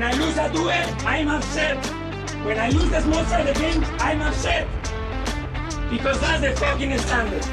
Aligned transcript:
When 0.00 0.14
I 0.14 0.16
lose 0.16 0.38
a 0.38 0.50
duel, 0.50 0.70
I'm 1.06 1.28
upset. 1.28 1.76
When 2.46 2.58
I 2.58 2.70
lose 2.70 2.88
the 2.88 3.02
small 3.02 3.22
side 3.26 3.46
of 3.46 3.54
the 3.54 3.60
game, 3.60 3.84
I'm 3.98 4.22
upset. 4.22 4.66
Because 5.90 6.18
that's 6.22 6.40
the 6.40 6.56
fucking 6.58 6.96
standard. 6.96 7.44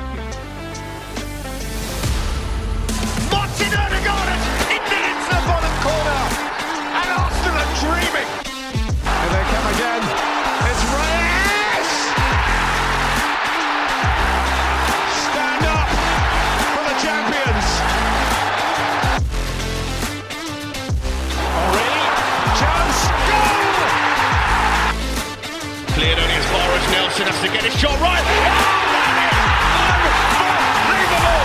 Martin 3.29 3.73
Odegaard 3.75 4.29
has 4.31 4.43
hit 4.71 4.79
it 4.79 5.03
into 5.11 5.27
the 5.27 5.41
bottom 5.43 5.75
corner. 5.83 6.23
And 6.95 7.09
Arsenal 7.19 7.59
are 7.59 7.71
dreaming. 7.83 8.29
Here 9.03 9.29
they 9.33 9.43
come 9.51 9.67
again. 9.75 10.06
Far 27.17 27.25
has 27.25 27.41
to 27.41 27.47
get 27.47 27.63
his 27.63 27.73
shot 27.79 27.99
right. 27.99 28.21
Oh, 28.21 28.29
that 28.93 30.01
is 30.07 30.17
unbelievable! 30.77 31.41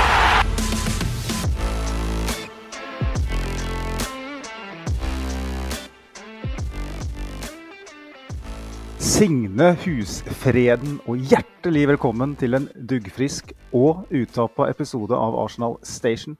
Signe 8.98 9.68
Husfreden 9.84 11.00
og 11.06 11.16
hjertelig 11.16 11.88
velkommen 11.88 12.36
til 12.36 12.54
en 12.58 12.68
duggfrisk 12.76 13.52
og 13.72 14.04
uttappa 14.12 14.68
episode 14.68 15.16
av 15.16 15.38
Arsenal 15.40 15.78
Station. 15.82 16.36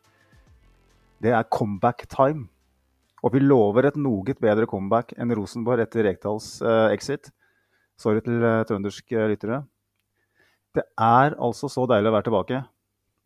Det 1.22 1.32
er 1.32 1.48
comeback 1.48 2.04
time, 2.10 2.48
og 3.22 3.32
vi 3.32 3.40
lover 3.40 3.86
et 3.88 3.96
noe 3.96 4.34
bedre 4.34 4.66
comeback 4.66 5.14
enn 5.16 5.32
Rosenborg 5.32 5.80
etter 5.86 6.04
Rekdals 6.04 6.58
uh, 6.60 6.90
exit. 6.92 7.32
Sorry 8.00 8.22
til 8.24 8.42
uh, 8.42 8.62
trønderske 8.68 9.26
lyttere. 9.30 9.62
Det 10.72 10.84
er 10.96 11.36
altså 11.36 11.68
så 11.68 11.84
deilig 11.90 12.08
å 12.08 12.14
være 12.16 12.28
tilbake 12.28 12.62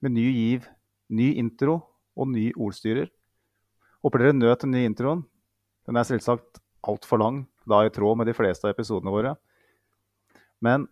med 0.02 0.16
ny 0.16 0.26
giv, 0.34 0.66
ny 1.14 1.32
intro 1.38 1.78
og 2.18 2.30
ny 2.32 2.48
ordstyrer. 2.52 3.08
Håper 4.02 4.22
dere 4.22 4.36
nøt 4.36 4.64
den 4.64 4.74
nye 4.74 4.88
introen. 4.90 5.22
Den 5.86 5.98
er 5.98 6.06
selvsagt 6.08 6.60
altfor 6.86 7.20
lang, 7.22 7.44
da 7.66 7.84
i 7.86 7.92
tråd 7.94 8.18
med 8.18 8.28
de 8.30 8.34
fleste 8.36 8.66
av 8.66 8.74
episodene 8.74 9.14
våre. 9.14 9.34
Men 10.62 10.88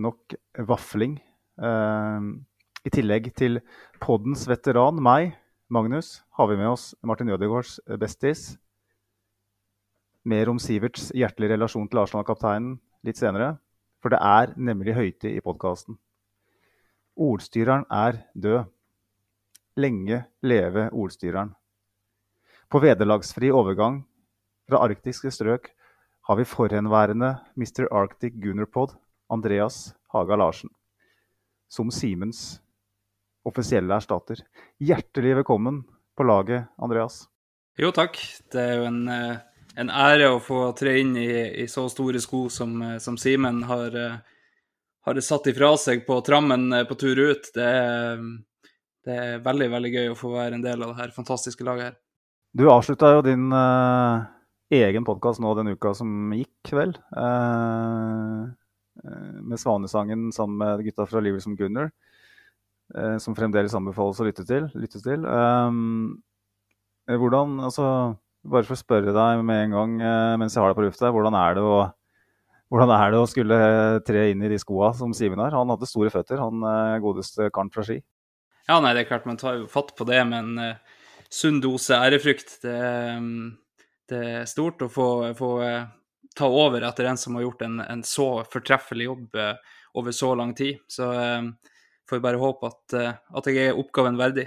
nok 0.00 0.36
vafling. 0.68 1.18
Eh, 1.60 2.26
I 2.88 2.92
tillegg 2.94 3.30
til 3.36 3.60
poddens 4.00 4.46
veteran, 4.48 5.00
meg, 5.02 5.34
Magnus, 5.70 6.22
har 6.34 6.48
vi 6.50 6.58
med 6.58 6.72
oss 6.72 6.90
Martin 7.06 7.30
Ødegaards 7.30 7.78
bestis. 8.00 8.54
Mer 10.24 10.50
om 10.50 10.58
Siverts 10.60 11.12
hjertelige 11.16 11.54
relasjon 11.54 11.88
til 11.88 12.00
Arsenal-kapteinen 12.02 12.78
litt 13.06 13.20
senere. 13.20 13.56
For 14.00 14.12
det 14.12 14.20
er 14.24 14.54
nemlig 14.56 14.96
høytid 14.96 15.34
i 15.34 15.42
podkasten. 15.44 15.98
Ordstyreren 17.20 17.84
er 17.92 18.22
død. 18.34 18.70
Lenge 19.80 20.24
leve 20.42 20.88
ordstyreren. 20.90 21.52
På 22.70 22.80
vederlagsfri 22.80 23.50
overgang 23.52 24.00
fra 24.68 24.80
arktiske 24.86 25.32
strøk 25.34 25.72
har 26.28 26.38
vi 26.38 26.46
forhenværende 26.46 27.32
Mr. 27.58 27.88
Arctic 27.90 28.36
Gunnerpod, 28.40 28.94
Andreas 29.30 29.92
Haga 30.14 30.36
Larsen, 30.38 30.70
som 31.68 31.90
Simens 31.90 32.60
offisielle 33.46 33.94
erstatter. 33.96 34.44
Hjertelig 34.78 35.40
velkommen 35.40 35.82
på 36.16 36.26
laget, 36.28 36.68
Andreas. 36.78 37.24
Jo, 37.80 37.90
takk. 37.94 38.18
Det 38.52 38.60
er 38.60 38.76
jo 38.78 38.86
en, 38.86 39.08
eh, 39.08 39.38
en 39.80 39.90
ære 39.90 40.28
å 40.34 40.40
få 40.44 40.60
tre 40.76 40.98
inn 41.00 41.14
i, 41.16 41.30
i 41.64 41.66
så 41.70 41.86
store 41.88 42.20
sko 42.20 42.48
som, 42.52 42.74
eh, 42.84 42.98
som 43.00 43.16
Simen 43.20 43.62
har, 43.68 43.96
eh, 43.96 44.18
har 45.06 45.20
satt 45.24 45.48
ifra 45.52 45.72
seg 45.80 46.04
på 46.06 46.18
trammen 46.26 46.68
eh, 46.76 46.84
på 46.88 46.98
tur 47.00 47.16
ut. 47.30 47.48
Det 47.54 47.64
er, 47.64 48.20
det 49.06 49.16
er 49.16 49.42
veldig, 49.46 49.70
veldig 49.72 49.92
gøy 49.94 50.12
å 50.12 50.18
få 50.18 50.34
være 50.34 50.58
en 50.58 50.66
del 50.66 50.84
av 50.84 50.92
det 50.92 51.00
her 51.00 51.16
fantastiske 51.16 51.64
laget 51.66 51.90
her. 51.90 51.96
Du 52.52 52.66
avslutta 52.68 53.14
jo 53.14 53.24
din 53.24 53.48
eh, 53.54 54.28
egen 54.82 55.06
podkast 55.06 55.40
nå 55.42 55.54
den 55.58 55.72
uka 55.72 55.94
som 55.96 56.32
gikk, 56.34 56.72
vel? 56.76 56.96
Eh, 57.16 58.40
med 59.40 59.56
Svanesangen 59.62 60.28
sammen 60.34 60.58
med 60.60 60.82
gutta 60.84 61.06
fra 61.08 61.22
Livet 61.24 61.42
som 61.46 61.54
Gunner. 61.56 61.88
eh, 62.94 63.16
som 63.22 63.36
fremdeles 63.38 63.74
anbefales 63.78 64.18
å 64.20 64.26
lytte 64.26 64.44
til. 64.44 64.66
Lytte 64.74 65.00
til. 65.00 65.24
Eh, 65.24 65.70
hvordan, 67.22 67.60
altså, 67.64 67.86
bare 68.46 68.66
for 68.66 68.76
å 68.76 68.80
spørre 68.80 69.14
deg 69.14 69.42
med 69.46 69.66
en 69.66 69.74
gang 69.76 69.96
eh, 70.00 70.36
mens 70.40 70.56
jeg 70.56 70.62
har 70.62 70.72
deg 70.72 70.78
på 70.78 70.86
lufta, 70.86 71.10
hvordan 71.12 71.36
hvordan 72.70 72.92
er 72.94 73.10
det 73.10 73.18
å 73.18 73.26
skulle 73.26 73.56
tre 74.06 74.28
inn 74.30 74.44
i 74.46 74.50
de 74.52 74.58
skoa 74.62 74.92
som 74.94 75.10
Simen 75.16 75.42
har? 75.42 75.56
Han 75.58 75.72
hadde 75.72 75.88
store 75.90 76.12
føtter, 76.14 76.38
han 76.38 76.62
eh, 76.62 77.00
godeste 77.02 77.50
karen 77.50 77.72
fra 77.74 77.84
ski. 77.86 77.98
Ja, 78.68 78.78
nei, 78.78 78.92
det 78.94 79.04
er 79.04 79.10
klart 79.10 79.26
man 79.26 79.40
tar 79.40 79.58
jo 79.58 79.70
fatt 79.70 79.90
på 79.98 80.06
det 80.06 80.20
med 80.28 80.38
en 80.38 80.62
eh, 80.62 81.00
sunn 81.26 81.58
dose 81.62 81.98
ærefrykt. 81.98 82.60
Det, 82.62 82.76
mm, 83.18 83.48
det 84.12 84.22
er 84.36 84.46
stort 84.50 84.86
å 84.86 84.90
få, 84.90 85.08
få 85.38 85.50
uh, 85.62 85.90
ta 86.38 86.46
over 86.46 86.86
etter 86.86 87.10
en 87.10 87.18
som 87.18 87.36
har 87.36 87.44
gjort 87.44 87.66
en, 87.66 87.76
en 87.82 88.02
så 88.06 88.28
fortreffelig 88.50 89.06
jobb 89.06 89.38
uh, 89.38 89.76
over 89.98 90.14
så 90.14 90.34
lang 90.34 90.54
tid. 90.54 90.78
Så 90.86 91.12
eh, 91.12 91.42
får 92.08 92.16
vi 92.16 92.24
bare 92.24 92.40
håpe 92.40 92.70
at, 92.70 92.94
eh, 92.94 93.14
at 93.38 93.50
jeg 93.50 93.70
er 93.70 93.78
oppgaven 93.78 94.18
verdig. 94.18 94.46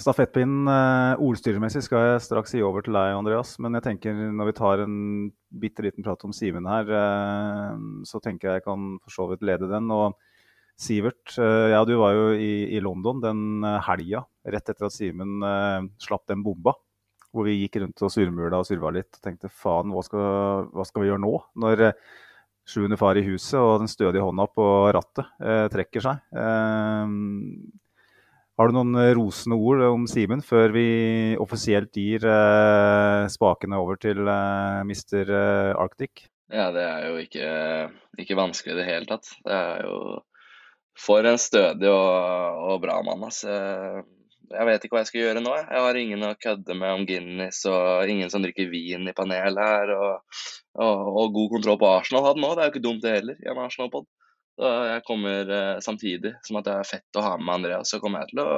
Stafettpinnen 0.00 0.68
eh, 0.72 1.20
ordstyremessig 1.20 1.82
skal 1.84 2.06
jeg 2.06 2.22
straks 2.24 2.54
gi 2.56 2.62
over 2.64 2.84
til 2.84 2.96
deg, 2.96 3.12
Andreas. 3.12 3.58
Men 3.60 3.76
jeg 3.76 3.84
tenker 3.90 4.16
når 4.32 4.48
vi 4.48 4.54
tar 4.56 4.82
en 4.86 4.94
bitte 5.62 5.84
liten 5.84 6.04
prat 6.06 6.24
om 6.24 6.32
Simen 6.32 6.68
her, 6.68 6.88
eh, 6.96 7.82
så 8.08 8.20
tenker 8.24 8.48
jeg 8.48 8.60
jeg 8.60 8.66
kan 8.70 8.86
for 9.02 9.14
så 9.14 9.26
vidt 9.30 9.44
lede 9.44 9.68
den. 9.70 9.90
Og 9.92 10.16
Sivert, 10.80 11.34
eh, 11.36 11.68
ja 11.74 11.82
du 11.84 11.92
var 12.00 12.16
jo 12.16 12.30
i, 12.32 12.72
i 12.72 12.80
London 12.80 13.20
den 13.22 13.66
eh, 13.68 13.82
helga 13.84 14.24
rett 14.48 14.72
etter 14.72 14.88
at 14.88 14.96
Simen 14.96 15.44
eh, 15.44 15.84
slapp 16.00 16.24
den 16.32 16.42
bomba. 16.46 16.74
Hvor 17.32 17.46
vi 17.48 17.58
gikk 17.60 17.78
rundt 17.80 18.02
og 18.04 18.12
surmula 18.12 18.58
og 18.60 18.68
surva 18.68 18.90
litt 18.92 19.12
og 19.16 19.22
tenkte 19.24 19.52
faen, 19.52 19.92
hva 19.92 20.02
skal, 20.04 20.66
hva 20.72 20.84
skal 20.88 21.04
vi 21.04 21.12
gjøre 21.12 21.22
nå? 21.22 21.36
Når 21.64 21.84
eh, 21.90 22.10
sjuende 22.68 22.96
far 23.00 23.20
i 23.20 23.26
huset 23.28 23.60
og 23.60 23.84
den 23.84 23.92
stødige 23.92 24.24
hånda 24.24 24.46
på 24.54 24.66
rattet 24.94 25.32
trekker 25.74 26.04
seg. 26.04 26.20
Eh, 28.52 28.60
har 28.60 28.68
du 28.68 28.76
noen 28.76 28.94
eh, 29.00 29.14
rosende 29.16 29.56
ord 29.56 29.82
om 29.82 30.06
Simen 30.06 30.42
før 30.42 30.72
vi 30.72 31.36
offisielt 31.40 31.92
gir 31.96 32.24
eh, 32.24 33.28
spakene 33.28 33.78
over 33.80 33.96
til 33.96 34.18
eh, 34.28 34.82
Mr. 34.84 35.30
eh, 35.30 35.72
Arctic? 35.76 36.28
Ja, 36.52 36.70
det 36.70 36.82
er 36.84 37.06
jo 37.08 37.16
ikke, 37.22 37.46
ikke 38.18 38.36
vanskelig 38.36 38.74
i 38.74 38.80
det 38.80 38.88
hele 38.88 39.08
tatt. 39.08 39.30
Det 39.44 39.52
er 39.56 39.86
jo 39.86 40.20
For 40.98 41.24
en 41.24 41.38
stødig 41.40 41.88
og, 41.88 42.58
og 42.68 42.82
bra 42.82 43.00
mann, 43.02 43.24
altså. 43.24 43.48
Jeg 44.52 44.66
vet 44.68 44.82
ikke 44.84 44.98
hva 44.98 45.00
jeg 45.00 45.08
skal 45.08 45.22
gjøre 45.22 45.40
nå. 45.40 45.54
jeg. 45.56 45.64
Har 45.72 45.96
ingen 45.96 46.26
å 46.28 46.34
kødde 46.36 46.74
med 46.76 46.92
om 46.92 47.06
Guinness, 47.08 47.62
og 47.64 48.10
ingen 48.12 48.28
som 48.28 48.44
drikker 48.44 48.68
vin 48.68 49.08
i 49.08 49.14
panelet 49.16 49.56
her. 49.56 49.94
Og, 49.96 50.42
og, 50.76 51.06
og 51.22 51.32
god 51.38 51.54
kontroll 51.54 51.78
på 51.80 51.88
Arsenal 51.88 52.26
hadde 52.26 52.44
nå. 52.44 52.50
Det 52.52 52.60
er 52.60 52.68
jo 52.68 52.74
ikke 52.74 52.84
dumt 52.84 53.06
det 53.06 53.14
heller, 53.16 53.40
en 53.48 53.62
Arsenal-pod. 53.64 54.04
Så 54.58 54.68
jeg 54.90 55.04
kommer 55.06 55.48
eh, 55.48 55.78
samtidig 55.80 56.34
som 56.46 56.58
at 56.60 56.66
det 56.68 56.74
er 56.76 56.88
fett 56.88 57.18
å 57.18 57.24
ha 57.24 57.36
med 57.40 57.54
Andreas, 57.54 57.92
så 57.92 58.00
kommer 58.02 58.22
jeg 58.22 58.34
til 58.34 58.42
å 58.44 58.50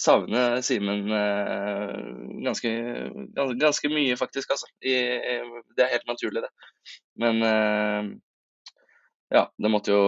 savne 0.00 0.42
Simen 0.64 1.08
eh, 1.12 1.94
ganske, 2.44 2.72
ganske, 3.58 3.90
mye, 3.92 4.16
faktisk. 4.20 4.52
Altså. 4.54 4.68
Det 4.80 5.82
er 5.82 5.94
helt 5.94 6.10
naturlig, 6.10 6.44
det. 6.44 6.52
Men 7.18 7.42
eh, 7.42 8.12
ja, 9.34 9.48
det 9.58 9.72
måtte 9.72 9.96
jo 9.96 10.04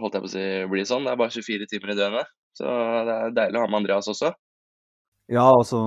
holdt 0.00 0.16
jeg 0.16 0.24
på 0.24 0.30
å 0.30 0.34
si, 0.36 0.46
bli 0.70 0.86
sånn. 0.88 1.04
Det 1.04 1.12
er 1.12 1.20
bare 1.20 1.34
24 1.34 1.68
timer 1.68 1.92
i 1.92 1.98
døgnet. 1.98 2.32
Så 2.56 2.68
det 3.08 3.18
er 3.18 3.36
deilig 3.36 3.60
å 3.60 3.66
ha 3.66 3.68
med 3.68 3.82
Andreas 3.82 4.08
også. 4.12 4.32
Ja, 5.32 5.46
altså 5.48 5.78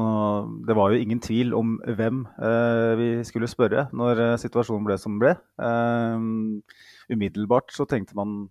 Det 0.65 0.73
var 0.73 0.89
jo 0.89 0.97
ingen 1.03 1.19
tvil 1.21 1.51
om 1.53 1.75
hvem 1.85 2.23
eh, 2.41 2.91
vi 2.97 3.09
skulle 3.27 3.49
spørre 3.51 3.83
når 3.93 4.39
situasjonen 4.41 4.85
ble 4.87 4.97
som 5.01 5.17
den 5.17 5.23
ble. 5.23 5.33
Eh, 5.61 6.93
umiddelbart 7.11 7.73
så 7.75 7.85
tenkte 7.89 8.17
man 8.17 8.45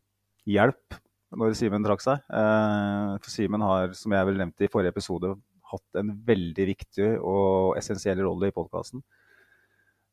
hjelp 0.48 0.98
når 1.38 1.56
Simen 1.58 1.84
trakk 1.86 2.02
seg. 2.04 2.22
Eh, 2.30 3.10
for 3.22 3.32
Simen 3.32 3.64
har, 3.64 3.92
som 3.98 4.14
jeg 4.14 4.28
vel 4.28 4.40
nevnte 4.40 4.66
i 4.66 4.70
forrige 4.70 4.94
episode, 4.94 5.34
hatt 5.74 5.98
en 5.98 6.12
veldig 6.26 6.66
viktig 6.70 7.14
og 7.18 7.78
essensiell 7.80 8.20
rolle 8.22 8.50
i 8.50 8.54
podkasten. 8.54 9.02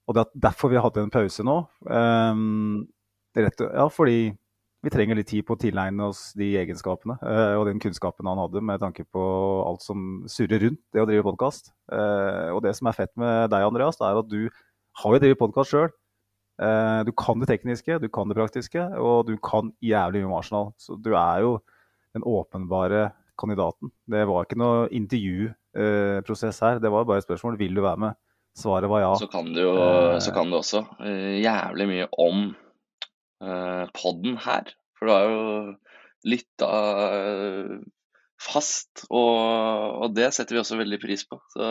og 0.08 0.16
det 0.16 0.22
er 0.24 0.40
derfor 0.50 0.72
vi 0.72 0.76
har 0.76 0.88
hatt 0.88 0.98
en 0.98 1.12
pause 1.14 1.44
nå. 1.46 1.58
Um, 1.86 2.88
rett, 3.38 3.62
ja, 3.62 3.86
fordi 3.88 4.34
vi 4.82 4.92
trenger 4.92 5.16
litt 5.16 5.30
tid 5.30 5.46
på 5.46 5.54
å 5.54 5.60
tilegne 5.62 6.08
oss 6.10 6.32
de 6.36 6.50
egenskapene 6.58 7.20
uh, 7.22 7.54
og 7.60 7.68
den 7.70 7.80
kunnskapen 7.80 8.26
han 8.28 8.42
hadde 8.42 8.64
med 8.66 8.82
tanke 8.82 9.06
på 9.06 9.22
alt 9.68 9.86
som 9.86 10.26
surrer 10.32 10.66
rundt 10.66 10.82
det 10.92 11.04
å 11.04 11.08
drive 11.08 11.28
podkast. 11.30 11.72
Og 11.92 12.60
det 12.66 12.74
som 12.80 12.90
er 12.90 12.98
fett 12.98 13.14
med 13.20 13.52
deg, 13.54 13.68
Andreas, 13.68 14.00
det 14.02 14.10
er 14.10 14.20
at 14.24 14.32
du 14.32 14.42
har 15.04 15.16
jo 15.16 15.22
drevet 15.22 15.40
podkast 15.40 15.72
sjøl. 15.72 15.92
Uh, 16.62 17.02
du 17.08 17.12
kan 17.18 17.42
det 17.42 17.50
tekniske, 17.50 17.98
du 18.02 18.08
kan 18.13 18.30
det 18.30 18.38
praktiske, 18.38 18.84
og 19.02 19.25
du 19.30 19.34
kan 19.42 19.72
jævlig 19.81 20.22
mye 20.22 20.30
om 20.30 20.38
Arsenal. 20.38 20.68
Så 20.78 20.98
du 21.02 21.13
er 21.16 21.42
jo 21.46 21.56
den 22.13 22.25
åpenbare 22.28 23.10
kandidaten. 23.42 23.90
Det 24.06 24.25
var 24.30 24.46
ikke 24.46 24.60
noe 24.62 24.84
intervjuprosess 24.94 26.62
her, 26.62 26.81
det 26.84 26.92
var 26.94 27.08
bare 27.10 27.24
et 27.24 27.25
spørsmål 27.25 27.58
vil 27.62 27.80
du 27.80 27.81
være 27.86 28.04
med. 28.06 28.19
Svaret 28.58 28.92
var 28.92 29.02
ja. 29.02 29.13
Så 29.16 29.30
kan 29.31 29.48
du 29.56 29.62
jo 29.63 29.74
så 30.19 30.34
kan 30.36 30.52
du 30.52 30.58
også 30.58 30.84
jævlig 31.40 31.88
mye 31.88 32.08
om 32.19 32.50
uh, 33.42 33.86
podden 33.96 34.38
her. 34.44 34.74
For 35.00 35.08
du 35.08 35.13
har 35.16 35.30
jo 35.31 35.42
lytta 36.28 36.72
fast, 38.42 39.06
og, 39.10 40.02
og, 40.02 40.08
det 40.16 40.32
setter 40.34 40.58
vi 40.58 40.62
også 40.64 40.80
veldig 40.80 41.00
pris 41.02 41.24
på. 41.30 41.38
Så 41.54 41.70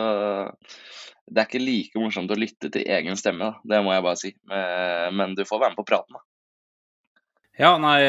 det 1.31 1.43
er 1.43 1.47
ikke 1.47 1.63
like 1.63 2.01
morsomt 2.01 2.31
å 2.31 2.39
lytte 2.39 2.71
til 2.73 2.87
egen 2.87 3.19
stemme, 3.19 3.51
da. 3.51 3.75
det 3.75 3.83
må 3.85 3.93
jeg 3.95 4.05
bare 4.07 4.19
si. 4.19 4.33
Men, 4.49 5.19
men 5.19 5.35
du 5.37 5.43
får 5.47 5.61
være 5.61 5.75
med 5.75 5.81
på 5.81 5.87
praten, 5.91 6.17
da. 6.17 6.25
Ja, 7.59 7.75
nei, 7.77 7.99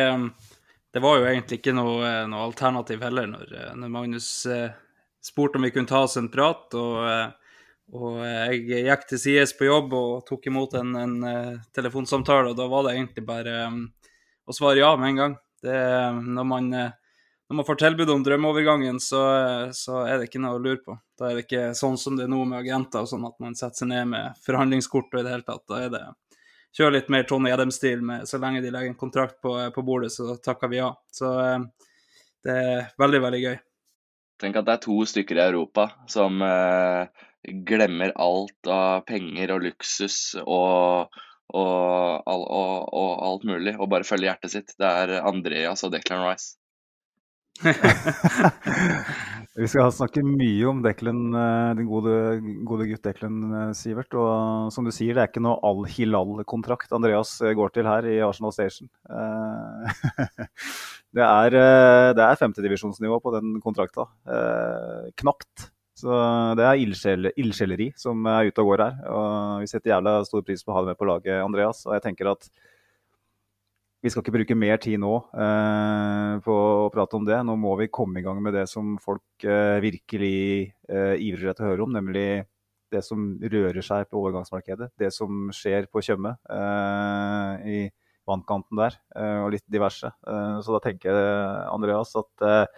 det 0.95 1.03
var 1.03 1.19
jo 1.19 1.27
egentlig 1.29 1.59
ikke 1.61 1.75
noe, 1.77 2.13
noe 2.31 2.47
alternativ 2.47 3.03
heller 3.05 3.27
når, 3.29 3.51
når 3.77 3.91
Magnus 3.93 4.29
spurte 5.23 5.59
om 5.59 5.67
vi 5.67 5.73
kunne 5.75 5.91
ta 5.91 6.05
oss 6.07 6.17
en 6.21 6.31
prat. 6.33 6.73
og 6.79 7.39
og 7.93 8.23
jeg 8.25 8.87
gikk 8.87 9.03
til 9.11 9.21
sides 9.21 9.53
på 9.59 9.67
jobb 9.67 9.93
og 9.93 10.23
tok 10.25 10.47
imot 10.49 10.79
en, 10.79 10.95
en 10.97 11.17
telefonsamtale, 11.77 12.53
og 12.53 12.57
da 12.57 12.65
var 12.71 12.87
det 12.87 12.95
egentlig 12.95 13.25
bare 13.29 13.57
um, 13.69 13.83
å 14.49 14.55
svare 14.57 14.81
ja 14.81 14.95
med 14.97 15.11
en 15.11 15.19
gang. 15.21 15.35
Det, 15.63 15.75
når, 16.39 16.47
man, 16.49 16.71
når 17.51 17.59
man 17.59 17.67
får 17.69 17.79
tilbud 17.83 18.11
om 18.15 18.23
drømmeovergangen, 18.25 19.01
så, 19.03 19.23
så, 19.77 20.05
er 20.07 20.19
det 20.19 20.31
ikke 20.31 20.41
noe 20.41 20.57
å 20.57 20.63
lure 20.63 20.81
på. 20.85 20.97
Da 21.19 21.29
er 21.29 21.39
det 21.39 21.47
ikke 21.47 21.65
sånn 21.77 21.99
som 22.01 22.17
det 22.17 22.25
er 22.25 22.33
nå 22.33 22.45
med 22.49 22.63
agenter, 22.63 23.05
sånn 23.09 23.27
at 23.29 23.35
man 23.43 23.57
setter 23.59 23.83
seg 23.83 23.91
ned 23.91 24.13
med 24.15 24.39
forhandlingskort 24.47 25.13
og 25.13 25.21
i 25.21 25.27
det 25.27 25.35
hele 25.35 25.47
tatt. 25.49 25.65
Da 25.69 25.81
er 25.83 25.93
det 25.93 26.05
kjør 26.77 26.95
litt 26.95 27.11
mer 27.13 27.27
Tony 27.29 27.53
Edem-stil 27.53 28.01
så 28.29 28.41
lenge 28.41 28.63
de 28.65 28.71
legger 28.73 28.93
en 28.93 29.01
kontrakt 29.01 29.41
på, 29.45 29.53
på 29.75 29.85
bordet, 29.85 30.13
så 30.15 30.39
takker 30.41 30.73
vi 30.73 30.81
ja. 30.81 30.89
Så 31.13 31.29
uh, 31.29 31.67
det 32.47 32.57
er 32.63 32.89
veldig, 32.99 33.21
veldig 33.27 33.43
gøy. 33.43 33.59
Tenk 34.43 34.57
at 34.59 34.67
det 34.67 34.75
er 34.75 34.83
to 34.83 34.97
stykker 35.07 35.39
i 35.39 35.45
Europa 35.45 35.85
som 36.11 36.41
eh, 36.43 37.21
glemmer 37.69 38.11
alt 38.19 38.71
av 38.71 39.05
penger 39.07 39.53
og 39.55 39.63
luksus 39.69 40.17
og, 40.43 41.15
og, 41.55 42.27
og, 42.27 42.49
og, 42.51 43.13
alt 43.29 43.47
mulig, 43.47 43.77
og 43.77 43.93
bare 43.93 44.09
følger 44.09 44.33
hjertet 44.33 44.55
sitt. 44.57 44.75
Det 44.75 44.89
er 44.89 45.21
Andreas 45.21 45.87
og 45.87 45.95
Declan 45.95 46.25
Rice. 46.27 46.57
Vi 49.53 49.69
skal 49.69 49.91
snakke 49.93 50.23
mye 50.25 50.65
om 50.71 50.79
Declan, 50.85 51.19
den 51.35 51.77
din 51.83 51.89
gode, 51.91 52.15
gode 52.67 52.87
gutt 52.89 53.05
Declan, 53.05 53.43
eh, 53.53 53.73
Sivert. 53.77 54.15
Og 54.17 54.73
som 54.73 54.87
du 54.87 54.93
sier, 54.95 55.13
det 55.15 55.23
er 55.23 55.29
ikke 55.31 55.45
noe 55.45 55.61
Al-Hilal-kontrakt 55.69 56.95
Andreas 56.97 57.35
eh, 57.45 57.53
går 57.59 57.75
til 57.75 57.89
her 57.89 58.09
i 58.09 58.17
Arsenal 58.25 58.55
Station. 58.57 58.89
Det 61.13 61.21
er, 61.21 61.53
det 62.17 62.23
er 62.25 62.39
femtedivisjonsnivå 62.41 63.19
på 63.21 63.35
den 63.35 63.59
kontrakta. 63.61 64.07
Knapt. 65.21 65.67
Så 65.93 66.09
det 66.57 66.65
er 66.65 66.81
ildsjeleri 66.81 67.91
som 68.01 68.25
er 68.33 68.49
ute 68.49 68.65
og 68.65 68.71
går 68.71 68.81
her. 68.81 68.95
Og 69.13 69.61
vi 69.61 69.69
setter 69.69 69.93
jævla 69.93 70.15
stor 70.25 70.41
pris 70.47 70.65
på 70.65 70.73
å 70.73 70.79
ha 70.79 70.81
deg 70.87 70.95
med 70.95 71.01
på 71.03 71.11
laget, 71.11 71.37
Andreas. 71.45 71.83
Og 71.85 71.93
jeg 71.99 72.05
tenker 72.07 72.33
at 72.33 72.49
vi 74.03 74.11
skal 74.11 74.25
ikke 74.25 74.35
bruke 74.35 74.57
mer 74.59 74.81
tid 74.83 74.99
nå 74.99 75.13
eh, 75.31 76.39
på 76.43 76.55
å 76.55 76.89
prate 76.91 77.19
om 77.19 77.27
det. 77.27 77.39
Nå 77.47 77.55
må 77.61 77.77
vi 77.79 77.91
komme 77.93 78.19
i 78.19 78.25
gang 78.25 78.41
med 78.43 78.57
det 78.59 78.65
som 78.71 78.97
folk 79.03 79.47
eh, 79.47 79.79
virkelig 79.85 80.73
eh, 80.91 81.15
ivrer 81.23 81.53
etter 81.53 81.69
å 81.69 81.71
høre 81.71 81.87
om, 81.87 81.95
nemlig 81.95 82.43
det 82.93 83.03
som 83.07 83.35
rører 83.41 83.85
seg 83.85 84.09
på 84.11 84.21
overgangsmarkedet. 84.21 84.91
Det 84.99 85.11
som 85.15 85.49
skjer 85.55 85.87
på 85.91 86.03
Tjøme, 86.05 86.35
eh, 86.51 87.53
i 87.63 87.79
vannkanten 88.29 88.79
der, 88.79 88.99
eh, 89.17 89.39
og 89.43 89.53
litt 89.55 89.67
diverse. 89.71 90.11
Eh, 90.11 90.59
så 90.63 90.77
da 90.77 90.83
tenker 90.85 91.11
jeg, 91.11 91.67
Andreas, 91.73 92.15
at 92.19 92.69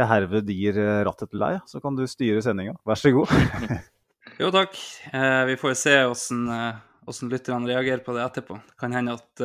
jeg 0.00 0.08
herved 0.08 0.48
gir 0.48 0.78
rattet 1.04 1.28
til 1.28 1.44
deg, 1.44 1.60
så 1.68 1.80
kan 1.84 1.96
du 1.96 2.06
styre 2.08 2.40
sendinga. 2.44 2.78
Vær 2.88 2.96
så 2.96 3.12
god. 3.12 3.32
jo, 4.40 4.48
takk. 4.54 4.78
vi 5.50 5.58
får 5.60 5.76
se 5.76 5.96
hvordan 6.08 7.32
lytterne 7.32 7.68
reagerer 7.68 8.00
på 8.00 8.16
det 8.16 8.24
etterpå. 8.24 8.56
Det 8.70 8.78
kan 8.80 8.96
hende 8.96 9.18
at 9.20 9.44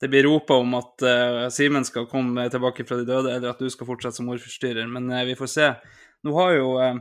det 0.00 0.08
blir 0.08 0.22
ropa 0.22 0.54
om 0.54 0.74
at 0.78 1.02
uh, 1.02 1.48
Simen 1.50 1.84
skal 1.84 2.06
komme 2.06 2.46
tilbake 2.50 2.84
fra 2.86 3.00
de 3.00 3.06
døde, 3.08 3.32
eller 3.34 3.50
at 3.50 3.62
du 3.62 3.70
skal 3.70 3.88
fortsette 3.88 4.20
som 4.20 4.28
ordforstyrrer. 4.30 4.86
Men 4.86 5.10
uh, 5.10 5.24
vi 5.26 5.34
får 5.38 5.50
se. 5.50 5.70
Nå 6.26 6.34
har 6.38 6.52
jo 6.54 6.68
uh, 6.78 7.00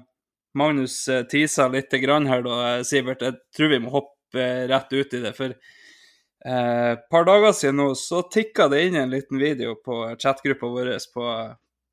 Magnus 0.58 1.04
uh, 1.12 1.22
tisa 1.30 1.68
litt 1.70 1.94
grann 2.02 2.30
her, 2.30 2.42
da, 2.46 2.80
Sivert. 2.88 3.22
Jeg 3.22 3.38
tror 3.54 3.74
vi 3.74 3.82
må 3.84 3.94
hoppe 3.94 4.48
rett 4.72 4.94
ut 4.94 5.14
i 5.14 5.22
det. 5.22 5.34
For 5.38 5.54
et 6.48 7.06
par 7.12 7.26
dager 7.28 7.52
siden 7.58 7.80
nå 7.82 7.88
så 7.98 8.22
tikka 8.32 8.68
det 8.72 8.84
inn 8.86 8.96
en 8.96 9.10
liten 9.12 9.40
video 9.42 9.74
på 9.84 10.04
chatgruppa 10.22 10.70
vår 10.72 10.92
på, 11.12 11.24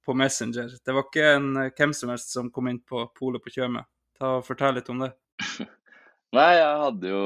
på, 0.04 0.14
Messenger. 0.20 0.76
Det 0.84 0.94
var 0.94 1.06
ikke 1.08 1.30
en 1.32 1.48
hvem 1.64 1.94
som 1.96 2.12
helst 2.12 2.34
som 2.36 2.50
kom 2.54 2.68
inn 2.70 2.78
på 2.84 3.06
polet 3.18 3.42
på 3.42 3.50
Tjøme. 3.54 3.82
Ta 4.20 4.36
og 4.38 4.44
Fortell 4.46 4.76
litt 4.78 4.92
om 4.92 5.00
det. 5.02 5.10
Nei, 6.36 6.50
jeg 6.60 6.82
hadde 6.84 7.14
jo 7.14 7.24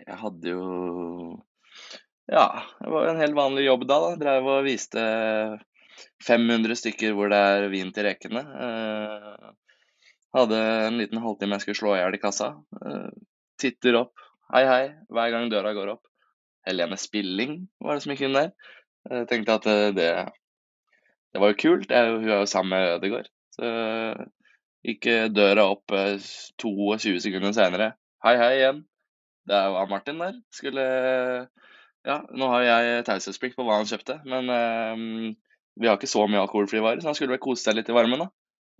Jeg 0.00 0.18
hadde 0.24 0.56
jo 0.56 0.64
ja, 2.26 2.62
det 2.80 2.90
var 2.90 3.06
en 3.06 3.20
helt 3.20 3.36
vanlig 3.36 3.66
jobb 3.66 3.86
da. 3.88 4.00
da. 4.00 4.10
Drev 4.20 4.48
og 4.48 4.66
viste 4.66 5.02
500 6.24 6.78
stykker 6.78 7.14
hvor 7.16 7.30
det 7.32 7.40
er 7.40 7.68
vin 7.72 7.92
til 7.94 8.06
rekene. 8.08 8.42
Eh, 8.66 9.50
hadde 10.34 10.60
en 10.88 10.98
liten 10.98 11.20
halvtime 11.22 11.58
jeg 11.58 11.66
skulle 11.66 11.80
slå 11.82 11.96
i 11.96 12.00
hjel 12.00 12.16
i 12.16 12.22
kassa. 12.22 12.54
Eh, 12.80 13.10
titter 13.60 14.00
opp. 14.00 14.14
Hei, 14.54 14.64
hei, 14.68 14.84
hver 15.12 15.34
gang 15.34 15.50
døra 15.52 15.74
går 15.76 15.94
opp. 15.96 16.04
Helene 16.64 16.96
Spilling 17.00 17.58
var 17.82 17.96
det 17.96 18.04
som 18.04 18.14
gikk 18.14 18.24
inn 18.28 18.38
der. 18.38 18.54
Jeg 19.10 19.28
tenkte 19.28 19.58
at 19.60 19.68
eh, 19.68 19.90
det, 19.96 20.08
det 21.34 21.42
var 21.42 21.52
jo 21.52 21.60
kult. 21.60 21.92
jeg, 21.92 22.16
hun 22.16 22.30
er 22.30 22.40
jo 22.40 22.48
sammen 22.50 22.72
med 22.72 22.96
Ødegaard. 22.96 23.28
Så 23.54 23.68
gikk 24.84 25.06
døra 25.32 25.68
opp 25.70 25.92
22 26.60 27.20
sekunder 27.22 27.54
senere. 27.56 27.92
Hei, 28.24 28.34
hei 28.40 28.50
igjen. 28.56 28.82
Det 29.48 29.60
var 29.76 29.88
Martin 29.88 30.20
der. 30.20 30.40
Skulle 30.52 30.84
ja, 32.04 32.20
nå 32.36 32.48
har 32.52 32.64
jeg 32.66 33.04
taushetsplikt 33.08 33.56
på 33.58 33.64
hva 33.66 33.80
han 33.80 33.88
kjøpte, 33.88 34.18
men 34.28 34.50
uh, 34.52 35.36
vi 35.80 35.88
har 35.88 35.98
ikke 35.98 36.10
så 36.10 36.26
mye 36.28 36.42
alkoholfrie 36.44 36.84
varer, 36.84 37.00
så 37.02 37.10
han 37.10 37.16
skulle 37.18 37.34
vel 37.34 37.42
kose 37.42 37.64
seg 37.64 37.78
litt 37.78 37.88
i 37.90 37.96
varmen, 37.96 38.26
da. 38.26 38.28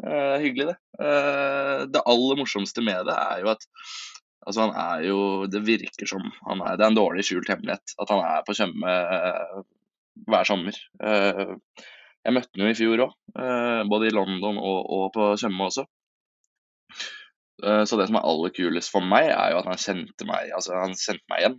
Uh, 0.05 0.37
hyggelig, 0.43 0.73
det. 0.73 0.77
Uh, 0.99 1.87
det 1.91 2.03
aller 2.11 2.41
morsomste 2.41 2.83
med 2.85 3.07
det 3.09 3.15
er 3.15 3.45
jo 3.45 3.53
at 3.53 3.65
altså 4.45 4.65
han 4.67 4.73
er 4.77 5.05
jo 5.07 5.19
Det 5.49 5.61
virker 5.65 6.09
som 6.11 6.25
han 6.45 6.61
er 6.67 6.75
Det 6.77 6.85
er 6.85 6.91
en 6.91 6.99
dårlig 6.99 7.23
skjult 7.25 7.49
hemmelighet 7.49 7.95
at 8.03 8.11
han 8.13 8.21
er 8.27 8.43
på 8.45 8.57
Tjøme 8.59 8.97
hver 10.29 10.47
sommer. 10.47 10.77
jeg 11.01 12.35
møtte 12.35 12.59
han 12.59 12.67
jo 12.67 12.73
i 12.75 12.77
fjor 12.77 13.03
òg, 13.07 13.15
både 13.91 14.11
i 14.11 14.13
London 14.15 14.61
og, 14.61 14.91
og 14.99 15.07
på 15.17 15.31
Tjøme 15.41 15.71
også. 15.71 15.87
Så 17.59 17.99
det 17.99 18.07
som 18.11 18.21
er 18.21 18.29
aller 18.29 18.53
kulest 18.55 18.93
for 18.93 19.03
meg, 19.03 19.31
er 19.33 19.55
jo 19.55 19.63
at 19.63 19.71
han 19.73 19.81
kjente 19.81 20.29
meg 20.29 20.53
altså 20.55 20.77
han 20.77 20.95
kjente 20.95 21.25
meg 21.33 21.43
igjen. 21.43 21.59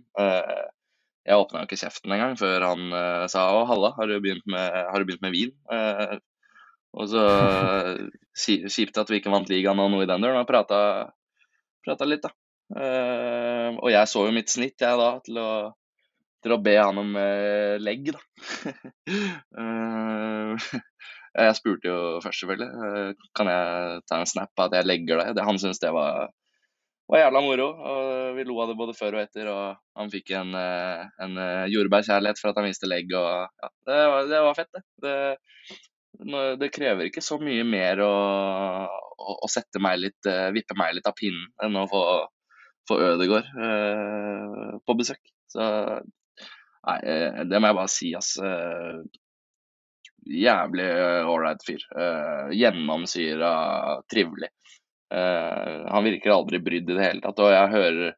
Jeg 1.26 1.42
åpna 1.42 1.64
ikke 1.66 1.78
kjeften 1.80 2.12
engang 2.14 2.36
før 2.38 2.62
han 2.68 2.92
uh, 2.94 3.26
sa 3.30 3.48
å, 3.56 3.64
halla, 3.66 3.90
har 3.96 4.06
du 4.06 4.20
begynt 4.22 4.46
med, 4.50 4.74
har 4.92 5.02
du 5.02 5.08
begynt 5.08 5.24
med 5.24 5.34
vin? 5.34 5.52
Uh, 5.66 6.18
og 6.96 7.10
så 7.10 7.24
kjipt 8.76 9.00
at 9.02 9.10
vi 9.10 9.18
ikke 9.20 9.32
vant 9.34 9.50
ligaen 9.50 9.82
og 9.82 9.90
noe 9.92 10.06
i 10.06 10.10
den 10.10 10.22
duren, 10.22 10.38
og 10.38 10.48
prata, 10.48 10.78
prata 11.84 12.06
litt, 12.06 12.22
da. 12.22 12.30
Uh, 12.66 13.74
og 13.74 13.90
jeg 13.90 14.10
så 14.10 14.24
jo 14.28 14.36
mitt 14.36 14.54
snitt, 14.54 14.78
jeg 14.82 15.02
da, 15.02 15.10
til 15.26 15.42
å, 15.42 15.50
til 16.46 16.54
å 16.54 16.62
be 16.62 16.76
han 16.78 17.02
om 17.02 17.12
legg, 17.82 18.14
da. 18.14 18.20
jeg 21.36 21.58
spurte 21.58 21.90
jo 21.90 21.98
først, 22.22 22.44
selvfølgelig. 22.44 23.18
kan 23.36 23.50
jeg 23.50 24.02
ta 24.06 24.22
en 24.22 24.30
snap 24.30 24.52
av 24.54 24.70
at 24.70 24.78
jeg 24.78 24.88
legger 24.88 25.26
det? 25.26 25.42
Han 25.42 25.58
syntes 25.58 25.82
det 25.82 25.90
var 25.96 26.30
var 27.08 27.22
jævla 27.22 27.42
moro. 27.44 27.66
og 27.90 28.36
Vi 28.36 28.44
lo 28.46 28.60
av 28.62 28.70
det 28.70 28.78
både 28.78 28.94
før 28.98 29.16
og 29.18 29.22
etter. 29.22 29.50
og 29.50 29.76
Han 29.98 30.12
fikk 30.12 30.32
en, 30.38 30.54
eh, 30.54 31.04
en 31.22 31.38
eh, 31.38 31.66
jordbærkjærlighet 31.74 32.40
for 32.40 32.50
at 32.50 32.60
han 32.60 32.68
viste 32.68 32.90
legg. 32.90 33.12
og 33.14 33.46
ja, 33.62 33.70
Det 33.86 34.00
var, 34.12 34.30
det 34.32 34.42
var 34.46 34.58
fett, 34.58 34.72
det. 34.72 34.82
det. 35.04 36.56
det. 36.60 36.72
krever 36.74 37.06
ikke 37.06 37.24
så 37.24 37.38
mye 37.38 37.64
mer 37.64 38.02
å, 38.04 38.14
å, 39.18 39.38
å, 39.42 39.50
sette 39.52 39.82
meg 39.82 40.00
litt, 40.02 40.22
eh, 40.26 40.50
vippe 40.56 40.78
meg 40.78 40.96
litt 40.96 41.06
av 41.06 41.16
pinnen 41.18 41.46
enn 41.62 41.78
å 41.78 41.86
få, 41.90 42.02
få 42.88 43.00
Ødegård 43.12 43.52
på 44.86 44.98
besøk. 44.98 45.22
Så 45.50 45.62
nei, 46.86 46.98
det 47.50 47.58
må 47.58 47.70
jeg 47.70 47.78
bare 47.78 47.90
si, 47.90 48.10
ass. 48.14 48.36
Jævlig 50.26 50.86
ålreit 51.30 51.62
fyr. 51.66 51.82
Eh, 51.98 52.48
Gjennomsyra 52.58 53.52
trivelig. 54.10 54.50
Eh, 55.14 55.92
han 55.92 56.04
virker 56.04 56.34
aldri 56.34 56.58
brydd 56.58 56.90
i 56.90 56.96
det 56.96 57.04
hele 57.04 57.22
tatt. 57.22 57.42
Og 57.42 57.52
jeg 57.52 57.72
hører 57.74 58.16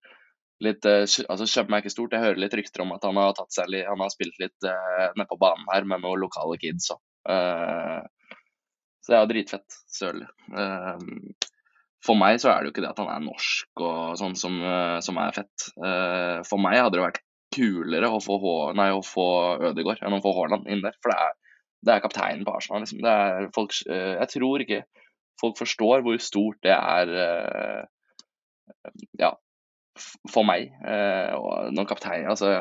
litt 0.65 0.89
uh, 0.89 1.05
Altså, 1.05 1.47
kjøper 1.47 1.71
meg 1.71 1.85
ikke 1.85 1.95
stort, 1.95 2.15
jeg 2.17 2.25
hører 2.25 2.41
litt 2.43 2.55
rykter 2.59 2.83
om 2.83 2.95
at 2.97 3.05
han 3.07 3.21
har 3.21 3.37
seg 3.55 3.77
Han 3.87 4.01
har 4.03 4.11
spilt 4.11 4.41
litt 4.43 4.67
uh, 4.67 5.11
nede 5.13 5.29
på 5.31 5.39
banen 5.39 5.69
her 5.71 5.87
med 5.87 6.03
noen 6.03 6.25
lokale 6.25 6.59
kids 6.59 6.91
òg. 6.95 7.03
så 7.29 9.13
det 9.13 9.17
er 9.17 9.23
jo 9.23 9.31
dritfett. 9.31 9.79
Sørlig. 9.93 10.27
For 12.05 12.17
meg 12.17 12.39
så 12.41 12.51
er 12.51 12.61
det 12.61 12.69
jo 12.69 12.73
ikke 12.73 12.85
det 12.85 12.91
at 12.91 13.01
han 13.03 13.11
er 13.13 13.25
norsk 13.25 13.83
og 13.85 14.17
sånn 14.21 14.37
som, 14.39 14.55
som 15.05 15.19
er 15.21 15.35
fett. 15.37 15.67
For 16.49 16.63
meg 16.63 16.79
hadde 16.79 16.97
det 16.97 17.05
vært 17.05 17.21
kulere 17.55 18.11
å 18.13 18.21
få, 18.23 18.39
H 18.41 18.53
nei, 18.79 18.89
å 18.95 19.03
få 19.05 19.27
Ødegaard 19.71 20.01
enn 20.07 20.17
å 20.17 20.23
få 20.25 20.33
Haaland 20.37 20.71
inn 20.71 20.83
der. 20.85 20.97
For 21.03 21.13
det 21.13 21.19
er, 21.27 21.35
det 21.85 21.95
er 21.95 22.05
kapteinen 22.05 22.47
på 22.47 22.55
Arsenal. 22.57 22.85
Liksom. 22.85 23.05
Er 23.05 23.51
folk, 23.57 23.77
jeg 23.85 24.33
tror 24.35 24.65
ikke 24.65 24.83
folk 25.41 25.59
forstår 25.61 26.03
hvor 26.07 26.19
stort 26.23 26.59
det 26.67 26.75
er 26.75 27.13
eh, 27.25 27.85
ja, 29.21 29.33
for 30.31 30.47
meg. 30.47 30.71
Eh, 30.87 31.35
og 31.39 31.73
noen 31.75 31.89
kaptein 31.89 32.29
Altså, 32.31 32.53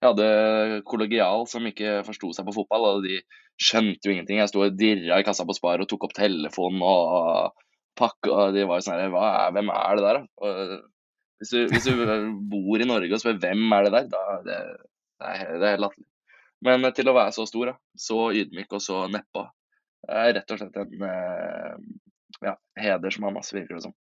jeg 0.00 0.08
hadde 0.08 0.80
kollegial 0.88 1.46
som 1.50 1.66
ikke 1.68 2.00
forsto 2.06 2.32
seg 2.36 2.46
på 2.48 2.54
fotball, 2.56 2.86
og 2.94 3.04
de 3.04 3.18
skjønte 3.60 4.08
jo 4.08 4.14
ingenting. 4.14 4.40
Jeg 4.40 4.48
sto 4.52 4.62
og 4.64 4.78
dirra 4.80 5.18
i 5.20 5.26
kassa 5.26 5.44
på 5.48 5.56
Spar 5.56 5.82
og 5.82 5.88
tok 5.90 6.06
opp 6.08 6.14
telefonen 6.16 6.80
og 6.86 7.58
pakka 8.00 8.30
og 8.32 8.54
De 8.56 8.62
var 8.68 8.80
jo 8.80 8.86
sånn 8.86 8.96
her 8.96 9.10
er- 9.12 9.52
Hvem 9.52 9.72
er 9.74 9.98
det 9.98 10.04
der, 10.06 10.20
da? 10.20 10.24
Og 10.40 10.78
hvis, 11.40 11.50
du, 11.52 11.58
hvis 11.72 11.88
du 11.88 12.32
bor 12.52 12.80
i 12.80 12.88
Norge 12.88 13.12
og 13.12 13.20
spør 13.20 13.40
hvem 13.42 13.66
er 13.76 13.88
det 13.88 13.92
der, 13.96 14.08
da 14.12 14.22
det, 14.46 14.58
det 15.20 15.34
er 15.34 15.58
det 15.60 15.72
helt 15.74 15.84
latterlig. 15.84 16.06
Men 16.64 16.84
eh, 16.84 16.94
til 16.96 17.08
å 17.08 17.16
være 17.16 17.32
så 17.36 17.44
stor, 17.48 17.72
da, 17.72 17.76
så 17.96 18.30
ydmyk 18.40 18.72
og 18.76 18.84
så 18.84 19.02
nedpå, 19.12 19.44
er 20.08 20.32
rett 20.38 20.52
og 20.54 20.60
slett 20.62 20.76
en 20.80 21.04
eh, 22.42 22.50
ja, 22.50 22.56
hedersmann, 22.80 23.38
ass, 23.40 23.54
virker 23.54 23.78
det 23.78 23.86
som. 23.88 23.96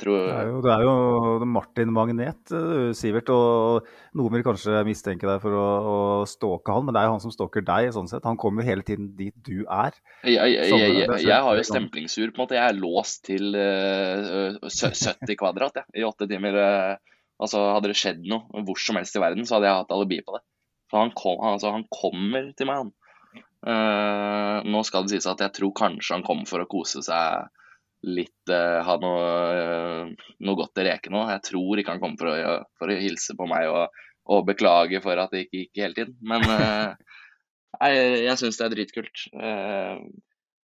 Tror 0.00 0.16
Det 0.16 0.32
er 0.32 0.46
jo, 0.48 0.60
det 0.64 0.70
er 0.72 0.82
jo 0.86 1.46
Martin 1.50 1.90
Magnet, 1.92 2.52
eh, 2.54 2.92
Sivert, 2.96 3.28
og 3.34 3.88
noen 4.16 4.36
vil 4.36 4.44
kanskje 4.46 4.80
mistenke 4.86 5.26
deg 5.28 5.42
for 5.42 5.56
å, 5.58 5.64
å 5.64 5.96
stalke 6.30 6.72
han, 6.72 6.86
men 6.86 6.94
det 6.94 7.02
er 7.02 7.08
jo 7.08 7.16
han 7.16 7.24
som 7.24 7.34
stalker 7.34 7.66
deg, 7.66 7.90
sånn 7.92 8.08
sett. 8.08 8.24
Han 8.24 8.38
kommer 8.40 8.62
jo 8.62 8.70
hele 8.70 8.86
tiden 8.86 9.10
dit 9.18 9.34
du 9.44 9.66
er. 9.66 9.98
Jeg, 10.22 10.38
jeg, 10.54 10.70
jeg, 10.78 11.10
jeg, 11.26 11.40
har 11.48 11.58
jo 11.58 11.66
stemplingsur, 11.68 12.30
på 12.30 12.38
en 12.38 12.44
måte. 12.46 12.56
Jeg 12.56 12.70
er 12.70 12.80
låst 12.80 13.26
til 13.28 13.58
uh, 13.58 14.56
70 14.62 15.36
kvadrat 15.42 15.82
ja, 15.82 15.86
i 16.00 16.06
åtte 16.06 16.30
timer. 16.30 16.56
eh. 16.62 17.20
altså, 17.42 17.66
hadde 17.74 17.90
det 17.92 17.98
skjedd 18.00 18.24
noe 18.30 18.64
hvor 18.64 18.80
som 18.80 18.96
helst 19.00 19.18
i 19.18 19.24
verden, 19.26 19.44
så 19.44 19.58
hadde 19.58 19.68
jeg 19.68 19.82
hatt 19.82 19.96
alibi 19.98 20.22
på 20.24 20.38
det. 20.38 20.44
Så 20.88 21.02
han, 21.02 21.12
kom, 21.18 21.42
altså, 21.44 21.74
han 21.74 21.84
kommer 21.92 22.52
til 22.56 22.70
meg, 22.70 22.86
han. 22.86 22.94
Eh, 23.64 24.56
nå 24.68 24.80
skal 24.84 25.06
det 25.06 25.14
sies 25.14 25.28
at 25.30 25.40
jeg 25.40 25.54
tror 25.56 25.72
kanskje 25.78 26.18
han 26.18 26.24
kom 26.26 26.42
for 26.48 26.64
å 26.64 26.68
kose 26.68 27.00
seg 27.04 27.46
litt, 28.04 28.50
eh, 28.52 28.80
ha 28.84 28.96
noe, 29.00 29.28
eh, 29.56 30.26
noe 30.44 30.58
godt 30.58 30.82
i 30.82 30.84
reke 30.90 31.12
nå. 31.12 31.22
Jeg 31.32 31.44
tror 31.48 31.80
ikke 31.80 31.94
han 31.94 32.02
kom 32.02 32.18
for 32.20 32.32
å, 32.34 32.58
for 32.80 32.92
å 32.92 32.98
hilse 33.00 33.36
på 33.38 33.48
meg 33.48 33.70
og, 33.72 34.04
og 34.28 34.44
beklage 34.50 35.00
for 35.04 35.20
at 35.20 35.32
det 35.32 35.46
ikke 35.46 35.62
gikk 35.62 35.82
hele 35.84 35.96
tiden. 35.96 36.18
Men 36.20 36.44
nei, 36.44 37.90
jeg 38.26 38.36
syns 38.40 38.60
det 38.60 38.68
er 38.68 38.76
dritkult. 38.76 39.26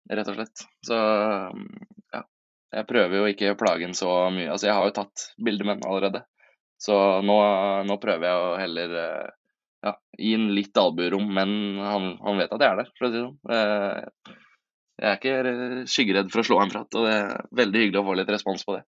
rett 0.09 0.29
og 0.33 0.39
slett. 0.39 0.65
Så 0.85 0.97
ja. 0.97 2.25
Jeg 2.69 2.85
prøver 2.89 3.17
jo 3.17 3.29
ikke 3.29 3.53
å 3.53 3.57
plage 3.57 3.85
han 3.85 3.97
så 3.97 4.29
mye. 4.33 4.49
Altså, 4.49 4.69
jeg 4.69 4.77
har 4.77 4.85
jo 4.85 4.97
tatt 4.97 5.29
bilder 5.41 5.65
med 5.65 5.79
den 5.79 5.89
allerede. 5.89 6.23
Så 6.79 6.95
nå, 7.25 7.37
nå 7.85 7.97
prøver 8.01 8.29
jeg 8.29 8.41
å 8.41 8.57
heller 8.61 8.93
ja, 9.85 9.95
gi 10.19 10.35
ham 10.35 10.49
litt 10.55 10.77
albuerom, 10.77 11.25
men 11.33 11.79
han, 11.79 12.11
han 12.25 12.39
vet 12.41 12.53
at 12.55 12.63
jeg 12.63 12.73
er 12.73 12.79
der, 12.81 12.93
for 12.97 13.07
å 13.07 13.11
si 13.11 13.17
det 13.17 13.25
sånn. 13.25 13.39
Eh, 13.55 14.37
Jeg 14.99 15.07
er 15.07 15.47
ikke 15.47 15.83
skyggeredd 15.87 16.31
for 16.33 16.41
å 16.41 16.47
slå 16.47 16.57
en 16.59 16.71
prat, 16.73 16.95
og 16.99 17.05
det 17.07 17.11
er 17.15 17.45
veldig 17.55 17.83
hyggelig 17.85 18.01
å 18.01 18.07
få 18.09 18.15
litt 18.19 18.31
respons 18.33 18.65
på 18.67 18.73
det. 18.75 18.81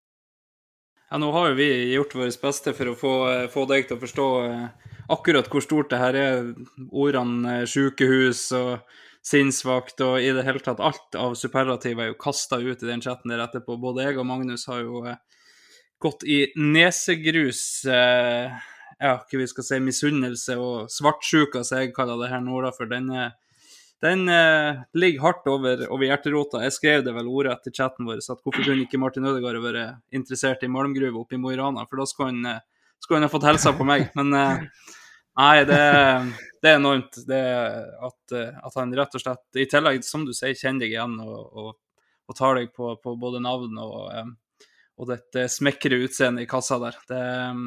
Ja, 1.10 1.18
nå 1.22 1.28
har 1.34 1.50
jo 1.50 1.58
vi 1.58 1.68
gjort 1.90 2.16
vårt 2.18 2.40
beste 2.42 2.72
for 2.74 2.90
å 2.90 2.96
få, 2.98 3.12
få 3.50 3.64
deg 3.70 3.86
til 3.86 3.96
å 3.98 4.02
forstå 4.02 4.26
eh, 4.46 4.90
akkurat 5.10 5.48
hvor 5.50 5.62
stort 5.64 5.90
det 5.90 5.98
her 5.98 6.18
er. 6.18 6.50
Ordene 6.90 7.60
eh, 7.60 7.68
sykehus 7.70 8.44
og 8.58 8.98
sinnsvakt 9.26 10.00
og 10.06 10.22
i 10.22 10.30
det 10.32 10.44
hele 10.46 10.62
tatt 10.64 10.80
alt 10.80 11.18
av 11.18 11.34
superlativ 11.36 11.98
er 12.00 12.12
jo 12.12 12.20
kasta 12.22 12.60
ut 12.62 12.82
i 12.82 12.88
den 12.88 13.02
chatten 13.04 13.30
der 13.34 13.42
etterpå. 13.42 13.74
Både 13.82 14.06
jeg 14.06 14.20
og 14.22 14.28
Magnus 14.30 14.66
har 14.70 14.84
jo 14.84 15.02
eh, 15.10 15.18
gått 16.00 16.22
i 16.30 16.44
nesegrus, 16.56 17.62
eh, 17.90 18.54
ja, 19.00 19.14
hva 19.24 19.38
vi 19.40 19.48
skal 19.48 19.64
si, 19.64 19.78
misunnelse 19.82 20.56
og 20.60 20.90
svartsjuka, 20.92 21.62
som 21.64 21.80
jeg 21.80 21.94
kaller 21.96 22.20
det 22.20 22.30
her 22.32 22.42
nå, 22.44 22.58
da, 22.64 22.72
for 22.76 22.90
den, 22.90 23.08
eh, 23.16 23.32
den 24.04 24.26
eh, 24.32 24.82
ligger 24.96 25.24
hardt 25.24 25.48
over, 25.48 25.86
over 25.88 26.06
hjerterota. 26.06 26.62
Jeg 26.66 26.76
skrev 26.76 27.04
det 27.06 27.14
vel 27.16 27.28
ordrett 27.28 27.68
i 27.68 27.74
chatten 27.76 28.08
vår 28.08 28.20
at 28.20 28.44
hvorfor 28.44 28.64
kunne 28.64 28.84
ikke 28.84 29.00
Martin 29.00 29.28
Ødegaard 29.28 29.60
være 29.64 29.86
interessert 30.16 30.64
i 30.64 30.72
malmgruve 30.72 31.20
oppe 31.22 31.38
i 31.38 31.40
Mo 31.40 31.52
i 31.52 31.58
Rana, 31.60 31.86
for 31.88 32.02
da 32.02 32.08
skulle 32.08 32.32
han, 32.34 32.46
eh, 32.52 32.88
skulle 33.00 33.20
han 33.20 33.28
ha 33.28 33.32
fått 33.32 33.48
hilsa 33.48 33.74
på 33.76 33.88
meg. 33.88 34.10
Men 34.20 34.36
eh, 34.36 34.66
nei, 35.40 35.54
det, 35.68 35.80
det 36.60 36.72
er 36.72 36.80
enormt 36.82 37.22
det 37.28 37.42
at, 38.10 38.36
eh, 38.36 38.60
at 38.68 38.80
han 38.80 38.96
rett 39.00 39.16
og 39.16 39.24
slett, 39.24 39.46
i 39.56 39.68
tillegg, 39.68 40.04
som 40.04 40.28
du 40.28 40.36
sier, 40.36 40.56
kjenner 40.56 40.84
deg 40.84 40.96
igjen 40.96 41.16
og, 41.24 41.40
og, 41.56 41.72
og 42.28 42.36
tar 42.36 42.60
deg 42.60 42.72
på, 42.76 42.94
på 43.00 43.16
både 43.20 43.40
navn 43.44 43.80
og, 43.80 44.34
og 45.00 45.08
dette 45.08 45.46
smekre 45.48 46.02
utseendet 46.04 46.44
i 46.44 46.50
kassa 46.50 46.76
der. 46.82 47.00
Det, 47.08 47.20
eh, 47.20 47.62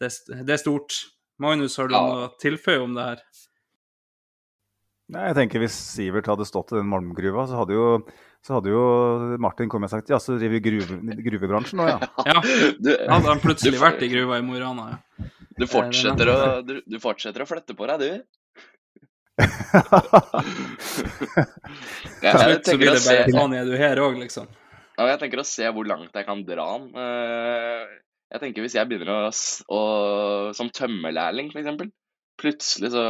det, 0.00 0.10
det 0.48 0.56
er 0.56 0.60
stort. 0.62 0.96
Magnus, 1.40 1.76
har 1.80 1.88
du 1.88 1.94
Ja. 1.96 2.00
noe 2.04 2.26
å 2.28 2.32
tilføye 2.40 2.82
om 2.84 2.94
det 2.98 3.04
her? 3.12 3.22
Nei, 5.10 5.22
jeg 5.30 5.34
tenker 5.40 5.58
Hvis 5.64 5.74
Sivert 5.74 6.28
hadde 6.30 6.44
stått 6.46 6.70
i 6.70 6.76
den 6.78 6.86
malmgruva, 6.86 7.42
så 7.50 7.56
hadde 7.58 7.74
jo, 7.74 7.86
så 8.46 8.54
hadde 8.58 8.70
jo 8.70 8.82
Martin 9.42 9.68
kommet 9.72 9.88
og 9.90 9.96
sagt 9.96 10.12
ja, 10.12 10.20
så 10.22 10.36
driver 10.38 10.54
vi 10.54 10.60
gruve, 10.68 10.98
gruvebransjen 11.26 11.80
nå, 11.80 11.88
ja. 11.90 11.98
Ja, 12.30 12.42
Du, 12.78 12.90
hadde 12.94 13.26
han 13.32 13.40
plutselig 13.42 13.74
du- 13.78 13.82
vært 13.82 14.04
i 14.06 14.10
gruva 14.12 14.38
i 14.38 14.44
Mo 14.46 14.54
i 14.54 14.60
Rana, 14.62 14.84
ja. 14.92 15.26
Du 15.58 15.66
fortsetter, 15.68 16.30
å, 16.30 16.36
du, 16.64 16.76
du 16.86 16.98
fortsetter 17.02 17.42
å 17.42 17.48
flytte 17.50 17.74
på 17.76 17.88
deg, 17.90 17.98
du. 18.00 18.22
Jeg, 22.20 22.28
jeg, 22.28 22.36
slutt 22.36 22.64
så 22.64 22.70
tenker 22.70 22.80
blir 22.80 22.92
det 22.94 23.00
se, 23.02 23.14
bare 23.16 23.32
faen, 23.34 23.54
er 23.56 23.64
du 23.68 23.74
her 23.80 24.00
òg, 24.04 24.16
liksom? 24.20 24.46
ja, 25.00 25.06
jeg 25.14 25.20
tenker 25.22 25.40
å 25.40 25.46
se 25.48 25.68
hvor 25.72 25.86
langt 25.88 26.12
jeg 26.16 26.26
kan 26.28 26.42
dra 26.44 26.66
den. 26.76 26.90
Jeg 28.30 28.42
tenker 28.42 28.62
Hvis 28.64 28.76
jeg 28.78 28.86
begynner 28.90 29.26
å, 29.26 29.30
å 29.74 29.80
som 30.56 30.70
tømmerlærling, 30.74 31.50
f.eks. 31.50 31.90
Plutselig 32.40 32.92
så, 32.94 33.02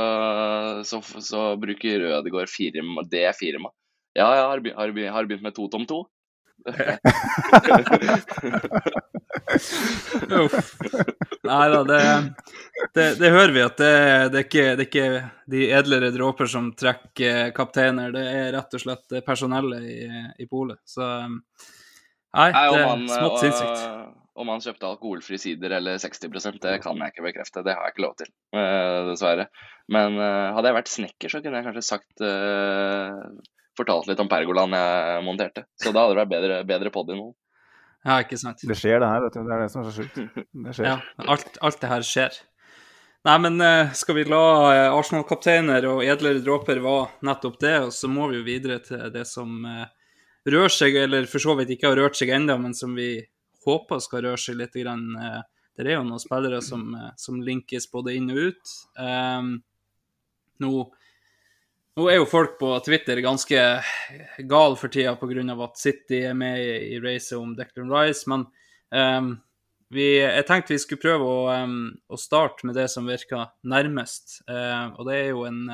så, 0.87 0.99
så 1.23 1.43
bruker 1.61 2.09
Ødegaard 2.17 2.51
firma, 2.51 3.05
det 3.07 3.29
firmaet. 3.39 3.77
Ja, 4.19 4.27
jeg 4.35 4.43
har, 4.43 4.59
har, 4.81 4.91
har 5.15 5.29
begynt 5.29 5.45
med 5.47 5.55
to 5.55 5.69
tom 5.71 5.85
to. 5.87 6.01
Nei 11.41 11.69
da, 11.73 11.85
det, 11.89 12.01
det, 12.95 13.07
det 13.21 13.31
hører 13.31 13.53
vi 13.55 13.63
at 13.65 13.79
det, 13.81 13.95
det, 14.35 14.39
er 14.43 14.45
ikke, 14.45 14.65
det 14.77 14.83
er 14.83 14.89
ikke 14.89 15.07
de 15.55 15.61
edlere 15.79 16.11
dråper 16.15 16.47
som 16.51 16.69
trekker 16.77 17.55
kapteiner, 17.57 18.13
det 18.15 18.25
er 18.29 18.53
rett 18.57 18.75
og 18.77 18.83
slett 18.83 19.07
personellet 19.27 19.83
i, 19.87 20.01
i 20.43 20.47
polet. 20.51 20.83
Så 20.91 21.03
um, 21.07 21.39
Nei, 22.37 22.51
det 22.51 22.83
er 22.83 23.07
smått 23.09 23.41
sinnssykt. 23.43 23.81
Om 24.39 24.51
han 24.53 24.63
kjøpte 24.63 24.89
alkoholfri 24.89 25.39
sider 25.41 25.75
eller 25.81 25.99
60 26.01 26.61
det 26.63 26.77
kan 26.85 27.01
jeg 27.03 27.13
ikke 27.13 27.27
bekrefte. 27.27 27.65
Det 27.67 27.75
har 27.75 27.89
jeg 27.89 27.97
ikke 27.97 28.05
lov 28.07 28.17
til, 28.21 28.31
eh, 28.55 28.99
dessverre. 29.11 29.47
Men 29.91 30.19
eh, 30.19 30.51
hadde 30.55 30.71
jeg 30.71 30.79
vært 30.79 30.93
snekker, 30.93 31.33
så 31.33 31.41
kunne 31.43 31.61
jeg 31.61 31.67
kanskje 31.69 31.87
sagt 31.87 32.27
eh, 32.27 33.17
Fortalt 33.79 34.09
litt 34.11 34.19
om 34.21 34.29
pergolaen 34.29 34.75
jeg 34.75 35.21
monterte. 35.25 35.63
Så 35.79 35.93
da 35.95 36.03
hadde 36.03 36.17
det 36.17 36.19
vært 36.19 36.33
bedre, 36.33 36.57
bedre 36.69 36.91
poddy 36.93 37.15
nå. 37.17 37.29
Ja, 38.05 38.19
ikke 38.21 38.37
sant. 38.37 38.61
Det 38.67 38.77
skjer, 38.77 38.99
det 39.01 39.09
her. 39.09 39.23
vet 39.25 39.37
du. 39.39 39.45
Det 39.47 39.55
er 39.55 39.63
det 39.63 39.69
som 39.73 39.81
er 39.81 39.87
så 39.87 39.95
sjukt. 39.95 40.19
Det 40.67 40.75
skjer. 40.75 40.89
Ja, 40.89 40.97
alt, 41.33 41.57
alt 41.65 41.79
det 41.81 41.89
her 41.89 42.05
skjer. 42.05 42.37
Nei, 43.29 43.37
men 43.47 43.63
skal 43.97 44.19
vi 44.19 44.27
la 44.29 44.43
Arsenal-kapteiner 44.99 45.87
og 45.89 46.03
edlere 46.03 46.43
dråper 46.45 46.83
være 46.83 47.25
nettopp 47.31 47.57
det, 47.63 47.75
og 47.87 47.95
så 47.95 48.11
må 48.11 48.29
vi 48.33 48.41
jo 48.41 48.45
videre 48.45 48.81
til 48.85 49.07
det 49.15 49.25
som 49.31 49.55
rører 49.65 50.75
seg, 50.75 50.99
eller 51.07 51.31
for 51.31 51.47
så 51.47 51.55
vidt 51.61 51.77
ikke 51.77 51.93
har 51.93 52.01
rørt 52.03 52.19
seg 52.19 52.35
ennå, 52.37 52.59
men 52.61 52.77
som 52.77 52.99
vi 52.99 53.15
håper 53.67 54.01
skal 54.03 54.25
røre 54.27 54.41
seg 54.41 54.59
litt. 54.61 54.77
Grann. 54.79 55.17
eh, 55.17 55.43
Det 55.77 55.87
er 55.87 55.97
jo 55.97 56.05
noen 56.05 56.21
spillere 56.21 56.61
som, 56.61 56.95
eh, 56.95 57.13
som 57.17 57.41
linkes 57.41 57.91
både 57.91 58.15
inn 58.15 58.31
og 58.31 58.37
ut. 58.51 58.73
Um, 59.01 59.63
nå, 60.61 60.73
nå 61.97 62.09
er 62.11 62.19
jo 62.19 62.27
folk 62.29 62.59
på 62.61 62.73
Twitter 62.85 63.23
ganske 63.25 63.63
gal 64.51 64.77
for 64.77 64.89
tida 64.93 65.15
pga. 65.17 65.65
at 65.65 65.79
City 65.79 66.25
er 66.29 66.35
med 66.35 66.59
i, 66.61 66.97
i 66.97 67.01
racet 67.01 67.39
om 67.39 67.55
Declan 67.57 67.91
Rice, 67.91 68.29
men 68.29 68.45
um, 68.91 69.41
vi, 69.89 70.21
jeg 70.21 70.45
tenkte 70.47 70.75
vi 70.75 70.79
skulle 70.79 71.03
prøve 71.03 71.25
å, 71.25 71.39
um, 71.65 71.97
å 72.09 72.17
starte 72.21 72.67
med 72.67 72.77
det 72.77 72.89
som 72.91 73.09
virker 73.09 73.49
nærmest. 73.65 74.43
Uh, 74.51 74.93
og 74.99 75.09
det 75.09 75.17
er 75.17 75.33
jo 75.33 75.47
en, 75.49 75.65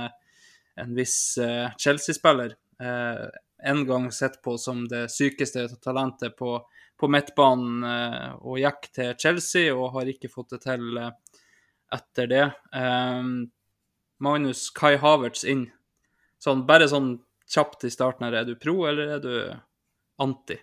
en 0.77 0.95
viss 0.95 1.37
uh, 1.43 1.73
Chelsea-spiller. 1.77 2.55
Uh, 2.81 3.27
en 3.67 3.83
gang 3.89 4.13
sett 4.13 4.43
på 4.43 4.57
som 4.61 4.87
det 4.89 5.09
sykeste 5.13 5.67
talentet 5.83 6.37
på, 6.39 6.61
på 7.01 7.09
midtbanen, 7.13 7.85
eh, 7.85 8.31
og 8.41 8.61
gikk 8.63 8.91
til 8.97 9.13
Chelsea 9.21 9.75
og 9.75 9.93
har 9.97 10.09
ikke 10.11 10.33
fått 10.33 10.55
det 10.57 10.63
til 10.65 11.01
eh, 11.01 11.13
etter 11.97 12.31
det. 12.31 12.47
Eh, 12.75 13.29
Magnus 14.25 14.69
Kai 14.77 14.97
Havertz 15.01 15.45
inn. 15.45 15.67
Sånn, 16.43 16.65
bare 16.69 16.89
sånn 16.89 17.17
kjapt 17.53 17.87
i 17.87 17.93
starten 17.93 18.27
her, 18.27 18.41
er 18.41 18.49
du 18.49 18.57
pro, 18.61 18.79
eller 18.89 19.17
er 19.17 19.23
du 19.23 19.35
anti? 20.23 20.59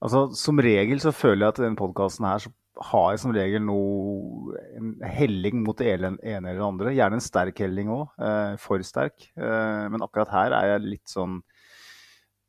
Altså, 0.00 0.30
Som 0.36 0.62
regel 0.62 1.02
så 1.02 1.12
føler 1.12 1.44
jeg 1.44 1.52
at 1.52 1.60
i 1.60 1.66
denne 1.66 1.80
podkasten 1.80 2.26
her 2.28 2.42
så 2.42 2.52
har 2.80 3.10
jeg 3.12 3.20
som 3.20 3.34
regel 3.34 3.64
noe, 3.66 4.54
en 4.78 4.94
helling 5.04 5.60
mot 5.66 5.76
det 5.76 5.90
ene 5.92 6.14
eller 6.22 6.56
det 6.56 6.64
andre. 6.64 6.94
Gjerne 6.96 7.18
en 7.18 7.24
sterk 7.24 7.60
helling 7.60 7.90
òg. 7.92 8.06
Eh, 8.24 8.54
for 8.62 8.80
sterk. 8.86 9.26
Eh, 9.36 9.84
men 9.92 10.04
akkurat 10.06 10.32
her 10.32 10.56
er 10.56 10.74
jeg 10.74 10.86
litt 10.86 11.12
sånn 11.12 11.40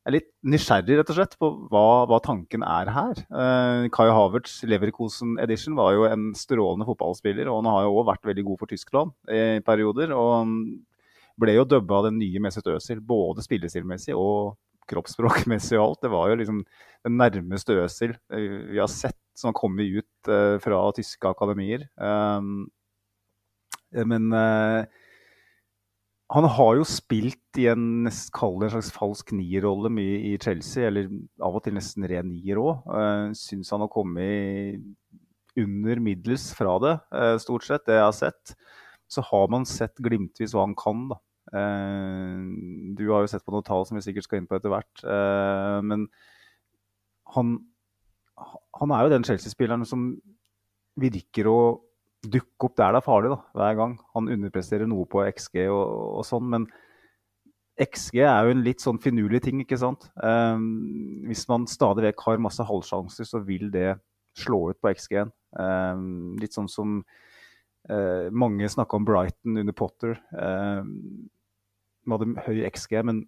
jeg 0.01 0.09
er 0.09 0.15
litt 0.15 0.29
nysgjerrig 0.49 0.95
rett 0.97 1.09
og 1.13 1.17
slett 1.19 1.35
på 1.37 1.47
hva, 1.69 1.81
hva 2.09 2.17
tanken 2.25 2.63
er 2.65 2.89
her. 2.89 3.19
Eh, 3.21 3.83
Kai 3.93 4.07
Havertz 4.09 4.63
Leverkosen 4.65 5.35
Edition 5.43 5.75
var 5.77 5.93
jo 5.93 6.07
en 6.07 6.31
strålende 6.33 6.87
fotballspiller. 6.87 7.45
Og 7.51 7.59
han 7.59 7.69
har 7.69 7.83
jo 7.85 7.99
òg 7.99 8.07
vært 8.09 8.25
veldig 8.31 8.45
god 8.47 8.63
for 8.63 8.71
Tyskland 8.71 9.13
i 9.29 9.59
perioder. 9.67 10.15
Og 10.17 10.55
ble 11.41 11.53
jo 11.53 11.67
dubba 11.69 11.99
av 11.99 12.07
den 12.09 12.17
nye 12.17 12.41
Mesut 12.41 12.65
Özil, 12.73 13.03
både 13.05 13.45
spillestilmessig 13.45 14.17
og 14.17 14.57
kroppsspråkmessig 14.89 15.77
og 15.77 15.85
alt. 15.85 16.01
Det 16.07 16.13
var 16.15 16.31
jo 16.31 16.39
liksom 16.41 16.63
den 17.05 17.17
nærmeste 17.21 17.77
Øsil 17.83 18.17
vi 18.33 18.81
har 18.81 18.89
sett 18.89 19.19
som 19.37 19.51
har 19.51 19.59
kommet 19.61 20.01
ut 20.01 20.29
uh, 20.33 20.57
fra 20.61 20.81
tyske 20.97 21.29
akademier. 21.29 21.85
Um, 21.95 22.71
men 23.93 24.33
han 26.31 26.47
har 26.47 26.77
jo 26.79 26.83
spilt 26.87 27.59
i 27.59 27.65
en 27.67 28.07
kall 28.35 28.61
en 28.63 28.71
slags 28.71 28.91
falsk 28.95 29.33
nierrolle 29.35 29.89
mye 29.91 30.19
i 30.29 30.37
Chelsea, 30.39 30.87
eller 30.87 31.09
av 31.43 31.57
og 31.57 31.65
til 31.65 31.75
nesten 31.75 32.07
ren 32.07 32.29
nier 32.31 32.61
òg. 32.61 32.85
Uh, 32.87 33.33
Syns 33.35 33.71
han 33.73 33.83
har 33.83 33.91
kommet 33.91 34.79
under 35.59 35.99
middels 35.99 36.47
fra 36.55 36.77
det, 36.83 36.93
uh, 37.11 37.35
stort 37.41 37.67
sett, 37.67 37.83
det 37.89 37.99
jeg 37.99 38.07
har 38.07 38.15
sett. 38.15 38.55
Så 39.11 39.25
har 39.27 39.51
man 39.51 39.67
sett 39.67 39.99
glimtvis 39.99 40.55
hva 40.55 40.63
han 40.69 40.77
kan, 40.79 41.09
da. 41.11 41.19
Uh, 41.51 42.39
du 42.95 43.03
har 43.09 43.25
jo 43.25 43.33
sett 43.33 43.43
på 43.43 43.51
noen 43.51 43.67
tall 43.67 43.83
som 43.89 43.99
vi 43.99 44.05
sikkert 44.07 44.29
skal 44.29 44.39
inn 44.39 44.47
på 44.47 44.55
etter 44.55 44.71
hvert. 44.71 45.03
Men 45.83 46.07
han, 47.35 47.57
han, 48.39 48.95
er 48.95 49.03
jo 49.03 49.15
den 49.17 49.27
Chelsea-spilleren 49.27 49.83
som 49.87 50.13
virker 50.99 51.51
å 51.51 51.59
dukke 52.21 52.67
opp 52.67 52.77
der 52.77 52.93
det 52.93 53.01
er 53.01 53.05
farlig, 53.05 53.33
da, 53.33 53.39
hver 53.57 53.77
gang. 53.79 53.97
Han 54.15 54.29
underpresterer 54.35 54.89
noe 54.89 55.07
på 55.09 55.23
XG 55.25 55.65
og, 55.65 55.83
og 56.21 56.25
sånn, 56.27 56.49
men 56.53 56.67
XG 57.81 58.21
er 58.21 58.45
jo 58.45 58.53
en 58.53 58.63
litt 58.65 58.83
sånn 58.83 58.99
finurlig 59.01 59.41
ting, 59.45 59.61
ikke 59.63 59.79
sant. 59.79 60.05
Um, 60.21 61.23
hvis 61.29 61.47
man 61.49 61.65
stadig 61.71 62.05
vekk 62.09 62.25
har 62.27 62.43
masse 62.43 62.65
halvsjanser, 62.67 63.27
så 63.27 63.41
vil 63.47 63.71
det 63.73 63.95
slå 64.37 64.67
ut 64.71 64.79
på 64.81 64.91
XG-en. 64.93 65.31
Um, 65.57 66.35
litt 66.39 66.55
sånn 66.55 66.69
som 66.71 66.99
uh, 67.01 68.27
mange 68.29 68.69
snakka 68.69 68.99
om 68.99 69.07
Brighton 69.07 69.63
under 69.63 69.75
Potter. 69.77 70.19
Um, 70.35 71.29
de 72.01 72.13
hadde 72.13 72.45
høy 72.45 72.61
XG, 72.69 72.99
men 73.07 73.23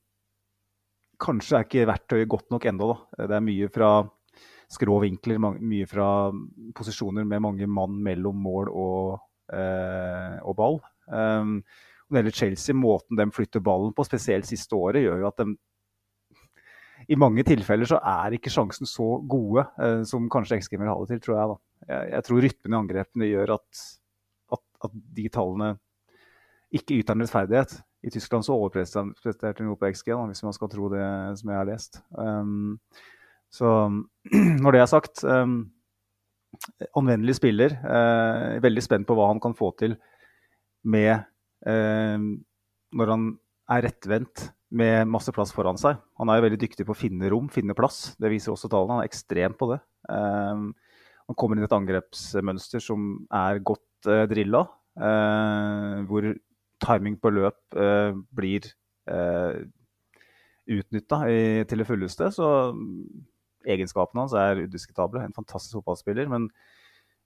kanskje 1.23 1.57
er 1.57 1.67
ikke 1.67 1.89
verktøyet 1.89 2.31
godt 2.31 2.53
nok 2.53 2.67
ennå. 2.69 2.93
Det 3.17 3.37
er 3.37 3.45
mye 3.45 3.69
fra 3.73 3.93
skrå 4.73 4.99
vinkler, 5.03 5.39
mye 5.39 5.87
fra 5.89 6.07
posisjoner 6.75 7.27
med 7.27 7.43
mange 7.45 7.67
mann 7.69 7.99
mellom 8.05 8.39
mål 8.41 8.71
og, 8.71 9.19
eh, 9.53 10.39
og 10.41 10.57
ball. 10.57 10.79
Um, 11.07 11.59
når 12.07 12.15
det 12.15 12.21
gjelder 12.21 12.37
Chelsea, 12.39 12.77
måten 12.77 13.19
de 13.19 13.27
flytter 13.33 13.63
ballen 13.63 13.93
på, 13.95 14.05
spesielt 14.07 14.49
siste 14.49 14.75
året, 14.77 15.03
gjør 15.05 15.23
jo 15.23 15.29
at 15.29 15.43
de 15.43 15.55
i 17.11 17.17
mange 17.19 17.43
tilfeller 17.43 17.89
så 17.89 17.99
er 17.99 18.37
ikke 18.37 18.51
sjansen 18.53 18.87
så 18.87 19.17
gode 19.29 19.65
eh, 19.81 20.03
som 20.07 20.29
kanskje 20.31 20.61
XG 20.61 20.77
vil 20.77 20.91
ha 20.91 20.97
det 21.01 21.09
til, 21.11 21.23
tror 21.25 21.35
jeg. 21.35 21.49
da. 21.49 21.57
Jeg, 21.89 22.11
jeg 22.13 22.27
tror 22.27 22.45
rytmen 22.45 22.75
i 22.75 22.79
angrepene 22.79 23.31
gjør 23.31 23.55
at, 23.57 23.81
at, 24.55 24.63
at 24.87 25.01
de 25.17 25.25
tallene 25.33 25.73
ikke 26.73 27.01
yter 27.01 27.17
en 27.17 27.25
rettferdighet. 27.25 27.75
I 28.03 28.11
Tyskland 28.11 28.45
så 28.45 28.55
overpresterte 28.55 29.53
de 29.59 29.67
noe 29.67 29.79
på 29.79 29.91
XG, 29.93 30.11
da, 30.11 30.23
hvis 30.31 30.43
man 30.43 30.55
skal 30.55 30.71
tro 30.71 30.89
det 30.91 31.03
som 31.39 31.51
jeg 31.51 31.59
har 31.59 31.69
lest. 31.69 31.99
Um, 32.17 32.79
så 33.53 33.69
når 34.63 34.75
det 34.75 34.81
er 34.81 34.91
sagt 34.91 35.23
um, 35.27 35.63
Anvendelig 36.93 37.39
spiller. 37.39 37.73
Uh, 37.81 38.59
veldig 38.61 38.81
spent 38.85 39.07
på 39.09 39.15
hva 39.17 39.31
han 39.31 39.39
kan 39.41 39.55
få 39.57 39.71
til 39.79 39.95
med 40.85 41.23
uh, 41.65 42.27
Når 42.93 43.09
han 43.09 43.25
er 43.73 43.87
rettvendt 43.87 44.51
med 44.73 45.09
masse 45.09 45.33
plass 45.33 45.53
foran 45.53 45.77
seg. 45.79 45.99
Han 46.19 46.29
er 46.29 46.39
jo 46.39 46.45
veldig 46.47 46.61
dyktig 46.61 46.85
på 46.87 46.95
å 46.95 46.97
finne 46.97 47.29
rom, 47.31 47.49
finne 47.53 47.75
plass. 47.77 48.15
Det 48.21 48.31
viser 48.31 48.53
også 48.53 48.69
tallene. 48.71 48.97
Han 48.97 49.03
er 49.03 49.11
ekstremt 49.11 49.57
på 49.59 49.69
det. 49.69 49.79
Um, 50.09 50.71
han 51.29 51.37
kommer 51.39 51.57
inn 51.57 51.63
i 51.63 51.67
et 51.67 51.75
angrepsmønster 51.77 52.83
som 52.83 53.13
er 53.33 53.61
godt 53.65 54.09
uh, 54.09 54.25
drilla. 54.29 54.65
Uh, 54.93 56.01
hvor 56.09 56.27
timing 56.83 57.15
på 57.21 57.31
løp 57.33 57.77
uh, 57.77 58.17
blir 58.35 58.67
uh, 59.09 59.61
utnytta 60.69 61.21
til 61.69 61.81
det 61.81 61.87
fulleste. 61.87 62.29
Så 62.33 62.49
egenskapene 63.69 64.25
hans 64.25 64.35
er 64.37 64.63
udiskutable. 64.65 65.23
En 65.23 65.35
fantastisk 65.35 65.79
fotballspiller. 65.79 66.29
Men 66.31 66.49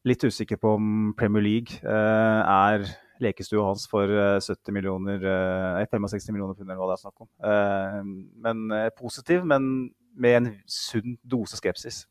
litt 0.08 0.24
usikker 0.24 0.60
på 0.62 0.76
om 0.78 1.14
Premier 1.18 1.44
League 1.46 1.82
uh, 1.84 2.42
er 2.46 2.88
lekestua 3.24 3.66
hans 3.66 3.88
for 3.90 4.12
70 4.12 4.76
millioner, 4.76 5.24
uh, 5.26 5.86
65 5.90 6.30
millioner 6.36 6.58
pund, 6.58 6.68
eller 6.68 6.80
hva 6.80 6.92
det 6.92 6.98
er 6.98 7.06
snakk 7.06 7.24
om. 7.26 8.12
Men 8.46 8.68
positiv, 9.00 9.46
men 9.48 9.90
med 10.18 10.38
en 10.38 10.52
sunn 10.70 11.18
dose 11.26 11.58
skepsis. 11.58 12.06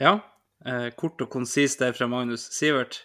Ja. 0.00 0.20
kort 0.98 1.20
og 1.20 1.28
konsist 1.30 1.82
der 1.82 1.94
fra 1.94 2.06
Magnus 2.06 2.46
Sivert. 2.54 3.02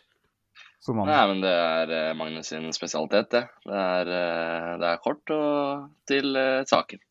Nei, 0.88 1.24
men 1.34 1.42
det 1.42 1.52
er 1.52 2.14
Magnus 2.16 2.54
sin 2.54 2.70
spesialitet, 2.78 3.32
det. 3.34 3.44
Det 3.66 3.82
er, 3.82 4.14
det 4.78 4.92
er 4.94 5.02
kort 5.04 5.34
og 5.34 5.90
til 6.08 6.38
saken. 6.70 7.02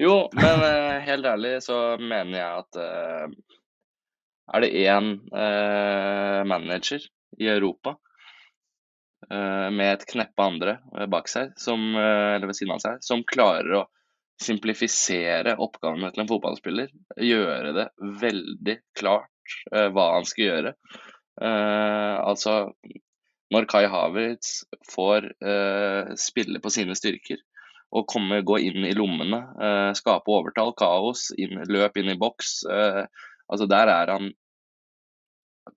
Jo, 0.00 0.14
men 0.32 0.62
helt 1.04 1.26
ærlig 1.28 1.58
så 1.64 1.78
mener 2.00 2.38
jeg 2.38 2.62
at 2.62 2.78
er 4.52 4.64
det 4.64 4.70
én 4.88 5.10
manager 6.48 7.04
i 7.38 7.50
Europa 7.52 7.94
med 9.28 9.90
et 9.90 10.06
kneppe 10.08 10.44
andre 10.44 10.78
bak 11.12 11.28
seg, 11.30 11.52
som, 11.60 11.84
eller 11.96 12.48
ved 12.48 12.56
siden 12.56 12.74
av 12.74 12.80
seg, 12.82 13.04
som 13.04 13.22
klarer 13.28 13.82
å 13.82 13.84
simplifisere 14.42 15.54
oppgavene 15.60 16.10
til 16.12 16.24
en 16.24 16.32
fotballspiller, 16.32 16.90
gjøre 17.20 17.76
det 17.76 17.86
veldig 18.24 18.78
klart 18.98 19.56
hva 19.70 20.08
han 20.16 20.26
skal 20.28 20.48
gjøre, 20.48 20.74
altså 21.44 22.56
når 23.52 23.68
Kai 23.70 23.84
Havertz 23.92 24.62
får 24.90 25.30
spille 26.18 26.64
på 26.64 26.72
sine 26.72 26.96
styrker 26.98 27.44
og 27.92 28.06
komme, 28.08 28.40
gå 28.46 28.58
inn 28.64 28.86
i 28.88 28.94
lommene, 28.96 29.42
eh, 29.60 29.90
skape 29.98 30.32
overtall, 30.32 30.72
kaos, 30.78 31.30
inn, 31.36 31.60
løp 31.68 31.98
inn 32.00 32.12
i 32.14 32.18
boks 32.18 32.62
altså 33.52 33.66
Der 33.68 33.90
er 33.92 34.08
han 34.08 34.30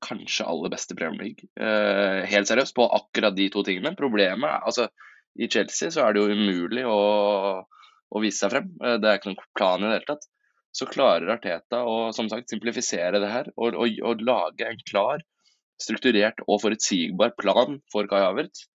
kanskje 0.01 0.45
aller 0.47 0.71
beste 0.71 0.95
Premier 0.97 1.27
League. 1.27 1.49
helt 2.31 2.47
seriøst, 2.47 2.73
på 2.73 2.85
akkurat 2.87 3.35
de 3.35 3.49
to 3.51 3.61
tingene. 3.67 3.91
Problemet 3.99 4.47
er 4.47 4.63
altså 4.65 4.87
i 5.35 5.49
Chelsea 5.51 5.91
så 5.91 6.05
er 6.05 6.15
det 6.15 6.23
jo 6.23 6.37
umulig 6.37 6.85
å, 6.87 7.01
å 8.15 8.21
vise 8.23 8.39
seg 8.39 8.53
frem. 8.53 8.71
Det 8.79 9.09
er 9.09 9.19
ikke 9.19 9.33
noen 9.33 9.51
plan 9.57 9.83
i 9.83 9.89
det 9.89 9.97
hele 9.97 10.07
tatt. 10.07 10.25
Så 10.75 10.87
klarer 10.87 11.35
Arteta 11.35 11.83
å 11.83 12.13
som 12.15 12.31
sagt, 12.31 12.49
simplifisere 12.49 13.19
det 13.19 13.31
her 13.33 13.51
og, 13.55 13.75
og, 13.75 13.99
og 14.07 14.23
lage 14.23 14.71
en 14.71 14.81
klar 14.87 15.21
strukturert 15.81 16.39
og 16.47 16.61
forutsigbar 16.63 17.35
plan 17.39 17.79
for 17.91 18.07
Kai 18.11 18.21
Havertz, 18.23 18.67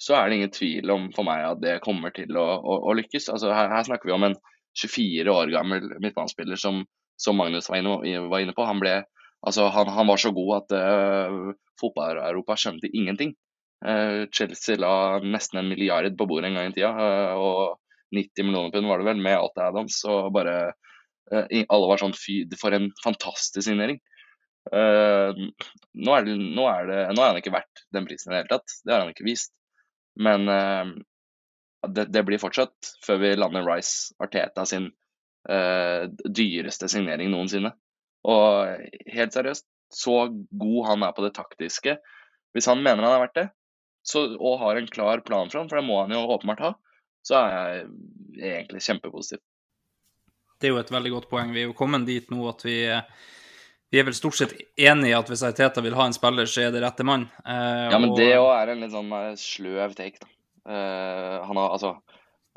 så 0.00 0.16
er 0.16 0.30
det 0.30 0.38
ingen 0.38 0.52
tvil 0.54 0.92
om 0.94 1.08
for 1.12 1.28
meg 1.28 1.44
at 1.44 1.60
det 1.60 1.80
kommer 1.84 2.12
til 2.16 2.32
å, 2.40 2.46
å, 2.56 2.76
å 2.88 2.96
lykkes. 2.96 3.28
Altså, 3.34 3.50
her, 3.52 3.68
her, 3.68 3.84
snakker 3.84 4.08
vi 4.08 4.16
om 4.16 4.24
en 4.30 4.36
24 4.80 5.34
år 5.34 5.52
gammel 5.52 5.90
midtbanespiller 6.00 6.56
som, 6.60 6.84
som 7.20 7.36
Magnus 7.36 7.68
var 7.68 7.82
inne, 7.82 8.22
var 8.32 8.40
inne, 8.40 8.54
på. 8.56 8.64
Han, 8.64 8.80
ble, 8.80 8.94
altså, 9.44 9.68
han, 9.74 9.90
han 9.92 10.08
var 10.08 10.22
så 10.22 10.32
god 10.32 10.54
at 10.62 10.76
uh, 10.78 11.52
fotball-Europa 11.82 12.56
skjønte 12.62 12.92
ingenting. 12.96 13.36
Uh, 13.84 14.24
Chelsea 14.32 14.80
la 14.80 15.20
nesten 15.20 15.60
en 15.60 15.68
milliard 15.68 16.16
på 16.16 16.28
bordet 16.30 16.48
en 16.48 16.56
gang 16.60 16.72
i 16.72 16.76
tida, 16.78 16.94
uh, 16.96 17.36
og 17.36 18.16
90 18.16 18.48
millioner 18.48 18.72
pund 18.72 18.88
var 18.88 19.04
det 19.04 19.10
vel, 19.12 19.20
med 19.28 19.36
alt 19.36 19.64
Adams. 19.68 20.00
Og 20.08 20.32
bare 20.34 20.72
alle 21.30 21.86
var 21.86 22.00
sånn 22.00 22.16
fy, 22.16 22.40
for 22.58 22.74
en 22.74 22.88
fantastisk 23.04 23.68
signering. 23.68 24.00
Uh, 24.72 25.30
nå, 25.92 26.12
er 26.16 26.24
det, 26.24 26.40
nå, 26.40 26.64
er 26.72 26.88
det, 26.88 27.00
nå 27.12 27.22
har 27.22 27.34
han 27.34 27.38
ikke 27.44 27.54
vært 27.54 27.84
den 27.94 28.08
prisen 28.08 28.32
i 28.32 28.34
det 28.34 28.40
hele 28.42 28.54
tatt, 28.56 28.80
det 28.82 28.96
har 28.96 29.04
han 29.04 29.12
ikke 29.12 29.28
vist. 29.28 29.52
Men 30.20 30.48
uh, 30.48 30.92
det, 31.88 32.08
det, 32.12 32.24
blir 32.28 32.40
fortsatt, 32.42 32.94
før 33.04 33.22
vi 33.22 33.34
lander 33.38 33.66
Rice 33.66 34.14
Arteta 34.22 34.66
sin 34.68 34.90
uh, 35.48 36.08
dyreste 36.28 36.90
signering 36.92 37.32
noensinne. 37.32 37.72
Og 38.28 38.84
helt 39.14 39.36
seriøst, 39.36 39.66
så 39.90 40.16
god 40.30 40.80
han 40.86 41.06
er 41.06 41.14
på 41.16 41.24
det 41.24 41.32
taktiske 41.34 41.96
Hvis 42.54 42.68
han 42.68 42.82
mener 42.82 43.02
han 43.02 43.14
har 43.14 43.22
vært 43.24 43.38
det, 43.38 43.46
så, 44.06 44.22
og 44.36 44.60
har 44.60 44.78
en 44.78 44.90
klar 44.90 45.22
plan 45.24 45.50
for 45.50 45.60
ham, 45.60 45.70
for 45.70 45.80
det 45.80 45.86
må 45.86 46.00
han 46.02 46.12
jo 46.14 46.22
åpenbart 46.34 46.62
ha, 46.64 46.70
så 47.26 47.36
er 47.40 47.50
jeg 47.54 48.52
egentlig 48.54 48.82
kjempepositiv. 48.86 49.42
Det 50.60 50.68
er 50.68 50.74
jo 50.74 50.80
et 50.80 50.92
veldig 50.92 51.12
godt 51.14 51.28
poeng. 51.30 51.52
Vi 51.54 51.62
er 51.62 51.68
jo 51.70 51.76
kommet 51.76 52.06
dit 52.08 52.26
nå 52.32 52.42
at 52.50 52.64
vi 52.66 52.78
vi 53.90 54.00
er 54.00 54.06
vel 54.06 54.14
stort 54.14 54.38
sett 54.38 54.54
enige 54.78 55.10
i 55.10 55.16
at 55.18 55.30
hvis 55.30 55.42
Aiteta 55.46 55.82
vil 55.82 55.96
ha 55.98 56.06
en 56.06 56.14
spiller, 56.14 56.46
så 56.46 56.66
er 56.66 56.74
det 56.74 56.82
rette 56.84 57.06
mann. 57.06 57.26
Eh, 57.42 57.86
ja, 57.90 57.98
men 57.98 58.12
og... 58.12 58.18
det 58.20 58.32
òg 58.38 58.52
er 58.54 58.72
en 58.74 58.84
litt 58.84 58.94
sånn 58.94 59.10
uh, 59.10 59.32
sløv 59.38 59.96
take, 59.98 60.22
da. 60.22 60.30
Eh, 60.68 61.46
han 61.46 61.56
har 61.56 61.72
altså 61.72 61.94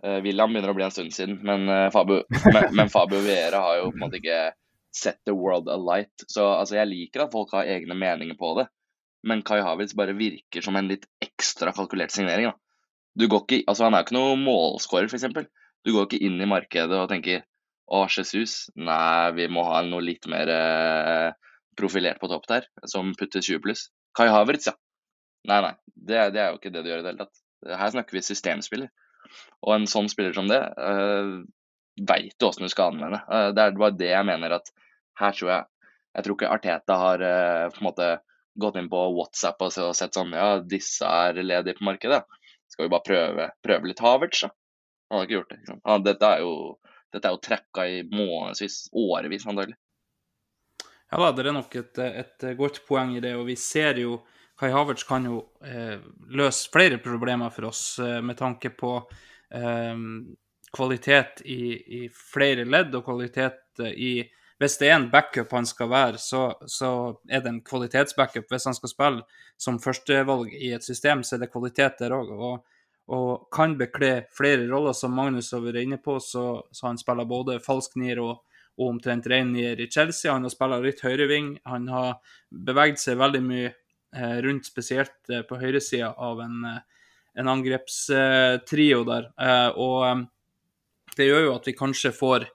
eh, 0.03 0.19
William 0.21 0.51
begynner 0.51 0.73
å 0.73 0.75
bli 0.77 0.85
en 0.85 0.93
stund 0.93 1.13
siden, 1.15 1.39
men, 1.47 1.65
eh, 1.71 1.89
Fabio, 1.93 2.21
men, 2.51 2.67
men 2.75 2.91
Fabio 2.91 3.21
Vera 3.23 3.61
har 3.63 3.79
jo 3.79 3.87
på 3.91 3.97
en 3.97 4.03
måte 4.03 4.19
ikke 4.19 4.41
set 4.93 5.21
the 5.25 5.33
world 5.33 5.71
alight. 5.71 6.25
Så 6.27 6.45
altså, 6.45 6.77
jeg 6.77 6.91
liker 6.91 7.25
at 7.25 7.33
folk 7.33 7.53
har 7.55 7.69
egne 7.69 7.97
meninger 7.97 8.37
på 8.39 8.53
det, 8.59 8.67
men 9.25 9.41
Kai 9.47 9.61
Havertz 9.63 9.95
bare 9.97 10.15
virker 10.17 10.65
som 10.65 10.77
en 10.77 10.91
litt 10.91 11.07
ekstra 11.23 11.73
kalkulert 11.75 12.13
signering. 12.13 12.51
da. 12.51 12.59
Du 13.15 13.27
går 13.29 13.45
ikke, 13.45 13.63
altså 13.69 13.87
Han 13.87 13.95
er 13.95 14.03
jo 14.03 14.07
ikke 14.09 14.17
noe 14.17 14.37
målskårer, 14.41 15.09
f.eks. 15.09 15.49
Du 15.83 15.93
går 15.95 16.07
ikke 16.07 16.21
inn 16.27 16.41
i 16.41 16.49
markedet 16.49 16.97
og 16.99 17.09
tenker 17.11 17.45
å, 17.93 18.03
Jesus, 18.09 18.67
nei, 18.79 19.31
vi 19.37 19.47
må 19.51 19.65
ha 19.67 19.81
noe 19.85 20.03
litt 20.03 20.25
mer 20.31 20.49
eh, 20.49 21.51
profilert 21.77 22.21
på 22.21 22.29
topp 22.31 22.47
der, 22.49 22.67
som 22.89 23.13
putter 23.17 23.43
20 23.43 23.61
pluss. 23.63 23.87
Kai 24.17 24.29
Havertz, 24.33 24.69
ja. 24.69 24.75
Nei, 25.49 25.59
nei, 25.65 25.73
det, 25.93 26.19
det, 26.35 26.41
er 26.41 26.53
jo 26.53 26.59
ikke 26.59 26.71
det 26.73 26.83
du 26.83 26.91
gjør 26.91 27.01
i 27.01 27.05
det 27.05 27.11
hele 27.11 27.25
tatt. 27.25 27.41
Her 27.81 27.93
snakker 27.93 28.17
vi 28.17 28.23
systemspiller. 28.25 28.91
Og 29.65 29.75
en 29.75 29.89
sånn 29.89 30.09
spiller 30.11 30.35
som 30.35 30.47
det, 30.49 30.59
uh, 30.77 31.41
veit 32.09 32.35
du 32.39 32.47
åssen 32.47 32.65
du 32.65 32.71
skal 32.71 32.93
anvende. 32.93 33.19
Uh, 33.27 33.49
det 33.55 33.65
er 33.65 33.77
bare 33.79 33.97
det 33.99 34.11
jeg 34.11 34.27
mener 34.29 34.57
at 34.59 34.73
her 35.19 35.37
tror 35.37 35.51
jeg 35.51 35.69
Jeg 36.13 36.25
tror 36.25 36.35
ikke 36.37 36.49
Arteta 36.53 36.95
har 37.01 37.21
uh, 37.25 37.67
på 37.73 37.81
en 37.81 37.87
måte 37.87 38.07
gått 38.61 38.75
inn 38.77 38.89
på 38.89 38.99
WhatsApp 39.15 39.61
og 39.65 39.73
sett 39.97 40.13
sånn 40.13 40.33
Ja, 40.37 40.59
disse 40.61 41.09
er 41.09 41.39
ledige 41.41 41.79
på 41.79 41.87
markedet. 41.87 42.21
Skal 42.69 42.85
vi 42.85 42.93
bare 42.93 43.05
prøve, 43.07 43.47
prøve 43.65 43.89
litt 43.89 44.01
Havertz, 44.03 44.43
da? 44.45 44.51
Han 45.09 45.19
har 45.19 45.27
ikke 45.27 45.37
gjort 45.39 45.49
det. 45.49 45.57
Ikke 45.59 45.71
sant? 45.71 45.83
Han, 45.89 46.05
dette 46.05 46.29
er 46.29 46.43
jo 46.45 46.53
dette 47.13 47.29
er 47.29 47.35
jo 47.35 47.41
tracka 47.43 47.87
i 47.87 48.03
månedsvis, 48.09 48.87
årevis 48.97 49.47
antagelig. 49.47 49.77
Ja 51.13 51.19
da, 51.21 51.31
det 51.37 51.45
er 51.45 51.53
nok 51.53 51.75
et, 51.77 51.99
et, 52.01 52.45
godt 52.57 52.79
poeng 52.87 53.11
i 53.17 53.21
det. 53.21 53.35
Og 53.37 53.45
vi 53.51 53.57
ser 53.59 53.99
jo 54.01 54.23
Kai 54.57 54.71
Havertz 54.73 55.05
kan 55.05 55.25
jo 55.25 55.39
eh, 55.65 56.01
løse 56.33 56.69
flere 56.73 56.99
problemer 57.01 57.53
for 57.53 57.69
oss 57.69 57.99
eh, 58.01 58.19
med 58.25 58.37
tanke 58.37 58.71
på 58.77 58.95
eh, 59.53 60.01
kvalitet 60.73 61.41
i, 61.45 61.73
i, 61.99 62.01
flere 62.33 62.65
ledd 62.65 62.95
og 62.97 63.05
kvalitet 63.05 63.83
eh, 63.83 63.93
i 63.93 64.13
Hvis 64.61 64.77
det 64.79 64.87
er 64.87 64.95
en 64.95 65.09
backup 65.11 65.51
han 65.51 65.65
skal 65.67 65.89
være, 65.89 66.19
så, 66.21 66.43
så 66.69 66.89
er 67.27 67.41
det 67.43 67.49
en 67.49 67.63
kvalitetsbackup. 67.65 68.45
Hvis 68.47 68.67
han 68.69 68.75
skal 68.77 68.89
spille 68.91 69.23
som 69.59 69.79
førstevalg 69.81 70.53
i 70.53 70.69
et 70.71 70.85
system, 70.85 71.23
så 71.25 71.35
er 71.35 71.41
det 71.41 71.49
kvalitet 71.51 71.97
der 71.99 72.13
òg. 72.15 72.29
Og, 72.31 72.61
og, 73.11 73.49
kan 73.51 73.77
bekle 73.77 74.25
flere 74.31 74.67
roller, 74.69 74.95
som 74.95 75.13
Magnus 75.15 75.51
har 75.51 75.63
vært 75.65 75.83
inne 75.83 75.99
på. 76.01 76.19
Så, 76.23 76.63
så 76.71 76.87
han 76.87 76.99
spiller 77.01 77.27
både 77.27 77.59
falsk 77.63 77.97
nier 77.99 78.21
og, 78.23 78.43
og 78.79 78.89
omtrent 78.95 79.27
ren 79.29 79.51
nier 79.53 79.79
i 79.79 79.89
Chelsea. 79.91 80.31
Han 80.31 80.47
har 80.47 80.53
spilt 80.53 80.83
litt 80.85 81.03
høyreving. 81.03 81.55
Han 81.69 81.87
har 81.91 82.19
beveget 82.49 83.03
seg 83.03 83.19
veldig 83.19 83.43
mye 83.45 83.73
Eh, 84.15 84.37
rundt 84.41 84.65
spesielt 84.65 85.29
eh, 85.29 85.41
på 85.41 85.57
høyresida 85.57 86.11
av 86.21 86.41
en, 86.41 86.65
eh, 86.65 86.81
en 87.33 87.47
angrepstrio 87.49 89.01
der. 89.07 89.31
Og 89.81 90.27
det 91.17 91.25
gjør 91.25 91.47
jo 91.47 91.55
at 91.55 91.67
vi 91.67 91.73
kanskje 91.77 92.11
får 92.13 92.45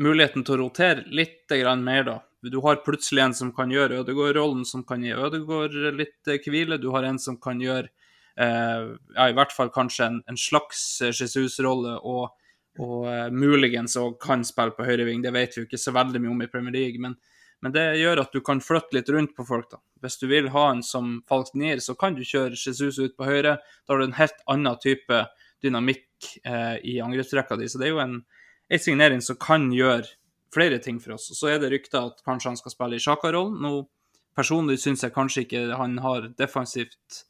muligheten 0.00 0.44
til 0.46 0.56
å 0.56 0.62
rotere 0.62 1.04
litt 1.12 1.52
mer, 1.76 2.04
da. 2.04 2.22
Du 2.40 2.62
har 2.64 2.80
plutselig 2.80 3.20
en 3.20 3.34
som 3.34 3.52
kan 3.52 3.68
gjøre 3.68 4.00
Ødegaard-rollen, 4.00 4.64
som 4.64 4.82
kan 4.82 5.04
gi 5.04 5.12
Ødegaard 5.12 5.76
litt 5.92 6.24
hvile. 6.24 6.80
Du 6.80 6.90
har 6.92 7.02
en 7.04 7.18
som 7.18 7.36
kan 7.36 7.60
gjøre 7.60 7.90
ja, 8.40 9.26
i 9.28 9.34
hvert 9.36 9.52
fall 9.52 9.72
kanskje 9.74 10.06
en, 10.06 10.20
en 10.30 10.38
slags 10.40 11.02
Jesus-rolle, 11.04 11.98
og, 12.00 12.30
og 12.80 13.04
uh, 13.04 13.26
muligens 13.34 13.98
òg 14.00 14.16
kan 14.22 14.46
spille 14.48 14.72
på 14.76 14.86
høyreving. 14.86 15.20
Det 15.24 15.34
vet 15.34 15.56
vi 15.56 15.62
jo 15.62 15.68
ikke 15.68 15.80
så 15.82 15.92
veldig 15.92 16.22
mye 16.22 16.32
om 16.32 16.44
i 16.46 16.48
Premier 16.52 16.76
League, 16.78 17.02
men 17.02 17.18
men 17.60 17.74
det 17.74 17.82
gjør 18.00 18.22
at 18.22 18.32
du 18.32 18.40
kan 18.44 18.60
flytte 18.64 18.96
litt 18.96 19.10
rundt 19.12 19.34
på 19.36 19.44
folk. 19.44 19.68
da. 19.70 19.80
Hvis 20.00 20.16
du 20.20 20.26
vil 20.30 20.48
ha 20.54 20.70
en 20.70 20.82
som 20.84 21.18
falsk 21.28 21.58
nier, 21.60 21.80
så 21.84 21.94
kan 21.98 22.16
du 22.16 22.24
kjøre 22.24 22.56
Jesus 22.56 22.98
ut 22.98 23.16
på 23.18 23.28
høyre. 23.28 23.58
Da 23.84 23.92
har 23.92 24.00
du 24.00 24.06
en 24.06 24.16
helt 24.16 24.40
annen 24.48 24.80
type 24.80 25.18
dynamikk 25.60 26.30
eh, 26.44 26.78
i 26.88 26.96
angrepsrekka 27.04 27.58
di. 27.60 27.68
Så 27.68 27.80
det 27.80 27.90
er 27.90 27.94
jo 27.94 28.02
en, 28.02 28.22
en 28.68 28.80
signering 28.80 29.20
som 29.24 29.36
kan 29.40 29.68
gjøre 29.76 30.08
flere 30.54 30.80
ting 30.80 31.02
for 31.04 31.18
oss. 31.18 31.28
Og 31.34 31.36
så 31.36 31.52
er 31.52 31.60
det 31.60 31.72
rykter 31.74 32.08
at 32.08 32.24
kanskje 32.24 32.54
han 32.54 32.60
skal 32.60 32.74
spille 32.74 32.96
i 32.96 33.04
Sjaka-rollen. 33.04 33.60
Nå 33.60 33.74
personlig 34.36 34.78
syns 34.80 35.04
jeg 35.04 35.14
kanskje 35.14 35.44
ikke 35.44 35.66
han 35.76 36.00
har 36.00 36.30
defensivt 36.40 37.26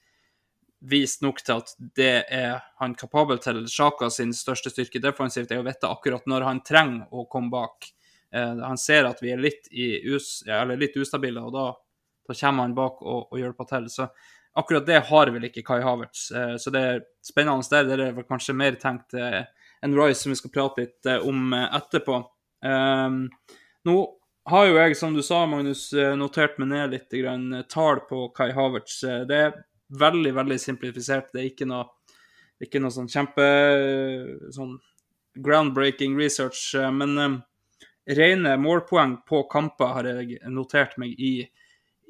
vist 0.81 1.23
nok 1.23 1.43
til 1.45 1.61
at 1.61 1.73
det 1.97 2.15
er 2.33 2.61
han 2.81 2.97
kapabel 2.99 3.41
til. 3.43 3.63
Sjaka 3.69 4.09
sin 4.13 4.33
største 4.37 4.73
styrke 4.73 5.03
defensivt 5.03 5.53
er 5.53 5.61
å 5.61 5.67
vite 5.67 5.89
akkurat 5.91 6.27
når 6.31 6.47
han 6.49 6.63
trenger 6.67 7.13
å 7.13 7.27
komme 7.31 7.53
bak. 7.53 7.91
Eh, 8.35 8.57
han 8.65 8.79
ser 8.79 9.09
at 9.09 9.21
vi 9.23 9.33
er 9.35 9.43
litt, 9.43 9.69
us, 9.71 10.41
litt 10.47 10.97
ustabile, 10.97 11.43
og 11.45 11.55
da, 11.55 11.67
da, 12.29 12.37
kommer 12.37 12.67
han 12.67 12.77
bak 12.77 13.03
og, 13.03 13.33
og 13.33 13.41
hjelper 13.41 13.69
til. 13.71 13.89
Så 13.93 14.09
akkurat 14.61 14.87
det 14.87 15.03
har 15.11 15.33
vel 15.35 15.49
ikke 15.51 15.65
Kai 15.67 15.81
Havertz. 15.85 16.31
Eh, 16.31 16.55
så 16.63 16.73
det 16.75 16.85
er 16.93 17.03
spennende 17.25 17.67
der. 17.71 17.91
Det 17.91 18.09
er 18.11 18.29
kanskje 18.29 18.57
mer 18.57 18.79
tenkt 18.81 19.19
eh, 19.19 19.43
enn 19.85 19.97
Rice, 19.99 20.23
som 20.23 20.33
vi 20.33 20.41
skal 20.41 20.55
prate 20.55 20.85
litt 20.85 21.09
om 21.25 21.55
etterpå. 21.57 22.19
Nå 23.89 23.95
har 24.51 24.67
jo 24.67 24.75
jeg, 24.77 24.97
som 24.99 25.15
du 25.17 25.23
sa, 25.25 25.39
Magnus, 25.49 25.87
notert 26.21 26.59
meg 26.61 26.69
ned 26.69 26.93
litt 26.93 27.15
grann, 27.17 27.63
tall 27.73 28.03
på 28.05 28.27
Kai 28.37 28.51
Havertz. 28.53 28.99
Det 29.25 29.39
er 29.47 29.55
veldig, 29.91 30.35
veldig 30.37 30.59
simplifisert. 30.61 31.33
Det 31.33 31.43
er 31.43 31.51
ikke 31.51 31.69
noe, 31.69 31.87
ikke 32.63 32.83
noe 32.83 32.95
sånn 32.95 33.11
kjempe 33.11 33.47
sånn 34.55 34.77
groundbreaking 35.41 36.17
research. 36.19 36.75
Men 36.95 37.43
rene 38.07 38.57
målpoeng 38.57 39.21
på 39.29 39.45
kamper 39.51 39.95
har 39.97 40.09
jeg 40.11 40.41
notert 40.51 40.97
meg 41.01 41.15
i, 41.19 41.45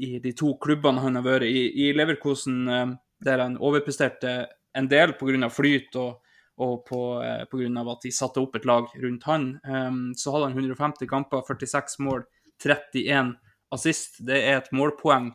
i 0.00 0.18
de 0.22 0.32
to 0.36 0.54
klubbene 0.62 1.02
han 1.04 1.18
har 1.18 1.26
vært 1.26 1.48
i. 1.48 1.66
I 1.84 1.92
Leverkosen, 1.96 2.60
eh, 2.68 2.88
der 3.20 3.44
han 3.44 3.58
overpresterte 3.60 4.34
en 4.76 4.88
del 4.88 5.14
pga. 5.18 5.50
flyt 5.50 5.96
og, 5.96 6.20
og 6.60 6.92
eh, 7.24 7.44
av 7.80 7.88
at 7.88 8.02
de 8.02 8.12
satte 8.12 8.40
opp 8.40 8.56
et 8.56 8.64
lag 8.64 8.88
rundt 9.02 9.24
han. 9.24 9.58
Um, 9.64 10.14
så 10.16 10.32
hadde 10.32 10.50
han 10.50 10.58
150 10.58 11.06
kamper, 11.06 11.42
46 11.46 11.98
mål, 11.98 12.24
31 12.62 13.34
assist. 13.72 14.20
Det 14.26 14.38
er 14.38 14.60
et 14.60 14.72
målpoeng, 14.72 15.30
eh, 15.30 15.34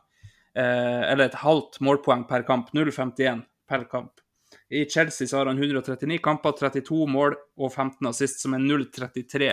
eller 0.56 1.26
et 1.26 1.42
halvt 1.42 1.82
målpoeng 1.84 2.24
per 2.30 2.46
kamp. 2.48 2.70
0,51 2.74 3.42
per 3.68 3.84
kamp. 3.92 4.22
I 4.70 4.86
Chelsea 4.90 5.28
så 5.28 5.38
har 5.38 5.46
han 5.46 5.60
139 5.64 6.18
kamper, 6.24 6.52
32 6.52 7.08
mål 7.12 7.36
og 7.58 7.74
15 7.74 8.08
assist, 8.10 8.42
som 8.42 8.56
er 8.56 8.64
0,33 8.64 9.52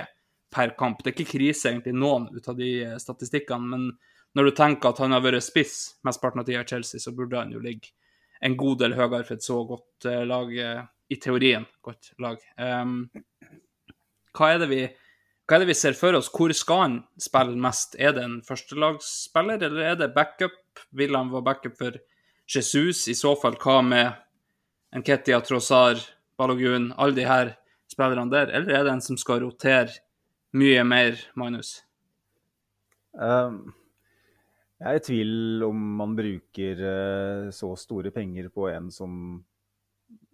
per 0.52 0.74
kamp. 0.78 1.02
Det 1.02 1.12
er 1.12 1.16
ikke 1.16 1.38
krise 1.38 1.70
egentlig 1.70 1.94
noen 1.96 2.28
ut 2.32 2.48
av 2.48 2.56
de 2.58 2.70
eh, 2.84 2.96
statistikkene, 3.00 3.68
men 3.74 3.90
når 4.36 4.48
du 4.48 4.54
tenker 4.56 4.92
at 4.92 5.02
han 5.02 5.12
har 5.12 5.24
vært 5.24 5.44
spiss 5.44 5.76
mesteparten 6.06 6.40
av 6.40 6.48
tida 6.48 6.62
i 6.64 6.68
Chelsea, 6.68 7.00
så 7.00 7.12
burde 7.16 7.40
han 7.40 7.52
jo 7.52 7.60
ligge 7.60 7.92
en 8.42 8.56
god 8.58 8.80
del 8.80 8.96
høyere 8.96 9.26
for 9.26 9.36
et 9.36 9.44
så 9.44 9.58
godt 9.68 10.06
uh, 10.08 10.22
lag, 10.26 10.48
i 11.12 11.18
teorien 11.20 11.66
godt 11.84 12.08
lag. 12.22 12.40
Um, 12.56 13.04
hva, 14.34 14.48
er 14.54 14.64
vi, 14.70 14.80
hva, 15.44 15.58
er 15.58 15.62
det 15.62 15.68
vi, 15.68 15.76
ser 15.78 15.94
for 15.94 16.16
oss? 16.16 16.30
Hvor 16.32 16.54
skal 16.56 16.80
han 16.80 16.96
spille 17.20 17.60
mest? 17.60 17.94
Er 18.00 18.16
det 18.16 18.24
en 18.24 18.40
førstelagsspiller, 18.46 19.62
eller 19.68 19.92
er 19.92 20.00
det 20.00 20.10
backup? 20.16 20.56
Vil 20.96 21.16
han 21.16 21.32
være 21.32 21.46
backup 21.46 21.76
for 21.78 21.98
Jesus? 22.48 23.06
I 23.08 23.16
så 23.18 23.34
fall, 23.40 23.58
hva 23.62 23.80
med 23.86 24.98
Nketia, 24.98 25.40
Trossar, 25.44 26.00
Balogun, 26.38 26.90
alle 26.96 27.16
de 27.16 27.28
her 27.28 27.54
spillerne 27.90 28.32
der? 28.32 28.52
Eller 28.52 28.78
er 28.78 28.86
det 28.86 28.96
en 28.96 29.04
som 29.04 29.18
skal 29.20 29.44
rotere 29.44 29.92
mye 30.56 30.82
mer, 30.84 31.20
Magnus? 31.38 31.78
Um, 33.12 33.72
jeg 34.80 34.88
er 34.88 34.98
i 34.98 35.06
tvil 35.06 35.64
om 35.66 35.86
man 36.00 36.16
bruker 36.16 36.80
uh, 36.82 37.52
så 37.54 37.74
store 37.80 38.12
penger 38.12 38.48
på 38.52 38.68
en 38.72 38.90
som 38.92 39.14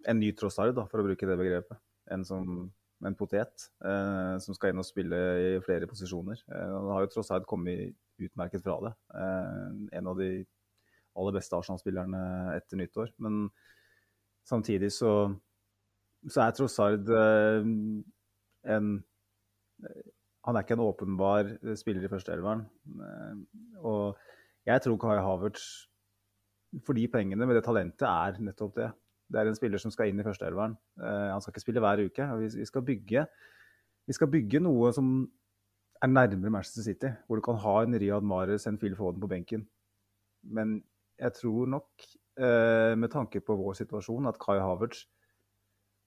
en 0.07 0.19
ny 0.19 0.31
Trossard, 0.35 0.73
da, 0.75 0.87
for 0.89 1.01
å 1.01 1.07
bruke 1.07 1.27
det 1.27 1.39
begrepet. 1.39 1.79
En 2.09 2.23
som 2.25 2.69
en 3.05 3.15
potet 3.15 3.69
eh, 3.85 4.35
som 4.43 4.55
skal 4.55 4.73
inn 4.73 4.81
og 4.81 4.87
spille 4.87 5.19
i 5.39 5.51
flere 5.63 5.87
posisjoner. 5.89 6.41
Eh, 6.51 6.71
han 6.75 6.89
har 6.93 7.05
jo 7.05 7.11
Trossard 7.13 7.45
kommet 7.49 7.95
utmerket 8.27 8.63
fra 8.65 8.75
det. 8.83 8.93
en 9.95 10.07
av 10.07 10.17
de 10.19 10.29
aller 11.19 11.35
beste 11.35 11.55
Arsenal-spillerne 11.55 12.21
etter 12.55 12.79
nyttår. 12.79 13.13
Men 13.23 13.47
samtidig 14.47 14.91
så, 14.95 15.13
så 16.27 16.43
er 16.43 16.55
Trossard 16.57 17.09
en 18.69 18.91
han 20.47 20.57
er 20.57 20.65
ikke 20.65 20.77
en 20.77 20.85
åpenbar 20.85 21.51
eh, 21.59 21.75
spiller 21.77 22.05
i 22.05 22.11
førsteelveren. 22.11 22.63
Eh, 23.05 23.37
og 23.85 24.17
jeg 24.67 24.81
tror 24.85 24.97
Kai 25.01 25.19
Havertz, 25.23 25.67
for 26.85 26.97
de 26.97 27.07
pengene 27.11 27.47
med 27.49 27.57
det 27.57 27.65
talentet, 27.65 28.07
er 28.07 28.39
nettopp 28.43 28.75
det. 28.77 28.89
Det 29.29 29.39
er 29.39 29.49
en 29.49 29.57
spiller 29.57 29.81
som 29.81 29.93
skal 29.93 30.09
inn 30.09 30.21
i 30.21 30.25
førsteelveren. 30.25 30.77
Eh, 31.01 31.27
han 31.33 31.43
skal 31.43 31.53
ikke 31.53 31.65
spille 31.65 31.83
hver 31.83 32.05
uke. 32.05 32.29
Vi 32.39 32.69
skal 32.69 32.85
bygge, 32.85 33.25
vi 34.07 34.17
skal 34.17 34.31
bygge 34.31 34.63
noe 34.63 34.93
som 34.95 35.11
er 36.01 36.11
nærmere 36.11 36.53
Manchester 36.53 36.85
City, 36.85 37.11
hvor 37.27 37.39
du 37.39 37.43
kan 37.45 37.59
ha 37.59 37.75
en 37.83 37.97
Riyad 37.99 38.23
Mahrez, 38.23 38.67
en 38.67 38.79
Phil 38.79 38.95
Foden 38.95 39.21
på 39.21 39.29
benken. 39.31 39.65
Men 40.43 40.79
jeg 41.19 41.33
tror 41.35 41.67
nok, 41.67 41.89
med 42.39 43.11
tanke 43.11 43.41
på 43.43 43.55
vår 43.59 43.73
situasjon, 43.81 44.29
at 44.29 44.37
Kai 44.39 44.61
Havertz 44.63 45.01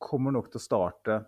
kommer 0.01 0.33
nok 0.33 0.49
til 0.49 0.57
å 0.57 0.65
starte 0.65 1.19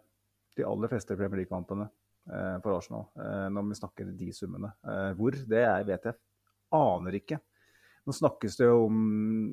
de 0.56 0.64
aller 0.64 0.88
fleste 0.88 1.16
Premier 1.18 1.42
League-kampene. 1.42 1.90
Eh, 2.24 2.58
for 2.64 2.72
Arsenal, 2.72 3.04
eh, 3.20 3.48
når 3.52 3.66
vi 3.68 3.76
snakker 3.76 4.12
de 4.16 4.30
summene. 4.32 4.70
Eh, 4.88 5.10
hvor, 5.18 5.34
det 5.36 5.60
er, 5.60 5.82
vet 5.84 6.06
jeg 6.08 6.16
aner 6.72 7.18
ikke. 7.18 7.38
Nå 8.04 8.14
snakkes 8.16 8.56
det 8.60 8.68
jo 8.68 8.86
om 8.86 8.96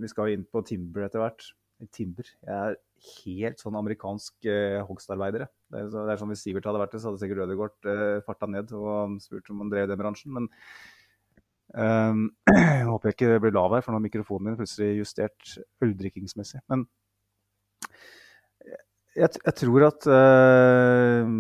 Vi 0.01 0.07
skal 0.11 0.31
inn 0.33 0.45
på 0.47 0.63
Timber 0.67 1.05
etter 1.05 1.21
hvert. 1.23 1.43
Timber. 1.89 2.27
Jeg 2.45 2.53
er 2.53 2.77
helt 3.25 3.61
sånn 3.61 3.77
amerikansk 3.79 4.47
eh, 4.49 4.79
hogstarbeider. 4.85 5.47
Det 5.71 5.81
er, 5.81 5.91
det 5.91 6.13
er 6.13 6.21
som 6.21 6.31
hvis 6.31 6.43
Sivert 6.45 6.67
hadde 6.69 6.81
vært 6.81 6.95
det, 6.95 7.01
så 7.01 7.09
hadde 7.09 7.21
sikkert 7.21 7.43
Rødegård 7.43 7.89
eh, 7.91 8.21
farta 8.27 8.49
ned 8.49 8.73
og 8.77 9.17
spurt 9.23 9.49
om 9.53 9.63
han 9.63 9.71
drev 9.73 9.89
den 9.89 10.01
bransjen. 10.01 10.35
Men 10.37 10.49
ehm, 11.73 12.27
jeg 12.53 12.89
håper 12.89 13.11
jeg 13.11 13.17
ikke 13.17 13.41
blir 13.45 13.55
lav 13.57 13.77
her, 13.77 13.85
for 13.85 13.93
nå 13.93 14.01
har 14.01 14.05
mikrofonen 14.05 14.51
min 14.51 14.59
plutselig 14.59 15.01
justert 15.01 15.55
øldrikkingsmessig. 15.85 16.61
Men 16.71 16.85
jeg, 19.17 19.33
jeg 19.41 19.57
tror 19.63 19.87
at, 19.89 20.07
eh, 20.07 21.33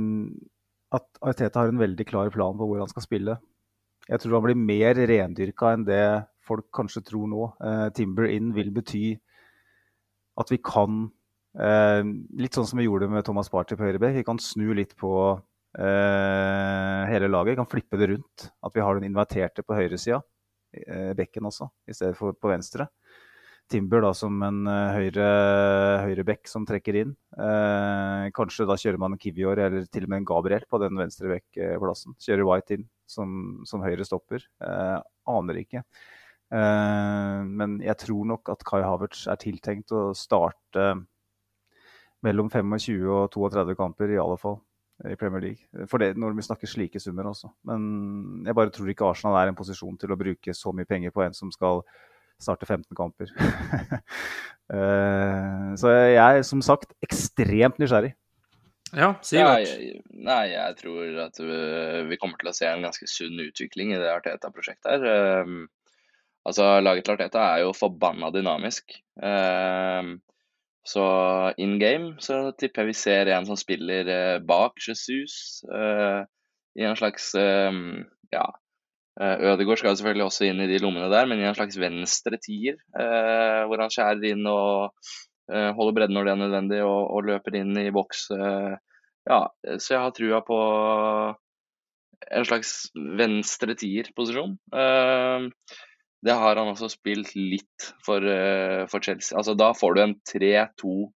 at 0.97 1.23
Ariteta 1.23 1.63
har 1.63 1.71
en 1.71 1.85
veldig 1.85 2.09
klar 2.09 2.33
plan 2.33 2.57
på 2.57 2.67
hvor 2.67 2.81
han 2.81 2.91
skal 2.91 3.05
spille. 3.05 3.37
Jeg 4.09 4.19
tror 4.19 4.39
han 4.39 4.47
blir 4.49 4.59
mer 4.59 4.97
rendyrka 4.97 5.75
enn 5.75 5.85
det 5.87 6.03
folk 6.47 6.67
kanskje 6.75 7.03
tror 7.07 7.29
nå. 7.31 7.51
Eh, 7.63 7.87
Timber 7.95 8.27
in 8.31 8.51
vil 8.55 8.73
bety 8.75 9.05
at 10.41 10.51
vi 10.53 10.59
kan 10.63 11.05
eh, 11.59 12.01
Litt 12.41 12.57
sånn 12.57 12.67
som 12.69 12.81
vi 12.81 12.87
gjorde 12.87 13.09
med 13.11 13.25
Thomas 13.27 13.51
Party 13.51 13.77
på 13.77 13.87
høyrebekk. 13.87 14.19
Vi 14.21 14.27
kan 14.27 14.41
snu 14.41 14.71
litt 14.77 14.95
på 14.99 15.13
eh, 15.31 17.01
hele 17.11 17.31
laget. 17.31 17.53
Vi 17.53 17.61
kan 17.61 17.71
flippe 17.71 17.99
det 18.01 18.11
rundt. 18.13 18.47
At 18.63 18.77
vi 18.77 18.83
har 18.85 18.97
den 18.97 19.09
inverterte 19.09 19.65
på 19.65 19.77
høyresida, 19.77 20.21
eh, 20.77 21.11
bekken 21.17 21.49
også, 21.49 21.69
i 21.87 21.97
stedet 21.97 22.17
for 22.19 22.37
på 22.37 22.51
venstre. 22.53 22.89
Timber 23.71 24.01
da 24.03 24.09
som 24.17 24.35
en 24.43 24.65
høyre, 24.67 25.27
høyrebekk 26.03 26.49
som 26.51 26.65
trekker 26.67 26.97
inn. 27.05 27.13
Eh, 27.39 28.25
kanskje 28.35 28.67
da 28.67 28.75
kjører 28.75 28.99
man 28.99 29.15
en 29.15 29.21
Kivior 29.21 29.61
eller 29.63 29.85
til 29.87 30.07
og 30.07 30.11
med 30.11 30.21
en 30.21 30.27
Gabriel 30.27 30.65
på 30.67 30.79
den 30.81 30.99
venstre 30.99 31.31
bekkplassen. 31.37 32.17
Kjører 32.19 32.49
White 32.49 32.75
inn 32.75 32.89
som, 33.07 33.61
som 33.67 33.85
høyre 33.85 34.07
stopper. 34.07 34.43
Eh, 34.59 34.97
aner 35.31 35.61
ikke. 35.63 35.85
Eh, 36.51 37.39
men 37.47 37.77
jeg 37.83 37.97
tror 38.03 38.27
nok 38.33 38.51
at 38.51 38.65
Kai 38.67 38.81
Havertz 38.83 39.23
er 39.31 39.39
tiltenkt 39.39 39.93
å 39.95 40.09
starte 40.17 40.91
mellom 42.25 42.51
25 42.51 43.07
og 43.07 43.31
32 43.33 43.77
kamper, 43.79 44.11
i 44.13 44.19
alle 44.21 44.37
fall, 44.41 44.59
i 45.07 45.15
Premier 45.17 45.45
League. 45.47 45.87
For 45.89 46.03
det, 46.03 46.13
når 46.19 46.35
vi 46.37 46.45
snakker 46.45 46.69
slike 46.69 47.01
summer 47.01 47.31
også. 47.31 47.49
Men 47.67 48.45
jeg 48.45 48.57
bare 48.57 48.73
tror 48.75 48.91
ikke 48.91 49.07
Arsenal 49.07 49.39
er 49.39 49.49
i 49.49 49.53
en 49.55 49.57
posisjon 49.57 49.97
til 50.01 50.13
å 50.13 50.19
bruke 50.19 50.55
så 50.57 50.75
mye 50.75 50.89
penger 50.89 51.15
på 51.15 51.23
en 51.25 51.37
som 51.37 51.53
skal 51.55 51.81
starte 52.41 52.67
15 52.67 52.95
kamper. 52.97 53.33
Eh, 54.71 55.71
så 55.75 55.89
jeg 55.91 56.15
er 56.15 56.45
som 56.47 56.61
sagt 56.63 56.93
ekstremt 57.03 57.75
nysgjerrig. 57.81 58.13
Ja, 58.95 59.09
Sivert. 59.19 59.67
Nei, 59.67 59.97
nei, 60.29 60.45
jeg 60.53 60.77
tror 60.79 61.17
at 61.25 61.41
vi 62.07 62.19
kommer 62.21 62.39
til 62.39 62.47
å 62.47 62.53
se 62.55 62.69
en 62.69 62.85
ganske 62.87 63.09
sunn 63.11 63.35
utvikling 63.43 63.91
i 63.91 63.99
det 63.99 64.07
Arteta-prosjektet 64.13 65.03
her. 65.03 65.43
Altså, 66.47 66.79
Laget 66.81 67.05
til 67.05 67.15
Arteta 67.15 67.43
er 67.53 67.63
jo 67.65 67.73
forbanna 67.77 68.31
dynamisk. 68.33 68.95
Um, 69.21 70.15
så 70.87 71.03
in 71.61 71.77
game 71.79 72.15
så 72.23 72.49
tipper 72.57 72.81
jeg 72.81 72.89
vi 72.89 72.97
ser 72.97 73.29
en 73.29 73.45
som 73.45 73.59
spiller 73.59 74.07
uh, 74.09 74.37
bak 74.41 74.81
Jesus 74.81 75.61
uh, 75.69 76.25
i 76.73 76.87
en 76.87 76.97
slags 76.97 77.27
um, 77.37 77.99
ja, 78.33 78.47
uh, 79.21 79.35
Ødegaard 79.51 79.83
skal 79.83 79.99
selvfølgelig 79.99 80.25
også 80.25 80.47
inn 80.47 80.63
i 80.65 80.69
de 80.71 80.79
lommene 80.81 81.11
der, 81.13 81.29
men 81.29 81.43
i 81.43 81.45
en 81.45 81.57
slags 81.57 81.77
venstre 81.77 82.41
tier, 82.41 82.79
hvor 82.95 83.83
han 83.83 83.93
skjærer 83.93 84.31
inn 84.31 84.47
og 84.49 84.89
holder 85.51 85.93
bredden 85.93 86.15
når 86.15 86.25
det 86.25 86.31
er 86.31 86.39
nødvendig, 86.39 86.81
og, 86.87 87.25
løper 87.27 87.57
inn 87.59 87.75
i 87.77 87.91
boks. 87.91 88.29
ja, 89.27 89.39
så 89.77 89.93
jeg 89.93 89.99
har 89.99 90.13
trua 90.15 90.39
på 90.47 90.59
en 92.31 92.47
slags 92.47 92.73
venstre 92.95 93.75
tier-posisjon. 93.75 94.55
Uh, 94.71 95.49
det 96.21 96.35
har 96.37 96.53
han 96.55 96.67
også 96.69 96.85
spilt 96.93 97.31
litt 97.35 97.93
for, 98.05 98.21
uh, 98.21 98.85
for 98.91 98.99
Chelsea. 99.01 99.37
Altså, 99.37 99.53
da 99.57 99.73
får 99.77 99.93
du 99.95 100.01
en 100.03 100.15
3-2 100.29 101.11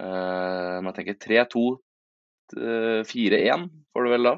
uh, 0.00 0.82
Man 0.84 0.94
tenker 0.96 1.14
3-2-4-1 1.20 3.68
får 3.92 4.02
du 4.04 4.08
vel 4.14 4.24
da. 4.30 4.34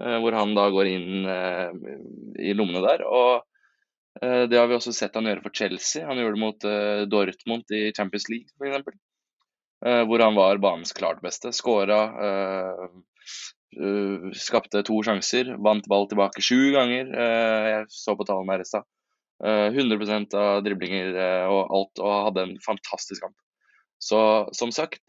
Uh, 0.00 0.18
hvor 0.24 0.32
han 0.38 0.56
da 0.56 0.64
går 0.72 0.86
inn 0.94 1.10
uh, 1.28 1.70
i 2.40 2.56
lommene 2.56 2.82
der. 2.86 3.00
Og 3.08 3.32
det 4.22 4.58
har 4.60 4.66
vi 4.68 4.76
også 4.76 4.92
sett 4.92 5.14
han 5.16 5.24
gjøre 5.24 5.40
for 5.40 5.56
Chelsea. 5.56 6.04
Han 6.04 6.18
gjorde 6.20 6.36
det 6.36 6.42
mot 6.42 6.60
Dortmund 7.08 7.64
i 7.72 7.96
Champions 7.96 8.28
League 8.28 8.52
f.eks. 8.60 8.84
Hvor 9.80 10.20
han 10.20 10.36
var 10.36 10.60
banens 10.60 10.92
klart 10.92 11.24
beste. 11.24 11.48
Skåra, 11.56 12.12
skapte 14.36 14.84
to 14.84 15.00
sjanser, 15.08 15.56
vant 15.64 15.88
ball 15.88 16.04
tilbake 16.12 16.44
sju 16.44 16.76
ganger. 16.76 17.08
Jeg 17.72 17.88
så 17.88 18.12
på 18.20 18.28
tallene 18.28 18.52
her 18.52 18.60
i 18.66 18.68
stad. 18.68 18.84
Uh, 19.42 19.74
100 19.74 20.36
av 20.38 20.60
driblinger 20.62 21.16
uh, 21.16 21.50
og 21.50 21.74
alt, 21.74 22.02
og 22.02 22.26
hadde 22.28 22.44
en 22.46 22.54
fantastisk 22.62 23.24
kamp. 23.24 23.36
Så 24.02 24.20
som 24.54 24.70
sagt, 24.74 25.02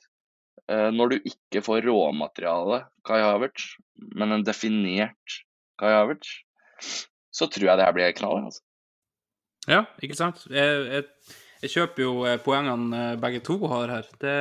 uh, 0.71 0.89
når 0.89 1.13
du 1.13 1.29
ikke 1.29 1.61
får 1.65 1.85
råmateriale 1.85 2.83
Kai 3.05 3.21
Havertz, 3.21 3.75
men 4.17 4.33
en 4.33 4.45
definert 4.47 5.37
Kai 5.77 5.93
Havertz, 5.93 6.39
så 7.33 7.49
tror 7.49 7.69
jeg 7.69 7.79
det 7.79 7.87
her 7.87 7.95
blir 7.95 8.17
knall. 8.17 8.45
Altså. 8.47 8.63
Ja, 9.69 9.85
ikke 10.03 10.17
sant? 10.17 10.43
Jeg, 10.51 10.83
jeg, 10.91 11.37
jeg 11.63 11.71
kjøper 11.71 12.03
jo 12.03 12.13
eh, 12.27 12.39
poengene 12.43 12.99
eh, 13.13 13.19
begge 13.21 13.41
to 13.47 13.55
har 13.71 13.91
her. 13.91 14.07
Det, 14.19 14.35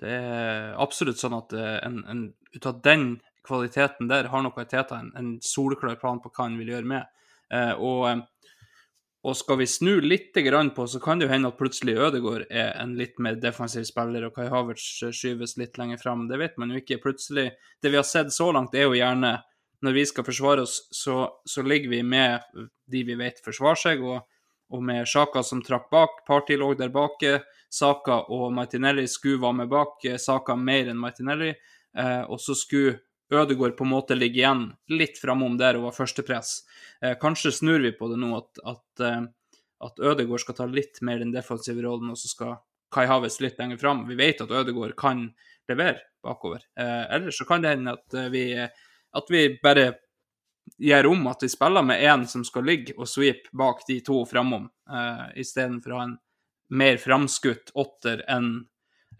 det 0.00 0.14
er 0.16 0.70
absolutt 0.80 1.20
sånn 1.20 1.36
at 1.36 1.52
eh, 1.52 1.76
en, 1.84 2.00
en, 2.08 2.22
ut 2.56 2.68
av 2.70 2.80
den 2.86 3.08
kvaliteten 3.44 4.08
der 4.08 4.30
har 4.32 4.44
nok 4.44 4.62
Teta 4.64 5.02
en, 5.02 5.10
en 5.18 5.34
soleklar 5.44 5.98
plan 6.00 6.22
på 6.24 6.32
hva 6.32 6.48
han 6.48 6.56
vil 6.60 6.72
gjøre 6.72 6.90
med. 6.94 7.26
Eh, 7.52 7.74
og, 7.76 8.06
eh, 8.08 8.24
og 9.24 9.36
skal 9.38 9.56
vi 9.62 9.66
snu 9.68 10.02
litt 10.04 10.34
på, 10.76 10.86
så 10.86 11.00
kan 11.00 11.18
det 11.18 11.26
jo 11.26 11.32
hende 11.32 11.48
at 11.48 11.56
plutselig 11.56 11.96
Ødegaard 11.96 12.44
er 12.50 12.74
en 12.76 12.92
litt 12.98 13.18
mer 13.18 13.38
defensiv 13.40 13.86
spiller, 13.88 14.26
og 14.26 14.34
Kai 14.36 14.50
Havertz 14.52 15.02
eh, 15.02 15.14
skyves 15.16 15.56
litt 15.56 15.78
lenger 15.78 15.96
fram. 15.96 16.26
Det 16.28 16.38
vet 16.38 16.58
man 16.60 16.70
jo 16.70 16.82
ikke. 16.82 17.00
Plutselig 17.00 17.52
Det 17.80 17.90
vi 17.90 17.96
har 17.96 18.04
sett 18.04 18.32
så 18.32 18.50
langt, 18.52 18.74
er 18.74 18.84
jo 18.84 18.98
gjerne 18.98 19.38
når 19.84 19.92
vi 19.92 20.04
skal 20.06 20.24
forsvare 20.24 20.64
oss, 20.64 20.88
så, 20.92 21.28
så 21.44 21.62
ligger 21.62 21.90
vi 21.90 22.02
med 22.02 22.40
de 22.88 23.02
vi 23.04 23.16
vet 23.16 23.40
forsvarer 23.44 23.80
seg, 23.80 24.04
og, 24.04 24.20
og 24.72 24.84
med 24.84 25.08
Sjaka 25.08 25.42
som 25.42 25.62
trakk 25.64 25.88
bak. 25.92 26.20
Party 26.28 26.56
lå 26.60 26.74
der 26.76 26.92
bake. 26.92 27.40
Saka 27.72 28.20
og 28.30 28.52
Martinelli 28.54 29.06
skulle 29.10 29.40
være 29.42 29.60
med 29.64 29.72
bak. 29.72 30.04
Saka 30.20 30.56
mer 30.56 30.92
enn 30.92 31.00
Martinelli. 31.00 31.54
Eh, 31.96 32.22
og 32.28 32.40
så 32.40 32.56
skulle 32.56 32.98
Ødegaard 33.34 33.76
på 33.78 33.86
en 33.86 33.92
måte 33.92 34.16
ligger 34.16 34.42
igjen 34.42 34.64
litt 34.92 35.18
framom 35.20 35.56
der 35.60 35.78
og 35.78 35.88
var 35.88 35.96
førstepress. 35.98 36.54
Eh, 37.02 37.16
kanskje 37.20 37.52
snur 37.54 37.82
vi 37.84 37.92
på 37.96 38.08
det 38.12 38.20
nå, 38.20 38.30
at, 38.38 38.62
at, 38.74 39.04
eh, 39.04 39.26
at 39.88 40.00
Ødegaard 40.00 40.44
skal 40.44 40.58
ta 40.58 40.68
litt 40.70 41.02
mer 41.02 41.22
den 41.22 41.34
defensive 41.34 41.84
rollen, 41.84 42.12
og 42.14 42.20
så 42.20 42.30
skal 42.30 42.56
Kai 42.94 43.08
Havertz 43.10 43.40
litt 43.42 43.58
lenger 43.58 43.80
fram. 43.80 44.04
Vi 44.08 44.18
vet 44.18 44.42
at 44.44 44.52
Ødegaard 44.54 44.94
kan 44.98 45.26
levere 45.68 46.04
bakover. 46.24 46.62
Eh, 46.78 47.04
ellers 47.16 47.38
så 47.38 47.46
kan 47.48 47.62
det 47.62 47.74
hende 47.74 47.96
at 47.98 48.14
eh, 48.14 48.30
vi, 48.32 48.44
at 48.54 49.30
vi 49.30 49.46
bare 49.62 49.92
gir 50.78 51.06
om 51.06 51.26
at 51.26 51.42
vi 51.42 51.48
spiller 51.48 51.82
med 51.82 52.02
én 52.02 52.26
som 52.26 52.44
skal 52.44 52.64
ligge 52.66 52.94
og 52.96 53.08
sweep 53.08 53.50
bak 53.52 53.84
de 53.88 54.00
to 54.04 54.22
framom, 54.28 54.68
eh, 54.90 55.26
istedenfor 55.42 55.92
å 55.92 55.98
ha 55.98 56.06
en 56.08 56.16
mer 56.74 56.96
framskutt 56.98 57.74
åtter 57.74 58.24
enn 58.30 58.54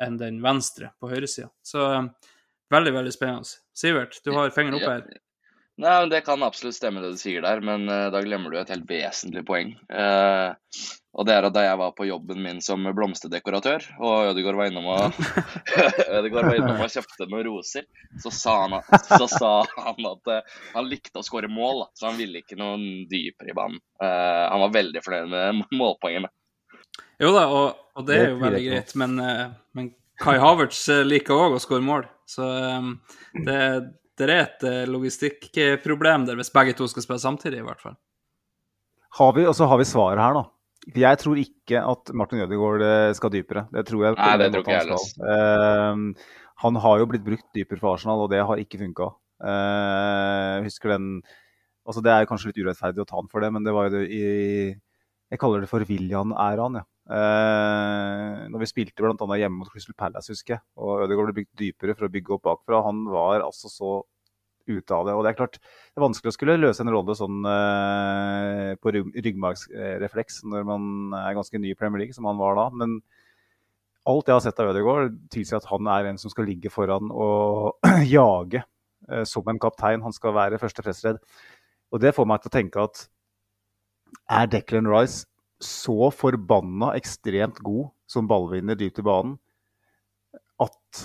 en 0.02 0.16
den 0.18 0.40
venstre 0.42 0.90
på 1.00 1.10
høyresida. 1.12 1.50
Så 1.62 1.84
eh, 1.92 2.08
veldig, 2.74 2.94
veldig 2.98 3.14
spennende. 3.14 3.60
Sivert, 3.74 4.20
du 4.24 4.32
har 4.36 4.54
fingeren 4.54 4.78
oppe 4.78 4.96
her. 4.96 5.20
Nei, 5.76 6.00
men 6.00 6.10
Det 6.10 6.20
kan 6.20 6.42
absolutt 6.42 6.76
stemme 6.76 7.02
det 7.02 7.14
du 7.16 7.18
sier 7.18 7.42
der, 7.42 7.62
men 7.64 7.88
uh, 7.90 8.06
da 8.14 8.20
glemmer 8.22 8.52
du 8.52 8.60
et 8.60 8.70
helt 8.70 8.86
vesentlig 8.86 9.42
poeng. 9.46 9.72
Uh, 9.90 10.54
og 11.14 11.26
det 11.26 11.34
er 11.34 11.46
at 11.46 11.54
Da 11.54 11.64
jeg 11.64 11.78
var 11.78 11.94
på 11.98 12.06
jobben 12.06 12.42
min 12.42 12.60
som 12.62 12.86
blomsterdekoratør, 12.94 13.86
og 13.98 14.30
Ødegaard 14.30 14.58
var 14.58 14.70
innom 14.70 14.86
og, 14.94 15.18
Ødegaard 16.18 16.48
var 16.50 16.60
innom 16.60 16.82
og 16.84 16.94
kjøpte 16.94 17.26
noen 17.26 17.46
roser, 17.48 17.88
så 18.22 18.30
sa 18.34 18.54
han 18.62 18.78
at, 18.78 19.10
så 19.10 19.28
sa 19.30 19.52
han 19.80 20.10
at 20.12 20.30
uh, 20.30 20.56
han 20.76 20.90
likte 20.90 21.18
å 21.18 21.26
skåre 21.26 21.50
mål, 21.50 21.84
da, 21.84 21.90
så 21.98 22.10
han 22.12 22.22
ville 22.22 22.42
ikke 22.42 22.58
noe 22.60 22.78
dypere 23.10 23.50
i 23.50 23.58
banen. 23.58 23.82
han 23.98 24.62
var 24.62 24.74
veldig 24.78 25.02
fornøyd 25.02 25.30
med 25.34 25.62
målpoengene. 25.80 26.30
Jo 27.22 27.34
da, 27.34 27.46
og, 27.50 27.86
og 27.98 28.06
det 28.06 28.20
er 28.20 28.28
jo 28.30 28.42
veldig 28.42 28.64
greit, 28.68 28.94
men, 28.98 29.18
men 29.74 29.94
Kai 30.22 30.38
Havertz 30.38 30.86
liker 31.06 31.34
òg 31.34 31.56
å 31.56 31.62
skåre 31.62 31.82
mål, 31.82 32.06
så 32.28 32.48
um, 32.78 32.96
det 33.46 33.60
det 34.14 34.28
er 34.30 34.44
et 34.44 34.64
logistikkproblem 34.86 36.22
der 36.28 36.36
hvis 36.38 36.52
begge 36.54 36.76
to 36.78 36.86
skal 36.86 37.02
spille 37.02 37.18
samtidig, 37.18 37.58
i 37.58 37.66
hvert 37.66 37.80
fall. 37.82 37.96
Har 39.18 39.32
vi, 39.34 39.42
og 39.50 39.56
så 39.58 39.66
har 39.66 39.80
vi 39.80 39.86
svaret 39.90 40.22
her, 40.22 40.36
da. 40.38 40.44
Jeg 40.94 41.18
tror 41.18 41.40
ikke 41.40 41.80
at 41.80 42.12
Martin 42.14 42.44
Ødegaard 42.44 43.14
skal 43.18 43.32
dypere. 43.34 43.64
Det 43.74 43.82
tror 43.88 44.04
jeg. 44.04 44.16
Nei, 44.20 44.36
det 44.38 44.48
tror 44.52 44.62
ikke 44.62 44.76
jeg 44.76 44.84
heller. 44.84 45.08
Uh, 45.18 46.38
han 46.62 46.80
har 46.84 47.00
jo 47.00 47.08
blitt 47.10 47.26
brukt 47.26 47.46
dypere 47.56 47.82
for 47.82 47.96
Arsenal, 47.96 48.22
og 48.22 48.30
det 48.30 48.44
har 48.46 48.62
ikke 48.62 48.80
funka. 48.84 49.10
Uh, 49.42 50.62
husker 50.62 50.94
den 50.94 51.08
altså 51.84 52.00
Det 52.00 52.12
er 52.14 52.28
kanskje 52.28 52.48
litt 52.52 52.60
urettferdig 52.64 53.02
å 53.02 53.08
ta 53.08 53.18
han 53.18 53.28
for 53.32 53.44
det, 53.44 53.50
men 53.52 53.64
det 53.66 53.74
var 53.76 53.88
jo 53.88 53.98
det 53.98 54.04
i 54.08 54.22
Jeg 54.72 55.40
kaller 55.40 55.64
det 55.64 55.68
for 55.68 55.84
William-æraen, 55.88 56.78
ja. 56.80 56.86
Uh, 57.04 58.48
når 58.48 58.62
vi 58.62 58.70
spilte 58.70 59.04
bl.a. 59.04 59.36
hjemme 59.36 59.60
mot 59.60 59.68
Crystal 59.68 59.96
Palace, 59.98 60.32
husker 60.32 60.56
jeg. 60.56 60.64
Og 60.80 61.04
Ødegaard 61.04 61.30
ble 61.30 61.42
bygd 61.42 61.54
dypere 61.60 61.96
for 61.98 62.08
å 62.08 62.12
bygge 62.12 62.36
opp 62.36 62.44
bakfra. 62.48 62.84
Han 62.86 63.04
var 63.12 63.44
altså 63.44 63.70
så 63.72 63.94
ute 64.64 64.96
av 64.96 65.06
det. 65.06 65.14
Og 65.14 65.24
det 65.24 65.32
er 65.32 65.38
klart 65.38 65.58
det 65.58 65.98
er 65.98 66.06
vanskelig 66.06 66.32
å 66.32 66.36
skulle 66.36 66.56
løse 66.60 66.84
en 66.84 66.92
rolle 66.92 67.16
sånn 67.18 67.44
eh, 67.48 68.70
på 68.80 68.92
ryggmargsrefleks 68.94 70.42
når 70.48 70.64
man 70.68 70.86
er 71.18 71.36
ganske 71.36 71.60
ny 71.60 71.74
i 71.74 71.78
Premier 71.78 72.04
League, 72.04 72.16
som 72.16 72.28
han 72.28 72.40
var 72.40 72.56
da. 72.58 72.68
Men 72.72 72.98
alt 74.08 74.28
jeg 74.28 74.36
har 74.36 74.44
sett 74.44 74.62
av 74.62 74.72
Ødegaard, 74.72 75.18
tilsier 75.32 75.60
at 75.60 75.68
han 75.70 75.90
er 75.92 76.10
en 76.10 76.20
som 76.20 76.32
skal 76.32 76.48
ligge 76.48 76.72
foran 76.72 77.12
og 77.12 77.84
jage 78.16 78.64
eh, 79.10 79.26
som 79.28 79.48
en 79.50 79.60
kaptein. 79.60 80.04
Han 80.04 80.16
skal 80.16 80.36
være 80.36 80.60
første 80.62 80.84
pressledd. 80.84 81.20
Og 81.92 82.00
det 82.02 82.14
får 82.16 82.28
meg 82.28 82.42
til 82.42 82.52
å 82.52 82.56
tenke 82.56 82.88
at 82.88 83.06
er 84.32 84.48
Declan 84.48 84.88
Rice 84.88 85.26
så 85.62 86.10
forbanna 86.12 86.92
ekstremt 86.98 87.60
god 87.64 87.92
som 88.10 88.28
ballvinner 88.28 88.78
dypt 88.78 89.00
i 89.00 89.06
banen 89.06 89.36
at, 90.62 91.00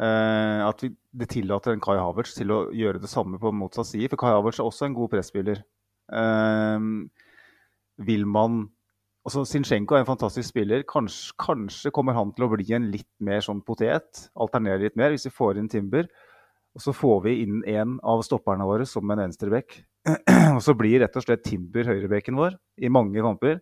eh, 0.00 0.60
at 0.66 0.82
vi, 0.84 0.90
det 1.12 1.30
tillater 1.34 1.74
en 1.74 1.82
Kai 1.84 1.96
Havertz 1.98 2.34
til 2.36 2.52
å 2.54 2.60
gjøre 2.76 3.02
det 3.02 3.10
samme 3.10 3.40
på 3.40 3.52
motsatt 3.54 3.90
side? 3.90 4.10
For 4.12 4.20
Kai 4.20 4.34
Havertz 4.34 4.60
er 4.60 4.68
også 4.68 4.88
en 4.88 4.98
god 4.98 5.12
presspiller. 5.14 5.64
Eh, 6.12 6.90
vil 8.10 8.28
man 8.28 8.68
Altså, 9.20 9.42
Zinchenko 9.44 9.94
er 9.94 10.00
en 10.00 10.08
fantastisk 10.08 10.48
spiller. 10.48 10.80
Kanskje, 10.88 11.34
kanskje, 11.38 11.90
kommer 11.92 12.16
han 12.16 12.30
til 12.32 12.46
å 12.46 12.54
bli 12.54 12.64
en 12.72 12.86
litt 12.88 13.10
mer 13.20 13.42
sånn 13.44 13.60
potet. 13.60 14.30
Alternere 14.32 14.80
litt 14.80 14.96
mer 14.96 15.12
hvis 15.12 15.28
vi 15.28 15.34
får 15.36 15.60
inn 15.60 15.68
Timber. 15.68 16.08
Og 16.74 16.80
så 16.80 16.94
får 16.96 17.18
vi 17.26 17.34
inn 17.42 17.60
en 17.68 17.98
av 18.06 18.22
stopperne 18.24 18.64
våre 18.64 18.86
som 18.88 19.04
en 19.12 19.20
venstreback. 19.20 19.76
og 20.56 20.62
så 20.64 20.72
blir 20.78 21.02
rett 21.02 21.18
og 21.20 21.26
slett 21.26 21.44
Timber 21.44 21.90
høyrebekken 21.90 22.38
vår 22.40 22.56
i 22.80 22.88
mange 22.92 23.20
kamper. 23.20 23.60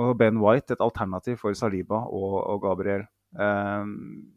Og 0.00 0.14
Ben 0.20 0.38
White 0.40 0.76
et 0.76 0.84
alternativ 0.84 1.36
for 1.42 1.56
Saliba 1.56 2.04
og, 2.08 2.38
og 2.48 2.62
Gabriel. 2.64 3.04
Um, 3.36 4.30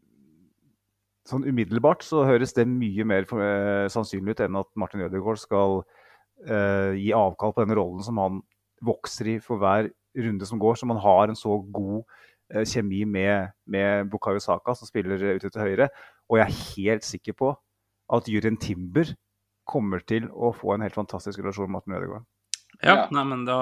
sånn 1.26 1.46
umiddelbart 1.48 2.04
så 2.04 2.24
høres 2.28 2.52
det 2.56 2.66
mye 2.68 3.06
mer 3.08 3.24
for, 3.28 3.40
uh, 3.40 3.86
sannsynlig 3.92 4.36
ut 4.36 4.42
enn 4.44 4.60
at 4.60 4.68
Martin 4.78 5.04
Ødegaard 5.06 5.40
skal 5.40 5.80
uh, 5.80 6.92
gi 6.92 7.08
avkall 7.16 7.56
på 7.56 7.64
den 7.64 7.76
rollen 7.78 8.04
som 8.04 8.20
han 8.20 8.42
vokser 8.84 9.32
i 9.32 9.38
for 9.40 9.60
hver 9.62 9.88
runde 10.16 10.48
som 10.48 10.60
går, 10.60 10.74
så 10.76 10.88
man 10.88 11.00
har 11.00 11.28
en 11.28 11.36
så 11.36 11.58
god 11.72 12.04
eh, 12.54 12.64
kjemi 12.64 13.04
med, 13.04 13.52
med 13.66 14.10
Bukayo 14.10 14.40
Saka, 14.40 14.74
som 14.74 14.88
spiller 14.88 15.36
ute 15.36 15.50
til 15.50 15.62
høyre. 15.62 15.88
Og 16.28 16.40
jeg 16.40 16.46
er 16.46 16.60
helt 16.76 17.04
sikker 17.04 17.36
på 17.36 17.52
at 18.12 18.28
Jurien 18.30 18.56
Timber 18.56 19.12
kommer 19.66 20.02
til 20.06 20.28
å 20.30 20.52
få 20.54 20.76
en 20.76 20.86
helt 20.86 20.96
fantastisk 20.96 21.42
relasjon 21.42 21.68
med 21.68 21.78
Martin 21.78 21.98
Ødegaard. 21.98 22.26
Ja, 22.82 22.92
ja. 22.92 23.04
Nei, 23.14 23.24
men 23.24 23.44
da, 23.48 23.58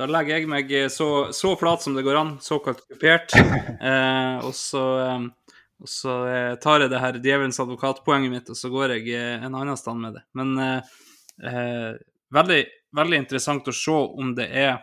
da, 0.00 0.08
legger 0.08 0.40
jeg 0.40 0.48
meg 0.50 0.72
så, 0.92 1.08
så, 1.36 1.54
flat 1.60 1.84
som 1.84 1.94
det 1.96 2.04
går 2.06 2.18
an, 2.20 2.36
såkalt 2.44 2.86
kupert. 2.88 3.36
Eh, 3.80 4.44
og 4.44 4.52
så, 4.52 4.80
eh, 5.00 5.54
og 5.80 5.88
så 5.88 6.14
eh, 6.28 6.54
tar 6.60 6.82
jeg 6.84 6.90
det 6.92 6.98
her 7.00 7.16
djevelens 7.16 7.60
advokatpoenget 7.62 8.32
mitt, 8.32 8.50
og 8.52 8.58
så 8.58 8.68
går 8.68 8.98
jeg 8.98 9.14
eh, 9.16 9.46
en 9.46 9.56
annen 9.56 9.78
stand 9.80 10.02
med 10.04 10.18
det. 10.18 10.22
Men 10.36 10.50
eh, 10.60 11.94
veldig, 12.36 12.58
veldig 12.98 13.20
interessant 13.22 13.70
å 13.72 13.74
se 13.74 13.96
om 13.96 14.34
det 14.36 14.50
er 14.52 14.74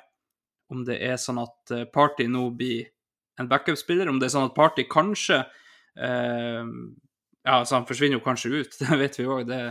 om 0.74 0.84
det 0.88 0.98
er 1.04 1.18
sånn 1.22 1.40
at 1.42 1.74
eh, 1.74 1.86
Party 1.92 2.28
nå 2.32 2.50
blir 2.58 2.88
en 3.40 3.50
backup-spiller, 3.50 4.10
om 4.10 4.20
det 4.20 4.28
er 4.28 4.36
sånn 4.36 4.50
at 4.50 4.58
Party 4.58 4.88
kanskje 4.90 5.44
eh, 5.44 6.64
Ja, 7.48 7.62
altså 7.62 7.78
han 7.78 7.88
forsvinner 7.88 8.20
jo 8.20 8.26
kanskje 8.26 8.52
ut, 8.58 8.74
det 8.82 9.00
vet 9.00 9.20
vi 9.20 9.28
òg. 9.30 9.46
Det, 9.48 9.62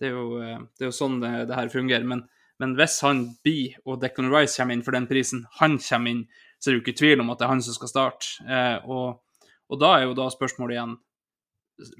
det, 0.00 0.12
eh, 0.12 0.60
det, 0.76 0.84
er 0.84 0.90
jo 0.90 0.94
sånn 0.94 1.18
det, 1.22 1.32
det 1.50 1.58
her 1.58 1.72
fungerer. 1.72 2.06
Men, 2.06 2.26
men, 2.62 2.76
hvis 2.78 3.00
han 3.02 3.24
blir, 3.42 3.74
og 3.84 4.00
Declan 4.02 4.30
Rice 4.32 4.60
kommer 4.60 4.76
inn 4.76 4.84
for 4.86 4.94
den 4.94 5.08
prisen 5.10 5.44
han 5.58 5.78
kommer 5.82 6.12
inn, 6.12 6.22
så 6.58 6.70
er 6.70 6.74
det 6.74 6.78
jo 6.78 6.84
ikke 6.84 6.98
tvil 7.00 7.24
om 7.24 7.32
at 7.32 7.40
det 7.40 7.46
er 7.46 7.52
han 7.52 7.64
som 7.64 7.76
skal 7.76 7.90
starte. 7.90 8.30
Eh, 8.46 8.86
og, 8.86 9.48
og, 9.68 9.80
da 9.82 9.96
er 9.96 10.06
jo 10.06 10.16
da 10.16 10.30
spørsmålet 10.32 10.78
igjen 10.78 10.94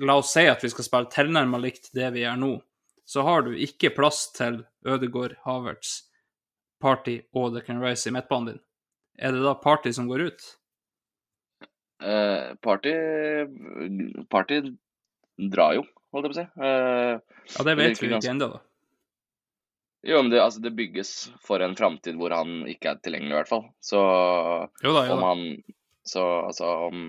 La 0.07 0.15
oss 0.21 0.29
si 0.31 0.45
at 0.47 0.63
vi 0.63 0.69
skal 0.71 0.87
spille 0.87 1.11
tilnærmet 1.11 1.59
likt 1.59 1.89
det 1.99 2.13
vi 2.15 2.23
gjør 2.23 2.37
nå. 2.39 2.53
Så 3.05 3.25
har 3.27 3.43
du 3.43 3.57
ikke 3.59 3.91
plass 3.97 4.29
til 4.37 4.61
Ødegård 4.87 5.35
Havertz 5.43 6.05
Party 6.81 7.17
og 7.35 7.57
Declan 7.57 7.83
Rice 7.83 8.07
i 8.07 8.15
midtbanen 8.15 8.53
din, 8.53 8.61
er 9.19 9.35
det 9.35 9.43
da 9.43 9.55
Party 9.59 9.91
som 9.97 10.07
går 10.11 10.29
ut? 10.29 10.47
Uh, 12.05 12.53
party 12.61 12.93
Party 14.31 14.61
drar 15.51 15.79
jo, 15.79 15.85
holdt 16.13 16.29
jeg 16.29 16.33
på 16.33 16.37
å 16.37 16.39
si. 16.39 16.47
Uh, 16.61 17.45
ja, 17.55 17.67
det 17.67 17.77
vet 17.81 18.03
vi 18.03 18.11
ikke 18.11 18.33
ennå, 18.35 18.51
da. 18.57 18.63
Jo, 20.05 20.21
men 20.21 20.31
det, 20.33 20.43
altså, 20.43 20.61
det 20.61 20.75
bygges 20.77 21.11
for 21.45 21.65
en 21.65 21.77
framtid 21.79 22.19
hvor 22.21 22.35
han 22.37 22.63
ikke 22.69 22.93
er 22.93 23.01
tilgjengelig, 23.01 23.33
i 23.33 23.39
hvert 23.41 23.53
fall. 23.53 23.67
Så 23.81 24.01
jo 24.85 24.93
da, 24.93 25.07
jo 25.09 25.15
da. 25.15 25.17
om 25.17 25.27
han 25.31 25.45
Så 26.05 26.23
altså 26.51 26.69
om, 26.91 27.05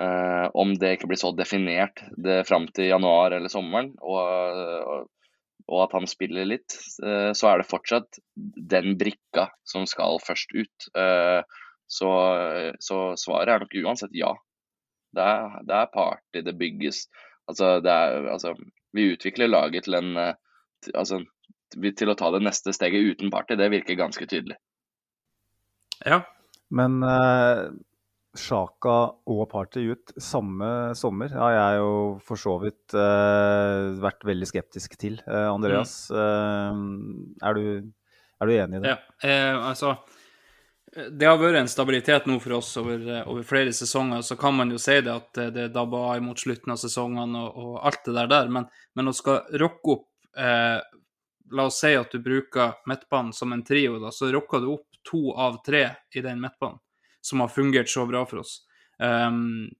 uh, 0.00 0.46
om 0.56 0.72
det 0.80 0.94
ikke 0.96 1.10
blir 1.10 1.20
så 1.20 1.34
definert 1.36 2.00
det 2.16 2.46
fram 2.48 2.64
til 2.72 2.88
januar 2.88 3.36
eller 3.36 3.52
sommeren, 3.52 3.92
og, 4.00 4.62
og 4.88 5.10
og 5.70 5.84
at 5.86 5.96
han 5.96 6.08
spiller 6.10 6.46
litt, 6.48 6.74
eh, 7.06 7.30
så 7.36 7.48
er 7.48 7.60
det 7.60 7.68
fortsatt 7.70 8.18
den 8.34 8.96
brikka 9.00 9.46
som 9.68 9.86
skal 9.88 10.18
først 10.20 10.54
ut. 10.56 10.88
Eh, 10.98 11.40
så, 11.86 12.10
så 12.80 12.98
svaret 13.20 13.52
er 13.52 13.62
nok 13.62 13.76
uansett 13.84 14.14
ja. 14.16 14.32
Det 15.12 15.22
er, 15.22 15.58
det 15.68 15.76
er 15.76 15.90
party, 15.92 16.40
det 16.44 16.56
bygges. 16.60 17.04
Altså, 17.50 17.76
det 17.84 17.92
er, 17.92 18.28
altså, 18.32 18.54
vi 18.96 19.10
utvikler 19.12 19.50
laget 19.52 19.86
til 19.86 19.98
en 19.98 20.14
til, 20.82 20.94
altså, 20.96 21.20
til 21.72 22.12
å 22.12 22.18
ta 22.18 22.30
det 22.34 22.42
neste 22.44 22.74
steget 22.76 23.14
uten 23.14 23.32
party. 23.32 23.56
Det 23.60 23.70
virker 23.72 23.98
ganske 23.98 24.28
tydelig. 24.28 24.58
Ja. 26.06 26.22
Men 26.72 27.02
uh, 27.04 27.70
Sjaka 28.32 28.96
og 29.28 29.42
Party 29.52 29.84
ut 29.92 30.14
samme 30.20 30.94
sommer 30.96 31.34
har 31.36 31.52
jeg 31.52 31.80
jo 31.82 31.92
for 32.24 32.40
så 32.40 32.56
vidt 32.62 32.94
uh, 32.96 33.92
vært 34.00 34.24
veldig 34.24 34.48
skeptisk 34.48 34.96
til. 35.00 35.18
Uh, 35.26 35.50
Andreas, 35.52 36.06
uh, 36.14 36.72
er, 37.44 37.58
du, 37.58 37.92
er, 38.40 38.48
du, 38.48 38.54
enig 38.56 38.80
i 38.80 38.84
det? 38.86 38.94
Ja, 38.94 39.60
altså 39.68 39.98
Det 40.92 41.28
har 41.28 41.36
vært 41.40 41.60
en 41.60 41.70
stabilitet 41.72 42.26
nå 42.28 42.38
for 42.40 42.56
oss 42.56 42.72
over, 42.80 43.04
over, 43.26 43.44
flere 43.48 43.74
sesonger. 43.76 44.24
Så 44.24 44.38
kan 44.40 44.56
man 44.56 44.72
jo 44.72 44.80
si 44.80 44.96
det 45.04 45.12
at 45.12 45.44
det 45.52 45.68
dabba 45.76 46.06
av 46.14 46.24
mot 46.24 46.40
slutten 46.40 46.72
av 46.72 46.80
sesongene 46.80 47.44
og, 47.44 47.52
og, 47.52 47.76
alt 47.84 48.02
det 48.08 48.16
der, 48.16 48.32
der. 48.32 48.50
Men, 48.56 48.70
men 48.96 49.12
å 49.12 49.16
skal 49.16 49.44
rocke 49.60 49.98
opp 49.98 50.08
La 51.52 51.68
oss 51.68 51.80
si 51.82 51.92
at 51.96 52.12
du 52.12 52.22
bruker 52.22 52.78
midtbanen 52.88 53.32
som 53.36 53.52
en 53.52 53.64
trio, 53.64 53.98
da, 54.00 54.12
så 54.14 54.30
rocker 54.32 54.62
du 54.62 54.72
opp 54.74 55.00
to 55.08 55.34
av 55.36 55.60
tre 55.66 55.84
i 56.14 56.22
den 56.24 56.40
midtbanen 56.40 56.80
som 57.22 57.40
har 57.40 57.48
fungert 57.52 57.88
så 57.88 58.06
bra 58.06 58.24
for 58.26 58.42
oss. 58.42 58.56
Um, 58.98 59.70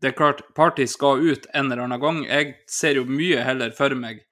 det 0.00 0.12
er 0.12 0.16
klart, 0.16 0.42
Party 0.54 0.86
skal 0.86 1.20
ut 1.20 1.46
en 1.54 1.72
eller 1.72 1.84
annen 1.84 2.00
gang. 2.00 2.20
Jeg 2.24 2.54
ser 2.70 3.00
jo 3.00 3.04
mye 3.08 3.42
heller 3.44 3.74
for 3.76 3.92
meg 3.98 4.22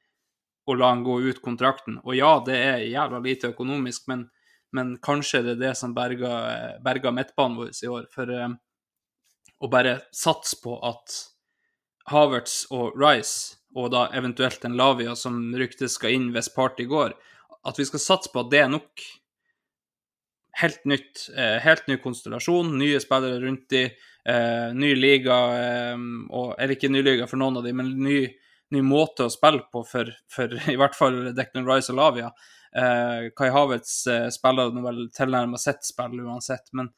å 0.69 0.77
la 0.79 0.93
han 0.93 1.03
gå 1.05 1.19
ut 1.27 1.43
kontrakten. 1.45 1.99
Og 2.05 2.17
ja, 2.17 2.31
det 2.47 2.57
er 2.57 2.87
jævla 2.87 3.21
lite 3.25 3.51
økonomisk, 3.53 4.07
men, 4.09 4.29
men 4.73 4.95
kanskje 5.05 5.43
det 5.45 5.57
er 5.57 5.63
det 5.67 5.75
som 5.81 5.97
berger, 5.97 6.79
berger 6.85 7.15
midtbanen 7.17 7.59
vår 7.59 7.75
i 7.75 7.91
år. 7.91 8.07
For 8.15 8.33
um, 8.33 8.57
å 9.59 9.71
bare 9.73 9.99
satse 10.15 10.61
på 10.63 10.79
at 10.87 11.19
Havertz 12.09 12.63
og 12.73 12.97
Rice, 12.97 13.58
og 13.79 13.93
da 13.95 14.09
eventuelt 14.19 14.65
en 14.67 14.77
Lavia 14.79 15.15
som 15.19 15.39
ryktes 15.57 15.95
skal 15.99 16.17
inn 16.17 16.29
hvis 16.35 16.51
Party 16.55 16.89
går, 16.91 17.15
at 17.69 17.79
vi 17.79 17.87
skal 17.87 18.03
satse 18.03 18.33
på 18.33 18.43
at 18.43 18.51
det 18.53 18.63
er 18.65 18.71
nok 18.73 19.05
helt 20.59 20.85
nytt. 20.85 21.29
Eh, 21.37 21.59
helt 21.63 21.87
ny 21.87 21.97
konstellasjon, 22.03 22.75
nye 22.79 23.01
spillere 23.01 23.41
rundt 23.45 23.69
de, 23.71 23.85
eh, 24.25 24.69
ny 24.75 24.95
liga, 24.95 25.39
eh, 25.59 25.97
og, 26.31 26.55
eller 26.59 26.75
ikke 26.75 26.91
ny 26.91 27.03
liga 27.03 27.27
for 27.31 27.41
noen 27.41 27.61
av 27.61 27.67
de, 27.67 27.73
men 27.73 27.93
ny, 28.03 28.21
ny 28.75 28.83
måte 28.85 29.29
å 29.29 29.33
spille 29.33 29.67
på 29.73 29.85
for, 29.87 30.11
for, 30.31 30.55
i 30.73 30.79
hvert 30.79 30.97
fall 30.99 31.33
Declan 31.37 31.69
Rice 31.69 31.93
og 31.95 32.01
Lavia. 32.03 32.33
Kai 32.69 33.49
Havertz 33.49 34.03
spiller 34.35 34.75
nå 34.75 34.83
vel 34.85 35.07
tilnærmet 35.17 35.59
sitt 35.59 35.87
spill 35.89 36.19
uansett, 36.21 36.69
men, 36.77 36.91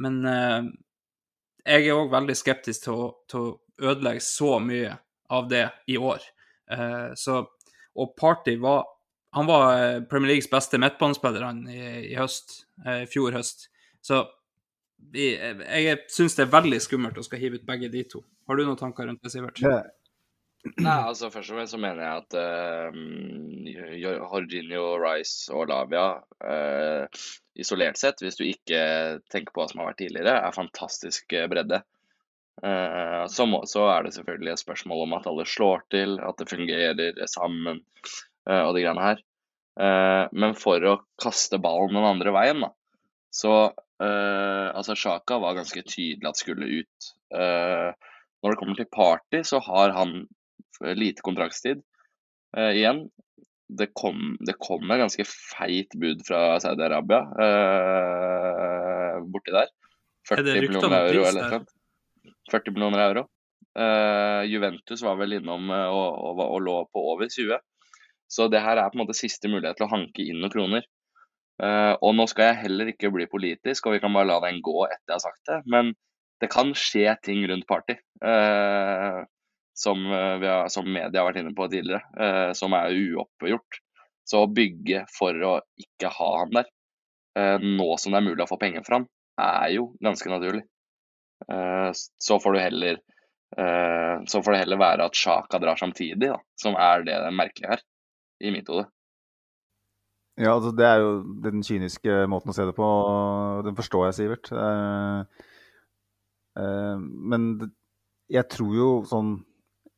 men 0.00 0.16
jeg 0.24 1.84
er 1.84 1.92
òg 1.92 2.08
veldig 2.14 2.36
skeptisk 2.40 2.86
til 2.86 2.96
å, 2.96 3.08
til 3.28 3.42
å, 3.44 3.50
ødelegge 3.80 4.24
så 4.24 4.56
mye 4.64 4.94
av 5.30 5.48
det 5.50 5.68
i 5.86 5.96
år. 5.98 6.24
så, 7.14 7.36
og 7.98 8.12
Party 8.18 8.56
var 8.62 8.84
han 9.30 9.46
var 9.46 9.82
eh, 9.82 10.02
Premier 10.02 10.28
Leagues 10.28 10.50
beste 10.50 10.78
midtbanespiller 10.78 11.46
i, 11.70 11.80
i 12.10 12.16
høst, 12.18 12.64
eh, 12.86 13.04
i 13.04 13.08
fjor 13.10 13.36
høst. 13.36 13.68
Så 14.02 14.24
jeg, 15.14 15.54
jeg 15.62 16.00
syns 16.10 16.36
det 16.36 16.46
er 16.46 16.52
veldig 16.56 16.80
skummelt 16.82 17.18
å 17.18 17.24
skal 17.24 17.42
hive 17.42 17.60
ut 17.60 17.68
begge 17.68 17.90
de 17.92 18.02
to. 18.10 18.24
Har 18.50 18.58
du 18.58 18.64
noen 18.66 18.80
tanker 18.80 19.06
rundt 19.06 19.22
det, 19.22 19.32
Sivert? 19.32 19.62
Ja. 19.62 19.80
Nei, 20.76 20.98
altså 21.08 21.30
Først 21.32 21.54
og 21.54 21.56
fremst 21.56 21.72
så 21.72 21.78
mener 21.80 22.02
jeg 22.04 22.20
at 22.20 22.34
uh, 22.36 23.94
Jorginho, 23.96 24.82
Rice 25.00 25.48
og 25.56 25.70
Lavia 25.70 26.02
uh, 26.20 27.22
isolert 27.56 27.96
sett, 27.96 28.20
hvis 28.20 28.36
du 28.36 28.42
ikke 28.44 28.82
tenker 29.32 29.54
på 29.54 29.62
hva 29.62 29.70
som 29.70 29.80
har 29.80 29.88
vært 29.88 30.02
tidligere, 30.02 30.34
er 30.36 30.58
fantastisk 30.58 31.32
bredde. 31.48 31.80
Uh, 32.60 33.24
så, 33.32 33.84
er 33.88 34.04
det 34.04 34.14
selvfølgelig 34.16 34.52
et 34.52 34.62
spørsmål 34.62 35.06
om 35.06 35.14
at 35.16 35.28
alle 35.30 35.46
slår 35.48 35.84
til, 35.92 36.18
at 36.20 36.36
det 36.40 36.50
fungerer 36.50 37.26
sammen. 37.32 37.80
Eh, 38.48 38.62
og 38.64 38.74
de 38.74 38.84
greiene 38.84 39.04
her. 39.04 39.22
Eh, 39.80 40.24
men 40.32 40.56
for 40.58 40.84
å 40.88 40.98
kaste 41.20 41.60
ballen 41.62 41.96
den 41.96 42.08
andre 42.08 42.34
veien, 42.36 42.64
da, 42.64 42.72
så 43.30 43.54
eh, 44.02 44.68
Altså, 44.70 44.96
Sjaka 44.98 45.38
var 45.42 45.58
ganske 45.58 45.82
tydelig 45.86 46.30
at 46.30 46.40
skulle 46.40 46.68
ut. 46.80 47.10
når 47.30 48.52
det 48.52 48.58
kommer 48.58 48.78
til 48.78 48.88
Party, 48.90 49.42
så 49.44 49.60
har 49.62 49.92
han 49.94 50.24
lite 50.96 51.22
kontraktstid 51.22 51.82
igjen. 52.56 53.04
Det 53.68 53.90
kom, 53.94 54.38
det 54.40 54.56
kom 54.58 54.90
et 54.90 55.02
ganske 55.02 55.26
feit 55.28 55.94
bud 56.00 56.24
fra 56.26 56.56
Saudi-Arabia 56.64 57.20
borti 59.30 59.54
der. 59.54 59.68
40 60.30 60.64
millioner 60.64 60.96
euro 61.10 61.28
eller 61.28 61.52
noe. 61.58 61.60
40 62.50 62.74
millioner 62.76 63.04
euro. 63.08 63.26
Uh, 63.78 64.42
Juventus 64.50 65.02
var 65.02 65.18
vel 65.20 65.36
innom 65.36 65.68
uh, 65.70 65.86
og, 65.94 66.14
og, 66.18 66.40
og, 66.42 66.60
lå 66.64 66.76
på 66.90 67.02
over 67.12 67.30
20. 67.30 67.58
Så 68.30 68.46
det 68.50 68.62
her 68.64 68.78
er 68.78 68.90
på 68.90 68.98
en 68.98 69.04
måte 69.04 69.18
siste 69.18 69.50
mulighet 69.50 69.78
til 69.78 69.86
å 69.86 69.92
hanke 69.92 70.24
inn 70.24 70.40
noen 70.42 70.52
kroner. 70.52 70.86
Uh, 71.60 71.94
og 72.00 72.14
nå 72.16 72.26
skal 72.30 72.50
jeg 72.50 72.62
heller 72.64 72.90
ikke 72.90 73.12
bli 73.14 73.28
politisk, 73.30 73.86
og 73.86 73.94
vi 73.96 74.00
kan 74.02 74.14
bare 74.16 74.30
la 74.30 74.38
den 74.46 74.62
gå 74.64 74.78
etter 74.88 75.12
jeg 75.12 75.18
har 75.18 75.26
sagt 75.26 75.50
det. 75.50 75.60
Men 75.70 75.92
det 76.40 76.48
kan 76.52 76.72
skje 76.78 77.12
ting 77.26 77.44
rundt 77.50 77.68
Party. 77.68 77.98
Som, 79.80 80.02
har, 80.12 80.66
som, 80.72 80.88
media 80.88 81.20
har 81.20 81.26
vært 81.28 81.38
inne 81.40 81.52
på 81.56 81.66
tidligere, 81.72 82.52
som 82.56 82.74
er 82.76 82.92
uoppgjort. 82.96 83.78
Så 84.28 84.42
å 84.44 84.48
bygge 84.48 85.02
for 85.12 85.36
å 85.44 85.52
ikke 85.80 86.10
ha 86.16 86.28
han 86.42 86.52
der, 86.56 86.68
nå 87.60 87.86
som 88.00 88.12
det 88.12 88.20
er 88.20 88.26
mulig 88.26 88.44
å 88.44 88.48
få 88.48 88.58
penger 88.60 88.84
fra 88.84 88.98
han, 89.00 89.06
er 89.40 89.76
jo 89.76 89.86
ganske 90.04 90.32
naturlig. 90.32 90.64
Eh, 91.48 91.90
så 91.94 92.38
får 92.40 92.58
heller 92.60 93.00
eh, 93.56 94.16
så 94.26 94.42
får 94.42 94.52
det 94.52 94.62
heller 94.64 94.80
være 94.80 95.08
at 95.08 95.16
Sjaka 95.16 95.60
drar 95.62 95.80
samtidig, 95.80 96.28
da, 96.28 96.38
som 96.60 96.76
er 96.78 97.04
det 97.06 97.18
merkelige 97.34 97.74
her, 97.74 97.84
i 98.44 98.52
mitt 98.54 98.68
hode. 98.70 98.86
Ja, 100.40 100.54
altså 100.54 100.72
det 100.72 100.86
er 100.86 101.02
jo 101.02 101.12
den 101.44 101.64
kyniske 101.66 102.24
måten 102.30 102.52
å 102.52 102.56
se 102.56 102.64
det 102.64 102.76
på. 102.76 102.86
Den 103.66 103.76
forstår 103.76 104.06
jeg, 104.08 104.16
Sivert. 104.16 104.52
Eh, 104.54 105.22
men 107.30 107.50
jeg 108.30 108.48
tror 108.52 108.74
jo 108.76 108.90
sånn 109.08 109.38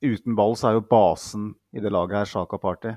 Uten 0.02 0.34
ball 0.34 0.56
så 0.58 0.66
er 0.66 0.74
jo 0.74 0.88
basen 0.90 1.44
i 1.70 1.78
det 1.78 1.92
laget 1.94 2.16
her 2.18 2.26
Sjaka 2.26 2.58
Party. 2.58 2.90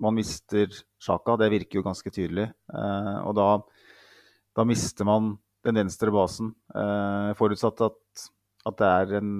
Man 0.00 0.16
mister 0.16 0.72
Sjaka, 0.96 1.34
det 1.36 1.50
virker 1.52 1.76
jo 1.76 1.82
ganske 1.84 2.08
tydelig. 2.08 2.46
Og 2.72 3.34
da, 3.36 3.48
da, 4.56 4.64
mister 4.64 5.04
man 5.04 5.34
den 5.66 5.80
venstre 5.82 6.12
basen. 6.14 6.52
Uh, 6.74 7.32
forutsatt 7.38 7.82
at, 7.84 7.98
at, 8.66 8.78
det 8.80 8.90
er 8.90 9.18
en 9.20 9.32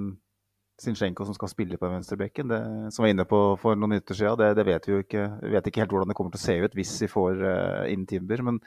Sinchenko 0.81 1.25
som 1.27 1.35
skal 1.37 1.51
spille 1.51 1.77
på 1.77 1.89
venstrebekken. 1.89 2.49
venstre 2.49 2.63
bekken. 2.63 2.87
Det, 2.87 2.93
som 2.95 3.05
var 3.05 3.13
inne 3.13 3.27
på 3.29 3.41
for 3.61 3.77
noen 3.77 3.95
minutter 3.95 4.17
siden. 4.17 4.39
Det, 4.39 4.53
det, 4.57 4.65
vet 4.65 4.87
vi 4.87 4.95
jo 4.95 5.03
ikke. 5.03 5.27
Vi 5.43 5.53
vet 5.53 5.69
ikke 5.69 5.83
helt 5.83 5.93
hvordan 5.93 6.09
det 6.09 6.17
kommer 6.17 6.33
til 6.33 6.41
å 6.41 6.47
se 6.47 6.57
ut 6.63 6.79
hvis 6.79 6.95
vi 7.03 7.11
får 7.11 7.45
uh, 7.45 7.83
inn 7.91 8.07
Timber. 8.09 8.43
Men 8.47 8.61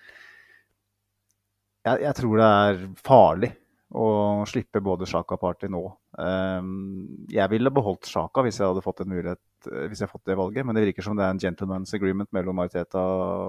jeg, 1.84 2.04
jeg 2.06 2.16
tror 2.20 2.40
det 2.40 2.50
er 2.68 2.84
farlig 3.04 3.52
å 3.94 4.06
slippe 4.50 4.82
både 4.82 5.06
Sjaka 5.06 5.36
og 5.36 5.42
Party 5.42 5.68
nå. 5.70 5.82
Um, 6.18 7.26
jeg 7.30 7.46
ville 7.52 7.72
beholdt 7.74 8.08
Sjaka 8.10 8.42
hvis 8.44 8.58
jeg 8.58 8.66
hadde 8.66 8.82
fått 8.82 9.04
en 9.04 9.10
mulighet, 9.12 9.40
eh, 9.70 9.86
hvis 9.86 10.02
jeg 10.02 10.08
hadde 10.08 10.14
fått 10.16 10.30
det 10.30 10.38
valget, 10.38 10.66
men 10.66 10.74
det 10.74 10.82
virker 10.88 11.06
som 11.06 11.18
det 11.18 11.26
er 11.26 11.34
en 11.34 11.42
gentleman's 11.42 11.94
agreement 11.96 12.30
mellom 12.34 12.58
Mariteta 12.58 13.02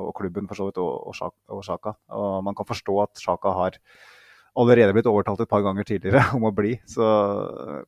og 0.05 0.13
klubben 0.17 0.49
for 0.49 0.59
så 0.59 0.69
vidt, 0.69 0.81
og, 0.81 1.63
Sjaka. 1.65 1.95
Og 2.13 2.43
man 2.45 2.57
kan 2.57 2.69
forstå 2.69 2.99
at 3.07 3.23
Sjaka 3.23 3.55
har 3.57 3.79
allerede 4.55 4.93
blitt 4.95 5.09
overtalt 5.09 5.41
et 5.43 5.51
par 5.51 5.65
ganger 5.65 5.87
tidligere 5.87 6.23
om 6.37 6.45
å 6.47 6.53
bli, 6.55 6.75
så 6.89 7.09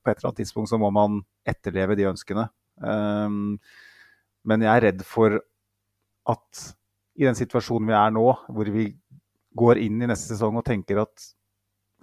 på 0.01 0.10
et 0.10 0.18
eller 0.18 0.32
annet 0.32 0.41
tidspunkt 0.41 0.74
så 0.74 0.82
må 0.82 0.89
man 0.93 1.22
etterleve 1.47 1.99
de 1.99 2.10
ønskene. 2.10 2.49
Um, 2.82 3.55
men 4.47 4.66
jeg 4.66 4.74
er 4.74 4.86
redd 4.89 5.05
for 5.05 5.38
at 6.28 6.68
i 7.18 7.26
den 7.26 7.38
situasjonen 7.38 7.89
vi 7.89 7.97
er 7.97 8.14
nå, 8.14 8.28
hvor 8.53 8.70
vi 8.74 8.91
går 9.58 9.82
inn 9.82 10.01
i 10.01 10.10
neste 10.10 10.36
sesong 10.36 10.60
og 10.60 10.66
tenker 10.68 11.01
at 11.01 11.32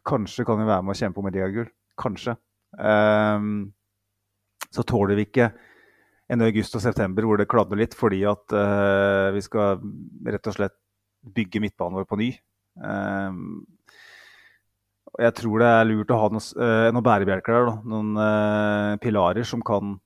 Kanskje 0.05 0.45
kan 0.47 0.61
vi 0.61 0.69
være 0.69 0.85
med 0.85 0.95
å 0.95 0.99
kjempe 0.99 1.23
om 1.23 1.29
et 1.31 1.37
ligagull. 1.39 1.71
Kanskje. 2.01 2.37
Um, 2.75 3.73
så 4.75 4.83
tåler 4.87 5.19
vi 5.19 5.29
ikke 5.29 5.53
en 6.33 6.45
august 6.45 6.75
og 6.79 6.83
september 6.83 7.27
hvor 7.27 7.39
det 7.41 7.49
kladder 7.51 7.79
litt 7.79 7.95
fordi 7.97 8.23
at 8.29 8.55
uh, 8.57 9.31
vi 9.35 9.43
skal 9.45 9.81
rett 10.27 10.51
og 10.51 10.57
slett 10.57 10.77
bygge 11.35 11.63
midtbanen 11.65 12.01
vår 12.01 12.09
på 12.09 12.19
ny. 12.21 12.31
Um, 12.81 13.65
jeg 15.21 15.35
tror 15.39 15.63
det 15.63 15.71
er 15.71 15.87
lurt 15.87 16.11
å 16.11 16.19
ha 16.19 16.31
noen, 16.33 16.47
uh, 16.59 16.91
noen 16.91 17.07
bærebjelker 17.07 17.57
der. 17.57 17.69
Da. 17.71 17.75
Noen 17.93 18.19
uh, 18.19 18.93
pilarer 19.03 19.47
som 19.49 19.65
kan 19.65 19.99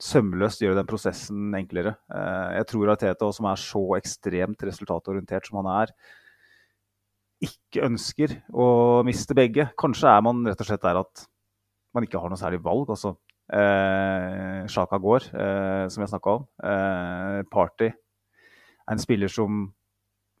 sømløst 0.00 0.62
gjøre 0.62 0.78
den 0.78 0.86
prosessen 0.88 1.50
enklere. 1.58 1.90
jeg 2.08 2.66
tror 2.70 2.92
Arteta, 2.94 3.26
som 3.36 3.50
er 3.50 3.58
så 3.60 3.82
ekstremt 3.98 4.62
resultatorientert 4.64 5.44
som 5.44 5.58
han 5.60 5.68
er, 5.74 5.92
ikke 7.40 7.86
ønsker 7.86 8.36
å 8.52 9.00
miste 9.06 9.36
begge. 9.36 9.70
Kanskje 9.80 10.12
er 10.12 10.22
man 10.24 10.44
rett 10.46 10.60
og 10.60 10.68
slett 10.68 10.84
der 10.84 11.00
at 11.00 11.26
man 11.96 12.06
ikke 12.06 12.20
har 12.20 12.30
noe 12.30 12.40
særlig 12.40 12.60
valg. 12.64 12.92
Altså, 12.92 13.14
eh, 13.52 14.66
Sjaka 14.70 15.00
går, 15.00 15.30
eh, 15.34 15.88
som 15.88 16.04
jeg 16.04 16.12
snakka 16.12 16.36
om. 16.36 16.46
Eh, 16.62 17.42
Party 17.50 17.90
er 17.90 18.92
en 18.92 19.02
spiller 19.02 19.28
som 19.28 19.68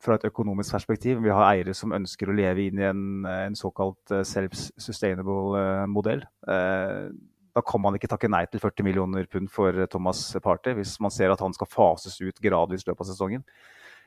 fra 0.00 0.16
et 0.16 0.28
økonomisk 0.30 0.72
perspektiv 0.72 1.20
vil 1.20 1.34
ha 1.36 1.50
eiere 1.52 1.74
som 1.76 1.92
ønsker 1.92 2.30
å 2.30 2.36
leve 2.36 2.68
inn 2.68 2.80
i 2.80 2.86
en, 2.88 3.02
en 3.26 3.58
såkalt 3.58 4.14
eh, 4.14 4.24
self-sustainable 4.24 5.58
eh, 5.60 5.84
modell. 5.92 6.24
Eh, 6.48 7.10
da 7.50 7.64
kan 7.66 7.82
man 7.82 7.98
ikke 7.98 8.08
takke 8.08 8.30
nei 8.30 8.44
til 8.48 8.62
40 8.62 8.86
millioner 8.86 9.26
pund 9.28 9.50
for 9.52 9.74
Thomas 9.90 10.22
Party 10.42 10.72
hvis 10.78 10.94
man 11.02 11.12
ser 11.12 11.34
at 11.34 11.42
han 11.42 11.52
skal 11.56 11.68
fases 11.68 12.16
ut 12.22 12.40
gradvis 12.40 12.86
i 12.86 12.90
løpet 12.90 13.04
av 13.04 13.10
sesongen. 13.10 13.44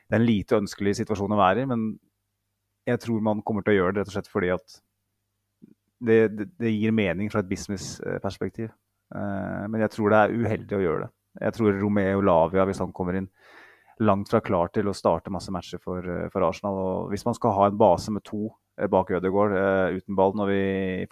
Det 0.08 0.16
er 0.16 0.20
en 0.20 0.26
lite 0.26 0.58
ønskelig 0.58 0.96
situasjon 0.98 1.36
å 1.36 1.38
være 1.38 1.62
i, 1.64 1.68
men 1.68 1.86
jeg 2.84 3.00
tror 3.00 3.22
man 3.24 3.42
kommer 3.46 3.64
til 3.64 3.74
å 3.74 3.78
gjøre 3.78 3.96
det 3.96 4.02
rett 4.02 4.12
og 4.12 4.16
slett 4.18 4.30
fordi 4.32 4.50
at 4.54 4.78
det, 6.04 6.18
det, 6.36 6.48
det 6.60 6.72
gir 6.72 6.94
mening 6.94 7.30
fra 7.32 7.40
et 7.40 7.48
businessperspektiv. 7.48 8.72
Uh, 9.14 9.64
men 9.70 9.84
jeg 9.84 9.94
tror 9.94 10.12
det 10.12 10.20
er 10.20 10.34
uheldig 10.34 10.78
å 10.78 10.82
gjøre 10.82 11.06
det. 11.06 11.12
Jeg 11.44 11.56
tror 11.56 11.78
Romeo 11.80 12.20
Lavia, 12.22 12.66
hvis 12.68 12.80
han 12.82 12.92
kommer 12.94 13.18
inn, 13.18 13.30
langt 14.04 14.30
fra 14.30 14.40
klar 14.42 14.70
til 14.74 14.90
å 14.90 14.94
starte 14.96 15.32
masse 15.34 15.52
matcher 15.54 15.78
for, 15.82 16.02
eh, 16.02 16.26
for 16.30 16.42
Arsenal. 16.42 16.76
Og 16.78 17.12
hvis 17.12 17.22
man 17.26 17.34
skal 17.34 17.54
ha 17.54 17.68
en 17.70 17.76
base 17.78 18.10
med 18.10 18.24
to 18.26 18.48
eh, 18.78 18.88
bak 18.90 19.12
Ødegaard 19.14 19.54
uh, 19.54 19.94
uten 19.94 20.18
ball 20.18 20.34
når 20.34 20.50
vi 20.50 20.62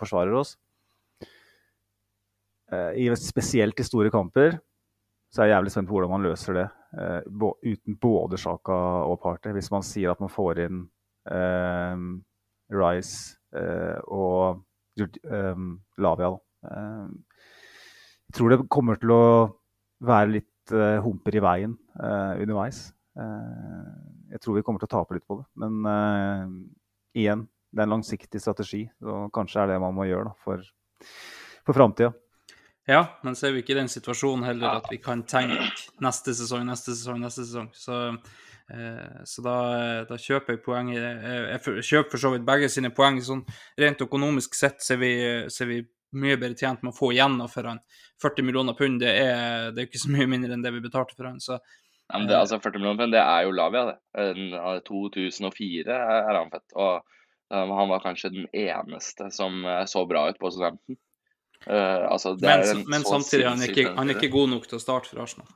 forsvarer 0.00 0.34
oss, 0.38 0.56
i, 2.72 3.04
spesielt 3.20 3.76
i 3.82 3.84
store 3.84 4.08
kamper, 4.08 4.54
så 5.28 5.42
er 5.42 5.50
jeg 5.50 5.52
jævlig 5.58 5.72
spent 5.74 5.88
på 5.90 5.92
hvordan 5.92 6.12
man 6.14 6.22
løser 6.24 6.56
det 6.56 6.64
uten 7.68 7.98
både 8.00 8.38
Sjaka 8.40 8.78
og 9.04 9.18
Party. 9.20 9.52
Hvis 9.52 9.68
man 9.74 9.84
sier 9.84 10.14
at 10.14 10.22
man 10.24 10.32
får 10.32 10.62
inn 10.64 10.78
Rice 12.72 13.36
uh, 13.54 13.98
og 14.10 14.62
um, 15.24 15.68
Lavia. 15.98 16.32
Jeg 16.62 18.36
tror 18.38 18.52
det 18.52 18.68
kommer 18.70 18.98
til 19.00 19.12
å 19.14 19.24
være 20.02 20.32
litt 20.38 20.72
humper 21.02 21.36
i 21.36 21.42
veien 21.42 21.72
underveis. 21.98 22.92
jeg 24.30 24.40
tror 24.40 24.56
vi 24.56 24.62
kommer 24.62 24.78
til 24.80 24.88
å 24.88 24.92
tape 24.94 25.16
litt 25.16 25.26
på 25.26 25.40
det. 25.40 25.46
Men 25.58 26.62
igjen, 27.18 27.42
det 27.70 27.82
er 27.82 27.88
en 27.88 27.94
langsiktig 27.96 28.40
strategi. 28.40 28.84
Og 29.02 29.32
kanskje 29.34 29.64
er 29.64 29.72
det 29.72 29.80
man 29.82 29.94
må 29.96 30.06
gjøre 30.06 30.30
da, 30.30 30.34
for, 30.44 30.62
for 31.66 31.76
framtida. 31.76 32.12
Ja, 32.88 33.02
men 33.26 33.34
så 33.38 33.48
er 33.48 33.56
vi 33.56 33.64
ikke 33.66 33.74
i 33.74 33.80
den 33.82 33.90
situasjonen 33.90 34.46
heller 34.46 34.78
at 34.78 34.88
vi 34.90 35.02
kan 35.02 35.26
tenke 35.28 35.66
neste 36.02 36.34
sesong, 36.38 36.64
neste 36.70 36.94
sesong, 36.94 37.20
neste 37.26 37.44
sesong. 37.44 37.68
Så 37.74 38.00
Eh, 38.06 38.51
så 39.28 39.42
da, 39.44 39.56
da, 40.08 40.16
kjøper 40.16 40.54
jeg 40.54 40.60
poeng 40.64 40.92
Jeg 40.94 41.60
kjøper 41.62 42.08
for 42.14 42.22
så 42.22 42.30
vidt 42.32 42.46
begge 42.46 42.70
sine 42.72 42.92
poeng. 42.94 43.18
Sånn, 43.24 43.42
rent 43.80 44.04
økonomisk 44.04 44.56
sett 44.56 44.80
så 44.84 44.94
er, 44.96 45.00
vi, 45.02 45.12
så 45.52 45.64
er 45.66 45.70
vi 45.70 45.78
mye 46.18 46.38
bedre 46.40 46.58
tjent 46.58 46.82
med 46.84 46.92
å 46.92 46.96
få 46.96 47.12
igjen 47.14 47.38
for 47.52 47.68
han. 47.68 47.80
40 48.22 48.46
millioner 48.46 48.76
pund, 48.78 49.00
det 49.02 49.12
er, 49.22 49.70
det 49.72 49.84
er 49.84 49.88
ikke 49.88 50.02
så 50.02 50.12
mye 50.12 50.28
mindre 50.30 50.56
enn 50.56 50.64
det 50.64 50.74
vi 50.74 50.84
betalte 50.84 51.16
for 51.16 51.28
han. 51.30 51.40
Så, 51.42 51.58
ja, 52.12 52.20
det, 52.28 52.36
altså 52.38 52.60
40 52.60 52.82
millioner 52.82 53.00
pund, 53.04 53.16
det 53.16 53.22
er 53.22 53.46
jo 53.46 53.54
Lavia, 53.56 53.86
det. 53.92 54.82
2004 54.88 56.02
er 56.18 56.38
han 56.38 56.52
fett. 56.52 56.68
Og 56.76 57.00
um, 57.00 57.74
han 57.78 57.92
var 57.92 58.04
kanskje 58.04 58.34
den 58.34 58.50
eneste 58.52 59.30
som 59.34 59.64
så 59.88 60.04
bra 60.08 60.28
ut 60.30 60.40
på 60.40 60.52
studenten. 60.54 61.00
Uh, 61.62 62.10
altså, 62.10 62.34
men, 62.42 62.86
men 62.90 63.04
samtidig 63.06 63.46
han 63.46 63.60
er 63.62 63.70
ikke 63.70 63.92
han 63.94 64.10
er 64.10 64.18
ikke 64.18 64.32
god 64.34 64.48
nok 64.50 64.64
til 64.66 64.80
å 64.80 64.82
starte 64.82 65.12
for 65.12 65.22
Arsenal. 65.22 65.50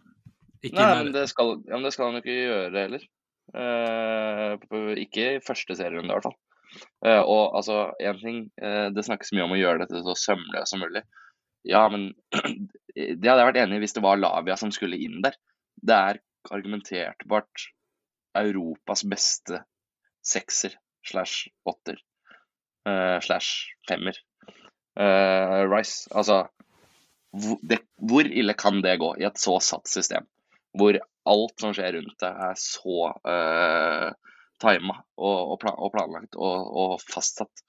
Ikke 0.64 0.78
Nei, 0.78 0.88
men 1.00 1.12
det, 1.14 1.26
skal, 1.30 1.58
ja, 1.66 1.76
men 1.76 1.86
det 1.86 1.92
skal 1.94 2.10
han 2.10 2.18
jo 2.18 2.24
ikke 2.24 2.36
gjøre 2.36 2.82
heller. 2.86 3.06
Uh, 3.54 4.96
ikke 4.98 5.36
i 5.36 5.44
første 5.44 5.76
serierunde, 5.78 6.10
i 6.10 6.16
hvert 6.16 6.26
fall. 6.26 6.38
Uh, 7.04 7.22
og 7.22 7.56
altså, 7.56 7.76
én 8.02 8.18
ting 8.20 8.40
uh, 8.58 8.88
Det 8.92 9.04
snakkes 9.06 9.30
mye 9.32 9.44
om 9.46 9.54
å 9.54 9.58
gjøre 9.60 9.84
dette 9.84 10.02
så 10.04 10.16
sømløst 10.18 10.72
som 10.72 10.82
mulig. 10.82 11.04
Ja, 11.66 11.86
men 11.92 12.10
det 12.96 13.28
hadde 13.28 13.38
jeg 13.40 13.50
vært 13.52 13.62
enig 13.62 13.78
i 13.78 13.84
hvis 13.84 13.96
det 13.96 14.04
var 14.04 14.20
Lavia 14.20 14.58
som 14.58 14.72
skulle 14.74 14.98
inn 15.02 15.22
der. 15.24 15.38
Det 15.76 15.96
er 16.10 16.22
argumentertbart 16.54 17.70
Europas 18.38 19.02
beste 19.08 19.62
sekser 20.26 20.76
slash 21.06 21.48
åtter 21.66 21.98
slash 23.24 23.72
femmer. 23.88 24.14
Rice, 24.94 26.06
altså 26.14 26.44
hvor, 27.34 27.58
det, 27.66 27.80
hvor 27.98 28.28
ille 28.28 28.54
kan 28.54 28.78
det 28.84 28.94
gå 29.02 29.10
i 29.18 29.26
et 29.26 29.40
så 29.40 29.56
satt 29.64 29.90
system? 29.90 30.26
Hvor 30.78 30.98
alt 31.26 31.60
som 31.60 31.74
skjer 31.74 31.96
rundt 31.98 32.18
deg, 32.22 32.42
er 32.48 32.58
så 32.60 33.10
uh, 33.12 33.30
eh, 33.32 34.34
tima 34.62 34.96
og, 35.18 35.38
og, 35.38 35.56
plan, 35.62 35.74
og, 35.76 35.92
planlagt 35.94 36.38
og, 36.38 36.68
og 36.82 36.94
fastsatt. 37.02 37.64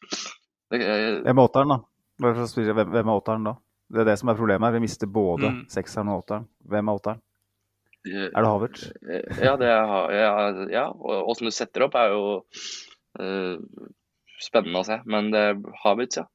Det, 0.72 0.82
uh, 0.82 1.22
hvem 1.26 1.42
er 1.42 1.50
åtteren, 1.50 1.74
da? 1.74 1.80
Hvem 2.22 3.02
er 3.02 3.16
åtteren 3.16 3.50
da? 3.50 3.56
Det 3.88 4.04
er 4.04 4.10
det 4.10 4.18
som 4.20 4.32
er 4.32 4.38
problemet 4.40 4.68
her. 4.68 4.78
Vi 4.78 4.84
mister 4.84 5.10
både 5.10 5.52
mm. 5.54 5.60
sekseren 5.72 6.12
og 6.12 6.24
åtteren. 6.24 6.48
Hvem 6.68 6.90
er 6.90 7.02
åtteren? 7.02 7.24
Er 8.08 8.40
det 8.40 8.48
Havertz? 8.48 8.84
Ja, 9.44 9.54
det 9.60 9.68
er, 9.68 9.94
ja, 10.16 10.34
ja. 10.72 10.86
Og 10.92 11.32
åssen 11.34 11.48
du 11.48 11.54
setter 11.56 11.84
opp, 11.88 11.96
er 12.00 12.14
jo 12.14 12.22
spennende 14.44 14.84
å 14.84 14.88
se. 14.88 15.00
Men 15.08 15.32
det 15.34 15.44
er 15.50 15.62
Havertz, 15.84 16.20
ja. 16.20 16.28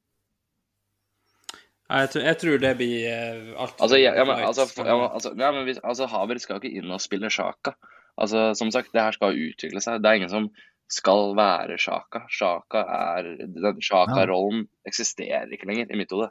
Jeg, 1.92 2.10
tror, 2.12 2.22
jeg 2.24 2.38
tror 2.40 2.60
det 2.62 2.72
blir 2.78 3.08
eh, 3.10 3.48
alt. 3.60 3.78
Altså, 3.78 3.98
ja, 4.00 4.12
ja, 4.16 4.26
men, 4.28 4.42
altså, 4.48 4.66
ja, 4.80 4.96
men, 4.96 5.08
altså, 5.08 5.32
ja, 5.38 5.50
men 5.54 5.66
hvis, 5.68 5.80
altså 5.84 6.08
Haver 6.08 6.40
skal 6.42 6.60
ikke 6.60 6.72
inn 6.80 6.92
og 6.92 7.02
spille 7.04 7.30
Sjaka. 7.32 7.74
Altså, 8.20 8.50
som 8.58 8.70
sagt, 8.74 8.92
det 8.92 9.04
her 9.04 9.16
skal 9.16 9.38
utvikle 9.38 9.82
seg. 9.84 10.00
Det 10.02 10.10
er 10.10 10.20
ingen 10.20 10.32
som 10.32 10.48
skal 10.92 11.34
være 11.38 11.78
Sjaka. 11.80 12.24
Sjaka 12.32 12.84
er 13.16 13.34
den 13.40 13.82
Sjaka-rollen 13.84 14.66
eksisterer 14.88 15.52
ikke 15.52 15.68
lenger 15.70 15.92
i 15.92 16.00
mitt 16.00 16.12
hode. 16.12 16.30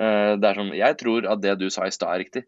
Eh, 0.00 0.34
det 0.40 0.50
er 0.50 0.62
som, 0.62 0.72
jeg 0.76 0.98
tror 1.00 1.28
at 1.34 1.44
det 1.44 1.58
du 1.60 1.68
sa 1.72 1.88
i 1.88 1.94
stad 1.94 2.14
er 2.14 2.24
riktig. 2.24 2.46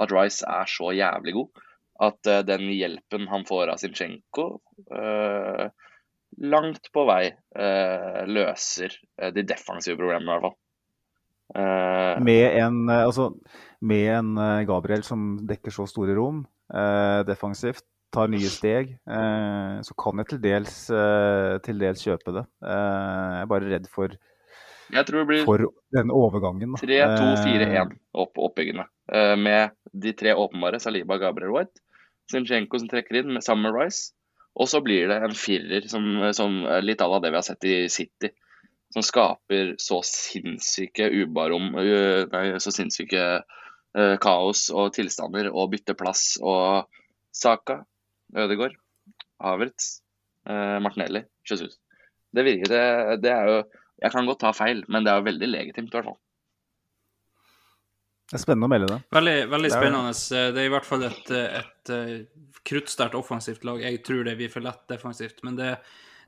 At 0.00 0.12
Rice 0.14 0.48
er 0.48 0.68
så 0.70 0.94
jævlig 0.96 1.36
god 1.36 1.62
at 2.02 2.26
eh, 2.30 2.42
den 2.46 2.66
hjelpen 2.72 3.28
han 3.30 3.46
får 3.48 3.72
av 3.72 3.80
Zinchenko, 3.82 4.46
eh, 4.96 5.66
langt 6.42 6.88
på 6.94 7.04
vei 7.08 7.24
eh, 7.28 8.20
løser 8.26 8.94
de 9.36 9.44
defensive 9.46 9.98
problemene, 10.00 10.30
i 10.30 10.32
hvert 10.32 10.46
fall. 10.48 10.58
Eh, 11.54 12.20
Med 12.24 12.56
en, 12.62 12.88
eh, 12.88 13.04
altså, 13.04 13.30
med 13.80 14.08
en 14.16 14.36
eh, 14.38 14.64
Gabriel 14.68 15.02
som 15.04 15.34
dekker 15.48 15.74
så 15.74 15.84
store 15.90 16.14
rom 16.16 16.44
eh, 16.72 17.20
defensivt, 17.28 17.84
tar 18.12 18.28
nye 18.32 18.48
steg, 18.52 18.94
eh, 19.08 19.74
så 19.84 19.96
kan 20.00 20.20
jeg 20.20 20.30
til 20.30 20.40
dels, 20.44 20.76
eh, 20.92 21.58
til 21.64 21.80
dels 21.80 22.04
kjøpe 22.04 22.34
det. 22.38 22.44
Jeg 22.64 23.42
er 23.42 23.50
bare 23.52 23.70
redd 23.72 23.88
for, 23.92 24.16
jeg 24.92 25.06
tror 25.08 25.22
det 25.22 25.28
blir 25.30 25.44
for 25.48 25.64
den 25.96 26.12
overgangen. 26.12 26.74
3-2-4-1 26.80 27.94
opp 28.20 28.36
oppbyggende. 28.36 28.84
Med 29.40 29.72
de 29.92 30.12
tre 30.16 30.34
åpenbare, 30.36 30.80
Saliba, 30.80 31.16
Gabriel 31.20 31.54
White, 31.54 31.80
Zinchenko 32.28 32.80
som 32.80 32.90
trekker 32.90 33.22
inn 33.22 33.32
med, 33.32 33.44
Summer 33.44 33.72
Rice. 33.72 34.12
Og 34.52 34.68
så 34.68 34.82
blir 34.84 35.08
det 35.08 35.16
en 35.24 35.32
firer, 35.32 35.88
som, 35.88 36.04
som 36.36 36.58
litt 36.84 37.00
à 37.00 37.08
la 37.08 37.22
det 37.24 37.30
vi 37.32 37.40
har 37.40 37.46
sett 37.46 37.64
i 37.64 37.76
City. 37.88 38.28
Som 38.92 39.04
skaper 39.06 39.74
så 39.80 40.02
sinnssyke 40.04 41.08
ubarom, 41.22 41.70
nei, 41.72 42.48
så 42.60 42.72
sinnssyke 42.74 43.22
uh, 43.40 44.16
kaos 44.20 44.66
og 44.72 44.92
tilstander 44.96 45.48
og 45.52 45.70
bytter 45.72 45.96
plass. 45.96 46.34
Og 46.44 46.84
Saka, 47.32 47.80
Ødegaard, 48.36 48.76
Havertz, 49.40 49.94
uh, 50.48 50.76
Martinelli, 50.84 51.24
Jesus. 51.48 51.78
Det 52.32 52.44
virker 52.44 52.72
det, 52.72 52.84
det 53.24 53.32
er 53.32 53.48
jo 53.48 53.62
Jeg 54.02 54.10
kan 54.10 54.26
godt 54.26 54.40
ta 54.42 54.50
feil, 54.56 54.80
men 54.90 55.04
det 55.04 55.12
er 55.12 55.20
jo 55.20 55.28
veldig 55.28 55.48
legitimt, 55.48 55.92
i 55.92 55.94
hvert 55.94 56.08
fall. 56.10 56.18
Det 58.32 58.38
er 58.38 58.42
spennende 58.42 58.66
å 58.66 58.72
melde 58.72 58.88
det. 58.88 58.96
Veldig, 59.14 59.34
veldig 59.52 59.68
Det 59.68 59.76
er 59.76 59.82
spennende. 59.84 60.12
Det 60.56 60.62
er 60.62 60.66
i 60.66 60.72
hvert 60.72 60.88
fall 60.88 61.04
et, 61.06 61.30
et, 61.36 61.90
et 61.92 62.62
kruttsterkt 62.66 63.14
offensivt 63.14 63.66
lag. 63.68 63.82
Jeg 63.84 64.00
tror 64.02 64.24
det 64.26 64.34
blir 64.40 64.50
for 64.50 64.64
lett 64.64 64.82
defensivt, 64.90 65.42
men 65.46 65.58
det, 65.58 65.74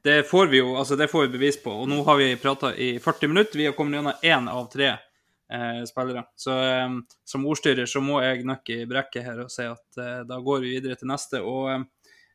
det 0.05 0.23
får 0.29 0.47
vi 0.53 0.61
jo 0.61 0.77
altså 0.77 0.97
det 0.97 1.09
får 1.09 1.27
vi 1.27 1.39
bevis 1.39 1.59
på. 1.63 1.73
Og 1.83 1.89
nå 1.89 2.03
har 2.05 2.21
vi 2.21 2.37
prata 2.37 2.75
i 2.77 2.99
40 3.01 3.33
minutter. 3.33 3.59
Vi 3.59 3.67
har 3.67 3.77
kommet 3.77 3.99
gjennom 3.99 4.23
én 4.23 4.49
av 4.53 4.67
tre 4.73 4.91
eh, 4.93 5.83
spillere. 5.89 6.27
Så 6.37 6.59
eh, 6.61 6.99
som 7.25 7.47
ordstyrer 7.49 7.89
så 7.89 8.03
må 8.05 8.21
jeg 8.25 8.45
nøkke 8.45 8.83
i 8.83 8.89
brekket 8.91 9.25
her 9.25 9.45
og 9.47 9.53
si 9.53 9.65
at 9.69 10.01
eh, 10.01 10.21
da 10.29 10.41
går 10.45 10.61
vi 10.65 10.75
videre 10.77 10.99
til 11.01 11.09
neste. 11.09 11.41
Og 11.41 11.71
eh, 11.73 11.87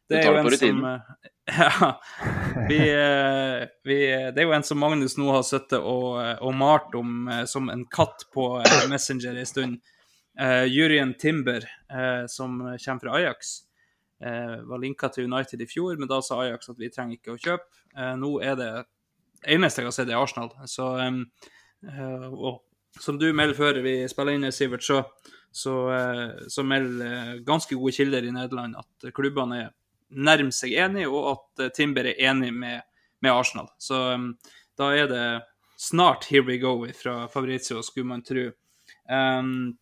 det 0.10 0.24
er 0.24 0.32
jo 0.32 0.40
en 0.42 0.58
som 0.58 0.88
eh, 0.90 1.14
Ja. 1.60 1.92
Vi, 2.70 2.82
eh, 2.90 3.68
vi, 3.86 4.00
det 4.34 4.42
er 4.42 4.50
jo 4.50 4.58
en 4.58 4.66
som 4.66 4.82
Magnus 4.82 5.18
nå 5.22 5.30
har 5.34 5.46
sittet 5.46 5.80
og, 5.80 6.18
og 6.18 6.58
malt 6.58 6.94
om 6.98 7.30
som 7.50 7.70
en 7.74 7.86
katt 7.90 8.26
på 8.34 8.52
Messenger 8.90 9.38
en 9.38 9.50
stund. 9.50 9.80
Uh, 10.42 10.66
Jurien 10.66 11.14
Timber, 11.14 11.64
eh, 11.92 12.26
som 12.28 12.78
kommer 12.86 13.00
fra 13.00 13.16
Ajax, 13.18 13.60
var 14.20 14.82
linka 14.82 15.08
til 15.08 15.30
United 15.32 15.62
i 15.64 15.68
fjor, 15.70 15.96
men 16.00 16.10
da 16.10 16.20
sa 16.22 16.42
Ajax 16.44 16.70
at 16.70 16.80
vi 16.80 16.90
trenger 16.92 17.16
ikke 17.16 17.36
å 17.36 17.40
kjøpe. 17.40 17.80
Eh, 17.96 18.16
nå 18.20 18.32
er 18.44 18.58
det 18.60 18.72
eneste 19.48 19.82
jeg 19.82 19.90
har 19.90 19.96
sett, 19.96 20.12
er 20.12 20.20
Arsenal. 20.20 20.52
Så, 20.68 20.90
eh, 21.00 22.26
og 22.28 22.64
som 23.00 23.20
du 23.20 23.30
melder 23.34 23.58
før 23.58 23.82
vi 23.86 23.96
spiller 24.12 24.36
inn, 24.36 24.48
Sivert, 24.52 24.84
så, 24.84 25.04
så, 25.52 25.76
eh, 25.96 26.48
så 26.52 26.66
melder 26.68 27.06
eh, 27.08 27.34
ganske 27.48 27.78
gode 27.78 27.96
kilder 27.96 28.28
i 28.28 28.34
Nederland 28.36 28.80
at 28.80 29.12
klubbene 29.16 29.64
er 29.66 29.76
nærmer 30.10 30.56
seg 30.56 30.74
enige, 30.74 31.10
og 31.10 31.36
at 31.36 31.66
eh, 31.66 31.74
Timber 31.76 32.10
er 32.10 32.24
enig 32.32 32.52
med, 32.54 32.82
med 33.22 33.36
Arsenal. 33.36 33.70
Så 33.80 34.02
da 34.80 34.94
er 34.96 35.08
det 35.12 35.26
snart 35.80 36.26
'here 36.28 36.46
we 36.46 36.58
go' 36.58 36.92
fra 36.94 37.28
Fabrizio, 37.28 37.82
skulle 37.82 38.08
man 38.08 38.24
tro. 38.24 38.52
Um, 39.10 39.78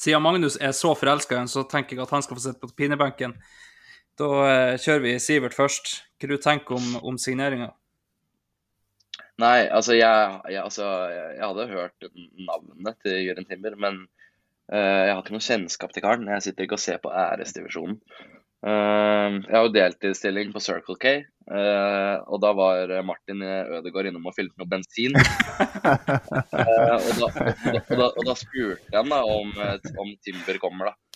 siden 0.00 0.24
Magnus 0.24 0.56
er 0.60 0.72
så 0.76 0.94
forelska 0.96 1.36
i 1.36 1.42
han, 1.42 1.50
så 1.50 1.66
tenker 1.68 1.96
jeg 1.96 2.06
at 2.06 2.14
han 2.14 2.24
skal 2.24 2.38
få 2.38 2.44
sitte 2.46 2.62
på 2.62 2.72
pinebenken. 2.76 3.34
Da 4.20 4.30
eh, 4.46 4.78
kjører 4.80 5.04
vi 5.04 5.18
Sivert 5.20 5.56
først. 5.56 6.00
Hva 6.20 6.30
du 6.30 6.40
tenker 6.40 6.76
om, 6.76 6.96
om 7.04 7.18
signeringa? 7.20 7.70
Nei, 9.40 9.68
altså 9.72 9.94
jeg, 9.96 10.40
jeg, 10.52 10.60
altså, 10.60 10.86
jeg 11.08 11.44
hadde 11.44 11.68
hørt 11.70 12.08
navnet 12.44 12.98
til 13.04 13.22
Jørgen 13.24 13.46
Timber, 13.48 13.76
men 13.80 14.02
uh, 14.68 14.76
jeg 14.76 15.14
har 15.14 15.22
ikke 15.22 15.32
noe 15.32 15.46
kjennskap 15.46 15.94
til 15.94 16.04
karen. 16.04 16.28
Jeg 16.28 16.44
sitter 16.44 16.66
ikke 16.66 16.76
og 16.76 16.82
ser 16.82 17.00
på 17.00 17.12
æresdivisjonen. 17.22 17.96
Eh, 18.60 19.28
jeg 19.46 19.56
har 19.56 19.66
jo 19.66 19.72
deltidsstilling 19.72 20.50
på 20.52 20.60
Circle 20.60 20.96
K, 21.00 21.12
eh, 21.56 22.16
og 22.28 22.42
da 22.44 22.50
var 22.56 22.92
Martin 23.08 23.40
Ødegaard 23.40 24.10
innom 24.10 24.28
og 24.28 24.36
fylte 24.36 24.60
noe 24.60 24.70
bensin. 24.70 25.16
Eh, 26.60 26.96
og, 26.96 27.16
da, 27.16 27.26
og, 27.30 27.94
da, 27.96 28.06
og, 28.06 28.22
da, 28.26 28.34
spurte 28.38 28.94
han 28.94 29.10
da 29.10 29.20
om, 29.26 29.50
eh, 29.64 29.92
om 30.02 30.10
Timber 30.24 30.58
kommer, 30.62 30.90
da. 30.90 31.10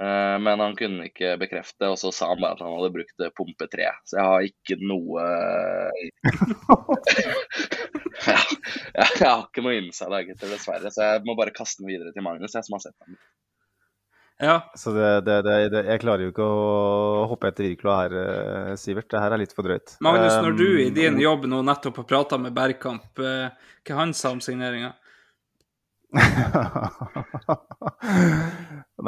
Eh, 0.00 0.38
men 0.38 0.60
han 0.60 0.76
kunne 0.78 1.08
ikke 1.08 1.32
bekrefte, 1.40 1.88
og 1.90 1.98
så 1.98 2.12
sa 2.14 2.28
han 2.30 2.42
bare 2.42 2.54
at 2.54 2.62
han 2.62 2.74
hadde 2.76 2.94
brukt 2.94 3.24
eh, 3.24 3.32
pumpe 3.34 3.66
3. 3.72 3.88
Så 4.06 4.18
jeg 4.18 4.26
har 4.30 4.40
ikke 4.46 4.76
noe 4.78 5.24
jeg, 8.28 9.08
har 9.24 9.42
ikke 9.48 9.64
noe 9.64 9.80
gutter, 9.90 10.48
dessverre. 10.52 10.92
Så 10.94 11.00
jeg 11.02 11.24
må 11.26 11.34
bare 11.38 11.54
kaste 11.56 11.82
den 11.82 11.90
videre 11.90 12.14
til 12.14 12.26
Magnus, 12.26 12.54
jeg 12.54 12.66
som 12.68 12.78
har 12.78 12.84
sett 12.86 12.98
den. 13.06 13.18
Ja, 14.38 14.70
Så 14.78 14.92
det, 14.94 15.06
det, 15.26 15.36
det, 15.42 15.80
jeg 15.88 15.98
klarer 15.98 16.22
jo 16.22 16.30
ikke 16.30 16.44
å 16.46 17.24
hoppe 17.26 17.50
etter 17.50 17.66
Wirkola 17.66 17.94
her, 18.04 18.12
eh, 18.20 18.76
Sivert. 18.78 19.08
Det 19.10 19.18
her 19.18 19.34
er 19.34 19.40
litt 19.42 19.54
for 19.54 19.66
drøyt. 19.66 19.96
Magnus, 20.04 20.36
når 20.44 20.54
du 20.54 20.68
i 20.78 20.86
Um, 20.88 20.94
din 20.94 21.18
jobb 21.18 21.46
nå 21.50 21.58
nettopp 21.66 21.96
har 21.98 22.06
prata 22.06 22.38
med 22.38 22.54
Bergkamp, 22.54 23.18
eh, 23.18 23.48
hva 23.82 23.96
han 23.98 24.14
sa 24.14 24.30
om 24.30 24.40
signeringa? 24.44 24.92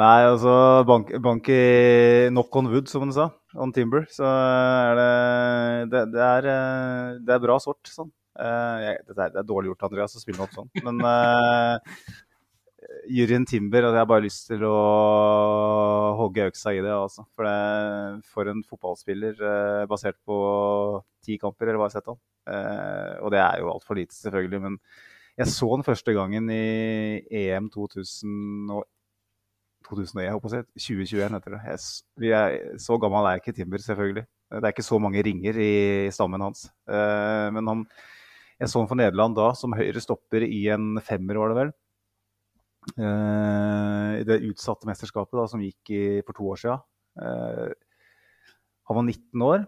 Nei, 0.01 0.19
altså 0.27 0.83
bank, 0.85 1.09
bank 1.23 1.47
i 1.49 2.27
knock 2.29 2.55
on 2.59 2.67
wood, 2.73 2.91
som 2.91 3.07
han 3.07 3.15
sa. 3.15 3.29
On 3.55 3.71
timber. 3.71 4.03
Så 4.11 4.27
er 4.27 4.99
det 4.99 5.13
Det, 5.93 6.01
det, 6.11 6.25
er, 6.27 6.49
eh, 6.57 7.07
det 7.23 7.37
er 7.37 7.45
bra 7.47 7.55
sort, 7.63 7.87
sånn. 7.87 8.11
Uh, 8.35 8.77
jeg, 8.83 8.99
det, 9.07 9.15
er, 9.15 9.31
det 9.31 9.39
er 9.39 9.47
dårlig 9.47 9.71
gjort, 9.71 9.87
Andreas, 9.87 10.19
å 10.19 10.21
spille 10.25 10.43
noe 10.43 10.51
sånn. 10.51 10.69
Men 10.83 10.99
uh, 11.07 11.79
Juryen 13.11 13.45
Timber 13.45 13.85
og 13.85 13.93
Jeg 13.93 14.01
har 14.01 14.09
bare 14.09 14.23
lyst 14.25 14.47
til 14.49 14.63
å 14.65 14.75
hogge 16.19 16.47
øksa 16.49 16.73
i 16.73 16.81
det. 16.81 16.91
Altså. 16.93 17.25
For, 17.35 17.47
det, 17.47 18.25
for 18.33 18.51
en 18.51 18.63
fotballspiller 18.67 19.41
eh, 19.51 19.85
basert 19.89 20.17
på 20.27 20.37
ti 21.25 21.37
kamper, 21.41 21.69
eller 21.69 21.81
hva 21.81 21.89
jeg 21.89 21.95
har 21.95 21.99
sett 21.99 22.11
han. 22.11 22.21
Eh, 22.51 23.13
og 23.21 23.33
det 23.33 23.41
er 23.43 23.61
jo 23.61 23.71
altfor 23.73 23.99
lite, 23.99 24.17
selvfølgelig. 24.17 24.61
Men 24.65 24.79
jeg 25.39 25.53
så 25.53 25.69
den 25.75 25.85
første 25.87 26.15
gangen 26.17 26.49
i 26.53 26.63
EM 27.43 27.69
2000 27.73 28.73
og 28.75 28.85
2001, 29.89 30.23
jeg 30.25 30.35
håper 30.37 30.53
si. 30.53 30.63
2021 30.87 31.35
heter 31.35 31.57
det. 31.57 31.61
Jeg, 31.67 32.31
er, 32.37 32.79
så 32.81 32.97
gammel 33.01 33.27
er 33.29 33.41
ikke 33.41 33.55
Timber, 33.57 33.81
selvfølgelig. 33.83 34.25
Det 34.51 34.67
er 34.67 34.73
ikke 34.73 34.85
så 34.87 34.99
mange 34.99 35.23
ringer 35.23 35.57
i 35.63 35.71
stammen 36.13 36.43
hans. 36.43 36.65
Eh, 36.89 37.47
men 37.55 37.69
han, 37.71 37.85
jeg 38.59 38.71
så 38.71 38.81
han 38.81 38.89
for 38.89 38.99
Nederland 38.99 39.37
da, 39.37 39.51
som 39.57 39.75
høyre 39.77 40.03
stopper 40.03 40.45
i 40.45 40.65
en 40.73 40.95
femmer, 41.03 41.39
var 41.39 41.51
det 41.51 41.59
vel. 41.61 41.73
Eh, 42.97 44.21
I 44.21 44.25
det 44.25 44.41
utsatte 44.49 44.89
mesterskapet 44.89 45.37
da, 45.37 45.45
som 45.49 45.61
gikk 45.61 45.93
i, 45.93 46.03
for 46.25 46.37
to 46.37 46.49
år 46.53 46.61
siden. 46.61 46.83
Eh, 47.21 47.73
han 48.89 48.97
var 48.97 49.05
19 49.05 49.45
år, 49.45 49.65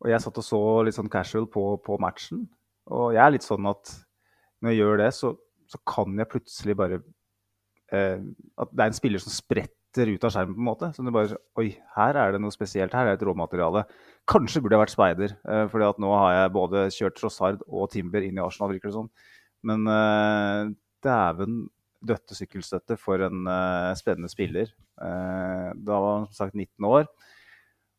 og 0.00 0.08
jeg 0.10 0.24
satt 0.24 0.40
og 0.40 0.46
så 0.46 0.60
litt 0.86 0.96
sånn 0.96 1.12
casual 1.12 1.46
på, 1.52 1.64
på 1.84 1.98
matchen. 2.02 2.46
Og 2.90 3.12
jeg 3.14 3.22
er 3.22 3.34
litt 3.36 3.46
sånn 3.46 3.68
at 3.70 3.92
når 4.60 4.72
jeg 4.72 4.80
gjør 4.80 5.02
det, 5.02 5.10
så, 5.16 5.34
så 5.70 5.80
kan 5.88 6.16
jeg 6.18 6.30
plutselig 6.30 6.76
bare 6.76 7.02
eh, 7.94 8.22
At 8.60 8.72
det 8.72 8.82
er 8.82 8.90
en 8.90 8.96
spiller 8.96 9.22
som 9.22 9.34
spretter 9.34 10.10
ut 10.10 10.24
av 10.24 10.32
skjermen, 10.32 10.56
på 10.56 10.62
en 10.62 10.68
måte. 10.70 10.90
Så 10.96 11.04
du 11.04 11.12
bare 11.14 11.38
Oi, 11.60 11.68
her 11.96 12.18
er 12.18 12.34
det 12.34 12.40
noe 12.42 12.54
spesielt. 12.54 12.96
Her 12.96 13.08
er 13.08 13.14
det 13.14 13.20
et 13.20 13.28
råmateriale. 13.28 13.84
Kanskje 14.30 14.62
burde 14.64 14.78
jeg 14.78 14.84
vært 14.84 14.94
speider, 14.94 15.36
eh, 15.44 15.66
fordi 15.70 15.88
at 15.88 16.00
nå 16.02 16.14
har 16.16 16.36
jeg 16.36 16.54
både 16.56 16.86
kjørt 16.96 17.20
Trossard 17.20 17.66
og 17.68 17.90
Timber 17.92 18.24
inn 18.24 18.40
i 18.40 18.44
Arsenal, 18.44 18.72
virker 18.72 18.90
det 18.90 18.96
som. 18.96 19.12
Men 19.68 19.84
eh, 19.92 20.72
dæven 21.04 21.62
døtte 22.00 22.36
sykkelstøtte 22.36 22.96
for 23.00 23.22
en 23.26 23.44
uh, 23.48 23.92
spennende 23.98 24.30
spiller. 24.32 24.72
Uh, 25.00 25.70
da 25.76 26.00
var 26.00 26.16
han 26.16 26.26
som 26.30 26.38
sagt 26.46 26.56
19 26.56 26.88
år, 26.88 27.06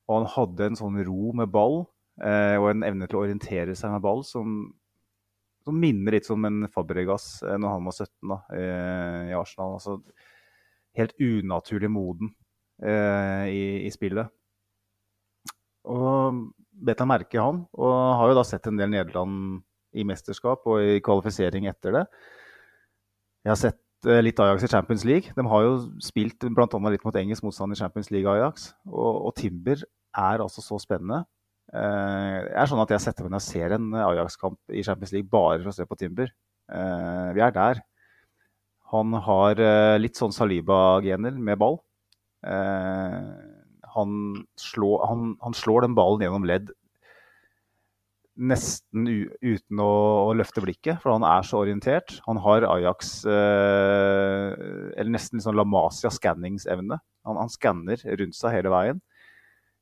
og 0.09 0.15
han 0.15 0.29
hadde 0.35 0.69
en 0.69 0.79
sånn 0.79 0.99
ro 1.07 1.31
med 1.37 1.51
ball 1.53 1.83
uh, 2.23 2.57
og 2.57 2.71
en 2.71 2.85
evne 2.87 3.07
til 3.09 3.19
å 3.19 3.23
orientere 3.25 3.75
seg 3.77 3.93
med 3.93 4.03
ball 4.03 4.23
som, 4.27 4.63
som 5.65 5.77
minner 5.77 6.17
litt 6.17 6.27
som 6.27 6.49
en 6.49 6.65
Fabregas 6.73 7.39
uh, 7.45 7.55
når 7.61 7.77
han 7.77 7.89
var 7.89 7.97
17 7.97 8.33
da, 8.33 8.39
i 9.29 9.35
Arsenal. 9.37 9.77
Altså, 9.77 9.99
helt 10.97 11.15
unaturlig 11.23 11.87
moden 11.87 12.33
i, 12.81 13.85
i 13.85 13.89
spillet. 13.93 14.27
Og 15.87 16.41
bet 16.81 16.99
meg 17.03 17.11
merke 17.13 17.39
han. 17.39 17.61
Og 17.77 17.93
har 18.19 18.31
jo 18.31 18.37
da 18.37 18.43
sett 18.47 18.67
en 18.67 18.79
del 18.79 18.91
Nederland 18.91 19.61
i 19.95 20.05
mesterskap 20.07 20.65
og 20.71 20.83
i 20.83 20.99
kvalifisering 21.03 21.67
etter 21.69 21.95
det. 21.95 22.03
Jeg 23.45 23.51
har 23.53 23.59
sett 23.59 23.79
litt 24.05 24.39
Ajax 24.41 24.65
i 24.65 24.71
Champions 24.71 25.03
League. 25.07 25.33
De 25.35 25.45
har 25.47 25.65
jo 25.65 25.75
spilt 26.03 26.47
bl.a. 26.55 26.79
litt 26.91 27.05
mot 27.05 27.17
engelsk 27.19 27.45
motstand 27.45 27.75
i 27.75 27.79
Champions 27.79 28.09
League, 28.13 28.29
Ajax. 28.29 28.71
Og, 28.89 29.27
og 29.29 29.35
Timber 29.37 29.81
er 29.81 30.43
altså 30.43 30.63
så 30.63 30.79
spennende. 30.81 31.23
Eh, 31.71 32.37
det 32.47 32.57
er 32.57 32.71
sånn 32.71 32.81
at 32.83 32.91
jeg 32.95 33.03
setter 33.05 33.27
meg 33.27 33.35
ned 33.35 33.41
og 33.41 33.45
ser 33.45 33.75
en 33.77 33.87
Ajax-kamp 34.01 34.75
i 34.75 34.83
Champions 34.83 35.13
League 35.15 35.31
bare 35.31 35.61
for 35.61 35.71
å 35.71 35.75
se 35.77 35.87
på 35.87 35.99
Timber. 35.99 36.33
Eh, 36.71 37.29
vi 37.37 37.45
er 37.45 37.55
der. 37.55 37.81
Han 38.91 39.15
har 39.23 39.61
litt 40.03 40.19
sånn 40.19 40.33
Saliba-gener 40.35 41.37
med 41.39 41.61
ball. 41.61 41.77
Han 42.43 44.15
slår, 44.59 45.05
han, 45.07 45.29
han 45.39 45.55
slår 45.55 45.85
den 45.85 45.95
ballen 45.95 46.25
gjennom 46.25 46.47
ledd 46.49 46.73
nesten 48.39 49.07
uten 49.41 49.81
å, 49.83 49.91
å, 50.29 50.35
løfte 50.37 50.63
blikket, 50.63 51.01
for 51.01 51.13
han 51.13 51.25
er 51.27 51.45
så 51.47 51.61
orientert. 51.61 52.17
Han 52.27 52.39
har 52.41 52.65
Ajax 52.69 53.25
eh, 53.27 54.53
Eller 54.95 55.11
nesten 55.11 55.39
liksom 55.39 55.57
La 55.57 55.65
Masia-skanningsevne. 55.67 56.99
Han, 57.27 57.41
han 57.41 57.51
skanner 57.51 58.01
rundt 58.21 58.37
seg 58.37 58.55
hele 58.55 58.71
veien. 58.73 59.01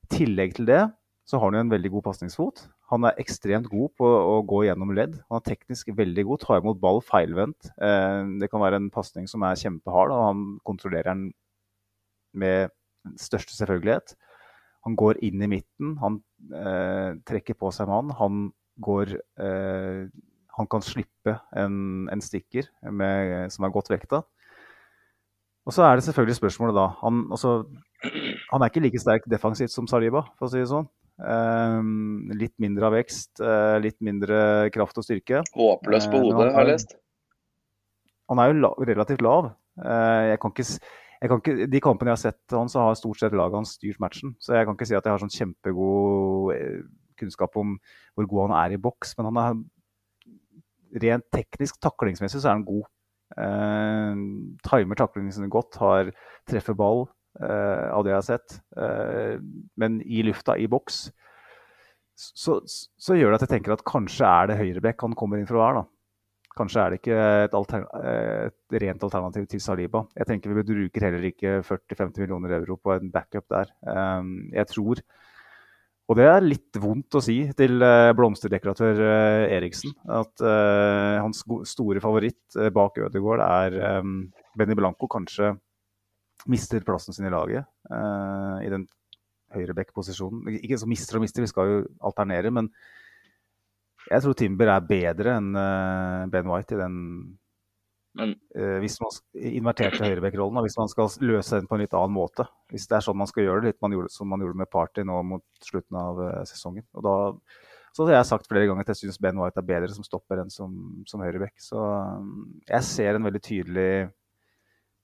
I 0.09 0.15
tillegg 0.17 0.57
til 0.57 0.69
det 0.69 0.81
så 1.29 1.37
har 1.37 1.51
han 1.51 1.59
jo 1.59 1.65
en 1.67 1.75
veldig 1.75 1.91
god 1.93 2.07
pasningsfot. 2.07 2.63
Han 2.89 3.05
er 3.05 3.19
ekstremt 3.21 3.67
god 3.69 3.91
på 4.01 4.07
å 4.07 4.39
gå 4.49 4.63
gjennom 4.65 4.95
ledd. 4.97 5.19
Han 5.29 5.37
er 5.37 5.45
teknisk 5.45 5.91
veldig 5.93 6.25
god, 6.25 6.41
tar 6.41 6.63
imot 6.63 6.79
ball 6.81 7.03
feilvendt. 7.05 7.69
Eh, 7.77 8.23
det 8.41 8.49
kan 8.49 8.63
være 8.63 8.79
en 8.81 8.89
pasning 8.93 9.29
som 9.29 9.45
er 9.45 9.59
kjempehard, 9.61 10.15
og 10.15 10.25
han 10.25 10.41
kontrollerer 10.65 11.11
den 11.11 11.27
med 12.33 12.73
største 13.21 13.53
selvfølgelighet. 13.53 14.15
Han 14.87 14.97
går 14.97 15.21
inn 15.27 15.45
i 15.45 15.51
midten, 15.51 15.99
han 16.01 16.21
trekker 17.27 17.57
på 17.59 17.69
seg 17.75 17.89
mann. 17.89 18.13
Han 18.17 18.47
går 18.79 19.15
eh, 19.15 20.07
Han 20.57 20.67
kan 20.67 20.83
slippe 20.83 21.37
en, 21.55 22.07
en 22.11 22.21
stikker 22.23 22.67
med, 22.91 23.51
som 23.53 23.63
er 23.63 23.73
godt 23.73 23.91
vekta. 23.91 24.23
Og 25.67 25.75
så 25.75 25.85
er 25.85 25.95
det 25.95 26.03
selvfølgelig 26.07 26.35
spørsmålet 26.39 26.75
da 26.75 26.87
han, 27.03 27.27
også, 27.31 27.51
han, 28.03 28.61
er 28.61 28.71
ikke 28.71 28.81
like 28.83 28.99
sterk 28.99 29.27
defensivt 29.29 29.71
som 29.71 29.87
Saliba, 29.87 30.23
for 30.39 30.47
å 30.47 30.51
si 30.51 30.59
det 30.59 30.71
sånn. 30.71 30.87
Um, 31.19 32.31
litt 32.39 32.55
mindre 32.63 32.87
av 32.87 32.95
vekst, 32.95 33.41
uh, 33.43 33.77
litt 33.83 33.99
mindre 34.03 34.69
kraft 34.73 34.97
og 34.99 35.05
styrke. 35.05 35.43
Håpløs 35.53 36.07
på 36.09 36.23
hodet, 36.23 36.49
har 36.55 36.65
jeg 36.65 36.71
lest. 36.71 36.95
Han 38.31 38.41
er 38.41 38.51
jo 38.51 38.59
la, 38.63 38.73
relativt 38.89 39.23
lav. 39.23 39.51
Uh, 39.79 40.31
jeg 40.31 40.41
kan 40.41 40.55
ikke 40.55 40.67
ikke, 41.25 41.67
de 41.67 41.81
kampene 41.83 42.13
jeg 42.13 42.17
har 42.17 42.21
sett 42.21 42.55
han, 42.55 42.69
så 42.71 42.85
har 42.85 42.95
stort 42.99 43.19
sett 43.19 43.35
laget 43.35 43.59
hans 43.59 43.75
styrt 43.75 43.99
matchen. 43.99 44.35
Så 44.39 44.55
jeg 44.55 44.67
kan 44.67 44.77
ikke 44.77 44.87
si 44.87 44.95
at 44.97 45.05
jeg 45.05 45.15
har 45.15 45.23
sånn 45.23 45.35
kjempegod 45.35 46.53
eh, 46.55 46.79
kunnskap 47.19 47.57
om 47.59 47.75
hvor 48.15 48.29
god 48.29 48.47
han 48.47 48.55
er 48.61 48.77
i 48.77 48.81
boks. 48.81 49.17
Men 49.17 49.29
han 49.31 49.41
er 49.43 49.59
rent 51.03 51.27
teknisk 51.35 51.79
taklingsmessig 51.83 52.41
så 52.41 52.51
er 52.51 52.57
han 52.57 52.67
god. 52.67 52.87
Eh, 53.37 54.23
timer 54.65 54.99
taklingen 54.99 55.35
sine 55.35 55.51
godt, 55.51 55.77
har 55.81 56.13
treffer 56.49 56.77
ball 56.77 57.05
eh, 57.43 57.85
av 57.91 58.05
det 58.05 58.13
jeg 58.13 58.19
har 58.19 58.27
sett. 58.29 58.59
Eh, 58.79 59.35
men 59.79 59.99
i 60.05 60.23
lufta, 60.25 60.57
i 60.57 60.69
boks, 60.71 61.07
så, 62.19 62.59
så, 62.65 63.15
gjør 63.15 63.31
det 63.31 63.39
at 63.39 63.45
jeg 63.47 63.53
tenker 63.57 63.75
at 63.75 63.85
kanskje 63.87 64.27
er 64.27 64.49
det 64.49 64.59
høyrebekk 64.59 65.05
han 65.07 65.15
kommer 65.19 65.39
inn 65.39 65.47
for 65.47 65.59
å 65.59 65.63
være. 65.63 65.83
da. 65.83 65.98
Kanskje 66.59 66.81
er 66.83 66.91
det 66.91 66.99
ikke 66.99 67.17
et, 67.45 67.55
et, 67.55 68.77
rent 68.83 69.03
alternativ 69.07 69.47
til 69.47 69.61
Saliba. 69.63 70.03
Jeg 70.17 70.27
tenker 70.27 70.51
Vi 70.57 70.65
bruker 70.67 71.05
heller 71.07 71.25
ikke 71.29 71.59
40-50 71.63 72.19
millioner 72.25 72.57
euro 72.59 72.75
på 72.75 72.97
en 72.97 73.11
backup 73.13 73.47
der. 73.53 73.71
Ehm, 73.87 74.49
jeg 74.51 74.67
tror, 74.73 75.01
og 76.09 76.17
det 76.19 76.25
er 76.27 76.43
litt 76.43 76.79
vondt 76.81 77.15
å 77.15 77.23
si 77.23 77.37
til 77.55 77.85
eh, 77.85 78.11
blomsterdekoratør 78.17 79.01
eh, 79.05 79.55
Eriksen, 79.59 79.93
at 80.09 80.41
uh, 80.41 81.21
hans 81.21 81.43
store 81.69 82.01
favoritt 82.03 82.57
bak 82.73 82.97
Ødegaard 83.05 83.45
er 83.45 83.99
um, 84.01 84.23
Benny 84.57 84.75
Blanco 84.75 85.07
kanskje 85.11 85.53
mister 86.49 86.81
plassen 86.87 87.13
sin 87.13 87.27
i 87.27 87.31
laget 87.33 87.67
i 88.63 88.69
den 88.71 88.85
høyreback-posisjonen. 89.51 90.47
Ikke 90.61 90.77
så 90.79 90.87
mister 90.87 91.17
og 91.17 91.25
mister, 91.25 91.43
vi 91.43 91.51
skal 91.51 91.67
jo 91.67 91.79
alternere, 92.07 92.51
men 92.53 92.69
jeg 94.09 94.23
tror 94.23 94.37
Timber 94.37 94.71
er 94.73 94.87
bedre 94.89 95.37
enn 95.37 95.53
uh, 95.53 96.25
Ben 96.31 96.49
White 96.49 96.75
i 96.75 96.81
den 96.81 96.97
Men, 98.17 98.33
uh, 98.57 98.77
Hvis 98.81 98.97
man 99.03 99.13
inverterte 99.37 100.01
høyrebekkrollen, 100.01 100.61
hvis 100.65 100.77
man 100.79 100.89
skal 100.91 101.11
løse 101.29 101.59
den 101.59 101.69
på 101.69 101.77
en 101.77 101.83
litt 101.83 101.93
annen 101.97 102.15
måte. 102.15 102.47
Hvis 102.73 102.87
det 102.89 102.97
er 102.97 103.05
sånn 103.05 103.19
man 103.19 103.29
skal 103.29 103.45
gjøre 103.45 103.63
det, 103.63 103.73
litt 103.73 103.83
man 103.85 103.93
gjorde, 103.93 104.13
som 104.13 104.31
man 104.31 104.41
gjorde 104.43 104.61
med 104.63 104.71
Party 104.73 105.05
nå 105.05 105.21
mot 105.29 105.45
slutten 105.65 105.99
av 106.01 106.23
uh, 106.23 106.39
sesongen. 106.49 106.87
Og 106.97 107.05
da 107.05 107.17
så 107.89 108.05
har 108.05 108.19
jeg 108.19 108.29
sagt 108.29 108.45
flere 108.45 108.67
ganger 108.69 108.85
at 108.85 108.91
jeg 108.93 108.99
syns 108.99 109.17
Ben 109.21 109.37
White 109.41 109.57
er 109.57 109.65
bedre 109.65 109.89
som 109.91 110.05
stopper 110.05 110.43
enn 110.43 110.51
som, 110.53 110.73
som 111.09 111.23
høyrebekk. 111.25 111.55
Så 111.61 111.77
um, 111.77 112.59
jeg 112.69 112.85
ser 112.85 113.17
en 113.17 113.25
veldig 113.25 113.41
tydelig 113.41 113.93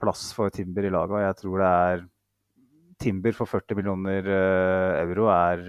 plass 0.02 0.28
for 0.38 0.54
Timber 0.54 0.86
i 0.86 0.92
laget, 0.94 1.16
og 1.18 1.24
jeg 1.24 1.38
tror 1.40 1.64
det 1.64 1.72
er 1.88 2.06
Timber 3.02 3.36
for 3.36 3.50
40 3.50 3.80
millioner 3.80 4.30
euro 5.02 5.26
er 5.34 5.66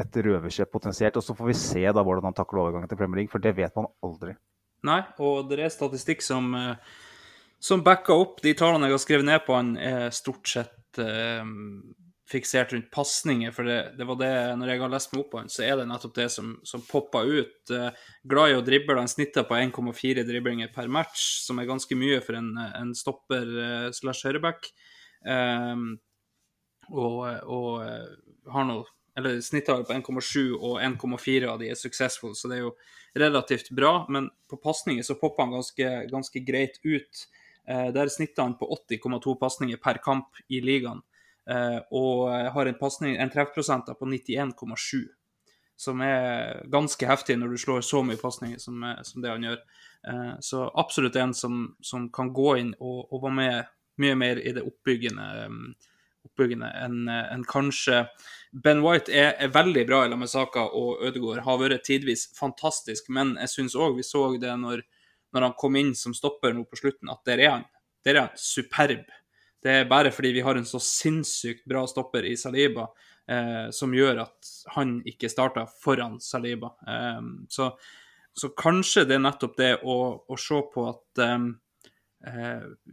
et 0.00 0.18
røverkjøp 0.26 0.72
potensielt. 0.72 1.18
Og 1.18 1.24
så 1.24 1.36
får 1.36 1.50
vi 1.50 1.58
se 1.58 1.84
da 1.84 2.04
hvordan 2.04 2.30
han 2.30 2.36
takler 2.36 2.64
overgangen 2.64 2.90
til 2.90 3.00
Premier 3.00 3.22
League, 3.22 3.32
for 3.32 3.42
det 3.42 3.54
vet 3.58 3.74
man 3.78 3.90
aldri. 4.04 4.36
Nei, 4.86 5.00
og 5.22 5.50
det 5.50 5.60
er 5.62 5.72
statistikk 5.72 6.24
som, 6.26 6.52
eh, 6.58 6.94
som 7.62 7.84
backer 7.86 8.18
opp 8.18 8.40
de 8.42 8.54
tallene 8.58 8.88
jeg 8.88 8.96
har 8.96 9.04
skrevet 9.04 9.28
ned 9.28 9.44
på 9.46 9.54
han, 9.54 9.76
er 9.78 10.14
stort 10.14 10.48
sett 10.50 11.02
eh, 11.02 11.44
fiksert 12.32 12.72
rundt 12.72 12.90
pasninger. 12.90 13.52
For 13.54 13.68
det, 13.68 13.78
det, 13.98 14.06
var 14.08 14.18
det, 14.20 14.32
når 14.58 14.72
jeg 14.72 14.82
har 14.82 14.92
lest 14.92 15.12
meg 15.12 15.22
opp 15.22 15.30
på 15.34 15.42
han, 15.42 15.52
så 15.52 15.66
er 15.66 15.76
det 15.78 15.88
nettopp 15.90 16.16
det 16.16 16.28
som, 16.34 16.54
som 16.66 16.84
popper 16.88 17.28
ut. 17.28 17.74
Eh, 17.74 18.06
glad 18.28 18.52
i 18.52 18.56
å 18.58 18.64
drible. 18.66 18.98
Han 18.98 19.10
snitter 19.10 19.46
på 19.48 19.58
1,4 19.58 20.24
driblinger 20.28 20.72
per 20.74 20.90
match, 20.92 21.44
som 21.44 21.60
er 21.60 21.68
ganske 21.70 21.98
mye 21.98 22.22
for 22.24 22.38
en, 22.40 22.54
en 22.58 22.96
stopper 22.98 23.52
eh, 23.66 23.90
slash 23.94 24.26
høyreback. 24.26 24.72
Eh, 25.28 25.86
og, 26.90 27.20
og 27.46 27.70
eh, 27.86 28.10
har 28.52 28.66
nå 28.68 28.80
eller 29.18 29.40
snittallet 29.40 29.86
på 29.88 29.92
1,7 29.92 30.54
og 30.56 30.80
1,4 30.80 31.48
av 31.50 31.60
de 31.60 31.68
er 31.70 31.78
successful, 31.78 32.34
så 32.36 32.48
det 32.48 32.58
er 32.58 32.66
jo 32.66 32.74
relativt 33.18 33.70
bra. 33.76 34.06
Men 34.08 34.30
på 34.50 34.56
pasninger 34.56 35.04
så 35.04 35.18
popper 35.20 35.46
han 35.46 35.56
ganske, 35.58 35.90
ganske 36.10 36.44
greit 36.46 36.78
ut. 36.82 37.26
Eh, 37.68 37.88
der 37.92 38.08
snitter 38.08 38.42
han 38.46 38.56
på 38.58 38.68
80,2 38.90 39.34
pasninger 39.40 39.76
per 39.82 40.00
kamp 40.04 40.40
i 40.48 40.62
ligaen. 40.64 41.02
Eh, 41.50 41.78
og 41.90 42.30
har 42.54 42.66
en, 42.66 42.78
passning, 42.78 43.16
en 43.16 43.30
treffprosent 43.30 43.90
på 43.98 44.08
91,7, 44.08 45.04
som 45.76 46.00
er 46.06 46.62
ganske 46.70 47.08
heftig 47.08 47.36
når 47.38 47.52
du 47.52 47.60
slår 47.60 47.84
så 47.84 48.02
mye 48.06 48.20
pasninger 48.20 48.62
som, 48.62 48.80
som, 49.02 49.22
det 49.22 49.34
han 49.34 49.48
gjør. 49.48 49.62
Eh, 50.08 50.34
så 50.40 50.64
absolutt 50.78 51.18
en 51.20 51.34
som, 51.34 51.64
som 51.84 52.08
kan 52.14 52.32
gå 52.32 52.56
inn 52.62 52.74
og, 52.78 53.12
og 53.12 53.26
være 53.26 53.38
med 53.38 53.72
mye 54.00 54.14
mer 54.16 54.40
i 54.40 54.52
det 54.56 54.64
oppbyggende. 54.64 55.26
Um, 55.46 55.74
oppbyggende 56.32 56.70
enn 56.82 57.08
en 57.08 57.44
kanskje 57.48 58.06
Ben 58.52 58.82
White 58.84 59.12
er, 59.12 59.32
er 59.40 59.52
veldig 59.52 59.84
bra 59.88 60.02
i 60.04 60.10
Lamesaka, 60.12 60.66
og 60.76 61.04
Ødegaard 61.06 61.44
har 61.46 61.60
vært 61.60 61.86
tidvis 61.86 62.26
fantastisk, 62.36 63.08
men 63.08 63.36
jeg 63.40 63.52
syns 63.52 63.76
òg 63.76 63.96
vi 63.96 64.04
så 64.04 64.26
det 64.40 64.52
når, 64.60 64.82
når, 65.32 65.46
han 65.46 65.56
kom 65.58 65.78
inn 65.80 65.94
som 65.96 66.12
stopper 66.16 66.52
nå 66.52 66.66
på 66.68 66.80
slutten, 66.82 67.08
at 67.12 67.24
der 67.28 67.40
er 67.40 67.54
han. 67.56 67.64
Der 68.04 68.16
er 68.16 68.26
han 68.26 68.36
superb. 68.36 69.08
Det 69.62 69.72
er 69.72 69.88
bare 69.88 70.12
fordi 70.12 70.34
vi 70.36 70.44
har 70.44 70.58
en 70.58 70.68
så 70.68 70.80
sinnssykt 70.82 71.64
bra 71.70 71.86
stopper 71.88 72.26
i 72.26 72.34
Saliba 72.36 72.88
eh, 73.30 73.70
som 73.72 73.94
gjør 73.94 74.24
at 74.26 74.52
han 74.74 74.98
ikke 75.08 75.30
starta 75.30 75.64
foran 75.80 76.18
Saliba. 76.20 76.74
Eh, 76.84 77.20
så, 77.48 77.70
så, 78.34 78.50
kanskje 78.58 79.06
det 79.06 79.16
er 79.16 79.24
nettopp 79.30 79.56
det 79.56 79.72
å, 79.86 79.96
å 80.28 80.40
se 80.40 80.60
på 80.74 80.88
at 80.90 81.22
Eh, 81.22 81.38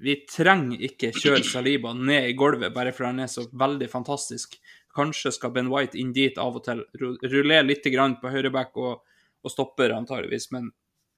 vi 0.01 0.15
trenger 0.25 0.81
ikke 0.87 1.11
kjøre 1.13 1.43
Saliba 1.45 1.91
ned 1.93 2.31
i 2.31 2.35
gulvet 2.37 2.73
bare 2.73 2.93
fordi 2.95 3.11
han 3.11 3.23
er 3.25 3.29
så 3.31 3.45
veldig 3.53 3.89
fantastisk. 3.91 4.57
Kanskje 4.95 5.31
skal 5.35 5.53
Ben 5.53 5.69
White 5.69 5.99
inn 6.01 6.13
dit 6.15 6.37
av 6.41 6.57
og 6.57 6.63
til, 6.65 6.81
rullere 6.97 7.67
litt 7.67 7.85
på 7.85 8.33
høyreback 8.33 8.77
og, 8.81 9.03
og 9.45 9.53
stopper 9.53 9.93
antageligvis. 9.93 10.49
Men 10.55 10.71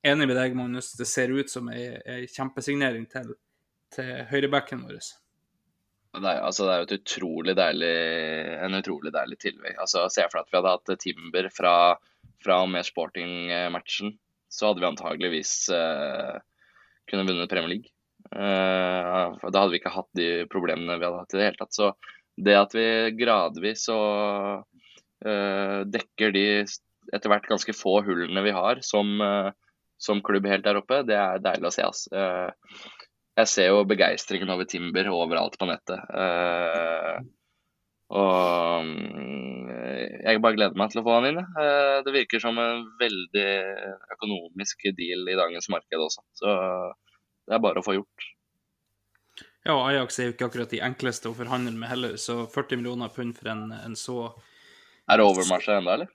enig 0.04 0.28
med 0.28 0.36
deg, 0.36 0.58
Magnus, 0.58 0.92
det 1.00 1.08
ser 1.08 1.32
ut 1.32 1.50
som 1.50 1.70
ei, 1.72 2.28
kjempesignering 2.28 3.08
til, 3.08 3.32
til 3.96 4.12
høyrebacken 4.32 4.84
vår. 4.84 5.00
Er, 6.12 6.42
altså, 6.44 6.66
det 6.68 6.74
er 6.74 6.82
jo 6.82 6.88
et 6.90 6.98
utrolig 6.98 7.56
deilig, 7.56 7.96
en 8.66 8.76
utrolig 8.82 9.14
deilig 9.16 9.40
tilvei. 9.40 9.72
Altså, 9.80 10.10
se 10.12 10.28
for 10.28 10.42
deg 10.42 10.44
at 10.44 10.52
vi 10.52 10.60
hadde 10.60 10.76
hatt 10.76 10.94
Timber 11.00 11.48
fra, 11.56 11.76
fra 12.44 12.60
med 12.68 12.84
sporting-matchen. 12.84 14.18
Så 14.52 14.68
hadde 14.68 14.84
vi 14.84 14.90
antageligvis 14.90 15.54
eh, 15.72 16.36
kunne 17.08 17.24
vunnet 17.30 17.48
Premier 17.48 17.72
League. 17.72 17.94
Uh, 18.32 19.36
da 19.52 19.60
hadde 19.60 19.72
vi 19.74 19.82
ikke 19.82 19.92
hatt 19.92 20.08
de 20.16 20.30
problemene 20.52 20.96
vi 21.00 21.08
hadde 21.08 21.24
hatt 21.24 21.36
i 21.36 21.40
det 21.40 21.48
hele 21.50 21.60
tatt. 21.60 21.76
Så 21.76 21.92
det 22.42 22.56
at 22.58 22.76
vi 22.76 22.86
gradvis 23.20 23.88
og 23.92 24.64
uh, 25.28 25.80
dekker 25.92 26.34
de 26.36 26.46
etter 27.12 27.32
hvert 27.34 27.50
ganske 27.50 27.76
få 27.76 28.00
hullene 28.06 28.46
vi 28.46 28.56
har 28.56 28.80
som, 28.88 29.14
uh, 29.20 29.52
som 30.00 30.24
klubb 30.26 30.48
helt 30.50 30.66
der 30.66 30.80
oppe, 30.80 31.02
det 31.08 31.18
er 31.20 31.44
deilig 31.44 31.70
å 31.70 31.76
se. 31.76 31.86
Ass. 31.86 32.08
jeg 33.38 33.50
ser 33.52 33.70
jo 33.72 33.84
begeistringen 33.90 34.50
over 34.54 34.70
Timber 34.70 35.12
overalt 35.12 35.60
på 35.60 35.68
nettet. 35.70 36.00
og 38.12 38.88
jeg 40.22 40.42
bare 40.44 40.58
gleder 40.58 40.78
meg 40.78 40.92
til 40.92 41.02
å 41.02 41.06
få 41.06 41.18
han 41.18 41.28
inn. 41.30 41.40
Eh, 41.42 41.98
Det 42.06 42.14
virker 42.16 42.42
som 42.44 42.58
en 42.62 42.84
veldig 43.00 43.50
økonomisk 44.16 44.88
deal 44.98 45.28
i 45.30 45.38
dagens 45.40 45.70
marked 45.70 46.06
også. 46.08 46.24
Så 46.38 46.50
det 47.48 47.56
er 47.58 47.60
bare 47.64 47.82
å 47.82 47.86
få 47.86 47.96
gjort. 47.98 48.28
Ja, 49.66 49.76
og 49.76 49.84
Ajax 49.92 50.18
er 50.20 50.30
jo 50.30 50.34
ikke 50.34 50.48
akkurat 50.50 50.72
de 50.74 50.80
enkleste 50.82 51.30
å 51.30 51.36
forhandle 51.38 51.74
med 51.78 51.90
heller, 51.90 52.16
så 52.18 52.48
40 52.50 52.78
millioner 52.82 53.10
pund 53.14 53.36
for 53.38 53.52
en, 53.54 53.68
en 53.72 53.94
så 53.96 54.34
Er 55.10 55.18
det 55.22 55.26
overmarsja 55.28 55.78
ennå, 55.82 55.94
eller? 55.94 56.08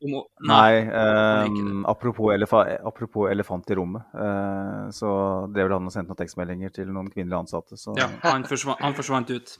om- 0.00 0.24
Nei, 0.46 0.78
ehm, 0.94 1.84
apropos, 1.90 2.30
elefa 2.32 2.60
apropos 2.86 3.30
elefant 3.30 3.70
i 3.70 3.74
rommet. 3.74 4.02
eh, 4.14 4.90
så 4.94 5.08
drev 5.52 5.66
vel 5.68 5.72
han 5.78 5.86
og 5.86 5.92
sendte 5.92 6.10
noen 6.12 6.20
tekstmeldinger 6.20 6.72
til 6.72 6.86
noen 6.86 7.10
kvinnelige 7.10 7.40
ansatte. 7.42 7.74
Så 7.78 7.96
Ja, 7.98 8.06
han 8.22 8.44
forsvant, 8.44 8.78
han 8.80 8.94
forsvant 8.94 9.30
ut. 9.30 9.58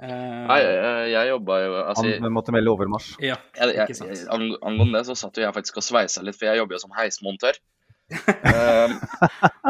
Eh, 0.00 0.46
Nei, 0.48 0.60
jeg, 0.62 1.10
jeg 1.12 1.28
jobba 1.28 1.58
jo 1.64 1.74
altså, 1.84 2.20
han 2.20 2.32
måtte 2.32 2.52
melde 2.52 2.72
overmarsj. 2.72 3.16
ja, 3.20 3.36
ikke 3.54 3.88
jeg, 3.88 3.96
sant. 3.96 4.28
ang- 4.32 4.56
Angående 4.62 4.98
det 5.00 5.06
så 5.06 5.16
satt 5.16 5.36
jo 5.36 5.42
jeg 5.44 5.52
faktisk 5.54 5.76
og 5.76 5.82
sveisa 5.84 6.22
litt, 6.24 6.36
for 6.36 6.46
jeg 6.46 6.56
jobber 6.56 6.74
jo 6.76 6.78
som 6.78 6.90
heismontør. 6.96 7.56
Eh, 8.12 8.92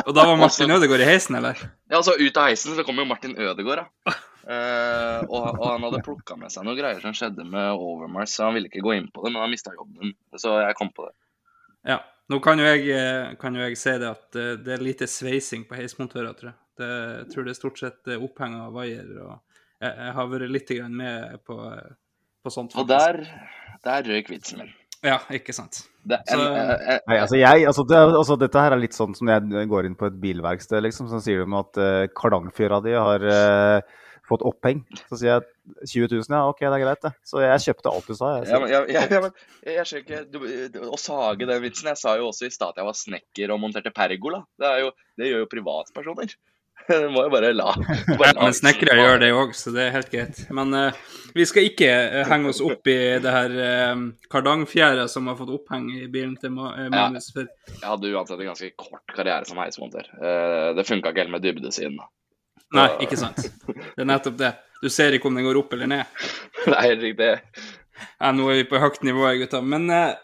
Og 0.06 0.12
da 0.14 0.26
var 0.28 0.36
Martin 0.36 0.70
Ødegaard 0.70 1.00
i 1.00 1.08
heisen, 1.08 1.38
eller? 1.38 1.56
ja, 1.88 1.96
altså 1.96 2.12
Ut 2.20 2.36
av 2.36 2.50
heisen 2.50 2.76
så 2.76 2.84
kom 2.84 2.98
jo 3.00 3.06
Martin 3.08 3.36
Ødegaard. 3.36 3.86
da. 4.04 4.16
Uh, 4.46 5.24
og, 5.26 5.46
og 5.58 5.64
han 5.72 5.82
hadde 5.88 6.04
plukka 6.06 6.36
med 6.38 6.52
seg 6.54 6.62
noen 6.62 6.76
greier 6.78 7.00
som 7.02 7.14
skjedde 7.16 7.42
med 7.48 7.80
Overmars, 7.82 8.36
så 8.36 8.44
han 8.46 8.54
ville 8.54 8.68
ikke 8.70 8.84
gå 8.84 8.92
inn 8.94 9.08
på 9.10 9.24
det, 9.24 9.32
men 9.34 9.42
han 9.42 9.50
mista 9.50 9.72
jobben. 9.74 10.12
Så 10.38 10.52
jeg 10.62 10.76
kom 10.78 10.92
på 10.94 11.08
det. 11.08 11.16
Ja. 11.90 11.96
Nå 12.30 12.38
kan 12.42 12.58
jo 12.58 12.66
jeg, 12.66 12.84
eh, 12.94 13.32
kan 13.40 13.54
jo 13.58 13.64
jeg 13.64 13.78
si 13.78 13.96
det 14.02 14.06
at 14.10 14.38
det 14.62 14.72
er 14.76 14.82
lite 14.82 15.06
sveising 15.10 15.64
på 15.66 15.78
heismontører, 15.78 16.34
tror 16.38 16.52
jeg. 16.52 16.58
Det, 16.78 16.88
jeg 16.92 17.28
tror 17.32 17.46
det 17.46 17.52
er 17.52 17.58
stort 17.58 17.82
sett 17.82 18.14
oppheng 18.18 18.56
av 18.60 18.74
vaier. 18.76 19.10
og 19.24 19.34
jeg, 19.80 19.92
jeg 19.92 20.14
har 20.18 20.30
vært 20.32 20.52
litt 20.52 20.72
grann 20.78 20.96
med 20.98 21.38
på, 21.46 21.58
på 22.42 22.52
sånt. 22.54 22.74
Og 22.78 22.88
der, 22.90 23.22
der 23.86 24.06
røyk 24.10 24.30
vitsen 24.30 24.62
min. 24.62 24.74
Ja, 25.06 25.20
ikke 25.30 25.54
sant. 25.54 25.84
Det, 26.06 26.18
en, 26.18 26.38
Så- 26.38 26.46
en, 26.46 26.70
eh, 26.74 26.98
Nei, 27.06 27.18
altså 27.22 27.38
jeg, 27.38 27.66
altså, 27.66 27.84
det, 27.86 27.98
altså 27.98 28.36
Dette 28.40 28.62
her 28.62 28.74
er 28.74 28.82
litt 28.82 28.96
sånn 28.96 29.14
som 29.14 29.28
når 29.30 29.60
jeg 29.60 29.70
går 29.70 29.88
inn 29.88 29.96
på 29.98 30.08
et 30.10 30.18
bilverksted, 30.22 30.82
liksom, 30.86 31.08
så 31.10 31.20
sier 31.22 31.44
de 31.44 31.58
at 31.60 31.80
uh, 31.82 32.06
kardangfjøra 32.14 32.80
di 32.84 32.94
har 32.94 33.26
uh, 33.26 33.96
fått 34.26 34.42
oppheng. 34.46 34.82
Så 35.06 35.18
sier 35.20 35.36
jeg 35.36 35.46
20 36.10 36.10
000, 36.16 36.34
ja 36.34 36.42
ok, 36.50 36.62
det 36.64 36.72
er 36.78 36.82
greit 36.84 37.06
det. 37.06 37.12
Så 37.26 37.42
jeg 37.42 37.62
kjøpte 37.68 37.92
alt 37.92 38.10
du 38.10 38.18
sa. 38.18 38.32
Jeg, 38.40 38.50
Ja, 38.50 38.60
men, 38.62 38.72
ja, 38.72 38.82
ja, 38.90 39.04
ja, 39.10 39.22
men 39.22 39.76
jeg 39.76 39.86
skjønner 39.86 40.04
ikke 40.04 40.20
du, 40.30 40.40
du, 40.74 40.80
Å 40.90 40.98
sage 41.00 41.46
den 41.48 41.62
vitsen 41.62 41.90
Jeg 41.92 42.00
sa 42.00 42.16
jo 42.18 42.28
også 42.32 42.48
i 42.48 42.54
stad 42.54 42.74
at 42.74 42.82
jeg 42.82 42.88
var 42.90 42.98
snekker 42.98 43.54
og 43.54 43.62
monterte 43.62 43.94
pergola. 43.94 44.42
Det, 44.58 44.70
er 44.72 44.84
jo, 44.86 44.92
det 45.18 45.30
gjør 45.30 45.44
jo 45.44 45.50
privatpersoner. 45.54 46.36
Du 46.86 47.08
må 47.10 47.24
jo 47.26 47.30
bare 47.32 47.52
la, 47.56 47.72
bare 48.20 48.34
la 48.36 48.46
Men 48.46 48.54
snekkere 48.54 48.98
gjør 49.00 49.22
det 49.22 49.30
òg, 49.34 49.54
så 49.58 49.72
det 49.74 49.86
er 49.86 49.94
helt 49.96 50.10
greit. 50.12 50.42
Men 50.54 50.74
uh, 50.76 50.98
vi 51.34 51.46
skal 51.48 51.66
ikke 51.66 51.88
eh, 51.90 52.20
henge 52.30 52.52
oss 52.52 52.62
opp 52.64 52.86
i 52.88 52.98
det 53.22 53.32
her 53.32 53.56
uh, 53.56 54.04
kardangfjæret 54.32 55.10
som 55.10 55.26
har 55.30 55.38
fått 55.40 55.50
oppheng 55.56 55.88
i 55.96 56.04
bilen 56.12 56.36
til 56.40 56.54
eh, 56.54 56.86
Magnus. 56.92 57.32
Ja. 57.34 57.46
Jeg 57.72 57.88
hadde 57.88 58.12
uansett 58.12 58.38
en 58.38 58.52
ganske 58.52 58.70
kort 58.78 59.16
karriere 59.16 59.48
som 59.48 59.58
heismonter. 59.60 60.06
Uh, 60.20 60.76
det 60.78 60.86
funka 60.86 61.10
ikke 61.10 61.26
helt 61.26 61.34
med 61.34 61.44
dybdesiden. 61.44 61.98
da. 61.98 62.08
Nei, 62.74 62.88
ikke 63.06 63.18
sant. 63.18 63.42
Det 63.96 64.04
er 64.04 64.08
nettopp 64.08 64.38
det. 64.40 64.52
Du 64.82 64.88
ser 64.92 65.14
ikke 65.16 65.30
om 65.30 65.36
den 65.38 65.46
går 65.46 65.58
opp 65.60 65.74
eller 65.74 65.88
ned. 65.90 66.24
Det 66.64 66.74
er 66.74 66.88
helt 66.90 67.04
riktig. 67.04 67.30
Ja, 68.18 68.32
nå 68.32 68.48
er 68.50 68.60
vi 68.60 68.66
på 68.68 68.80
høyt 68.80 69.02
nivå, 69.06 69.24
gutta. 69.40 69.62
Men 69.64 69.88
eh, 69.92 70.16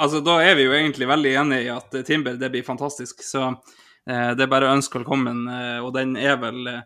altså, 0.00 0.22
da 0.24 0.38
er 0.44 0.56
vi 0.58 0.68
jo 0.68 0.76
egentlig 0.76 1.08
veldig 1.10 1.34
enige 1.42 1.66
i 1.66 1.72
at 1.74 1.98
eh, 1.98 2.06
Timber 2.06 2.38
det 2.40 2.50
blir 2.54 2.66
fantastisk. 2.66 3.22
Så 3.24 3.44
eh, 3.50 3.76
det 4.08 4.44
er 4.44 4.50
bare 4.50 4.70
å 4.70 4.76
ønske 4.76 5.00
velkommen. 5.02 5.42
Eh, 5.52 5.80
og 5.84 5.92
den 5.96 6.14
er 6.16 6.38
vel 6.40 6.70
eh, 6.70 6.84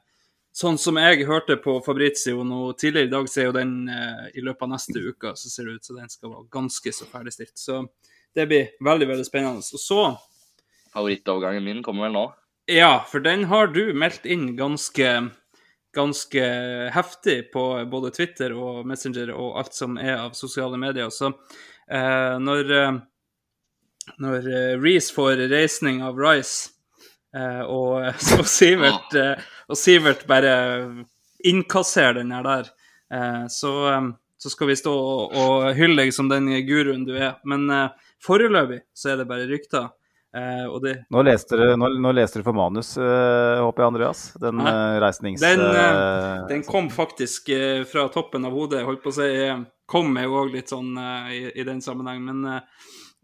sånn 0.53 0.79
som 0.79 0.99
jeg 1.01 1.27
hørte 1.29 1.57
på 1.62 1.79
Fabrizio 1.85 2.45
nå 2.45 2.73
tidligere 2.79 3.09
i 3.09 3.12
dag, 3.12 3.29
så 3.31 3.41
er 3.41 3.49
jo 3.49 3.57
den 3.57 3.77
eh, 3.89 4.25
i 4.37 4.45
løpet 4.45 4.66
av 4.66 4.73
neste 4.75 5.01
uke, 5.01 5.33
så 5.39 5.51
ser 5.51 5.68
det 5.68 5.79
ut 5.79 5.89
som 5.89 6.01
den 6.01 6.12
skal 6.12 6.35
være 6.35 6.51
ganske 6.53 6.93
så 6.93 7.09
ferdigstilt. 7.09 7.57
Så 7.59 7.81
det 8.37 8.47
blir 8.51 8.73
veldig, 8.85 9.09
veldig 9.14 9.27
spennende. 9.29 9.64
Og 9.64 9.81
så 9.81 10.03
Favorittovergangen 10.93 11.64
min 11.64 11.85
kommer 11.85 12.09
vel 12.09 12.16
nå. 12.18 12.27
ja, 12.68 13.05
for 13.09 13.25
den 13.25 13.47
har 13.49 13.70
du 13.73 13.95
meldt 13.97 14.27
inn 14.29 14.51
ganske, 14.59 15.09
ganske 15.97 16.45
heftig 16.93 17.39
på 17.55 17.64
både 17.89 18.12
Twitter 18.12 18.53
og 18.53 18.85
Messenger 18.89 19.33
og 19.33 19.57
alt 19.62 19.75
som 19.77 19.97
er 19.97 20.18
av 20.18 20.37
sosiale 20.37 20.77
medier. 20.81 21.09
Så 21.09 21.33
eh, 21.89 22.37
når, 22.45 22.75
eh, 22.77 23.01
når 24.20 24.53
eh, 24.53 24.77
Reece 24.85 25.16
får 25.16 25.47
reisning 25.49 26.05
av 26.05 26.20
Rice, 26.20 26.68
eh, 26.68 26.72
og, 27.33 28.12
og, 28.39 28.47
Sivert, 28.49 29.14
eh, 29.16 29.51
og 29.68 29.78
Sivert 29.78 30.26
bare 30.28 30.53
innkasserer 31.45 32.20
den 32.20 32.33
her 32.35 32.45
der, 32.47 32.68
eh, 33.14 33.47
så, 33.49 33.72
eh, 33.93 34.11
så 34.39 34.51
skal 34.51 34.72
vi 34.72 34.76
stå 34.76 34.93
og, 34.93 35.35
og 35.39 35.72
hylle 35.78 36.05
deg 36.05 36.14
som 36.14 36.30
den 36.30 36.51
guruen 36.66 37.07
du 37.09 37.14
er. 37.16 37.37
Men 37.49 37.68
eh, 37.70 38.14
foreløpig 38.22 38.83
så 38.95 39.12
er 39.12 39.22
det 39.22 39.28
bare 39.30 39.49
rykter. 39.51 39.91
Eh, 40.33 40.64
og 40.64 40.80
det, 40.80 40.95
Nå 41.12 41.22
leste 41.26 41.59
du, 41.61 41.64
nå, 41.76 41.91
nå 42.01 42.12
leste 42.16 42.41
du 42.41 42.47
for 42.47 42.57
manus, 42.57 42.95
eh, 42.97 43.59
håper 43.61 43.85
jeg, 43.85 43.93
Andreas. 43.93 44.22
Den 44.41 44.62
uh, 44.64 44.97
reisnings... 45.03 45.43
Den, 45.45 45.61
eh, 45.61 45.83
eh, 45.83 46.47
Den 46.49 46.64
kom 46.64 46.89
faktisk 46.93 47.53
eh, 47.53 47.83
fra 47.89 48.07
toppen 48.12 48.49
av 48.49 48.57
hodet. 48.57 48.85
Holdt 48.87 49.05
på 49.05 49.12
å 49.12 49.18
si 49.18 49.28
eh, 49.28 49.61
kom 49.93 50.16
jeg 50.16 50.33
òg 50.33 50.55
litt 50.55 50.72
sånn 50.72 50.97
eh, 50.97 51.33
i, 51.37 51.43
i 51.61 51.66
den 51.68 51.85
sammenheng. 51.85 52.24
Men 52.30 52.62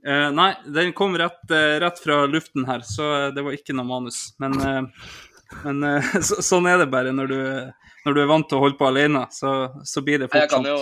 eh, 0.07 0.29
nei, 0.35 0.53
den 0.75 0.93
kom 0.97 1.17
rett, 1.19 1.43
uh, 1.51 1.77
rett 1.83 2.01
fra 2.03 2.23
luften 2.31 2.67
her, 2.69 2.85
så 2.87 3.09
uh, 3.09 3.29
det 3.35 3.45
var 3.45 3.57
ikke 3.57 3.77
noe 3.77 3.89
manus. 3.89 4.21
Men, 4.43 4.57
men 5.65 5.87
så, 6.29 6.41
sånn 6.45 6.69
er 6.71 6.83
det 6.83 6.91
bare 6.93 7.15
når 7.15 7.33
du, 7.33 7.41
når 8.07 8.17
du 8.17 8.23
er 8.23 8.31
vant 8.31 8.49
til 8.49 8.59
å 8.59 8.65
holde 8.67 8.79
på 8.81 8.89
alene. 8.89 9.25
Så, 9.35 9.53
så 9.87 10.03
blir 10.07 10.23
det 10.23 10.31
Jeg 10.33 10.51
kan, 10.53 10.67
jo, 10.67 10.79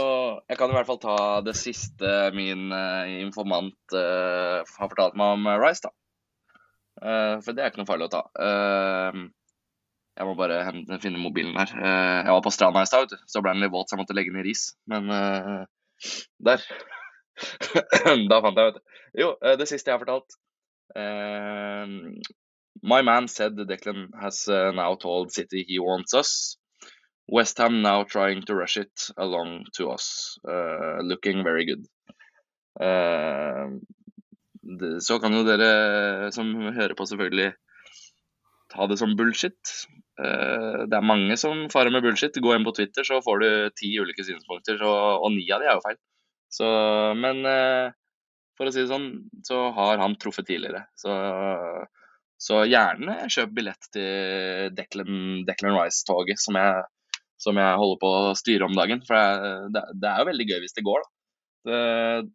jeg 0.48 0.60
kan 0.60 0.72
i 0.72 0.76
hvert 0.78 0.90
fall 0.90 1.00
ta 1.02 1.18
det 1.46 1.56
siste 1.58 2.16
min 2.36 2.68
informant 3.16 3.96
har 3.96 4.66
fortalt 4.90 5.16
meg 5.18 5.38
om 5.38 5.48
Rice, 5.62 5.86
da. 5.86 5.94
For 7.44 7.52
det 7.52 7.62
er 7.62 7.72
ikke 7.72 7.82
noe 7.82 7.88
farlig 7.88 8.08
å 8.08 8.14
ta. 8.14 8.22
Jeg 10.16 10.24
må 10.24 10.32
bare 10.38 10.62
hente, 10.64 10.96
finne 11.02 11.20
mobilen 11.20 11.56
her. 11.60 11.72
Jeg 11.76 12.32
var 12.32 12.44
på 12.44 12.52
stranda 12.54 12.84
i 12.84 12.88
stad. 12.88 13.12
Så 13.28 13.42
ble 13.44 13.52
den 13.52 13.64
litt 13.66 13.74
våt, 13.74 13.90
så 13.90 13.96
jeg 13.96 14.04
måtte 14.04 14.16
legge 14.16 14.32
den 14.32 14.40
i 14.40 14.46
ris. 14.48 14.70
Men 14.88 15.10
der. 16.40 16.64
da 18.30 18.40
fant 18.40 18.56
jeg, 18.56 18.70
vet 18.70 18.78
du. 18.78 18.95
Jo, 19.16 19.32
eh, 19.42 19.56
det 19.56 19.68
siste 19.70 19.90
jeg 19.90 19.96
har 19.96 20.04
fortalt. 20.04 20.36
Eh, 20.96 21.86
my 22.82 23.00
man 23.02 23.28
said 23.28 23.56
Declan 23.56 24.10
has 24.20 24.46
uh, 24.48 24.70
now 24.72 24.94
told 24.94 25.32
City 25.32 25.64
he 25.66 25.78
wants 25.78 26.14
us. 26.14 26.58
West 27.28 27.58
Ham 27.58 27.82
now 27.82 28.04
trying 28.04 28.42
to 28.42 28.54
rush 28.54 28.76
it 28.76 29.10
along 29.16 29.64
to 29.76 29.90
us. 29.90 30.38
Uh, 30.46 31.00
looking 31.02 31.42
very 31.42 31.64
good. 31.64 31.84
Uh, 32.78 33.80
det, 34.62 35.02
så 35.02 35.18
kan 35.18 35.34
jo 35.34 35.42
dere 35.46 36.30
som 36.32 36.52
hører 36.76 36.94
på, 36.94 37.06
selvfølgelig 37.06 37.52
ta 38.70 38.86
det 38.86 38.98
som 39.00 39.16
bullshit. 39.16 39.74
Uh, 40.20 40.86
det 40.86 40.94
er 40.94 41.10
mange 41.10 41.36
som 41.40 41.66
farer 41.72 41.90
med 41.90 42.04
bullshit. 42.04 42.36
Gå 42.36 42.54
inn 42.54 42.66
på 42.66 42.76
Twitter, 42.76 43.06
så 43.06 43.22
får 43.24 43.42
du 43.42 43.48
ti 43.80 43.94
ulike 43.98 44.26
synspunkter, 44.26 44.78
så, 44.78 44.92
og 45.16 45.32
ni 45.34 45.48
av 45.50 45.64
de 45.64 45.70
er 45.70 45.78
jo 45.80 45.86
feil. 45.88 45.98
Så, 46.52 46.66
men 47.18 47.42
for 48.56 48.68
å 48.68 48.72
si 48.74 48.82
det 48.82 48.90
sånn, 48.90 49.10
så 49.46 49.68
har 49.76 50.00
han 50.02 50.16
truffet 50.20 50.48
tidligere. 50.48 50.86
Så, 50.98 51.12
så 52.40 52.62
gjerne 52.68 53.28
kjøp 53.32 53.52
billett 53.56 53.88
til 53.94 54.74
Declan, 54.76 55.44
Declan 55.48 55.76
Rice-toget, 55.76 56.40
som 56.42 56.58
som 57.40 57.58
jeg 57.60 57.80
holder 57.80 58.00
på 58.00 58.12
å 58.16 58.32
styre 58.38 58.68
om 58.68 58.76
dagen. 58.76 59.02
For 59.06 59.68
det, 59.72 59.84
det, 59.94 60.08
er 60.08 60.22
jo 60.22 60.30
veldig 60.30 60.48
gøy 60.50 60.58
hvis 60.64 60.76
det 60.76 60.86
går, 60.86 61.04
da. 61.04 61.12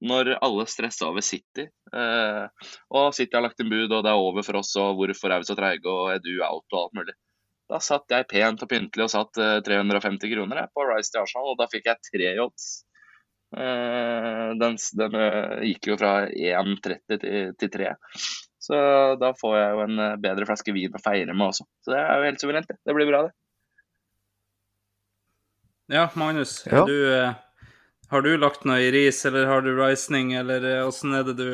Når 0.03 0.33
alle 0.43 0.67
stresser 0.67 1.07
over 1.07 1.23
City, 1.23 1.63
eh, 1.95 2.69
og 2.91 3.13
City 3.15 3.37
har 3.37 3.45
lagt 3.45 3.61
inn 3.63 3.71
bud, 3.71 3.87
og 3.87 4.03
det 4.03 4.11
er 4.11 4.23
over 4.27 4.43
for 4.43 4.59
oss, 4.59 4.73
og 4.79 4.99
hvorfor 4.99 5.31
er 5.31 5.39
vi 5.39 5.47
så 5.47 5.55
treige, 5.55 5.87
og 5.87 6.11
er 6.11 6.19
du 6.23 6.33
out, 6.43 6.65
og 6.73 6.79
alt 6.81 6.97
mulig. 6.99 7.15
Da 7.71 7.79
satt 7.79 8.11
jeg 8.11 8.27
pent 8.27 8.65
og 8.65 8.67
pyntelig 8.67 9.07
og 9.07 9.13
satt 9.13 9.39
eh, 9.39 9.61
350 9.63 10.33
kroner 10.33 10.65
på 10.75 10.83
Rice 10.89 11.13
til 11.13 11.23
Arsenal, 11.23 11.53
og 11.53 11.61
da 11.61 11.69
fikk 11.71 11.87
jeg 11.87 12.09
tre 12.09 12.33
odds. 12.43 12.67
Eh, 13.57 14.49
den 14.55 14.77
den 14.95 15.15
eh, 15.19 15.63
gikk 15.67 15.91
jo 15.91 15.97
fra 15.99 16.11
1,30 16.29 17.19
til, 17.19 17.51
til 17.59 17.71
3. 17.73 17.91
Så 18.61 18.77
da 19.19 19.33
får 19.35 19.55
jeg 19.57 19.71
jo 19.75 19.85
en 19.87 20.03
eh, 20.05 20.19
bedre 20.23 20.47
flaske 20.47 20.75
vin 20.75 20.95
å 20.95 21.01
feire 21.03 21.35
med 21.35 21.49
også. 21.49 21.67
Så 21.83 21.93
det 21.93 21.99
er 21.99 22.19
jo 22.19 22.27
helt 22.29 22.43
suverent, 22.43 22.69
det. 22.69 22.79
Det 22.87 22.95
blir 22.95 23.09
bra, 23.11 23.23
det. 23.27 23.33
Ja, 25.91 26.05
Magnus. 26.15 26.61
Ja. 26.71 26.85
Du, 26.87 26.95
har 28.11 28.23
du 28.23 28.31
lagt 28.39 28.63
noe 28.67 28.79
i 28.79 28.93
ris, 28.95 29.19
eller 29.27 29.49
har 29.49 29.65
du 29.65 29.73
rising, 29.75 30.31
eller 30.39 30.85
åssen 30.85 31.17
er 31.17 31.27
det 31.27 31.35
du 31.41 31.49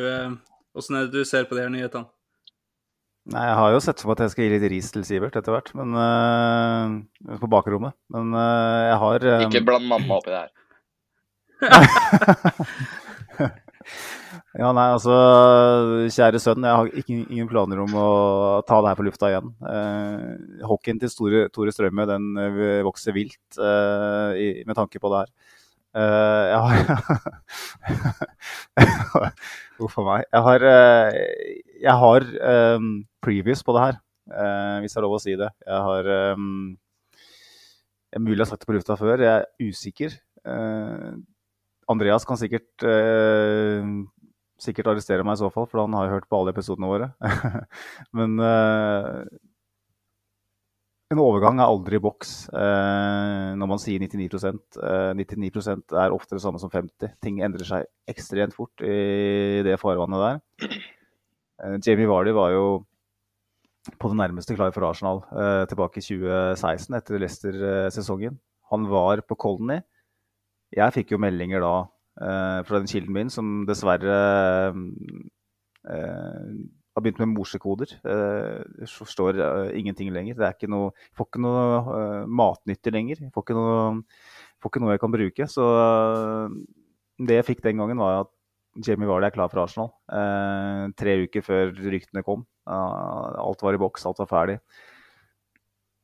Hvordan 0.77 0.99
er 0.99 1.07
det 1.07 1.23
du 1.23 1.25
ser 1.25 1.47
på 1.49 1.57
de 1.57 1.63
her 1.63 1.71
nyhetene? 1.73 2.05
Nei, 3.33 3.43
jeg 3.49 3.55
har 3.59 3.71
jo 3.73 3.79
sett 3.83 3.99
for 3.99 4.11
meg 4.11 4.19
at 4.19 4.27
jeg 4.27 4.33
skal 4.35 4.45
gi 4.45 4.51
litt 4.53 4.65
ris 4.71 4.91
til 4.93 5.03
Sivert 5.07 5.35
etter 5.35 5.51
hvert, 5.51 5.71
men 5.75 5.95
uh, 5.97 7.33
på 7.41 7.49
bakrommet. 7.51 7.97
Men 8.13 8.29
uh, 8.31 8.85
jeg 8.85 8.99
har 9.01 9.25
um... 9.25 9.47
Ikke 9.49 9.63
bland 9.67 9.89
mamma 9.89 10.19
oppi 10.21 10.31
det 10.31 10.43
her. 10.45 10.53
Ja, 14.57 14.71
nei, 14.73 14.87
altså, 14.89 15.13
kjære 16.09 16.39
sønn, 16.41 16.65
jeg 16.65 16.79
har 16.79 16.87
ikke, 16.89 17.17
ingen 17.29 17.49
planer 17.49 17.83
om 17.83 17.91
å 17.93 18.07
ta 18.65 18.79
det 18.81 18.89
her 18.89 18.97
på 18.97 19.05
lufta 19.05 19.29
igjen. 19.29 19.51
Eh, 19.69 20.63
hockeyen 20.65 21.01
til 21.01 21.11
store, 21.13 21.43
Tore 21.53 21.73
Strømme 21.75 22.07
den 22.09 22.25
eh, 22.41 22.79
vokser 22.85 23.13
vilt 23.13 23.59
eh, 23.61 24.31
i, 24.41 24.47
med 24.65 24.79
tanke 24.79 25.01
på 25.03 25.11
det 25.13 25.21
her. 25.21 25.31
Uh, 25.97 26.43
jeg 26.51 26.59
har 26.61 26.73
Huff 29.79 29.95
a 29.97 30.03
meg. 30.05 30.25
Jeg 30.33 30.43
har, 30.45 30.65
eh, 30.69 31.13
jeg 31.81 31.95
har 32.01 32.25
um, 32.75 32.91
previous 33.23 33.63
på 33.65 33.73
det 33.77 33.85
her, 33.85 33.95
uh, 34.33 34.77
hvis 34.83 34.93
det 34.93 34.99
er 34.99 35.05
lov 35.07 35.15
å 35.17 35.21
si 35.23 35.33
det. 35.39 35.49
Jeg 35.65 35.85
har 35.87 36.11
um, 36.37 36.75
jeg 38.13 38.23
Mulig 38.23 38.37
jeg 38.37 38.45
har 38.45 38.51
sagt 38.51 38.63
det 38.63 38.69
på 38.69 38.77
lufta 38.77 38.97
før, 38.99 39.21
jeg 39.21 39.33
er 39.33 39.67
usikker. 39.67 40.13
Eh, 40.47 41.09
Andreas 41.91 42.25
kan 42.27 42.39
sikkert, 42.39 42.69
eh, 42.83 43.83
sikkert 44.59 44.91
arrestere 44.91 45.23
meg 45.23 45.37
i 45.37 45.43
så 45.43 45.51
fall, 45.53 45.67
for 45.69 45.83
han 45.85 45.95
har 45.95 46.07
jo 46.07 46.15
hørt 46.17 46.29
på 46.29 46.39
alle 46.39 46.53
episodene 46.55 46.89
våre. 46.89 47.11
Men 48.17 48.35
eh, 48.43 49.21
en 51.07 51.21
overgang 51.23 51.61
er 51.61 51.71
aldri 51.71 52.01
boks 52.03 52.31
eh, 52.51 53.53
når 53.55 53.69
man 53.71 53.79
sier 53.79 54.01
99 54.03 54.27
eh, 54.83 55.13
99% 55.15 55.95
er 55.95 56.15
ofte 56.15 56.35
det 56.35 56.43
samme 56.43 56.59
som 56.59 56.71
50 56.73 57.13
Ting 57.23 57.39
endrer 57.45 57.63
seg 57.69 57.87
ekstremt 58.11 58.57
fort 58.57 58.83
i 58.83 59.63
det 59.63 59.77
farvannet 59.79 60.25
der. 60.25 60.75
Eh, 61.63 61.77
Jamie 61.85 62.09
Vardy 62.11 62.35
var 62.35 62.51
jo 62.51 62.65
på 63.95 64.11
det 64.11 64.19
nærmeste 64.19 64.57
klar 64.57 64.73
for 64.75 64.83
Arsenal 64.83 65.23
eh, 65.31 65.63
tilbake 65.71 66.01
i 66.01 66.05
2016, 66.05 66.97
etter 66.99 67.23
Leicester-sesongen. 67.23 68.35
Han 68.73 68.89
var 68.91 69.23
på 69.23 69.39
Colony. 69.39 69.79
Jeg 70.75 70.93
fikk 70.95 71.13
jo 71.13 71.21
meldinger 71.21 71.63
da 71.63 71.75
eh, 72.19 72.59
fra 72.67 72.81
den 72.81 72.89
kilden 72.91 73.15
min, 73.15 73.29
som 73.31 73.61
dessverre 73.67 74.17
eh, 75.87 76.57
har 76.97 77.05
begynt 77.05 77.21
med 77.21 77.35
morsekoder. 77.35 77.93
Eh, 78.01 78.87
forstår 78.89 79.37
eh, 79.37 79.75
ingenting 79.79 80.09
lenger. 80.13 80.39
Det 80.39 80.47
er 80.47 80.57
ikke 80.57 80.71
noe, 80.71 80.89
får 81.17 81.29
ikke 81.29 81.43
noe 81.45 81.61
eh, 81.93 82.25
matnyttig 82.41 82.93
lenger. 82.95 83.21
Får 83.35 83.45
ikke, 83.45 83.57
noe, 83.57 83.77
får 84.63 84.73
ikke 84.73 84.83
noe 84.83 84.95
jeg 84.95 85.03
kan 85.03 85.13
bruke. 85.13 85.47
Så 85.53 85.67
eh, 85.83 86.57
det 87.29 87.39
jeg 87.39 87.47
fikk 87.51 87.63
den 87.65 87.79
gangen, 87.83 88.01
var 88.01 88.25
at 88.25 88.33
Jamie 88.85 89.09
Vardy 89.09 89.29
er 89.29 89.33
klar 89.33 89.49
for 89.53 89.63
Arsenal. 89.63 89.91
Eh, 90.09 90.83
tre 90.97 91.17
uker 91.25 91.45
før 91.45 91.73
ryktene 91.77 92.25
kom. 92.25 92.43
Eh, 92.67 93.39
alt 93.45 93.63
var 93.65 93.77
i 93.77 93.81
boks, 93.81 94.05
alt 94.09 94.21
var 94.25 94.31
ferdig. 94.33 94.57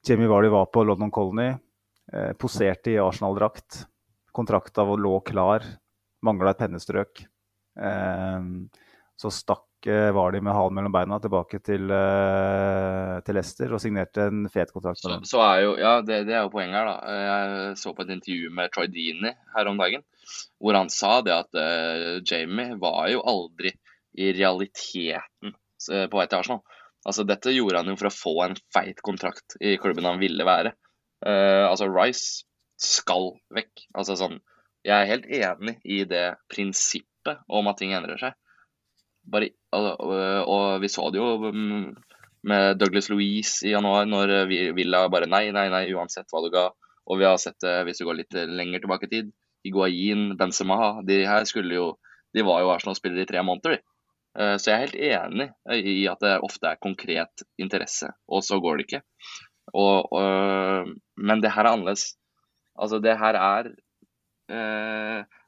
Jamie 0.07 0.29
Vardy 0.29 0.49
var 0.51 0.69
på 0.73 0.83
London 0.85 1.11
Colony, 1.13 1.53
eh, 2.13 2.31
poserte 2.37 2.93
i 2.93 3.01
Arsenal-drakt. 3.01 3.85
Kontrakta 4.33 4.85
lå 4.97 5.19
klar, 5.25 5.65
mangla 6.25 6.53
et 6.53 6.63
pennestrøk. 6.63 7.25
Eh, 7.79 8.49
så 9.19 9.31
stakk 9.31 9.69
var 9.83 10.31
de 10.31 10.39
med 10.39 10.55
halen 10.55 10.77
mellom 10.77 10.93
beina 10.95 11.17
tilbake 11.19 11.59
til, 11.59 11.91
eh, 11.91 13.17
til 13.27 13.35
Leicester 13.35 13.73
og 13.75 13.81
signerte 13.83 14.29
en 14.29 14.45
fet 14.47 14.71
kontrakt 14.71 15.01
Så, 15.01 15.17
så 15.27 15.41
er 15.43 15.57
jo, 15.65 15.73
ja, 15.75 15.97
det, 16.01 16.21
det 16.29 16.37
er 16.37 16.45
jo 16.45 16.53
poenget 16.53 16.77
her, 16.79 16.87
da. 16.87 17.15
Jeg 17.19 17.73
så 17.81 17.91
på 17.91 18.05
et 18.05 18.13
intervju 18.15 18.53
med 18.55 18.71
Troy 18.71 18.87
Dini 18.87 19.33
her 19.57 19.67
om 19.67 19.81
dagen, 19.81 20.05
hvor 20.63 20.79
han 20.79 20.91
sa 20.93 21.17
det 21.25 21.35
at 21.35 21.59
uh, 21.59 22.21
Jamie 22.23 22.77
var 22.79 23.09
jo 23.11 23.25
aldri 23.27 23.73
i 24.13 24.31
realiteten 24.35 25.51
eh, 25.91 26.07
på 26.07 26.19
vei 26.19 26.27
til 26.29 26.39
Arsenal. 26.39 26.63
Altså, 27.03 27.25
dette 27.27 27.51
gjorde 27.51 27.81
han 27.81 27.91
jo 27.91 27.97
for 27.99 28.09
å 28.09 28.15
få 28.15 28.33
en 28.45 28.57
feit 28.73 29.01
kontrakt 29.03 29.57
i 29.59 29.75
klubben 29.81 30.07
han 30.07 30.21
ville 30.21 30.47
være. 30.47 30.75
Uh, 31.25 31.67
altså, 31.67 31.89
Rice 31.91 32.45
skal 32.79 33.33
vekk. 33.53 33.87
Altså 33.97 34.17
sånn 34.19 34.39
Jeg 34.83 34.95
er 34.97 35.11
helt 35.11 35.27
enig 35.31 35.77
i 35.87 36.01
det 36.07 36.25
prinsippet 36.51 37.43
om 37.47 37.69
at 37.71 37.77
ting 37.79 37.93
endrer 37.95 38.19
seg. 38.19 38.33
Bare, 39.31 39.53
og, 39.71 39.85
og, 40.03 40.15
og 40.51 40.81
vi 40.83 40.89
så 40.91 41.05
det 41.13 41.21
jo 41.21 41.51
mm, 41.53 41.93
med 42.51 42.79
Douglas 42.81 43.07
Louise 43.07 43.63
i 43.63 43.71
januar, 43.71 44.03
når 44.09 44.33
vi 44.49 44.65
Villa 44.75 45.05
bare 45.11 45.29
nei, 45.31 45.45
nei, 45.55 45.69
nei, 45.71 45.85
uansett 45.95 46.27
hva 46.33 46.43
du 46.43 46.49
ga. 46.51 46.65
Og 47.07 47.19
vi 47.19 47.27
har 47.27 47.39
sett 47.39 47.59
det 47.63 47.77
hvis 47.87 48.01
du 48.01 48.07
går 48.07 48.19
litt 48.19 48.35
lenger 48.35 48.83
tilbake 48.83 49.07
i 49.07 49.13
tid. 49.13 49.31
Iguain, 49.63 50.33
Benzema, 50.35 50.99
de 51.07 51.21
her 51.27 51.47
skulle 51.47 51.77
jo 51.77 51.87
De 52.33 52.41
var 52.43 52.63
jo 52.63 52.71
Arsenal-spillere 52.73 53.23
i 53.23 53.29
tre 53.29 53.43
måneder, 53.45 53.75
de. 53.75 53.83
Så 54.57 54.71
jeg 54.71 54.73
er 54.73 54.83
helt 54.87 54.95
enig 54.97 55.45
i 55.85 56.07
at 56.09 56.23
det 56.25 56.31
ofte 56.41 56.65
er 56.65 56.79
konkret 56.81 57.43
interesse, 57.61 58.07
og 58.25 58.41
så 58.41 58.57
går 58.57 58.79
det 58.79 58.85
ikke. 58.87 59.01
Og, 59.77 60.09
og, 60.09 60.89
men 61.21 61.43
det 61.43 61.51
her 61.53 61.67
er 61.67 61.75
annerledes. 61.75 62.15
Altså, 62.79 62.99
det 63.03 63.15
her 63.19 63.37
er 63.39 63.71
eh, 64.49 65.39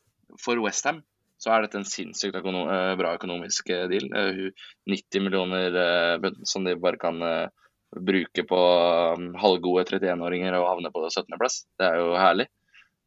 For 0.42 0.62
Westham 0.62 1.02
så 1.42 1.52
er 1.52 1.66
dette 1.66 1.78
en 1.78 1.88
sinnssykt 1.88 2.38
økono 2.40 2.66
eh, 2.72 2.94
bra 3.00 3.14
økonomisk 3.18 3.70
eh, 3.74 3.86
deal. 3.92 4.08
Eh, 4.16 4.68
90 4.90 5.26
millioner 5.26 5.80
eh, 5.82 6.30
som 6.48 6.66
de 6.66 6.78
bare 6.80 7.00
kan 7.02 7.22
eh, 7.22 7.66
bruke 7.96 8.44
på 8.48 8.60
um, 9.16 9.28
halvgode 9.40 9.86
31-åringer 9.88 10.56
og 10.58 10.68
havne 10.68 10.92
på 10.92 11.04
17.-plass. 11.08 11.62
Det 11.80 11.88
er 11.88 12.00
jo 12.02 12.16
herlig. 12.20 12.48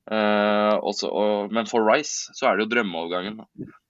Eh, 0.08 0.74
også, 0.88 1.10
og, 1.12 1.52
men 1.52 1.68
for 1.68 1.84
Rice 1.84 2.32
så 2.36 2.48
er 2.48 2.56
det 2.56 2.66
jo 2.66 2.72
drømmeovergangen. 2.72 3.42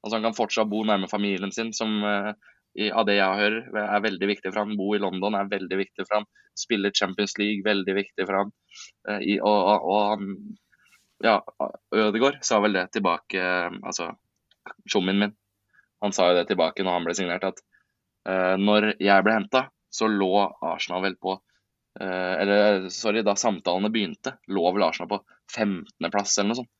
Altså 0.02 0.16
Han 0.16 0.24
kan 0.26 0.38
fortsatt 0.38 0.70
bo 0.70 0.82
nærme 0.86 1.10
familien 1.10 1.52
sin, 1.54 1.70
som 1.76 2.00
eh, 2.06 2.32
av 2.92 3.06
det 3.08 3.18
jeg 3.18 3.40
hører 3.40 3.80
er 3.82 4.04
veldig 4.04 4.28
viktig 4.30 4.52
for 4.52 4.62
han. 4.62 4.76
Bo 4.78 4.92
i 4.94 5.02
London 5.02 5.36
er 5.38 5.50
veldig 5.50 5.78
viktig 5.80 6.06
for 6.06 6.20
han. 6.20 6.28
Spille 6.58 6.92
Champions 6.94 7.36
League, 7.40 7.66
veldig 7.66 7.94
viktig 7.96 8.26
for 8.26 8.42
han. 8.42 8.52
Eh, 9.08 9.24
i, 9.34 9.36
og, 9.40 9.58
og, 9.58 9.88
og 9.88 10.02
han 10.12 10.32
ja, 11.24 11.40
Ødegaard 11.94 12.38
sa 12.46 12.60
vel 12.62 12.76
det 12.78 12.88
tilbake 12.94 13.42
eh, 13.42 13.72
Altså, 13.82 14.12
tjommien 14.90 15.18
min, 15.18 15.34
han 16.04 16.14
sa 16.14 16.30
jo 16.30 16.38
det 16.38 16.46
tilbake 16.50 16.84
når 16.86 16.98
han 16.98 17.08
ble 17.08 17.16
signert, 17.18 17.46
at 17.48 17.62
eh, 18.28 18.54
når 18.60 18.92
jeg 19.02 19.26
ble 19.26 19.34
henta, 19.34 19.66
så 19.90 20.10
lå 20.10 20.32
Arsenal 20.68 21.02
vel 21.06 21.16
på 21.18 21.34
eh, 22.00 22.34
Eller 22.44 22.88
sorry, 22.94 23.24
da 23.26 23.34
samtalene 23.38 23.90
begynte, 23.90 24.36
lå 24.52 24.66
vel 24.76 24.86
Arsenal 24.86 25.10
på 25.16 25.22
15.-plass 25.56 26.38
eller 26.38 26.52
noe 26.52 26.60
sånt. 26.60 26.74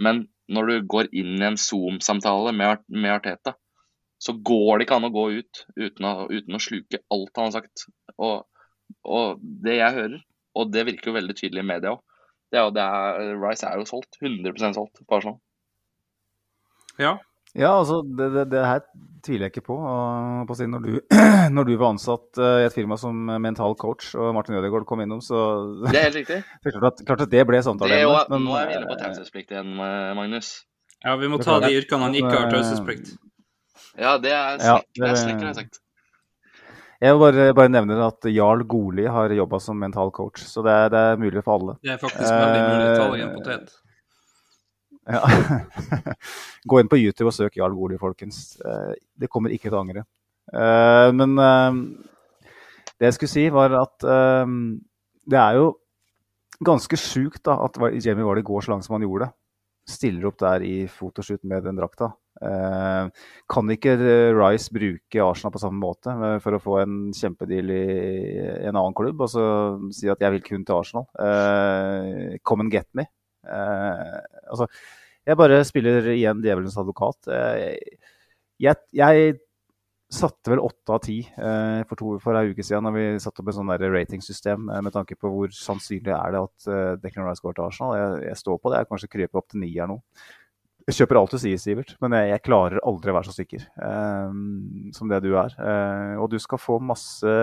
Men 0.00 0.24
når 0.50 0.70
du 0.70 0.86
går 0.90 1.10
inn 1.18 1.36
i 1.38 1.46
en 1.46 1.58
Zoom-samtale 1.60 2.52
med, 2.56 2.82
med 2.94 3.12
Arteta, 3.12 3.54
så 4.20 4.34
går 4.36 4.78
det 4.78 4.86
ikke 4.86 4.98
an 5.00 5.08
å 5.08 5.14
gå 5.14 5.26
ut 5.38 5.62
uten 5.80 6.06
å, 6.06 6.14
uten 6.28 6.56
å 6.56 6.62
sluke 6.62 7.00
alt 7.14 7.40
han 7.40 7.48
har 7.48 7.56
sagt. 7.56 7.86
Og, 8.20 8.44
og 9.08 9.40
det 9.64 9.78
jeg 9.78 9.96
hører, 9.96 10.20
og 10.60 10.72
det 10.74 10.86
virker 10.90 11.10
jo 11.10 11.16
veldig 11.16 11.36
tydelig 11.38 11.64
i 11.64 11.70
media 11.72 11.94
òg, 11.94 12.04
det 12.50 12.58
er 12.58 12.66
jo 12.66 12.74
det 12.74 12.84
er, 12.84 13.32
Rice 13.38 13.66
er 13.66 13.78
jo 13.78 13.86
solgt. 13.86 14.18
100 14.20 14.74
solgt 14.74 15.02
på 15.06 15.18
Arsenal. 15.20 15.38
Ja. 16.98 17.16
Ja, 17.54 17.72
altså, 17.80 18.00
det, 18.02 18.28
det, 18.34 18.44
det 18.52 18.62
her 18.62 18.82
tviler 19.26 19.46
jeg 19.46 19.54
ikke 19.54 19.68
på. 19.70 19.76
Og 19.78 20.46
på 20.46 20.56
siden, 20.58 20.74
når, 20.74 20.84
du, 20.86 21.16
når 21.56 21.68
du 21.70 21.72
var 21.80 21.94
ansatt 21.94 22.38
eh, 22.42 22.58
i 22.62 22.66
et 22.68 22.74
firma 22.74 22.98
som 23.00 23.16
mental 23.42 23.74
coach, 23.78 24.12
og 24.18 24.34
Martin 24.36 24.58
Ødegaard 24.58 24.86
kom 24.88 25.02
innom, 25.02 25.22
så 25.24 25.40
Det 25.86 25.94
er 25.94 26.08
helt 26.10 26.20
riktig. 26.20 26.42
klart 26.66 26.90
at, 26.92 27.06
klart 27.06 27.24
at 27.26 27.32
det 27.32 27.46
ble 27.48 27.58
Det 27.58 27.64
jo, 27.64 27.70
samtaleemne. 27.70 28.26
men, 28.34 28.46
nå 28.46 28.58
er 28.58 28.70
vi 28.70 28.78
inne 28.78 28.90
på 28.90 28.98
eh, 28.98 29.02
taushetsplikt 29.02 29.56
igjen, 29.56 29.72
eh, 29.86 30.12
Magnus. 30.18 30.52
ja, 31.04 31.16
vi 31.22 31.32
må 31.32 31.40
ta 31.42 31.58
de 31.64 31.74
yrkene 31.80 32.08
han 32.08 32.20
ikke 32.20 32.36
har 32.36 32.54
taushetsplikt. 32.54 33.14
Ja, 34.00 34.16
det 34.18 34.32
er 34.32 34.58
Ja, 34.58 34.78
snekker, 34.78 34.90
det 34.96 35.04
er 35.08 35.14
det- 35.14 35.22
snekker, 35.24 35.44
har 35.44 35.52
jeg 35.54 35.60
sagt. 35.64 35.80
Jeg 37.00 37.14
vil 37.16 37.20
bare, 37.20 37.44
bare 37.56 37.68
nevne 37.72 37.96
at 38.04 38.26
Jarl 38.28 38.62
Goli 38.68 39.06
har 39.08 39.32
jobba 39.32 39.58
som 39.60 39.78
mental 39.80 40.10
coach, 40.12 40.42
så 40.44 40.62
det 40.64 40.72
er, 40.72 40.88
det 40.92 40.98
er 41.12 41.16
mulig 41.22 41.42
for 41.44 41.56
alle. 41.58 41.76
Det 41.82 41.94
er 41.94 42.00
faktisk 42.02 42.28
veldig 42.28 42.62
mulig. 42.68 42.88
Ta 42.96 43.06
deg 43.10 43.20
en 43.20 43.30
Eh, 43.30 43.36
potet. 43.38 43.70
Ja. 45.10 45.20
Gå 46.68 46.80
inn 46.82 46.90
på 46.92 46.98
YouTube 47.00 47.30
og 47.30 47.32
søk 47.34 47.56
Jarl 47.56 47.72
Goli, 47.74 47.96
folkens. 47.98 48.58
Eh, 48.60 48.94
Det 49.18 49.30
kommer 49.32 49.48
ikke 49.54 49.70
til 49.70 49.78
å 49.78 49.80
angre. 49.80 50.04
Eh, 50.52 51.10
Men 51.16 51.36
det 53.00 53.08
jeg 53.08 53.14
skulle 53.16 53.32
si, 53.32 53.48
var 53.48 53.72
at 53.80 54.04
eh, 54.04 54.46
det 55.30 55.38
er 55.40 55.56
jo 55.56 55.70
ganske 56.62 56.96
sjukt 57.00 57.48
at 57.48 57.80
Jamie 58.04 58.24
Vardy 58.28 58.42
går 58.44 58.60
så 58.66 58.74
langt 58.74 58.84
som 58.84 58.98
han 58.98 59.06
gjorde. 59.08 59.30
Stiller 59.88 60.26
opp 60.28 60.36
der 60.38 60.60
i 60.68 60.86
fotoshoot 60.86 61.42
med 61.48 61.64
den 61.64 61.76
drakta. 61.80 62.12
Eh, 62.40 63.08
kan 63.52 63.72
ikke 63.74 63.96
eh, 63.98 64.30
Rice 64.32 64.72
bruke 64.72 65.20
Arsenal 65.20 65.52
på 65.52 65.60
samme 65.60 65.82
måte 65.82 66.14
eh, 66.14 66.38
for 66.40 66.56
å 66.56 66.62
få 66.62 66.78
en 66.80 66.94
kjempedeal 67.16 67.72
i 67.74 67.82
en 68.70 68.78
annen 68.78 68.96
klubb? 68.96 69.26
Og 69.26 69.32
så 69.32 69.44
si 69.94 70.08
at 70.12 70.22
jeg 70.24 70.36
vil 70.36 70.46
kun 70.46 70.64
til 70.64 70.78
Arsenal. 70.78 71.08
Come 72.46 72.66
and 72.66 72.72
get 72.72 72.88
me. 72.96 73.06
Altså, 73.44 74.68
jeg 75.26 75.38
bare 75.38 75.62
spiller 75.68 76.10
igjen 76.14 76.42
djevelens 76.44 76.78
advokat. 76.80 77.30
Jeg, 78.60 78.82
jeg 78.96 79.38
satte 80.10 80.50
vel 80.50 80.62
åtte 80.64 80.90
av 80.90 80.98
ti 81.04 81.20
for, 81.86 82.16
for 82.22 82.36
ei 82.36 82.50
uke 82.50 82.64
siden 82.66 82.88
da 82.88 82.90
vi 82.92 83.04
satte 83.22 83.44
opp 83.44 83.52
et 83.52 83.56
sånn 83.56 83.70
ratingsystem 83.70 84.64
med 84.66 84.90
tanke 84.94 85.14
på 85.14 85.30
hvor 85.30 85.52
sannsynlig 85.54 86.12
er 86.16 86.34
det 86.34 86.42
at 86.42 87.00
Declan 87.04 87.28
Rice 87.28 87.44
går 87.44 87.56
til 87.56 87.68
Arsenal. 87.68 87.96
Jeg, 88.00 88.24
jeg 88.32 88.42
står 88.42 88.58
på 88.58 88.72
det. 88.72 88.82
Jeg 88.82 88.90
kanskje 88.90 89.12
kryper 89.14 89.42
opp 89.42 89.50
til 89.52 89.62
ni 89.62 89.70
her 89.76 89.90
nå. 89.90 90.00
Jeg 90.88 90.96
kjøper 90.96 91.18
alt 91.20 91.34
du 91.34 91.38
sier, 91.38 91.58
Sivert, 91.60 91.90
men 92.02 92.14
jeg, 92.16 92.30
jeg 92.32 92.42
klarer 92.46 92.80
aldri 92.88 93.12
å 93.12 93.14
være 93.18 93.28
så 93.28 93.34
sikker 93.36 93.60
eh, 93.84 94.30
som 94.96 95.10
det 95.12 95.18
du 95.22 95.28
er. 95.38 95.52
Eh, 95.60 96.14
og 96.18 96.30
du 96.32 96.38
skal 96.42 96.58
få 96.58 96.78
masse 96.82 97.34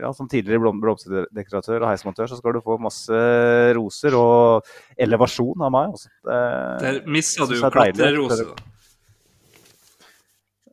ja, 0.00 0.10
Som 0.16 0.26
tidligere 0.30 0.62
blom- 0.64 0.80
blomsterdekoratør 0.82 1.84
og 1.84 1.90
heismontør, 1.92 2.30
så 2.32 2.38
skal 2.40 2.56
du 2.56 2.62
få 2.64 2.78
masse 2.82 3.20
roser 3.76 4.16
og 4.18 4.66
elevasjon 4.98 5.62
av 5.68 5.74
meg. 5.76 5.94
Også. 5.98 6.10
Det- 6.24 6.82
Der 6.82 7.00
missa 7.06 7.46
du 7.46 7.54
er 7.60 7.70
deilig. 7.76 8.56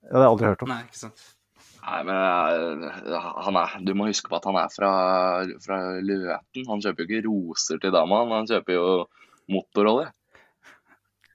Ja, 0.05 0.11
det 0.11 0.19
har 0.19 0.25
jeg 0.25 0.31
aldri 0.33 0.49
hørt 0.51 0.63
om. 0.65 0.69
Nei, 0.71 0.81
ikke 0.85 1.01
sant. 1.05 1.23
Nei, 1.85 2.01
men 2.07 2.17
eh, 2.17 3.31
han 3.45 3.57
er, 3.61 3.73
du 3.85 3.91
må 3.97 4.07
huske 4.09 4.29
på 4.31 4.37
at 4.39 4.45
han 4.49 4.57
er 4.57 4.69
fra, 4.73 4.91
fra 5.61 5.79
Løten. 6.01 6.65
Han 6.69 6.81
kjøper 6.81 7.03
jo 7.03 7.09
ikke 7.09 7.25
roser 7.27 7.81
til 7.83 7.93
dama, 7.93 8.23
han 8.31 8.49
kjøper 8.49 8.77
jo 8.79 8.85
motorolje. 9.53 10.09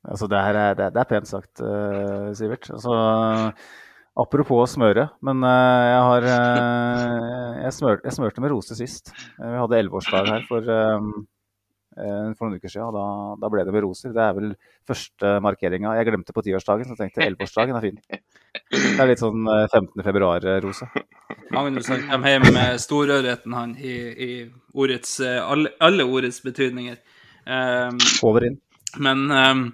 Altså, 0.08 0.28
det, 0.30 0.40
her 0.40 0.56
er, 0.56 0.76
det, 0.78 0.92
det 0.94 1.02
er 1.02 1.08
pent 1.08 1.28
sagt, 1.28 1.60
uh, 1.60 2.30
Sivert. 2.36 2.70
Altså, 2.72 2.94
apropos 4.20 4.72
smøre, 4.76 5.10
men 5.26 5.44
uh, 5.44 5.82
jeg 5.90 6.06
har 6.08 6.28
uh, 6.30 7.58
jeg, 7.66 7.74
smør, 7.76 8.00
jeg 8.06 8.16
smørte 8.16 8.44
med 8.44 8.54
roser 8.54 8.78
sist. 8.78 9.12
Vi 9.36 9.58
hadde 9.60 9.82
elleveårsdag 9.82 10.30
her 10.32 10.46
for, 10.48 10.70
for 10.70 12.46
noen 12.46 12.56
uker 12.56 12.72
siden, 12.72 12.86
og 12.88 12.96
da, 12.96 13.04
da 13.42 13.50
ble 13.52 13.66
det 13.66 13.74
med 13.76 13.84
roser. 13.84 14.14
Det 14.16 14.22
er 14.24 14.38
vel 14.38 14.54
første 14.88 15.34
markeringa. 15.44 15.92
Jeg 15.98 16.08
glemte 16.08 16.36
på 16.36 16.46
tiårsdagen, 16.46 16.88
så 16.88 16.96
tenkte 16.96 17.20
jeg 17.20 17.34
elleveårsdagen 17.34 17.76
er 17.76 17.84
fin. 17.84 18.00
Det 18.70 19.02
er 19.02 19.10
litt 19.10 19.20
sånn 19.20 19.44
eh, 19.50 19.66
15. 19.68 20.00
februar-rose. 20.06 20.88
Magnus 21.52 21.90
han 21.92 22.06
kommer 22.08 22.32
hjem 22.32 22.48
med 22.54 22.80
storørreten, 22.80 23.52
han, 23.58 23.76
i, 23.76 23.94
i 24.16 24.30
ordets, 24.72 25.18
alle, 25.20 25.74
alle 25.82 26.08
ordets 26.08 26.40
betydninger. 26.46 26.96
Um, 27.44 27.98
Over 28.24 28.48
inn. 28.48 28.60
Men, 28.98 29.30
ehm, 29.30 29.64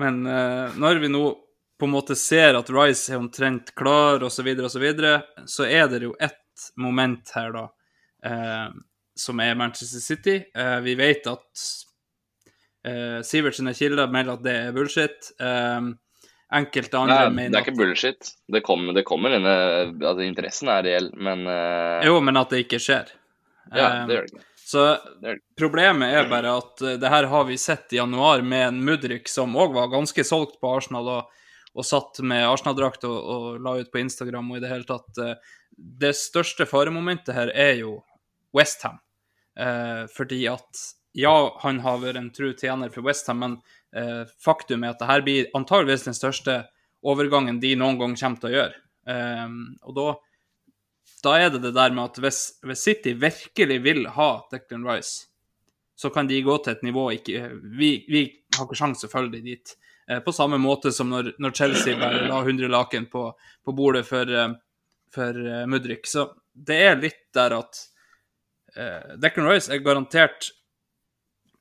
men 0.00 0.24
uh, 0.26 0.74
når 0.78 1.02
vi 1.04 1.12
nå 1.12 1.24
på 1.78 1.86
en 1.86 1.94
måte 1.94 2.16
ser 2.18 2.58
at 2.58 2.70
Rice 2.74 3.12
er 3.12 3.20
omtrent 3.20 3.74
klar, 3.78 4.22
osv., 4.22 4.40
så, 4.40 4.42
videre, 4.46 4.66
og 4.66 4.72
så, 4.72 4.82
videre, 4.82 5.12
så 5.46 5.66
er 5.68 5.86
det 5.92 6.02
jo 6.02 6.14
ett 6.20 6.70
moment 6.80 7.30
her, 7.36 7.52
da, 7.54 7.64
eh, 8.26 8.64
som 9.18 9.40
er 9.40 9.54
Manchester 9.58 10.02
City. 10.02 10.40
Eh, 10.54 10.78
vi 10.82 10.96
vet 10.98 11.28
at 11.30 11.62
eh, 12.82 13.20
Sivertsen 13.22 13.70
er 13.70 13.78
kilder 13.78 14.10
melder 14.10 14.38
at 14.38 14.44
det 14.46 14.56
er 14.64 14.74
bullshit. 14.74 15.30
Eh, 15.38 15.92
enkelte 16.58 16.98
andre 16.98 17.20
Nei, 17.30 17.46
det 17.46 17.60
er 17.60 17.66
ikke 17.68 17.78
bullshit. 17.78 18.32
Det 18.50 18.64
kommer, 18.66 18.96
det 18.96 19.06
kommer 19.06 19.36
denne 19.36 19.54
altså, 19.92 20.26
Interessen 20.26 20.72
er 20.74 20.86
reell, 20.88 21.12
men 21.14 21.46
eh, 21.46 22.08
Jo, 22.10 22.18
men 22.24 22.42
at 22.42 22.54
det 22.54 22.64
ikke 22.66 22.82
skjer. 22.82 23.14
Ja, 23.70 23.86
Eh, 23.86 24.04
det 24.08 24.18
gjør 24.18 24.26
det 24.26 24.34
ikke. 24.34 24.47
Så 24.68 24.82
problemet 25.56 26.12
er 26.12 26.26
bare 26.28 26.50
at 26.60 26.82
eh, 26.84 26.98
det 27.00 27.08
her 27.08 27.28
har 27.30 27.46
vi 27.48 27.56
sett 27.60 27.94
i 27.94 28.00
januar 28.02 28.42
med 28.44 28.66
en 28.66 28.82
Mudrik 28.84 29.30
som 29.32 29.56
òg 29.56 29.72
var 29.72 29.88
ganske 29.94 30.24
solgt 30.28 30.58
på 30.60 30.72
Arsenal 30.76 31.08
og, 31.08 31.30
og 31.72 31.86
satt 31.88 32.20
med 32.20 32.44
Arsenal-drakt 32.44 33.06
og, 33.08 33.16
og 33.16 33.46
la 33.64 33.78
ut 33.80 33.88
på 33.94 34.02
Instagram 34.02 34.50
og 34.52 34.58
i 34.58 34.62
det 34.66 34.72
hele 34.74 34.84
tatt. 34.88 35.08
eh, 35.24 35.56
Det 35.72 36.12
største 36.18 36.66
faremomentet 36.68 37.32
her 37.32 37.52
er 37.56 37.78
jo 37.80 37.94
Westham. 38.52 39.00
Eh, 39.56 40.04
fordi 40.12 40.44
at 40.52 40.84
ja, 41.16 41.32
han 41.64 41.80
har 41.80 42.02
vært 42.04 42.20
en 42.20 42.30
tru 42.36 42.52
tjener 42.52 42.92
for 42.92 43.08
Westham, 43.08 43.40
men 43.40 43.56
eh, 43.96 44.28
faktum 44.44 44.84
er 44.84 44.92
at 44.92 45.00
det 45.00 45.08
her 45.08 45.24
blir 45.24 45.48
antageligvis 45.56 46.04
den 46.10 46.18
største 46.18 46.60
overgangen 47.08 47.62
de 47.62 47.72
noen 47.78 47.96
gang 47.98 48.20
kommer 48.20 48.42
til 48.42 48.52
å 48.52 48.56
gjøre. 48.58 48.80
Eh, 49.08 49.46
og 49.88 49.96
da 49.96 50.10
da 51.24 51.34
er 51.38 51.50
det 51.50 51.62
det 51.64 51.74
der 51.76 51.94
med 51.94 52.12
at 52.12 52.20
hvis, 52.22 52.40
hvis 52.66 52.84
City 52.84 53.14
virkelig 53.18 53.82
vil 53.84 54.06
ha 54.14 54.30
Declan 54.52 54.86
Rice, 54.86 55.26
så 55.98 56.10
kan 56.14 56.28
de 56.30 56.42
gå 56.46 56.56
til 56.62 56.76
et 56.76 56.84
nivå 56.86 57.08
ikke, 57.16 57.48
vi, 57.78 58.04
vi 58.06 58.22
har 58.54 58.66
ikke 58.68 58.78
sjanse 58.78 59.10
dem 59.10 59.44
dit. 59.44 59.74
Eh, 60.10 60.20
på 60.20 60.32
samme 60.32 60.58
måte 60.58 60.92
som 60.92 61.10
når, 61.10 61.34
når 61.38 61.54
Chelsea 61.58 61.98
bare 61.98 62.28
la 62.28 62.38
100 62.40 62.70
laken 62.70 63.08
på, 63.10 63.32
på 63.64 63.72
bordet 63.72 64.06
for, 64.06 64.30
eh, 64.30 64.54
for 65.14 65.34
uh, 65.34 65.66
Mudrik. 65.66 66.06
Så 66.06 66.30
det 66.54 66.78
er 66.86 67.02
litt 67.02 67.20
der 67.34 67.56
at 67.58 67.82
eh, 68.76 69.16
Declan 69.20 69.50
Rice 69.50 69.72
er 69.74 69.82
garantert 69.84 70.52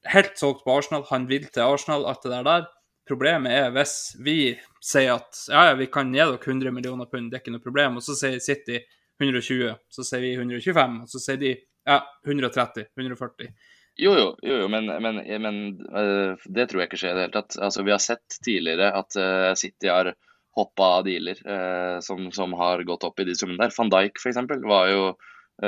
helt 0.07 0.37
solgt 0.39 0.63
på 0.63 0.77
Arsenal. 0.77 1.05
Han 1.09 1.27
vil 1.27 1.49
til 1.49 1.65
Arsenal, 1.65 2.05
alt 2.07 2.23
det 2.23 2.31
der 2.35 2.47
der. 2.47 2.69
Problemet 3.07 3.51
er 3.51 3.73
hvis 3.75 3.97
vi 4.23 4.37
sier 4.83 5.17
at 5.17 5.41
ja, 5.49 5.69
ja, 5.69 5.75
vi 5.79 5.87
kan 5.91 6.13
gi 6.13 6.21
dere 6.21 6.39
100 6.39 6.71
millioner 6.75 7.07
pund, 7.09 7.31
det 7.31 7.39
er 7.39 7.43
ikke 7.43 7.55
noe 7.55 7.63
problem, 7.63 7.99
og 7.99 8.03
så 8.03 8.15
sier 8.19 8.39
City 8.43 8.81
120, 9.22 9.74
så 9.89 10.05
sier 10.05 10.22
vi 10.24 10.36
125, 10.38 11.01
og 11.03 11.11
så 11.11 11.22
sier 11.24 11.41
de 11.41 11.55
ja, 11.88 12.01
130, 12.28 12.89
140. 12.99 13.51
Jo, 13.97 14.11
jo, 14.13 14.26
jo, 14.45 14.57
jo 14.61 14.68
men, 14.70 14.86
men, 15.01 15.22
men 15.41 15.55
eh, 15.97 16.47
det 16.53 16.68
tror 16.70 16.84
jeg 16.84 16.91
ikke 16.91 16.99
skjer 17.01 17.15
i 17.15 17.18
det 17.18 17.24
hele 17.26 17.36
tatt. 17.39 17.57
Altså, 17.57 17.86
vi 17.88 17.93
har 17.95 18.03
sett 18.03 18.38
tidligere 18.45 18.91
at 18.93 19.18
eh, 19.18 19.53
City 19.57 19.89
har 19.89 20.11
hoppa 20.57 20.91
av 20.99 21.07
dealer 21.07 21.39
eh, 21.41 21.97
som, 22.05 22.30
som 22.34 22.53
har 22.59 22.84
gått 22.86 23.07
opp 23.07 23.24
i 23.24 23.26
de 23.26 23.34
summene 23.38 23.63
der. 23.63 23.74
Van 23.74 23.89
Dijk 23.93 24.22
f.eks. 24.22 24.41
var 24.65 24.91
jo 24.91 25.09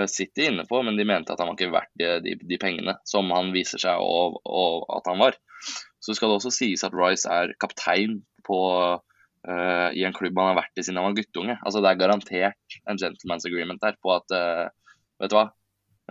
City 0.05 0.45
inne 0.45 0.67
på, 0.69 0.83
men 0.85 0.99
de 0.99 1.05
mente 1.09 1.33
at 1.33 1.39
han 1.41 1.47
var 1.49 1.55
ikke 1.57 1.73
verdt 1.73 1.95
de, 1.97 2.09
de, 2.21 2.35
de 2.45 2.57
pengene 2.61 2.93
som 3.09 3.31
han 3.33 3.47
viser 3.55 3.81
seg 3.81 3.97
å, 3.97 4.67
at 4.99 5.09
han 5.09 5.17
var. 5.17 5.39
Så 5.97 6.13
skal 6.13 6.29
det 6.29 6.35
også 6.37 6.51
sies 6.53 6.85
at 6.85 6.93
Rice 6.93 7.25
er 7.25 7.55
kaptein 7.57 8.19
på, 8.45 8.59
eh, 9.47 9.89
i 9.99 10.03
en 10.07 10.15
klubb 10.15 10.37
han 10.39 10.51
har 10.51 10.59
vært 10.63 10.79
i 10.79 10.85
siden 10.85 10.99
han 10.99 11.09
var 11.11 11.17
guttunge. 11.19 11.55
Altså, 11.63 11.83
det 11.83 11.91
er 11.91 12.01
garantert 12.01 12.79
en 12.89 12.99
gentleman's 12.99 13.47
agreement 13.47 13.81
der 13.83 13.97
på 14.03 14.13
at 14.15 14.35
uh, 14.35 14.95
vet 15.21 15.31
du 15.31 15.37
hva, 15.37 15.45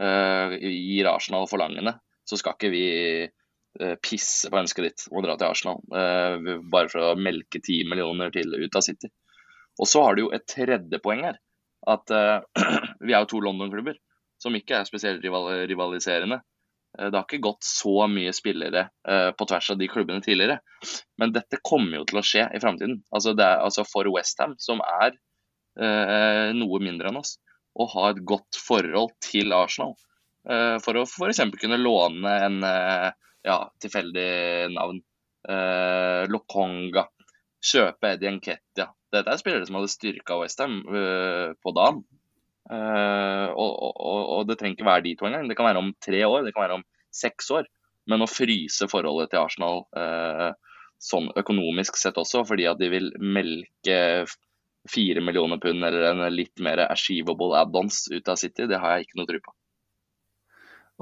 uh, 0.00 0.56
gir 0.58 1.10
Arsenal 1.10 1.48
forlangende, 1.50 1.96
så 2.28 2.36
skal 2.36 2.56
ikke 2.56 2.72
vi 2.72 2.84
eh, 3.24 3.94
pisse 4.04 4.50
på 4.52 4.58
ønsket 4.60 4.84
ditt 4.84 5.06
å 5.10 5.22
dra 5.24 5.36
til 5.38 5.48
Arsenal. 5.48 5.80
eh, 5.96 6.58
bare 6.72 6.90
for 6.92 7.04
å 7.06 7.16
melke 7.16 7.60
10 7.60 7.88
millioner 7.88 8.32
til 8.34 8.52
ut 8.52 8.76
av 8.76 8.84
City. 8.84 9.08
Og 9.78 9.88
så 9.88 10.02
har 10.04 10.16
du 10.16 10.26
jo 10.26 10.32
et 10.34 10.46
tredje 10.46 11.00
poeng 11.00 11.24
her. 11.24 11.38
At 11.88 12.10
eh, 12.10 12.40
vi 13.06 13.14
er 13.14 13.24
jo 13.24 13.30
to 13.32 13.40
London-klubber 13.46 13.96
som 14.38 14.54
ikke 14.54 14.76
er 14.78 14.86
spesielt 14.86 15.24
rival 15.24 15.48
rivaliserende. 15.70 16.42
Eh, 16.96 17.10
Det 17.10 17.18
har 17.18 17.26
ikke 17.26 17.42
gått 17.44 17.66
så 17.66 18.06
mye 18.10 18.32
spillere 18.36 18.86
eh, 19.08 19.30
på 19.36 19.48
tvers 19.50 19.70
av 19.74 19.80
de 19.80 19.90
klubbene 19.92 20.24
tidligere. 20.24 20.60
Men 21.20 21.34
dette 21.36 21.60
kommer 21.62 22.00
jo 22.00 22.08
til 22.08 22.22
å 22.22 22.24
skje 22.24 22.48
i 22.54 22.62
framtiden. 22.62 23.02
Altså, 23.12 23.34
altså 23.36 23.84
for 23.88 24.08
Westham, 24.14 24.56
som 24.62 24.80
er 24.84 25.12
eh, 25.76 26.50
noe 26.56 26.82
mindre 26.84 27.12
enn 27.12 27.20
oss, 27.20 27.36
å 27.78 27.86
ha 27.92 28.10
et 28.10 28.24
godt 28.26 28.58
forhold 28.58 29.12
til 29.22 29.52
Arsenal. 29.54 29.94
for 30.82 30.96
å 30.96 31.02
f.eks. 31.04 31.40
kunne 31.60 31.76
låne 31.76 32.30
en 32.46 32.64
ja, 33.44 33.58
tilfeldig 33.82 34.70
navn. 34.74 35.00
Eh, 35.48 36.24
Lokonga. 36.30 37.06
Kjøpe 37.64 38.14
Eddie 38.14 38.32
Nketia. 38.36 38.88
Dette 39.12 39.32
er 39.32 39.40
spillere 39.40 39.66
som 39.66 39.78
hadde 39.78 39.90
styrka 39.90 40.38
Westham 40.40 40.80
eh, 40.86 41.54
på 41.62 41.74
dagen. 41.76 42.02
Eh, 42.68 43.48
og, 43.48 43.72
og, 43.80 44.22
og, 44.36 44.42
det 44.48 44.58
trenger 44.60 44.76
ikke 44.76 44.88
være 44.88 45.04
de 45.06 45.14
to 45.18 45.28
engang. 45.28 45.48
Det 45.48 45.56
kan 45.58 45.68
være 45.70 45.82
om 45.82 45.92
tre 46.04 46.22
år, 46.26 46.44
det 46.44 46.54
kan 46.54 46.66
være 46.66 46.80
om 46.80 46.86
seks 47.14 47.50
år. 47.56 47.68
Men 48.08 48.24
å 48.24 48.30
fryse 48.30 48.88
forholdet 48.88 49.32
til 49.32 49.42
Arsenal 49.42 49.82
uh, 49.92 50.52
sånn 50.96 51.28
økonomisk 51.36 51.98
sett 52.00 52.16
også, 52.16 52.40
fordi 52.48 52.64
at 52.70 52.78
de 52.80 52.88
vil 52.88 53.10
melke 53.20 53.98
fire 54.88 55.20
millioner 55.20 55.60
pund 55.60 55.84
eller 55.84 56.06
en 56.08 56.22
litt 56.32 56.62
mer 56.64 56.80
achievable 56.86 57.52
add-ons 57.58 58.06
ut 58.14 58.30
av 58.32 58.38
City, 58.40 58.64
det 58.70 58.80
har 58.80 58.96
jeg 58.96 59.06
ikke 59.06 59.20
noe 59.20 59.28
tro 59.28 59.42
på. 59.44 59.54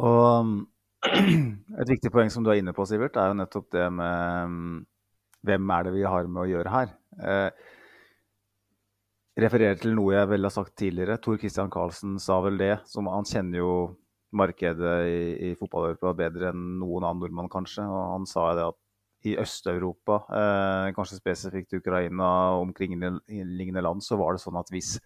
Og 0.06 0.24
um, 0.42 0.56
et 1.80 1.94
viktig 1.94 2.10
poeng 2.10 2.32
som 2.32 2.42
du 2.42 2.50
er 2.50 2.58
inne 2.58 2.74
på, 2.74 2.88
Sivert, 2.90 3.16
er 3.20 3.30
jo 3.30 3.38
nettopp 3.38 3.70
det 3.76 3.86
med 3.94 4.50
um, 4.50 4.76
hvem 5.46 5.72
er 5.76 5.86
det 5.86 5.94
vi 5.94 6.04
har 6.10 6.26
med 6.26 6.42
å 6.42 6.50
gjøre 6.50 6.72
her. 6.72 6.92
Eh, 7.22 7.74
refererer 9.37 9.78
til 9.80 9.95
noe 9.97 10.14
jeg 10.14 10.30
vel 10.32 10.49
har 10.49 10.55
sagt 10.55 10.76
tidligere. 10.80 11.18
Tor 11.22 11.39
Christian 11.41 11.70
Karlsen 11.72 12.16
sa 12.22 12.41
vel 12.45 12.59
det. 12.61 12.74
Som, 12.89 13.11
han 13.12 13.28
kjenner 13.28 13.61
jo 13.61 13.74
markedet 14.37 14.97
i, 15.11 15.20
i 15.51 15.53
fotball-Europa 15.59 16.14
bedre 16.18 16.51
enn 16.53 16.64
noen 16.80 17.05
annen 17.05 17.22
nordmann, 17.24 17.53
kanskje. 17.53 17.84
Og 17.84 18.03
han 18.14 18.26
sa 18.28 18.49
det 18.57 18.66
at 18.70 18.82
i 19.26 19.34
Øst-Europa, 19.43 20.20
eh, 20.39 20.89
kanskje 20.95 21.18
spesifikt 21.18 21.74
Ukraina 21.80 22.26
og 22.55 22.68
omkringliggende 22.68 23.82
land, 23.82 24.05
så 24.05 24.18
var 24.20 24.37
det 24.37 24.43
sånn 24.45 24.59
at 24.61 24.70
hvis 24.70 24.99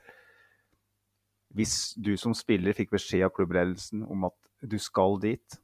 hvis 1.56 1.74
du 1.98 2.12
som 2.20 2.34
spiller 2.36 2.76
fikk 2.76 2.92
beskjed 2.94 3.26
av 3.26 3.34
klubbledelsen 3.34 4.04
om 4.06 4.28
at 4.28 4.36
du 4.70 4.76
skal 4.78 5.18
dit, 5.22 5.58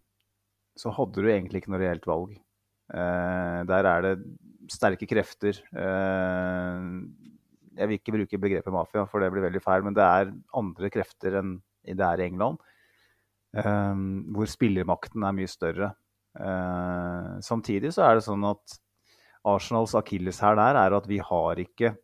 så 0.76 0.90
hadde 0.94 1.22
du 1.22 1.30
egentlig 1.30 1.62
ikke 1.62 1.72
noe 1.72 1.82
reelt 1.82 2.08
valg. 2.08 2.34
Eh, 2.90 3.60
der 3.70 3.88
er 3.90 4.02
det 4.04 4.14
sterke 4.72 5.06
krefter. 5.08 5.60
Eh, 5.70 6.90
jeg 7.76 7.88
vil 7.88 7.98
ikke 8.00 8.14
bruke 8.14 8.40
begrepet 8.40 8.74
mafia, 8.74 9.04
for 9.10 9.22
det 9.22 9.30
blir 9.32 9.46
veldig 9.46 9.62
feil, 9.64 9.84
men 9.86 9.96
det 9.96 10.04
er 10.04 10.32
andre 10.56 10.90
krefter 10.92 11.38
enn 11.40 11.58
det 11.86 12.02
er 12.02 12.22
i 12.22 12.26
England. 12.26 12.58
Um, 13.56 14.26
hvor 14.36 14.48
spillermakten 14.50 15.22
er 15.24 15.36
mye 15.36 15.48
større. 15.48 15.92
Uh, 16.36 17.38
samtidig 17.44 17.94
så 17.94 18.04
er 18.08 18.18
det 18.18 18.26
sånn 18.26 18.44
at 18.44 18.76
Arsenals 19.46 19.94
akilleshæl 19.96 20.58
der 20.58 20.80
er 20.80 20.96
at 20.96 21.06
vi 21.08 21.20
har 21.22 21.60
ikke 21.62 21.94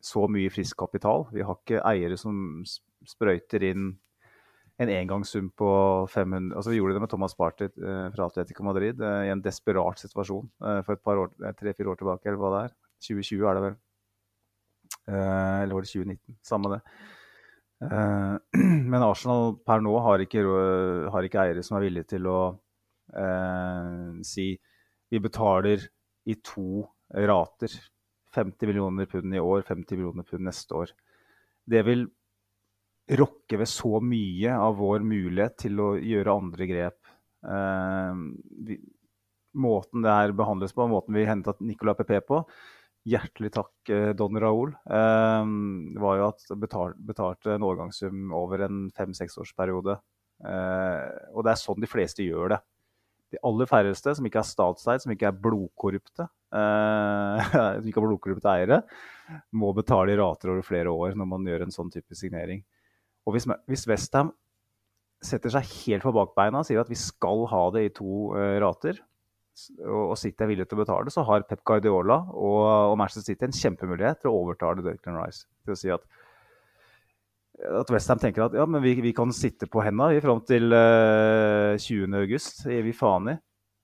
så 0.00 0.24
mye 0.32 0.50
frisk 0.50 0.78
kapital. 0.80 1.26
Vi 1.34 1.44
har 1.44 1.58
ikke 1.60 1.82
eiere 1.86 2.16
som 2.18 2.64
sprøyter 3.06 3.68
inn 3.68 3.92
en 4.80 4.88
engangssum 4.88 5.50
på 5.52 5.70
500 6.08 6.56
altså 6.56 6.72
Vi 6.72 6.78
gjorde 6.78 6.96
det 6.96 7.02
med 7.04 7.12
Thomas 7.12 7.36
Party 7.36 7.68
uh, 7.82 8.08
fra 8.14 8.30
Atletico 8.30 8.64
Madrid 8.64 9.00
uh, 9.04 9.26
i 9.26 9.32
en 9.32 9.42
desperat 9.44 10.00
situasjon 10.00 10.48
eh, 10.64 10.80
for 10.86 10.96
et 10.96 11.04
par 11.04 11.20
år, 11.20 11.32
eh, 11.44 11.54
tre-fire 11.58 11.92
år 11.92 12.00
tilbake, 12.00 12.28
eller 12.28 12.40
hva 12.40 12.52
det 12.54 12.62
er. 12.64 12.76
2020 13.04 13.48
er 13.48 13.58
det 13.58 13.64
vel. 13.66 13.76
Eh, 15.10 15.62
eller 15.62 15.74
var 15.74 15.86
det 15.86 15.92
2019? 15.92 16.36
Samme 16.46 16.74
det. 16.74 16.80
Eh, 17.84 18.34
men 18.92 19.02
Arsenal 19.02 19.56
per 19.66 19.82
nå 19.84 19.94
har 20.04 20.24
ikke, 20.24 20.44
har 21.10 21.26
ikke 21.26 21.44
eiere 21.44 21.64
som 21.66 21.78
er 21.78 21.86
villige 21.88 22.12
til 22.14 22.28
å 22.30 22.40
eh, 23.16 24.20
si 24.26 24.52
vi 25.10 25.22
betaler 25.22 25.88
i 26.30 26.36
to 26.44 26.84
rater. 27.10 27.74
50 28.34 28.70
millioner 28.70 29.08
pund 29.10 29.34
i 29.34 29.42
år, 29.42 29.64
50 29.66 29.98
millioner 29.98 30.26
pund 30.26 30.46
neste 30.46 30.76
år. 30.78 30.92
Det 31.66 31.82
vil 31.86 32.06
rokke 33.18 33.58
ved 33.58 33.66
så 33.66 33.98
mye 34.04 34.54
av 34.54 34.76
vår 34.78 35.02
mulighet 35.02 35.56
til 35.64 35.82
å 35.82 35.88
gjøre 35.98 36.36
andre 36.36 36.68
grep. 36.70 37.10
Eh, 37.42 38.20
vi, 38.68 38.78
måten 39.58 40.04
det 40.04 40.14
her 40.14 40.36
behandles 40.36 40.76
på, 40.76 40.86
måten 40.86 41.16
vi 41.16 41.26
henta 41.26 41.56
Nicolas 41.58 41.98
P.P. 41.98 42.20
på. 42.28 42.44
Hjertelig 43.08 43.48
takk, 43.54 43.72
eh, 43.88 44.10
Don 44.12 44.36
Raoul. 44.36 44.74
Eh, 44.84 45.44
det 45.94 46.00
var 46.02 46.18
jo 46.18 46.26
at 46.28 46.42
betal, 46.60 46.92
betalte 47.00 47.54
en 47.54 47.64
overgangssum 47.64 48.32
over 48.36 48.66
en 48.66 48.90
fem-seksårsperiode. 48.92 49.96
Eh, 50.44 51.06
og 51.32 51.46
det 51.46 51.54
er 51.54 51.62
sånn 51.62 51.80
de 51.80 51.88
fleste 51.88 52.26
gjør 52.26 52.54
det. 52.54 52.60
De 53.32 53.40
aller 53.46 53.68
færreste 53.70 54.12
som 54.16 54.26
ikke 54.26 54.42
er 54.42 54.48
statseid, 54.48 55.00
som 55.00 55.14
ikke 55.14 55.30
er 55.30 55.40
blodkorrupte, 55.46 56.28
eh, 56.28 57.50
som 57.80 57.88
ikke 57.88 58.02
har 58.02 58.08
blodkorrupte 58.08 58.52
eiere, 58.52 58.82
må 59.56 59.72
betale 59.72 60.12
i 60.12 60.20
rater 60.20 60.52
over 60.52 60.66
flere 60.66 60.92
år 60.92 61.16
når 61.16 61.32
man 61.32 61.48
gjør 61.48 61.64
en 61.64 61.72
sånn 61.72 61.92
type 61.94 62.18
signering. 62.18 62.60
Og 63.24 63.36
hvis, 63.36 63.48
hvis 63.70 63.86
Westham 63.88 64.34
setter 65.24 65.52
seg 65.52 65.68
helt 65.84 66.04
på 66.04 66.12
bakbeina 66.16 66.60
og 66.60 66.68
sier 66.68 66.80
at 66.80 66.90
vi 66.90 66.98
skal 66.98 67.46
ha 67.48 67.66
det 67.72 67.86
i 67.86 67.92
to 67.96 68.32
rater, 68.60 69.00
og, 69.84 70.16
City 70.18 70.44
er 70.44 70.50
villig 70.50 70.66
til 70.68 70.78
å 70.78 70.82
betale, 70.84 71.12
så 71.12 71.24
har 71.28 71.44
Pep 71.48 71.62
Guardiola 71.66 72.20
og, 72.32 72.62
og 72.92 72.96
Manchester 73.00 73.26
City 73.26 73.46
en 73.46 73.56
kjempemulighet 73.56 74.22
til 74.22 74.30
å 74.30 74.40
overtale 74.44 74.84
Declan 74.84 75.20
Rice. 75.20 75.46
Til 75.66 75.74
å 75.74 75.78
si 75.78 75.92
at, 75.94 76.06
at 77.80 77.92
Westham 77.92 78.22
tenker 78.22 78.46
at 78.46 78.56
ja, 78.56 78.66
men 78.70 78.82
vi, 78.84 78.94
vi 79.04 79.14
kan 79.16 79.34
sitte 79.36 79.68
på 79.70 79.84
henda 79.84 80.10
fram 80.24 80.42
til 80.48 80.72
uh, 80.72 81.76
20.8. 81.76 82.74
gir 82.74 82.84
vi 82.86 82.96
faen 82.96 83.32
i. 83.34 83.36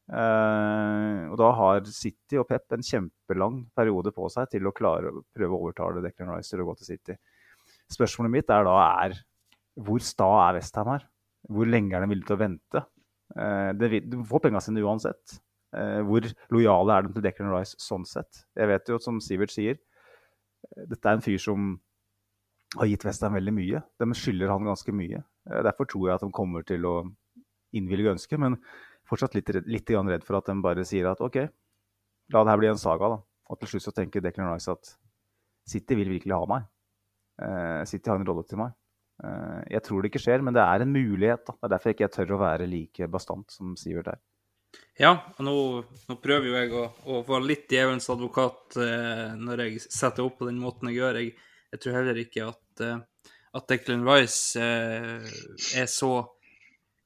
Uh, 0.07 1.27
og 1.33 1.39
da 1.41 1.49
har 1.59 1.89
City 1.91 2.39
og 2.39 2.47
Pep 2.47 2.77
en 2.77 2.85
kjempelang 2.87 3.65
periode 3.75 4.13
på 4.15 4.29
seg 4.31 4.53
til 4.53 4.69
å 4.69 4.75
klare 4.75 5.11
å 5.11 5.25
prøve 5.35 5.57
å 5.57 5.65
overtale 5.65 6.05
Declan 6.05 6.37
Rice 6.37 6.55
til 6.55 6.63
å 6.63 6.69
gå 6.69 6.77
til 6.79 6.95
City. 6.95 7.17
Spørsmålet 7.93 8.39
mitt 8.39 8.53
er 8.55 8.67
da 8.67 8.77
er 8.85 9.17
hvor 9.77 10.01
sta 10.01 10.29
er 10.47 10.57
Westham 10.57 10.89
her? 10.95 11.03
Hvor 11.53 11.69
lenge 11.69 11.95
er 11.95 12.03
de 12.03 12.11
villige 12.11 12.31
til 12.31 12.39
å 12.39 12.41
vente? 12.41 12.83
Uh, 13.35 13.73
de, 13.77 14.01
du 14.07 14.23
får 14.27 14.47
penga 14.47 14.63
sine 14.63 14.83
uansett. 14.87 15.41
Uh, 15.77 16.01
hvor 16.09 16.25
lojale 16.55 16.95
er 16.95 17.07
de 17.07 17.15
til 17.15 17.25
Declan 17.27 17.53
Rice 17.53 17.79
sånn 17.83 18.07
sett? 18.09 18.45
Jeg 18.57 18.71
vet 18.71 18.89
jo, 18.93 18.99
som 19.03 19.21
Sivert 19.23 19.53
sier, 19.53 19.79
dette 20.77 21.05
er 21.05 21.19
en 21.19 21.25
fyr 21.25 21.39
som 21.41 21.75
har 22.77 22.89
gitt 22.91 23.05
Western 23.07 23.37
veldig 23.37 23.55
mye. 23.55 23.83
De 24.01 24.09
skylder 24.19 24.51
han 24.53 24.67
ganske 24.69 24.95
mye. 24.97 25.23
Uh, 25.49 25.61
derfor 25.67 25.89
tror 25.91 26.09
jeg 26.09 26.21
at 26.21 26.27
de 26.27 26.33
kommer 26.35 26.67
til 26.67 26.89
å 26.89 26.97
innvilge 27.77 28.15
ønsket, 28.15 28.41
men 28.41 28.57
fortsatt 29.07 29.37
litt, 29.37 29.53
litt 29.69 29.93
redd 29.93 30.25
for 30.27 30.41
at 30.41 30.49
de 30.49 30.57
bare 30.65 30.87
sier 30.89 31.11
at 31.11 31.21
OK, 31.23 31.43
la 32.33 32.43
det 32.43 32.55
her 32.55 32.63
bli 32.63 32.73
en 32.73 32.81
saga. 32.81 33.13
da. 33.17 33.21
Og 33.53 33.61
til 33.61 33.75
slutt 33.75 33.87
så 33.87 33.95
tenker 33.95 34.25
Declan 34.25 34.51
Rice 34.51 34.73
at 34.73 34.97
City 35.69 35.95
vil 35.99 36.11
virkelig 36.17 36.35
ha 36.35 36.49
meg. 36.51 36.67
City 37.87 38.11
har 38.11 38.19
en 38.19 38.27
rolle 38.27 38.43
til 38.49 38.59
meg. 38.59 38.73
Eh, 39.25 39.61
jeg 39.77 39.85
tror 39.87 40.03
det 40.03 40.11
ikke 40.11 40.23
skjer, 40.23 40.45
men 40.45 40.57
det 40.57 40.63
er 40.63 40.85
en 40.85 40.93
mulighet. 40.93 41.45
Da. 41.47 41.57
Det 41.57 41.69
er 41.69 41.75
derfor 41.75 41.95
ikke 41.95 42.07
jeg 42.07 42.15
tør 42.17 42.35
å 42.37 42.43
være 42.43 42.69
like 42.71 43.09
bastant 43.13 43.53
som 43.53 43.77
Sivert 43.81 44.13
er. 44.13 44.21
Ja, 44.97 45.11
og 45.37 45.45
nå, 45.45 45.57
nå 46.09 46.15
prøver 46.25 46.49
jo 46.49 46.55
jeg 46.57 46.71
å, 46.73 46.87
å 47.13 47.19
være 47.27 47.49
litt 47.51 47.67
djevelens 47.69 48.09
advokat 48.13 48.79
eh, 48.81 49.35
når 49.37 49.67
jeg 49.67 49.83
setter 49.85 50.25
opp 50.25 50.39
på 50.41 50.49
den 50.49 50.61
måten 50.63 50.89
jeg 50.89 51.03
gjør. 51.03 51.19
Jeg, 51.21 51.35
jeg 51.75 51.83
tror 51.83 51.99
heller 51.99 52.21
ikke 52.23 52.47
at, 52.49 52.85
eh, 52.87 53.35
at 53.61 53.69
Declan 53.69 54.07
Rice 54.09 54.63
eh, 54.63 55.29
er, 55.77 55.91
så, 55.93 56.11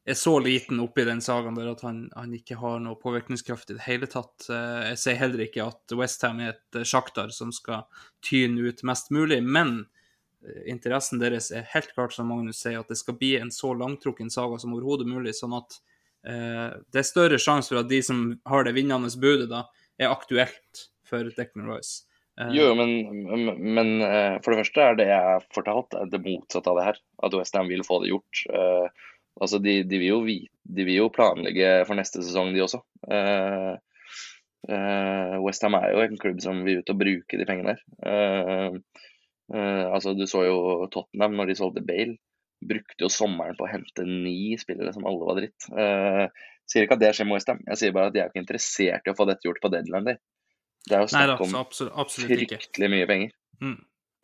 er 0.07 0.21
så 0.21 0.37
liten 0.39 0.79
oppi 0.85 1.03
den 1.09 1.23
sagaen 1.25 1.59
der 1.59 1.73
at 1.73 1.83
han, 1.83 2.05
han, 2.15 2.39
ikke 2.39 2.61
har 2.63 2.79
noe 2.85 3.01
påvirkningskraft 3.03 3.75
i 3.75 3.81
det 3.81 3.87
hele 3.89 4.11
tatt. 4.13 4.47
Eh, 4.47 4.93
jeg 4.93 5.03
sier 5.03 5.23
heller 5.25 5.47
ikke 5.49 5.67
at 5.67 5.99
Westham 5.99 6.45
er 6.47 6.55
et 6.55 6.83
sjaktar 6.87 7.35
som 7.35 7.51
skal 7.55 7.89
tyne 8.23 8.71
ut 8.71 8.87
mest 8.87 9.11
mulig, 9.11 9.43
men 9.43 9.81
interessen 10.71 11.19
deres 11.21 11.51
er 11.53 11.67
helt 11.75 11.91
klart, 11.93 12.15
som 12.15 12.31
Magnus 12.31 12.63
sier, 12.63 12.79
at 12.81 12.89
det 12.89 13.03
skal 13.03 13.19
bli 13.19 13.35
en 13.37 13.51
så 13.53 13.75
langtrukken 13.77 14.31
saga 14.33 14.63
som 14.63 14.79
overhodet 14.79 15.11
mulig. 15.11 15.35
sånn 15.37 15.59
at 15.59 15.75
eh, 15.75 15.90
det 16.21 17.01
er 17.01 17.07
større 17.07 17.39
sjanse 17.41 17.73
for 17.73 17.81
at 17.81 17.89
de 17.89 18.03
som 18.05 18.19
har 18.49 18.67
det 18.67 18.75
vinnende 18.77 19.09
budet, 19.23 19.49
da, 19.49 19.63
er 20.01 20.13
aktuelt 20.13 20.83
for 21.09 21.29
Declan 21.37 21.69
Royce. 21.69 22.05
Eh, 22.41 22.55
jo, 22.57 22.71
men, 22.79 22.93
men, 23.59 23.93
eh, 24.05 24.39
for 24.45 24.53
det 24.53 24.63
første 24.63 24.85
er 24.85 24.99
det 24.99 25.09
jeg 25.11 25.45
fortalt, 25.55 25.97
det 26.13 26.23
motsatte 26.25 26.73
av 26.73 26.79
det 26.79 26.87
her. 26.89 27.03
At 27.27 27.37
Westham 27.37 27.71
vil 27.73 27.85
få 27.87 28.01
det 28.03 28.13
gjort. 28.13 28.43
Eh, 28.49 29.05
altså, 29.41 29.61
de, 29.63 29.81
de, 29.85 30.01
vil 30.01 30.09
jo, 30.09 30.21
de, 30.25 30.87
vil 30.87 30.97
jo, 30.97 31.13
planlegge 31.13 31.81
for 31.89 32.01
neste 32.01 32.25
sesong, 32.25 32.55
de 32.55 32.65
også. 32.65 32.83
Uh, 34.71 35.39
Westham 35.41 35.73
er 35.79 35.87
jo 35.95 36.03
en 36.05 36.19
klubb 36.21 36.43
som 36.45 36.59
vil 36.67 36.83
ut 36.83 36.91
og 36.93 36.99
bruke 37.01 37.39
de 37.41 37.47
pengene 37.49 37.73
der. 37.75 37.87
Uh, 38.05 39.07
Uh, 39.51 39.91
altså, 39.91 40.13
du 40.15 40.29
så 40.31 40.45
jo 40.47 40.59
Tottenham 40.95 41.33
når 41.35 41.49
de 41.51 41.55
solgte 41.59 41.83
Bale. 41.83 42.13
Brukte 42.61 43.07
jo 43.07 43.09
sommeren 43.13 43.57
på 43.57 43.65
å 43.65 43.71
hente 43.71 44.05
ni 44.05 44.55
spillere 44.61 44.93
som 44.93 45.07
alle 45.09 45.27
var 45.29 45.41
dritt. 45.41 45.67
Uh, 45.73 46.27
sier 46.69 46.85
ikke 46.85 46.99
at 46.99 47.03
det 47.03 47.13
skjer 47.17 47.29
med 47.29 47.39
Westham, 47.39 47.63
jeg 47.67 47.81
sier 47.81 47.95
bare 47.97 48.11
at 48.11 48.17
de 48.17 48.23
er 48.23 48.31
ikke 48.31 48.43
interessert 48.43 49.07
i 49.09 49.13
å 49.13 49.17
få 49.19 49.27
dette 49.31 49.49
gjort 49.49 49.63
på 49.63 49.73
deadline 49.73 50.07
day. 50.13 50.21
Det 50.87 50.97
er 50.97 51.05
jo 51.05 51.11
snakk 51.13 51.43
om 51.45 51.57
absolutt, 51.59 51.97
absolutt 52.01 52.33
fryktelig 52.33 52.91
mye 52.93 53.09
penger. 53.09 53.35
Mm, 53.65 53.79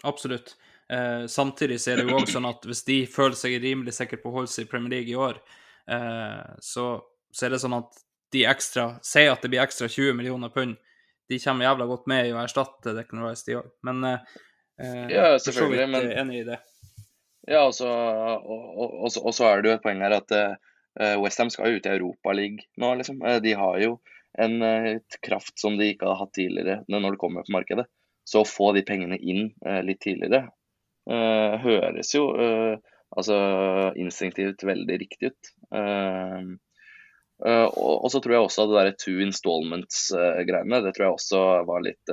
absolutt. 0.08 0.54
Uh, 0.92 1.26
samtidig 1.30 1.80
så 1.82 1.92
er 1.92 2.00
det 2.00 2.06
jo 2.06 2.16
også 2.20 2.36
sånn 2.36 2.48
at 2.48 2.66
hvis 2.68 2.84
de 2.86 2.98
føler 3.10 3.38
seg 3.38 3.58
rimelig 3.64 3.96
sikre 3.96 4.20
på 4.22 4.30
å 4.30 4.38
holde 4.38 4.52
seg 4.52 4.66
i 4.66 4.70
Premier 4.70 4.98
League 4.98 5.12
i 5.12 5.20
år, 5.20 5.40
så, 5.86 6.84
så, 7.30 7.44
er 7.46 7.52
det 7.54 7.60
sånn 7.62 7.76
at 7.76 8.00
de 8.34 8.40
ekstra 8.50 8.88
Sier 9.06 9.28
at 9.30 9.44
det 9.44 9.52
blir 9.52 9.62
ekstra 9.62 9.86
20 9.86 10.16
millioner 10.18 10.50
pund. 10.50 10.72
De 11.30 11.38
kommer 11.38 11.68
jævla 11.68 11.86
godt 11.86 12.08
med 12.10 12.26
i 12.26 12.32
å 12.34 12.40
erstatte 12.40 12.90
Declan 12.96 13.22
Rice 13.22 13.52
i 13.52 13.54
år. 13.54 13.68
Men 13.86 14.02
Eh, 14.82 15.16
ja, 15.16 15.38
selvfølgelig. 15.38 15.88
Men 15.88 16.10
enig 16.12 16.40
i 16.40 16.44
det. 16.44 16.58
Ja, 17.46 17.62
og, 17.68 17.78
og, 17.78 18.80
og, 18.82 19.06
og, 19.06 19.32
så 19.34 19.46
er 19.46 19.62
det 19.62 19.70
jo 19.70 19.76
et 19.76 19.84
poeng 19.84 20.00
her 20.02 20.16
at 20.16 20.32
uh, 20.34 21.14
Westham 21.22 21.50
skal 21.52 21.70
jo 21.70 21.78
ut 21.78 21.86
i 21.86 21.94
Europaligaen 21.94 22.58
nå, 22.82 22.94
liksom. 22.98 23.20
Uh, 23.22 23.38
de 23.42 23.52
har 23.58 23.78
jo 23.84 23.92
en 24.42 24.56
uh, 24.62 24.96
kraft 25.22 25.54
som 25.62 25.78
de 25.78 25.92
ikke 25.92 26.08
har 26.10 26.18
hatt 26.24 26.34
tidligere 26.34 26.80
når 26.90 27.14
det 27.14 27.20
kommer 27.22 27.46
på 27.46 27.54
markedet. 27.54 27.86
Så 28.26 28.42
å 28.42 28.48
få 28.48 28.72
de 28.74 28.82
pengene 28.86 29.18
inn 29.18 29.52
uh, 29.66 29.80
litt 29.86 30.02
tidligere 30.04 30.48
høres 31.06 32.08
jo 32.16 32.24
altså 32.34 33.34
instinktivt 33.94 34.64
veldig 34.66 34.96
riktig 34.98 35.28
ut. 35.30 35.50
og, 37.46 38.08
så 38.10 38.18
tror 38.24 38.34
jeg 38.34 38.42
også 38.42 38.64
at 38.64 38.72
det 38.72 38.80
der 38.80 38.96
two 39.04 39.22
installments-greiene, 39.22 40.80
det 40.82 40.96
tror 40.96 41.04
jeg 41.04 41.14
også 41.14 41.44
var 41.68 41.84
litt 41.86 42.10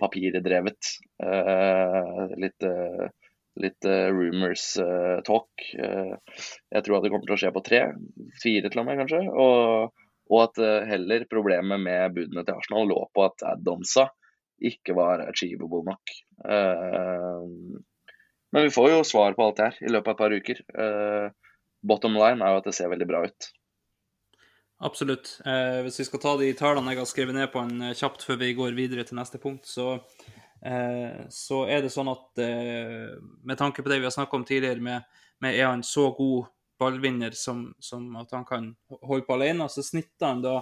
papirdrevet. 0.00 0.90
Uh, 1.20 2.32
litt, 3.60 3.86
uh, 3.86 4.10
rumors 4.12 4.74
uh, 4.80 5.20
talk. 5.26 5.50
jeg 5.74 6.84
tror 6.84 6.96
at 6.96 7.04
det 7.04 7.12
kommer 7.12 7.28
til 7.28 7.36
å 7.36 7.40
skje 7.40 7.52
på 7.54 7.64
tre, 7.66 7.80
fire 8.42 8.70
til 8.70 8.82
og 8.82 8.88
med 8.88 9.00
kanskje. 9.02 9.22
Og, 9.30 10.04
og 10.32 10.38
at 10.40 10.60
heller 10.88 11.26
problemet 11.30 11.82
med 11.82 12.14
budene 12.16 12.44
til 12.44 12.56
Arsenal 12.56 12.88
lå 12.88 13.00
på 13.14 13.26
at 13.26 13.44
add-onsa 13.54 14.08
ikke 14.64 14.94
var 14.96 15.20
achievable 15.26 15.82
nok. 15.84 16.12
men 18.54 18.64
vi 18.64 18.70
får 18.72 18.86
jo 18.88 19.02
svar 19.04 19.34
på 19.36 19.44
alt 19.44 19.58
det 19.58 19.66
her 19.66 19.76
i 19.82 19.92
løpet 19.92 20.08
av 20.08 20.14
et 20.14 20.22
par 20.22 20.32
uker. 20.38 20.62
bottom 21.84 22.16
line 22.16 22.40
er 22.40 22.54
jo 22.54 22.62
at 22.62 22.70
det 22.70 22.74
ser 22.78 22.88
veldig 22.88 23.08
bra 23.10 23.20
ut. 23.26 23.50
Absolutt. 24.88 25.34
Hvis 25.84 26.00
vi 26.00 26.06
skal 26.08 26.22
ta 26.22 26.32
de 26.40 26.48
tallene 26.56 26.94
jeg 26.94 27.02
har 27.02 27.10
skrevet 27.10 27.36
ned 27.36 27.52
på 27.52 27.60
en 27.60 27.92
kjapt 27.92 28.24
før 28.24 28.40
vi 28.40 28.54
går 28.56 28.78
videre 28.78 29.04
til 29.04 29.20
neste 29.20 29.42
punkt, 29.42 29.68
så, 29.68 29.98
så 31.28 31.64
er 31.68 31.84
det 31.84 31.92
sånn 31.92 32.08
at 32.08 32.40
eh, 32.40 33.14
med 33.44 33.58
tanke 33.60 33.82
på 33.84 33.90
det 33.92 33.98
vi 34.00 34.08
har 34.08 34.14
snakka 34.14 34.38
om 34.38 34.46
tidligere, 34.48 34.80
med, 34.80 35.02
med, 35.44 35.58
er 35.58 35.68
han 35.68 35.84
så 35.84 36.08
god 36.16 36.48
ballvinner 36.80 37.36
som, 37.36 37.66
som, 37.78 38.06
at 38.16 38.32
han 38.32 38.46
kan 38.48 38.70
holde 39.02 39.26
på 39.26 39.36
alene, 39.36 39.68
så 39.68 39.84
snitter 39.84 40.26
han 40.26 40.42
da 40.44 40.56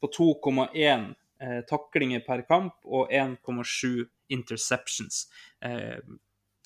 på 0.00 0.10
2,1 0.12 1.08
eh, 1.40 1.60
taklinger 1.70 2.22
per 2.26 2.44
kamp 2.48 2.84
og 2.84 3.12
1,7 3.12 4.04
interceptions. 4.36 5.24
Eh, 5.64 5.98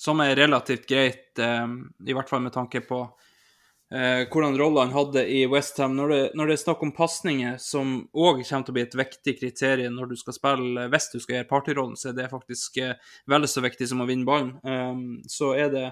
som 0.00 0.20
er 0.24 0.38
relativt 0.38 0.86
greit, 0.88 1.36
i 1.36 2.14
hvert 2.16 2.30
fall 2.30 2.40
med 2.40 2.54
tanke 2.54 2.80
på 2.80 3.02
eh, 3.94 4.26
hvordan 4.30 4.58
rolle 4.58 4.84
han 4.86 4.94
hadde 4.94 5.24
i 5.28 5.44
Westham. 5.50 5.96
Når, 5.98 6.14
når 6.38 6.50
det 6.50 6.56
er 6.56 6.62
snakk 6.64 6.84
om 6.86 6.92
pasninger, 6.96 7.56
som 7.62 7.96
òg 8.12 8.44
kommer 8.44 8.66
til 8.66 8.74
å 8.74 8.78
bli 8.78 8.86
et 8.86 9.00
viktig 9.02 9.36
kriterium 9.40 9.98
når 9.98 10.12
du 10.12 10.20
skal 10.20 10.36
spille 10.36 10.86
Hvis 10.92 11.10
du 11.12 11.18
skal 11.18 11.38
gjøre 11.38 11.50
partyrollen, 11.50 11.98
så 11.98 12.10
er 12.10 12.20
det 12.20 12.30
faktisk 12.32 12.80
eh, 12.84 12.94
vel 13.30 13.48
så 13.50 13.64
viktig 13.64 13.90
som 13.90 14.04
å 14.04 14.08
vinne 14.10 14.28
ballen. 14.28 14.56
Um, 14.64 15.20
så 15.28 15.54
er 15.58 15.74
det 15.74 15.88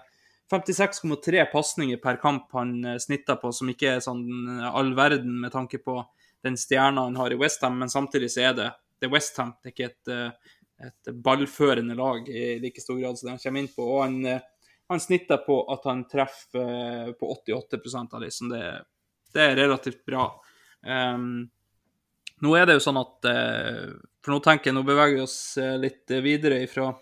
56,3 0.50 1.44
pasninger 1.52 1.96
per 1.96 2.16
kamp 2.16 2.52
han 2.52 2.84
eh, 2.84 3.36
på, 3.42 3.52
som 3.52 3.68
ikke 3.68 3.96
er 3.96 4.04
sånn 4.04 4.24
eh, 4.58 4.68
all 4.68 4.94
verden 4.96 5.40
med 5.42 5.52
tanke 5.52 5.78
på 5.78 6.00
den 6.44 6.56
stjerna 6.56 7.04
han 7.08 7.18
har 7.18 7.32
i 7.32 7.38
Westham, 7.38 7.78
men 7.78 7.90
samtidig 7.90 8.30
så 8.32 8.48
er 8.48 8.54
det, 8.56 8.68
det 9.00 9.10
Westham. 9.12 9.52
Det 9.60 9.72
er 9.72 9.74
ikke 9.74 9.90
et, 9.90 10.12
eh, 10.14 10.54
et 10.88 11.12
ballførende 11.12 11.96
lag 11.98 12.28
i 12.30 12.58
like 12.62 12.80
stor 12.80 13.00
grad 13.00 13.18
som 13.18 13.32
de 13.32 13.42
kommer 13.42 13.64
inn 13.64 13.72
på. 13.74 13.84
og 13.84 14.04
han 14.06 14.40
han 14.88 15.00
snitter 15.00 15.36
på 15.36 15.72
at 15.72 15.84
han 15.84 16.08
treffer 16.08 17.06
eh, 17.06 17.12
på 17.12 17.36
88% 17.46 18.14
av 18.14 18.20
dem. 18.20 18.48
Det, 18.50 18.84
det 19.34 19.42
er 19.42 19.56
relativt 19.56 20.04
bra. 20.06 20.30
Um, 20.86 21.48
nå 22.40 22.54
er 22.56 22.68
det 22.68 22.78
jo 22.78 22.84
sånn 22.84 23.00
at 23.00 23.26
uh, 23.26 23.96
For 24.22 24.30
nå 24.30 24.38
tenker 24.44 24.70
jeg, 24.70 24.76
nå 24.76 24.84
beveger 24.86 25.16
vi 25.18 25.24
oss 25.24 25.38
eh, 25.58 25.74
litt 25.80 26.12
videre 26.22 26.60
ifra, 26.62 26.92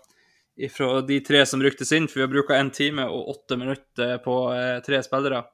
ifra 0.57 1.01
de 1.05 1.19
tre 1.23 1.45
som 1.45 1.61
ryktes 1.63 1.93
inn, 1.95 2.09
for 2.09 2.19
vi 2.19 2.25
har 2.25 2.33
bruka 2.33 2.57
én 2.57 2.73
time 2.73 3.05
og 3.07 3.31
åtte 3.35 3.59
minutter 3.59 4.17
på 4.25 4.37
tre 4.85 5.03
spillere. 5.05 5.45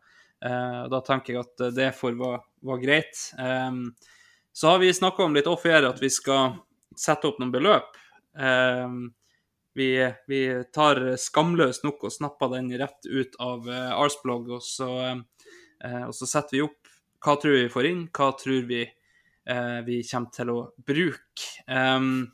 Da 0.43 0.99
tenker 1.07 1.34
jeg 1.34 1.39
at 1.39 1.61
det 1.72 1.85
får 1.95 2.18
være, 2.19 2.39
var 2.68 2.80
greit. 2.81 3.19
Um, 3.39 3.93
Så 4.51 4.68
har 4.68 4.80
vi 4.80 4.89
snakka 4.93 5.23
om 5.23 5.35
litt 5.35 5.47
off-air 5.47 5.88
at 5.88 6.01
vi 6.03 6.10
skal 6.11 6.57
sette 6.99 7.30
opp 7.30 7.39
noen 7.39 7.53
beløp. 7.53 7.95
Vi, 9.73 10.13
vi 10.27 10.63
tar 10.73 11.01
skamløst 11.17 11.85
nok 11.85 12.05
og 12.05 12.13
snapper 12.13 12.51
den 12.53 12.69
rett 12.77 13.07
ut 13.09 13.37
av 13.41 13.69
eh, 13.69 13.93
Arsblog, 13.97 14.51
og 14.57 14.61
så, 14.65 14.89
eh, 15.09 16.03
og 16.05 16.13
så 16.13 16.29
setter 16.29 16.57
vi 16.57 16.65
opp 16.67 16.91
hva 17.23 17.37
tror 17.39 17.57
vi 17.57 17.71
får 17.71 17.87
inn, 17.89 18.03
hva 18.13 18.29
tror 18.37 18.67
vi 18.69 18.83
eh, 18.83 19.79
vi 19.87 20.01
kommer 20.05 20.35
til 20.35 20.51
å 20.53 20.57
bruke. 20.77 21.47
Um, 21.65 22.27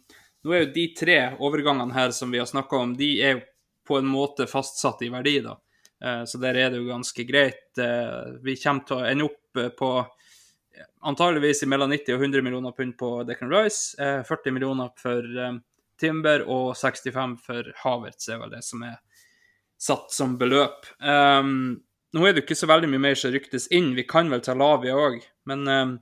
nå 0.44 0.56
er 0.56 0.66
jo 0.66 0.74
de 0.76 0.86
tre 0.98 1.18
overgangene 1.38 1.96
her 1.96 2.12
som 2.16 2.34
vi 2.34 2.42
har 2.42 2.50
snakka 2.50 2.84
om, 2.84 2.98
de 2.98 3.10
er 3.24 3.38
jo 3.38 3.46
på 3.88 4.02
en 4.02 4.10
måte 4.10 4.50
fastsatt 4.50 5.02
i 5.06 5.12
verdi, 5.14 5.40
da. 5.46 5.56
Så 6.30 6.40
der 6.40 6.56
er 6.56 6.70
det 6.72 6.78
jo 6.78 6.86
ganske 6.88 7.24
greit. 7.28 7.76
Vi 7.76 8.54
kommer 8.62 8.86
til 8.88 9.00
å 9.00 9.08
ende 9.10 9.26
opp 9.26 9.60
på 9.76 9.90
antageligvis 11.10 11.66
mellom 11.68 11.90
90 11.92 12.14
og 12.16 12.22
100 12.24 12.46
millioner 12.46 12.76
pund 12.78 12.94
på 13.02 13.10
Deccan 13.28 13.50
Rice, 13.52 13.98
40 14.30 14.56
millioner 14.56 14.94
for 15.02 15.26
Timber 16.00 16.46
og 16.48 16.74
65 16.78 17.38
for 17.44 17.72
Havertz 17.84 18.30
er 18.32 18.40
vel 18.42 18.54
det 18.54 18.64
som 18.66 18.84
er 18.88 18.98
satt 19.80 20.12
som 20.12 20.38
beløp. 20.38 20.86
Um, 21.00 21.80
nå 22.14 22.26
er 22.26 22.36
det 22.36 22.44
ikke 22.44 22.58
så 22.58 22.68
veldig 22.70 22.90
mye 22.92 23.04
mer 23.10 23.20
som 23.20 23.32
ryktes 23.34 23.70
inn. 23.76 23.94
Vi 23.96 24.08
kan 24.08 24.32
vel 24.32 24.44
ta 24.44 24.56
Lavia 24.58 24.96
òg, 25.00 25.22
men, 25.50 25.68
um, 25.68 25.94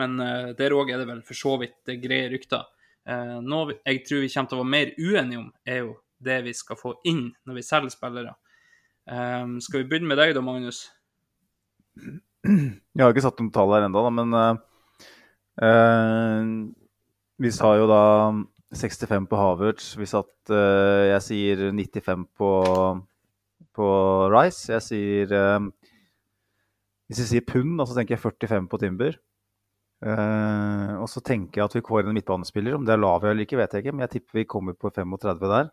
men 0.00 0.16
uh, 0.20 0.50
der 0.58 0.74
òg 0.74 0.90
er 0.90 1.02
det 1.02 1.08
vel 1.10 1.22
for 1.26 1.38
så 1.38 1.56
vidt 1.62 1.94
greie 2.02 2.30
rykter. 2.32 2.66
Uh, 3.04 3.38
noe 3.44 3.76
jeg 3.84 4.02
tror 4.08 4.24
vi 4.24 4.32
kommer 4.32 4.50
til 4.50 4.58
å 4.58 4.62
være 4.64 4.74
mer 4.74 4.94
uenige 4.98 5.42
om, 5.42 5.50
er 5.68 5.82
jo 5.84 5.92
det 6.24 6.40
vi 6.46 6.54
skal 6.56 6.80
få 6.80 6.96
inn 7.10 7.28
når 7.44 7.60
vi 7.60 7.66
selger 7.66 7.94
spillere. 7.94 8.34
Um, 9.04 9.58
skal 9.62 9.82
vi 9.82 9.88
begynne 9.90 10.10
med 10.10 10.18
deg 10.18 10.32
da, 10.34 10.42
Magnus? 10.42 10.86
Jeg 12.44 13.00
har 13.00 13.12
ikke 13.12 13.24
satt 13.24 13.38
noen 13.40 13.52
tall 13.54 13.70
her 13.76 13.86
ennå, 13.86 14.02
men 14.16 14.34
uh, 14.34 14.56
vi 17.44 17.52
sa 17.54 17.74
jo 17.78 17.86
da 17.90 18.02
65 18.76 19.28
på 19.30 19.38
Havertz. 19.38 19.92
Vi 19.98 20.08
satt 20.08 20.52
uh, 20.52 21.04
Jeg 21.08 21.22
sier 21.26 21.62
95 21.70 22.26
på, 22.38 22.50
på 23.74 23.88
Rice. 24.34 24.72
Jeg 24.72 24.84
sier 24.88 25.36
Hvis 27.08 27.22
jeg 27.22 27.30
sier 27.30 27.46
pund, 27.46 27.80
så 27.86 27.96
tenker 27.96 28.16
jeg 28.16 28.24
45 28.24 28.68
på 28.70 28.82
Timber. 28.82 29.20
og 30.04 31.08
så 31.08 31.20
tenker 31.24 31.60
jeg 31.60 31.64
at 31.64 31.74
vi 31.78 31.84
kårer 31.84 32.10
en 32.10 32.16
midtbanespiller. 32.16 32.76
Om 32.76 32.84
det 32.84 32.92
er 32.92 33.00
Lavia 33.00 33.30
eller 33.30 33.46
ikke, 33.46 33.56
vet 33.60 33.72
jeg 33.72 33.84
ikke, 33.84 33.94
men 33.94 34.04
jeg 34.04 34.18
tipper 34.18 34.40
vi 34.40 34.48
kommer 34.48 34.76
på 34.76 34.90
35 34.92 35.48
der. 35.48 35.70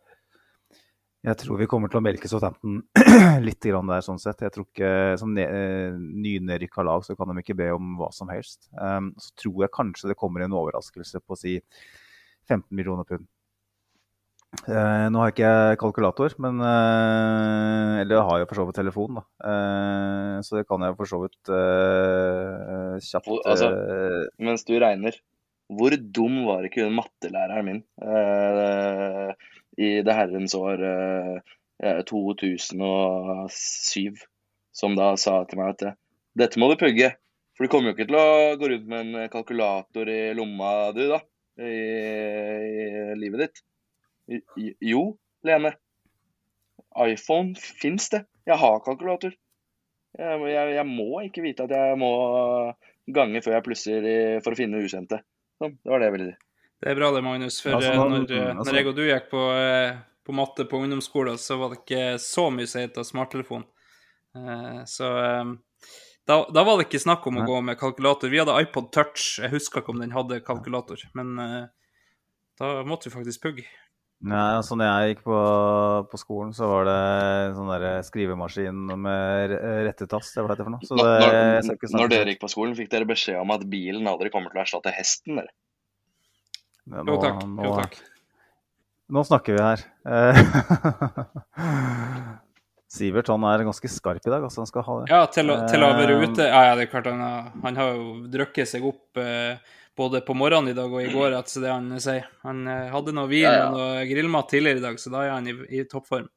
Jeg 1.22 1.38
tror 1.38 1.60
vi 1.60 1.68
kommer 1.69 1.91
til 1.91 1.99
å 1.99 2.02
melke 2.02 2.30
Southampton 2.30 2.80
litt 3.45 3.61
der, 3.61 4.02
sånn 4.02 4.22
sett. 4.22 4.41
Jeg 4.41 4.53
tror 4.56 4.65
ikke 4.65 4.94
Som 5.22 5.36
nynedrykka 5.36 6.86
lag 6.86 7.06
så 7.06 7.14
kan 7.18 7.30
de 7.30 7.44
ikke 7.44 7.57
be 7.60 7.68
om 7.76 7.94
hva 7.99 8.10
som 8.15 8.32
helst. 8.34 8.72
Um, 8.73 9.11
så 9.22 9.30
tror 9.44 9.68
jeg 9.68 9.76
kanskje 9.76 10.10
det 10.10 10.18
kommer 10.18 10.41
en 10.41 10.57
overraskelse 10.57 11.22
på 11.22 11.38
å 11.38 11.40
si 11.40 11.60
15 12.52 12.68
millioner 12.76 13.07
pund. 13.07 13.23
Uh, 14.68 15.07
nå 15.07 15.22
har 15.22 15.30
jeg 15.30 15.38
ikke 15.38 15.80
kalkulator, 15.80 16.34
men 16.44 16.57
uh, 16.60 18.02
Eller 18.02 18.26
har 18.28 18.41
jo 18.41 18.49
for 18.49 18.60
så 18.60 18.65
vidt 18.68 18.82
telefon, 18.82 19.22
da. 19.22 19.23
Uh, 19.40 20.36
så 20.44 20.60
det 20.60 20.65
kan 20.68 20.84
jeg 20.84 20.98
for 20.99 21.07
så 21.07 21.22
vidt 21.23 21.53
kjapt 23.07 23.32
altså, 23.48 23.72
Mens 24.44 24.68
du 24.68 24.76
regner, 24.84 25.15
hvor 25.72 25.95
dum 25.95 26.41
var 26.49 26.68
ikke 26.68 26.84
hun 26.84 26.99
mattelæreren 26.99 27.69
min? 27.69 27.82
i 29.80 30.02
det 30.06 30.15
herrens 30.15 30.56
år 30.57 30.84
eh, 30.84 32.02
2007, 32.07 34.19
som 34.76 34.95
da 34.98 35.14
sa 35.19 35.41
til 35.48 35.61
meg 35.61 35.76
at 35.76 35.98
dette 36.38 36.61
må 36.61 36.72
du 36.72 36.80
pugge. 36.80 37.14
For 37.56 37.65
du 37.65 37.72
kommer 37.72 37.91
jo 37.91 37.98
ikke 37.98 38.10
til 38.10 38.19
å 38.19 38.56
gå 38.60 38.72
rundt 38.72 38.90
med 38.90 38.99
en 39.06 39.32
kalkulator 39.32 40.10
i 40.10 40.22
lomma, 40.38 40.91
du, 40.95 41.03
da. 41.11 41.19
I, 41.60 41.72
i 41.72 43.15
livet 43.19 43.45
ditt. 43.45 43.64
Jo, 44.80 45.18
Lene. 45.44 45.73
iPhone 46.98 47.56
fins 47.56 48.10
det. 48.14 48.23
Jeg 48.48 48.57
har 48.61 48.84
kalkulator. 48.86 49.34
Jeg, 50.18 50.40
jeg, 50.52 50.76
jeg, 50.76 50.88
må 50.88 51.23
ikke 51.26 51.44
vite 51.44 51.65
at 51.68 51.73
jeg 51.76 51.98
må 51.99 52.11
gange 53.11 53.41
før 53.44 53.57
jeg 53.57 53.65
plusser 53.65 54.07
i, 54.07 54.15
for 54.44 54.53
å 54.53 54.60
finne 54.60 54.82
ukjente. 54.84 55.22
Sånn, 55.61 55.78
det 55.80 55.94
var 55.94 56.02
det 56.02 56.10
jeg 56.10 56.15
ville 56.18 56.30
si. 56.32 56.38
Det 56.82 56.90
er 56.90 56.98
bra 56.98 57.11
det, 57.14 57.22
Magnus. 57.26 57.60
For 57.61 57.78
altså, 57.78 57.91
når, 57.94 58.10
når, 58.10 58.32
altså, 58.56 58.72
når, 58.72 58.80
jeg 58.80 58.90
og 58.90 58.95
du 58.98 59.03
gikk 59.06 59.28
på, 59.30 59.41
eh, 59.53 59.99
på 60.26 60.36
matte 60.36 60.65
på 60.69 60.80
ungdomsskolen, 60.82 61.38
så 61.38 61.60
var 61.61 61.73
det 61.73 61.84
ikke 61.84 62.06
så 62.23 62.48
mye 62.53 62.69
som 62.69 62.82
het 62.82 62.98
smarttelefon. 63.06 63.68
Eh, 64.38 64.80
så 64.90 65.11
eh, 65.22 65.52
da, 66.31 66.39
da, 66.55 66.65
var 66.67 66.79
det 66.79 66.87
ikke 66.87 67.03
snakk 67.03 67.27
om 67.29 67.41
å 67.41 67.45
gå 67.47 67.59
med 67.67 67.79
kalkulator. 67.79 68.31
Vi 68.31 68.41
hadde 68.41 68.57
iPod 68.63 68.89
Touch. 68.95 69.35
Jeg 69.43 69.51
husker 69.53 69.83
ikke 69.83 69.93
om 69.93 70.01
den 70.01 70.15
hadde 70.15 70.41
kalkulator, 70.47 71.03
men 71.17 71.35
da 72.59 72.73
måtte 72.87 73.09
vi 73.09 73.15
faktisk 73.19 73.43
pugge. 73.43 73.67
Nei, 74.21 74.53
altså 74.53 74.75
når 74.77 74.85
jeg 74.85 75.15
gikk 75.15 75.23
på, 75.25 75.37
på, 76.11 76.17
skolen, 76.21 76.51
så 76.53 76.67
var 76.69 76.85
det 76.85 76.97
sånn 77.57 77.71
der 77.71 78.03
skrivemaskin 78.05 78.91
med 79.01 79.53
rettetast. 79.87 80.35
Det 80.37 80.43
var 80.45 80.53
det 80.53 80.65
for 80.67 80.73
noe. 80.75 80.81
Det, 80.85 80.91
når, 81.65 81.75
når 81.97 82.11
dere 82.13 82.29
gikk 82.35 82.43
på 82.43 82.51
skolen, 82.53 82.75
fikk 82.77 82.91
dere 82.93 83.09
beskjed 83.09 83.41
om 83.41 83.49
at 83.55 83.65
bilen 83.71 84.05
aldri 84.11 84.29
kommer 84.33 84.49
til 84.53 84.61
å 84.61 84.63
erstatte 84.65 84.93
hesten? 84.93 85.41
dere? 85.41 85.51
Nå, 86.91 86.97
jo 87.09 87.15
takk. 87.23 87.37
Nå, 87.49 87.61
jo 87.65 87.71
takk. 87.79 87.93
Nå 89.11 89.19
snakker 89.25 89.51
vi 89.57 89.61
her. 89.65 89.79
Eh, 92.91 92.97
Sivert 92.97 93.27
han 93.31 93.43
er 93.47 93.63
ganske 93.63 93.89
skarp 93.89 94.26
i 94.26 94.30
dag. 94.30 94.43
altså 94.43 94.61
han 94.61 94.68
skal 94.68 94.84
ha 94.84 94.97
det. 94.99 95.11
Ja, 95.11 95.22
til 95.31 95.51
å, 95.51 95.59
til 95.69 95.84
å 95.84 95.91
være 95.95 96.18
eh, 96.18 96.26
ute 96.26 96.47
Ja, 96.47 96.63
ja, 96.69 96.73
det 96.76 96.88
er 96.88 96.91
klart 96.91 97.07
han, 97.07 97.22
han 97.63 97.80
har 97.80 97.93
jo 97.95 98.27
drukket 98.31 98.68
seg 98.68 98.85
opp 98.88 99.18
eh, 99.18 99.57
både 99.97 100.22
på 100.26 100.35
morgenen 100.35 100.72
i 100.72 100.77
dag 100.77 100.91
og 100.91 101.01
i 101.03 101.11
går, 101.11 101.35
altså 101.38 101.63
det 101.63 101.72
han 101.72 101.89
sier. 102.03 102.27
Han 102.45 102.65
eh, 102.68 102.91
hadde 102.91 103.15
noe 103.15 103.31
vin 103.31 103.45
ja, 103.47 103.55
ja. 103.57 103.65
og 103.69 103.80
noe 103.80 104.05
grillmat 104.09 104.49
tidligere 104.51 104.81
i 104.81 104.85
dag, 104.85 104.99
så 104.99 105.11
da 105.13 105.26
er 105.26 105.35
han 105.35 105.47
i, 105.47 105.55
i 105.72 105.84
toppform. 105.89 106.30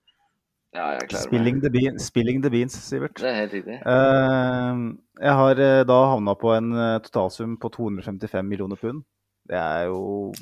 Ja, 0.74 0.88
jeg 0.96 1.06
klarer 1.12 1.28
spilling 1.28 1.60
the, 1.62 1.70
bean, 1.70 1.98
spilling 2.02 2.40
the 2.42 2.50
beans, 2.50 2.74
Sivert. 2.82 3.14
Det 3.20 3.30
er 3.30 3.36
helt 3.44 3.52
riktig. 3.54 3.78
Eh, 3.78 4.84
jeg 5.22 5.38
har 5.38 5.64
da 5.86 5.98
havna 6.10 6.34
på 6.38 6.50
en 6.56 6.72
totalsum 7.04 7.54
på 7.62 7.70
255 7.76 8.42
millioner 8.42 8.80
pund. 8.80 9.04
Det 9.48 9.58
er 9.60 9.90
jo 9.92 10.32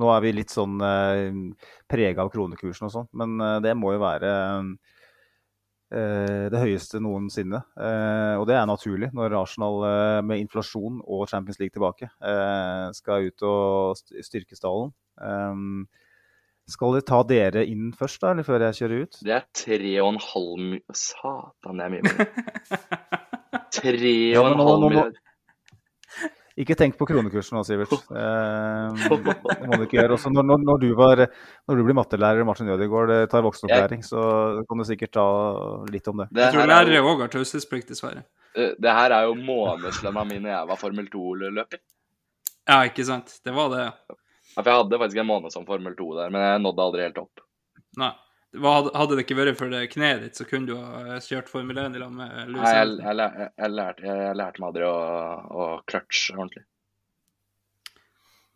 Nå 0.00 0.08
er 0.14 0.22
vi 0.24 0.32
litt 0.32 0.52
sånn 0.52 0.80
eh, 0.84 1.28
prega 1.90 2.24
av 2.24 2.30
kronekursen 2.32 2.86
og 2.86 2.92
sånn, 2.94 3.08
men 3.20 3.36
eh, 3.44 3.58
det 3.64 3.74
må 3.76 3.92
jo 3.96 4.02
være 4.02 4.30
eh, 4.30 4.94
det 5.90 6.60
høyeste 6.62 7.00
noensinne. 7.02 7.62
Eh, 7.74 8.34
og 8.38 8.44
det 8.46 8.54
er 8.58 8.68
naturlig 8.70 9.10
når 9.16 9.34
Arsenal 9.40 9.80
eh, 9.88 10.18
med 10.26 10.42
inflasjon 10.44 11.00
og 11.02 11.24
Champions 11.30 11.58
League 11.58 11.74
tilbake 11.74 12.06
eh, 12.06 12.86
skal 12.94 13.26
ut 13.26 13.46
og 13.46 13.98
styrke 13.98 14.58
stallen. 14.58 14.92
skal 16.70 16.94
de 16.94 17.00
ta 17.02 17.22
dere 17.26 17.64
inn 17.66 17.90
først, 17.92 18.20
da, 18.22 18.30
eller 18.30 18.46
før 18.46 18.62
jeg 18.68 18.78
kjører 18.78 19.02
ut? 19.02 19.18
Det 19.26 19.34
er 19.34 19.48
tre 19.64 19.94
og 20.04 20.12
en 20.12 20.22
halv 20.22 20.78
Satan, 20.94 21.80
det 21.80 21.88
er 21.88 21.96
mye 21.96 22.06
mer. 22.06 23.10
Tre 23.80 24.14
og 24.38 24.46
en 24.46 24.60
halv 24.60 24.82
milliard. 24.84 25.18
Ikke 26.60 26.76
tenk 26.76 26.96
på 26.98 27.06
kronekursen 27.08 27.56
nå, 27.56 27.64
Sivert. 27.66 27.92
Eh, 28.20 29.06
det 29.08 29.68
må 29.68 29.76
du 29.78 29.84
ikke 29.86 29.96
gjøre. 29.96 30.16
Også 30.16 30.32
når, 30.32 30.44
når, 30.48 30.64
når, 30.66 30.80
du 30.82 30.88
var, 30.98 31.22
når, 31.68 31.78
du 31.78 31.86
blir 31.86 31.96
mattelærer 31.96 32.46
Martin 32.46 32.68
Ødegaard 32.74 33.12
tar 33.32 33.44
voksenopplæring, 33.46 34.02
så 34.04 34.20
kan 34.68 34.82
du 34.82 34.86
sikkert 34.88 35.14
ta 35.16 35.26
litt 35.90 36.10
om 36.10 36.22
det. 36.22 36.28
det 36.34 36.44
jeg 36.46 36.56
tror 36.56 36.70
lærere 36.70 37.02
òg 37.06 37.24
har 37.24 37.32
taushetsplikt, 37.32 37.92
dessverre. 37.94 38.24
Det 38.56 38.96
her 38.96 39.14
er 39.14 39.28
jo 39.28 39.36
månedslønna 39.38 40.26
mi 40.26 40.40
når 40.42 40.52
jeg 40.52 40.70
var 40.72 40.80
Formel 40.80 41.08
2-løper. 41.12 41.80
Ja, 42.70 42.82
ikke 42.86 43.06
sant. 43.08 43.38
Det 43.44 43.54
var 43.54 43.70
det. 43.72 43.86
Ja, 44.50 44.62
for 44.62 44.70
jeg 44.72 44.82
hadde 44.82 45.00
faktisk 45.04 45.22
en 45.22 45.30
måned 45.30 45.54
som 45.54 45.66
Formel 45.68 45.94
2 45.96 46.10
der, 46.18 46.34
men 46.34 46.44
jeg 46.44 46.64
nådde 46.66 46.86
aldri 46.88 47.06
helt 47.06 47.22
opp. 47.22 47.46
Nei. 48.00 48.12
Hadde 48.50 49.14
det 49.14 49.22
ikke 49.22 49.36
vært 49.38 49.58
for 49.60 49.70
det 49.70 49.84
kneet 49.92 50.24
ditt, 50.24 50.38
så 50.38 50.44
kunne 50.48 50.66
du 50.66 50.74
ha 50.74 51.20
kjørt 51.22 51.50
Formel 51.52 51.78
1 51.78 51.94
i 51.94 52.00
lag 52.02 52.10
med 52.10 52.48
Louis 52.50 52.64
Nei, 52.64 52.72
jeg, 52.74 52.96
jeg, 52.98 53.18
jeg, 53.20 53.52
jeg, 53.62 54.34
lærte, 54.40 54.58
meg 54.58 54.66
aldri 54.72 54.88
å, 54.88 54.96
å 55.54 55.68
clutche 55.86 56.34
ordentlig. 56.34 56.64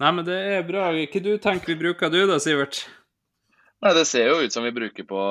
Nei, 0.02 0.10
men 0.10 0.26
det 0.26 0.40
er 0.56 0.66
bra. 0.66 0.88
Hva 0.90 1.22
du 1.22 1.30
tenker 1.38 1.70
vi 1.70 1.78
bruker 1.84 2.10
du 2.10 2.24
da, 2.26 2.40
Sivert? 2.42 2.82
Nei, 3.84 3.92
Det 3.94 4.02
ser 4.10 4.32
jo 4.32 4.40
ut 4.42 4.52
som 4.52 4.66
vi 4.66 4.74
bruker 4.74 5.06
på 5.06 5.22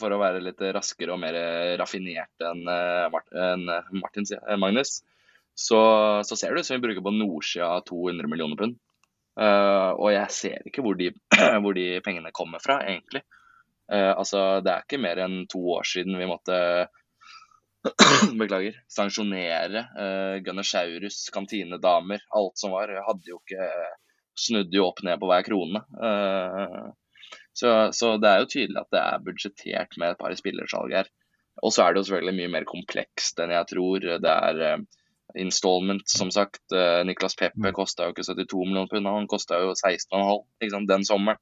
for 0.00 0.16
å 0.16 0.18
være 0.18 0.42
litt 0.42 0.62
raskere 0.74 1.14
og 1.14 1.22
mer 1.22 1.38
raffinert 1.78 2.46
enn 2.50 2.66
eh, 2.66 3.18
en 3.44 3.66
Martin, 4.00 4.26
sier 4.26 4.42
Magnus. 4.58 5.04
Så, 5.54 5.78
så, 6.26 6.34
ser 6.34 6.54
det 6.54 6.64
ut 6.64 6.66
som 6.66 6.80
vi 6.80 6.86
bruker 6.88 7.04
på 7.04 7.12
nordsida 7.14 7.76
200 7.86 8.30
millioner 8.30 8.58
pund. 8.58 8.78
Uh, 9.38 9.94
og 9.94 10.10
jeg 10.10 10.34
ser 10.34 10.64
ikke 10.66 10.82
hvor 10.82 10.96
de, 10.98 11.12
hvor 11.62 11.76
de 11.76 12.00
pengene 12.02 12.32
kommer 12.34 12.62
fra, 12.62 12.80
egentlig. 12.88 13.22
Uh, 13.90 14.12
altså, 14.14 14.60
Det 14.64 14.72
er 14.72 14.84
ikke 14.84 15.02
mer 15.02 15.20
enn 15.24 15.44
to 15.50 15.60
år 15.74 15.86
siden 15.88 16.18
vi 16.20 16.28
måtte 16.30 16.58
beklager, 18.40 18.76
sanksjonere 18.92 19.84
uh, 19.96 20.36
Gunnersaurus, 20.44 21.24
kantinedamer, 21.34 22.22
alt 22.36 22.60
som 22.60 22.76
var. 22.76 22.92
Hadde 23.08 23.32
jo 23.32 23.40
ikke 23.42 23.72
Snudde 24.40 24.72
jo 24.72 24.86
opp 24.86 25.02
ned 25.04 25.18
på 25.20 25.28
hver 25.28 25.42
krone. 25.44 25.82
Uh, 26.00 26.92
så, 27.52 27.90
så, 27.92 28.14
det 28.22 28.30
er 28.30 28.38
jo 28.40 28.48
tydelig 28.48 28.78
at 28.80 28.94
det 28.94 29.00
er 29.02 29.24
budsjettert 29.26 29.98
med 30.00 30.14
et 30.14 30.20
par 30.20 30.32
spillersalg 30.38 30.94
her. 30.96 31.10
Og 31.60 31.74
så 31.74 31.82
er 31.84 31.92
det 31.92 32.00
jo 32.00 32.06
selvfølgelig 32.08 32.36
mye 32.38 32.52
mer 32.54 32.66
komplekst 32.68 33.42
enn 33.42 33.52
jeg 33.52 33.68
tror. 33.74 34.06
Det 34.22 34.32
er 34.32 34.86
installment, 35.38 36.08
som 36.08 36.30
sagt. 36.30 36.60
Eh, 36.72 37.04
Niklas 37.04 37.36
Peppe 37.36 37.58
Mm. 37.60 37.72
kosta 37.76 38.04
jo 38.08 38.12
ikke 38.14 38.24
72 38.26 38.64
millioner 38.66 38.88
pund, 38.88 39.06
han 39.06 39.26
kosta 39.30 39.60
jo 39.60 39.72
16,5 39.74 40.86
den 40.88 41.04
sommeren. 41.04 41.38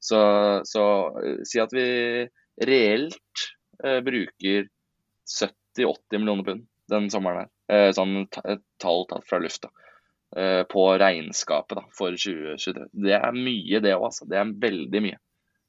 Så, 0.00 0.18
så 0.64 0.84
eh, 1.24 1.42
si 1.44 1.60
at 1.60 1.72
vi 1.72 2.28
reelt 2.64 3.46
eh, 3.84 4.00
bruker 4.00 4.68
70-80 5.28 6.18
millioner 6.18 6.44
pund 6.44 6.66
den 6.90 7.10
sommeren 7.10 7.44
her. 7.44 7.50
Eh, 7.70 7.90
sånn 7.94 8.24
tall 8.82 9.04
tatt 9.10 9.26
fra 9.28 9.38
lufta. 9.38 9.70
Eh, 10.36 10.62
på 10.70 10.84
regnskapet 10.98 11.76
da, 11.78 11.84
for 11.96 12.14
2023. 12.14 12.88
Det 12.92 13.14
er 13.18 13.32
mye, 13.34 13.80
det 13.82 13.94
òg, 13.96 14.08
altså. 14.10 14.26
Det 14.30 14.38
er 14.38 14.52
veldig 14.62 15.02
mye. 15.02 15.18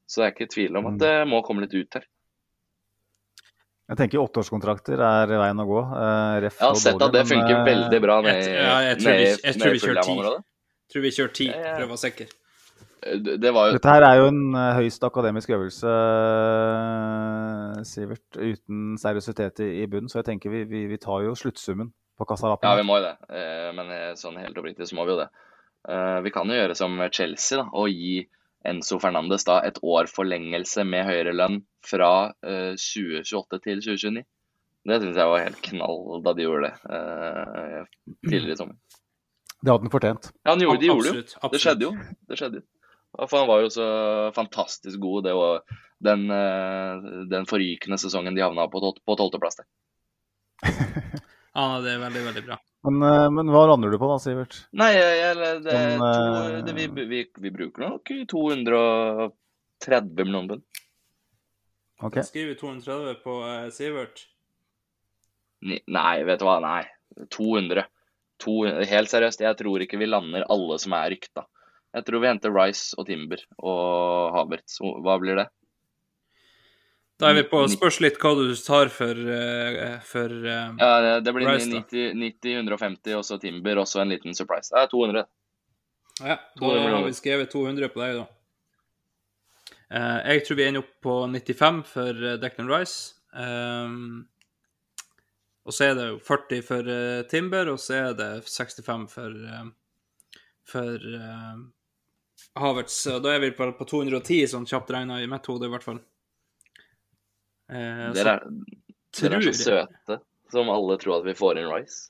Så 0.09 0.21
det 0.21 0.25
er 0.27 0.33
ikke 0.35 0.53
tvil 0.53 0.77
om 0.77 0.85
Mm. 0.85 0.93
at 0.93 0.99
det 0.99 1.27
må 1.29 1.43
komme 1.45 1.61
litt 1.65 1.73
ut 1.73 1.93
her. 1.97 2.05
Jeg 3.91 3.97
tenker 3.99 4.21
åtteårskontrakter 4.23 5.01
er 5.03 5.31
veien 5.35 5.59
å 5.59 5.65
gå. 5.67 5.79
Eh, 5.83 6.35
ref 6.45 6.59
Jeg 6.61 6.67
har 6.69 6.77
sett 6.79 7.01
at 7.03 7.11
det 7.11 7.25
men, 7.25 7.31
funker 7.33 7.55
eh, 7.57 7.65
veldig 7.67 7.97
bra 8.05 8.21
med 8.23 8.37
i 8.39 8.53
ja, 8.55 8.77
jeg 8.87 8.99
tror 9.01 9.17
vi- 9.17 9.25
jeg 9.43 9.55
tror 9.59 9.71
vi 9.75 9.81
kjører 9.83 10.05
ti. 10.07 10.43
Tror 10.91 11.01
vi 11.03 11.11
kjører 11.17 11.33
ti, 11.33 11.47
Ja, 11.51 11.59
ja. 11.59 11.73
for 11.75 11.83
å 11.83 11.89
være 11.91 12.03
sikker. 12.05 12.27
Eh, 13.03 13.17
Det 13.19 13.51
jo 13.67 13.73
Dette 13.75 13.89
her 13.91 14.03
er 14.07 14.15
jo 14.21 14.27
en 14.31 14.53
høyst 14.79 15.03
akademisk 15.03 15.49
øvelse, 15.49 15.91
Sivert, 17.83 18.37
uten 18.37 18.97
seriøsitet 19.01 19.59
i, 19.65 19.85
bunnen. 19.91 20.09
Så 20.11 20.19
jeg 20.21 20.25
tenker 20.31 20.49
vi, 20.53 20.63
vi, 20.69 20.85
vi 20.87 20.97
tar 21.01 21.23
jo 21.25 21.33
sluttsummen 21.35 21.91
på 22.19 22.27
kassalappen. 22.29 22.69
Ja, 22.69 22.75
vi 22.77 22.85
må 22.87 22.99
jo 22.99 23.07
det. 23.09 23.15
Eh, 23.29 23.71
Men 23.75 23.89
sånn 24.19 24.37
helt 24.39 24.55
oppriktig 24.57 24.87
så 24.87 24.95
må 24.95 25.05
vi 25.07 25.15
jo 25.15 25.21
det. 25.23 25.29
Eh, 25.89 26.19
Vi 26.21 26.31
kan 26.31 26.47
jo 26.47 26.53
gjøre 26.59 26.75
som 26.77 26.97
Chelsea 27.11 27.57
da, 27.57 27.67
og 27.73 27.89
gi 27.89 28.27
Enzo 28.67 28.99
Fernandes 29.01 29.45
da 29.47 29.59
et 29.65 29.79
år 29.81 30.09
forlengelse 30.11 30.85
med 30.87 31.07
høyere 31.07 31.33
lønn 31.33 31.61
fra 31.85 32.11
eh, 32.45 32.73
2028 32.77 33.61
til 33.65 33.81
2029. 33.81 34.23
Det 34.89 34.97
syns 35.01 35.19
jeg 35.21 35.29
var 35.29 35.43
helt 35.45 35.61
knall 35.65 36.21
da 36.25 36.33
de 36.37 36.45
gjorde 36.45 36.69
det 36.69 36.97
eh, 36.97 37.89
tidligere 38.27 38.55
i 38.55 38.59
sommer. 38.59 38.99
Det 39.61 39.69
hadde 39.69 39.85
han 39.85 39.93
fortjent. 39.93 40.31
Ja, 40.41 40.53
han 40.53 40.63
gjorde, 40.63 40.81
de 40.81 40.89
gjorde 40.89 41.05
det 41.05 41.11
jo. 41.11 41.17
Absolutt, 41.21 41.35
absolutt. 41.37 41.53
Det 41.53 41.63
skjedde 41.65 41.85
jo. 41.85 41.91
Det 42.29 42.39
skjedde 42.39 42.61
jo. 42.61 42.67
For 43.27 43.37
han 43.41 43.49
var 43.49 43.61
jo 43.61 43.69
så 43.73 43.87
fantastisk 44.33 45.01
god, 45.03 45.25
det 45.27 45.33
var 45.35 45.61
den, 46.01 46.25
eh, 46.31 47.09
den 47.29 47.45
forrykende 47.49 47.99
sesongen 48.01 48.37
de 48.37 48.45
havna 48.45 48.69
på 48.71 48.81
på 48.81 49.17
tolvteplass. 49.19 49.61
Ja, 51.51 51.81
det 51.83 51.89
er 51.91 51.97
veldig, 51.99 52.21
veldig 52.29 52.41
bra. 52.45 52.55
Men, 52.81 53.01
eh, 53.05 53.29
men 53.29 53.51
hva 53.53 53.67
lander 53.69 53.93
du 53.93 53.99
på 54.01 54.09
da, 54.09 54.17
Sivert? 54.21 54.57
Nei, 54.77 54.89
jeg, 54.95 55.35
det, 55.37 55.75
men, 55.75 56.01
to, 56.01 56.09
eh, 56.41 56.57
det, 56.65 56.73
vi, 56.77 57.05
vi, 57.05 57.21
vi 57.43 57.53
bruker 57.53 57.85
nok 57.85 58.11
230 58.33 60.25
millioner 60.25 60.55
pund. 60.55 60.65
Ok. 62.01 62.17
Jeg 62.17 62.29
skriver 62.31 62.57
230 62.57 63.19
på 63.21 63.37
uh, 63.45 63.69
Sivert. 63.73 64.23
Nei, 65.61 66.15
vet 66.25 66.41
du 66.41 66.47
hva, 66.47 66.57
nei. 66.63 66.81
200. 67.29 67.85
200. 68.41 68.87
helt 68.89 69.11
seriøst, 69.11 69.43
jeg 69.45 69.57
tror 69.59 69.83
ikke 69.85 69.99
vi 70.01 70.09
lander 70.09 70.47
alle 70.49 70.79
som 70.81 70.95
er 70.97 71.11
rykta. 71.13 71.45
Jeg 71.93 72.07
tror 72.07 72.23
vi 72.23 72.29
henter 72.31 72.53
Rice 72.55 72.97
og 72.97 73.05
Timber 73.05 73.43
og 73.59 74.33
Havertz. 74.33 74.79
Hva 74.81 75.19
blir 75.21 75.37
det? 75.37 75.45
Da 77.21 77.29
er 77.29 77.37
vi 77.37 77.43
på 77.51 77.59
Spørs 77.69 77.99
litt 78.01 78.17
hva 78.21 78.31
du 78.33 78.49
tar 78.57 78.89
for, 78.89 79.13
eh, 79.13 79.99
for 80.07 80.31
um, 80.33 80.77
Ja, 80.81 80.91
det- 81.05 81.23
det 81.27 81.33
blir 81.35 81.45
Rice, 81.47 81.69
90, 81.69 82.13
90, 82.17 82.55
150 82.63 83.13
og 83.19 83.23
så 83.27 83.37
Timber 83.39 83.77
og 83.77 83.85
så 83.87 84.01
en 84.01 84.09
liten 84.09 84.33
surprise. 84.35 84.71
Det 84.73 84.81
er 84.81 84.87
200. 84.89 85.25
Ja, 86.21 86.35
da 86.35 86.59
200 86.59 86.95
har 86.97 87.05
vi 87.05 87.13
skrevet 87.17 87.51
200 87.53 87.89
på 87.93 88.01
deg, 88.01 88.15
da. 88.21 88.27
Uh, 89.91 90.19
jeg 90.31 90.45
tror 90.47 90.55
vi 90.57 90.65
ender 90.69 90.81
opp 90.85 90.91
på 91.03 91.15
95 91.29 91.83
for 91.85 92.13
Declan 92.41 92.69
Rice. 92.71 93.13
Um, 93.33 94.27
og 95.65 95.73
så 95.73 95.91
er 95.91 95.95
det 95.95 96.05
jo 96.09 96.19
40 96.25 96.61
for 96.65 96.81
uh, 96.89 97.21
Timber, 97.29 97.69
og 97.73 97.77
så 97.79 97.93
er 98.09 98.13
det 98.17 98.29
65 98.47 99.07
for, 99.11 99.29
uh, 99.29 99.67
for 100.65 100.95
uh, 100.95 101.59
Havertz. 102.57 103.03
Da 103.21 103.35
er 103.35 103.39
vi 103.45 103.51
på, 103.51 103.67
på 103.77 103.85
210, 103.87 104.47
sånn 104.55 104.65
kjapt 104.65 104.89
regna 104.95 105.21
i 105.21 105.27
mitt 105.29 105.45
hode, 105.45 105.67
i 105.69 105.73
hvert 105.75 105.83
fall. 105.85 105.99
Eh, 107.71 108.07
Dere 108.15 108.37
er, 108.37 108.45
dere 109.17 109.39
er 109.39 109.47
så 109.49 109.53
søte 109.63 110.19
som 110.51 110.69
alle 110.71 110.97
tror 110.99 111.21
at 111.21 111.27
vi 111.27 111.35
får 111.37 111.61
inn 111.61 111.69
Rice. 111.71 112.09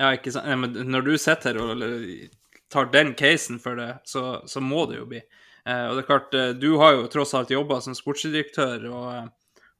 Ja, 0.00 0.12
ikke 0.16 0.32
sant. 0.34 0.48
Men 0.58 0.90
når 0.90 1.06
du 1.06 1.12
sitter 1.20 1.54
her 1.54 1.74
og 1.74 2.30
tar 2.72 2.88
den 2.94 3.14
casen 3.18 3.60
for 3.62 3.78
det, 3.78 3.92
så, 4.08 4.40
så 4.48 4.62
må 4.62 4.86
det 4.90 5.00
jo 5.00 5.06
bli. 5.10 5.20
Eh, 5.66 5.84
og 5.90 5.98
det 5.98 6.04
er 6.04 6.08
klart, 6.08 6.34
eh, 6.34 6.54
du 6.56 6.72
har 6.80 6.96
jo 6.96 7.10
tross 7.12 7.34
alt 7.36 7.52
jobba 7.52 7.80
som 7.84 7.94
sportsdirektør 7.94 8.86
og, 8.90 9.30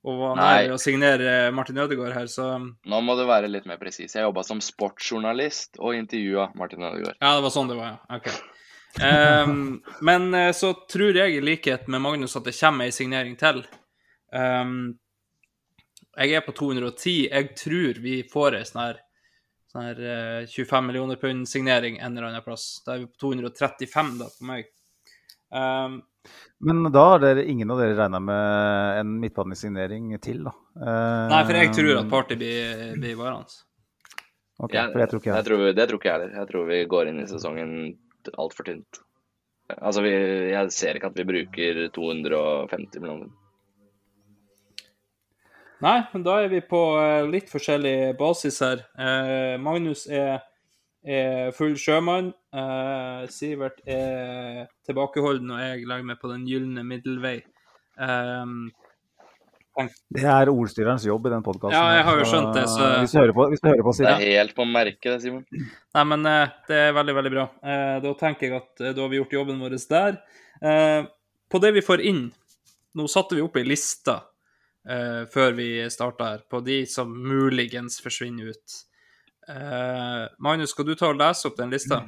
og 0.04 0.20
var 0.20 0.38
nær 0.38 0.74
å 0.74 0.78
signere 0.80 1.50
Martin 1.56 1.80
Ødegaard 1.80 2.14
her, 2.16 2.30
så 2.30 2.52
Nå 2.60 3.02
må 3.06 3.16
du 3.18 3.24
være 3.28 3.50
litt 3.50 3.66
mer 3.70 3.80
presis. 3.80 4.14
Jeg 4.16 4.26
jobba 4.26 4.44
som 4.46 4.62
sportsjournalist 4.64 5.80
og 5.80 5.96
intervjua 5.98 6.50
Martin 6.58 6.84
Ødegaard. 6.84 7.18
Ja, 7.20 7.36
det 7.38 7.46
var 7.46 7.54
sånn 7.54 7.70
det 7.72 7.78
var, 7.80 7.96
ja. 7.96 8.20
OK. 8.20 8.30
Ehm, 9.06 9.82
men 10.02 10.34
eh, 10.34 10.52
så 10.56 10.72
tror 10.90 11.16
jeg 11.16 11.36
i 11.36 11.44
likhet 11.44 11.86
med 11.88 12.02
Magnus 12.02 12.36
at 12.36 12.48
det 12.48 12.56
kommer 12.58 12.88
ei 12.90 12.94
signering 12.94 13.36
til. 13.40 13.62
Ehm, 14.36 14.98
jeg 16.16 16.34
er 16.36 16.44
på 16.46 16.52
210. 16.56 17.28
Jeg 17.30 17.54
tror 17.58 18.00
vi 18.02 18.16
får 18.28 18.58
ei 18.58 18.64
sånn 18.68 18.82
her, 18.82 19.00
sånn 19.72 19.86
her 19.88 20.02
eh, 20.12 20.46
25 20.50 20.86
millioner 20.90 21.16
pund-signering 21.20 21.98
en 22.00 22.16
eller 22.16 22.28
annen 22.30 22.44
plass. 22.46 22.82
Da 22.86 22.94
er 22.96 23.04
vi 23.04 23.10
på 23.12 23.20
235 23.30 24.12
da, 24.20 24.28
på 24.38 24.48
meg. 24.50 24.68
Um, 25.50 26.00
Men 26.62 26.84
da 26.94 27.04
har 27.14 27.22
dere, 27.24 27.42
ingen 27.48 27.70
av 27.74 27.80
dere 27.80 27.96
regna 27.98 28.20
med 28.22 29.00
en 29.00 29.14
midtbanesignering 29.22 30.12
til, 30.22 30.44
da? 30.46 30.52
Uh, 30.76 31.26
nei, 31.32 31.40
for 31.48 31.58
jeg 31.58 31.72
tror 31.74 31.92
at 32.02 32.10
Party 32.12 32.36
blir, 32.38 32.84
blir 33.00 33.16
varende. 33.18 33.56
Okay, 34.60 34.76
Jeg- 34.76 34.92
for 34.92 34.98
det 35.00 35.08
tror 35.10 35.20
ikke 35.22 35.30
Jeg 35.30 35.36
jeg. 35.40 35.44
tror, 35.48 35.72
det 35.72 35.88
tror 35.88 35.98
ikke 35.98 36.10
jeg 36.10 36.18
heller. 36.20 36.34
Jeg 36.36 36.48
tror 36.52 36.66
vi 36.68 36.84
går 36.84 37.08
inn 37.08 37.20
i 37.22 37.26
sesongen 37.26 37.70
altfor 38.36 38.66
tynt. 38.68 39.00
Altså, 39.80 40.02
vi, 40.04 40.10
jeg 40.52 40.72
ser 40.74 40.98
ikke 40.98 41.06
at 41.08 41.16
vi 41.16 41.24
bruker 41.24 41.88
250 41.94 43.00
millioner. 43.00 43.30
Nei, 45.80 45.96
men 46.12 46.22
da 46.26 46.34
er 46.44 46.50
vi 46.52 46.60
på 46.60 46.80
eh, 47.00 47.22
litt 47.30 47.48
forskjellig 47.52 48.12
basis 48.18 48.58
her. 48.60 48.82
Eh, 49.00 49.54
Magnus 49.62 50.06
er, 50.12 50.42
er 51.04 51.52
full 51.56 51.72
sjømann. 51.80 52.32
Eh, 52.52 53.22
Sivert 53.32 53.80
er 53.88 54.66
tilbakeholden, 54.86 55.50
og 55.54 55.62
jeg 55.64 55.86
legger 55.88 56.04
meg 56.10 56.20
på 56.20 56.28
den 56.32 56.44
gylne 56.48 56.84
middelvei. 56.84 57.38
Eh, 57.96 58.54
Det 60.12 60.24
er 60.28 60.50
ordstyrerens 60.52 61.06
jobb 61.08 61.26
i 61.30 61.32
den 61.32 61.44
podkasten. 61.46 61.72
Ja, 61.72 61.94
jeg 61.96 62.04
har 62.04 62.18
jo 62.18 62.24
skjønt 62.28 62.52
det, 62.58 62.64
så- 62.68 62.88
Hvis 63.00 63.12
du 63.12 63.18
hører 63.20 63.32
på, 63.32 63.46
hvis 63.48 63.60
du 63.62 63.68
hører 63.70 63.82
på 63.86 63.92
Det 63.96 64.06
er 64.10 64.40
helt 64.40 64.54
på 64.54 64.64
merket, 64.68 65.02
det, 65.14 65.22
Simon. 65.22 65.46
nei, 65.94 66.04
men 66.04 66.26
eh, 66.26 66.48
det 66.68 66.76
er 66.76 66.92
veldig, 66.92 67.14
veldig 67.14 67.30
bra. 67.32 67.48
Eh, 67.64 68.00
da 68.00 68.12
tenker 68.20 68.40
jeg 68.50 68.56
at 68.60 68.80
eh, 68.80 68.92
da 68.92 69.00
har 69.00 69.08
vi 69.08 69.16
gjort 69.22 69.32
jobben 69.32 69.58
vår 69.62 69.78
der. 69.88 70.20
Eh, 70.60 71.06
på 71.50 71.60
det 71.62 71.72
vi 71.72 71.80
får 71.80 72.00
inn 72.04 72.32
Nå 72.96 73.06
satte 73.08 73.36
vi 73.36 73.40
opp 73.40 73.54
ei 73.56 73.62
liste 73.62 74.20
eh, 74.88 75.24
før 75.32 75.52
vi 75.58 75.72
starta 75.90 76.32
her, 76.34 76.46
på 76.50 76.60
de 76.64 76.84
som 76.88 77.10
muligens 77.10 78.00
forsvinner 78.04 78.54
ut. 78.54 78.78
Uh, 79.50 80.28
Magnus, 80.38 80.70
skal 80.70 80.86
du 80.86 80.94
ta 80.94 81.08
og 81.10 81.18
lese 81.18 81.48
opp 81.48 81.56
den 81.58 81.72
lista? 81.72 82.04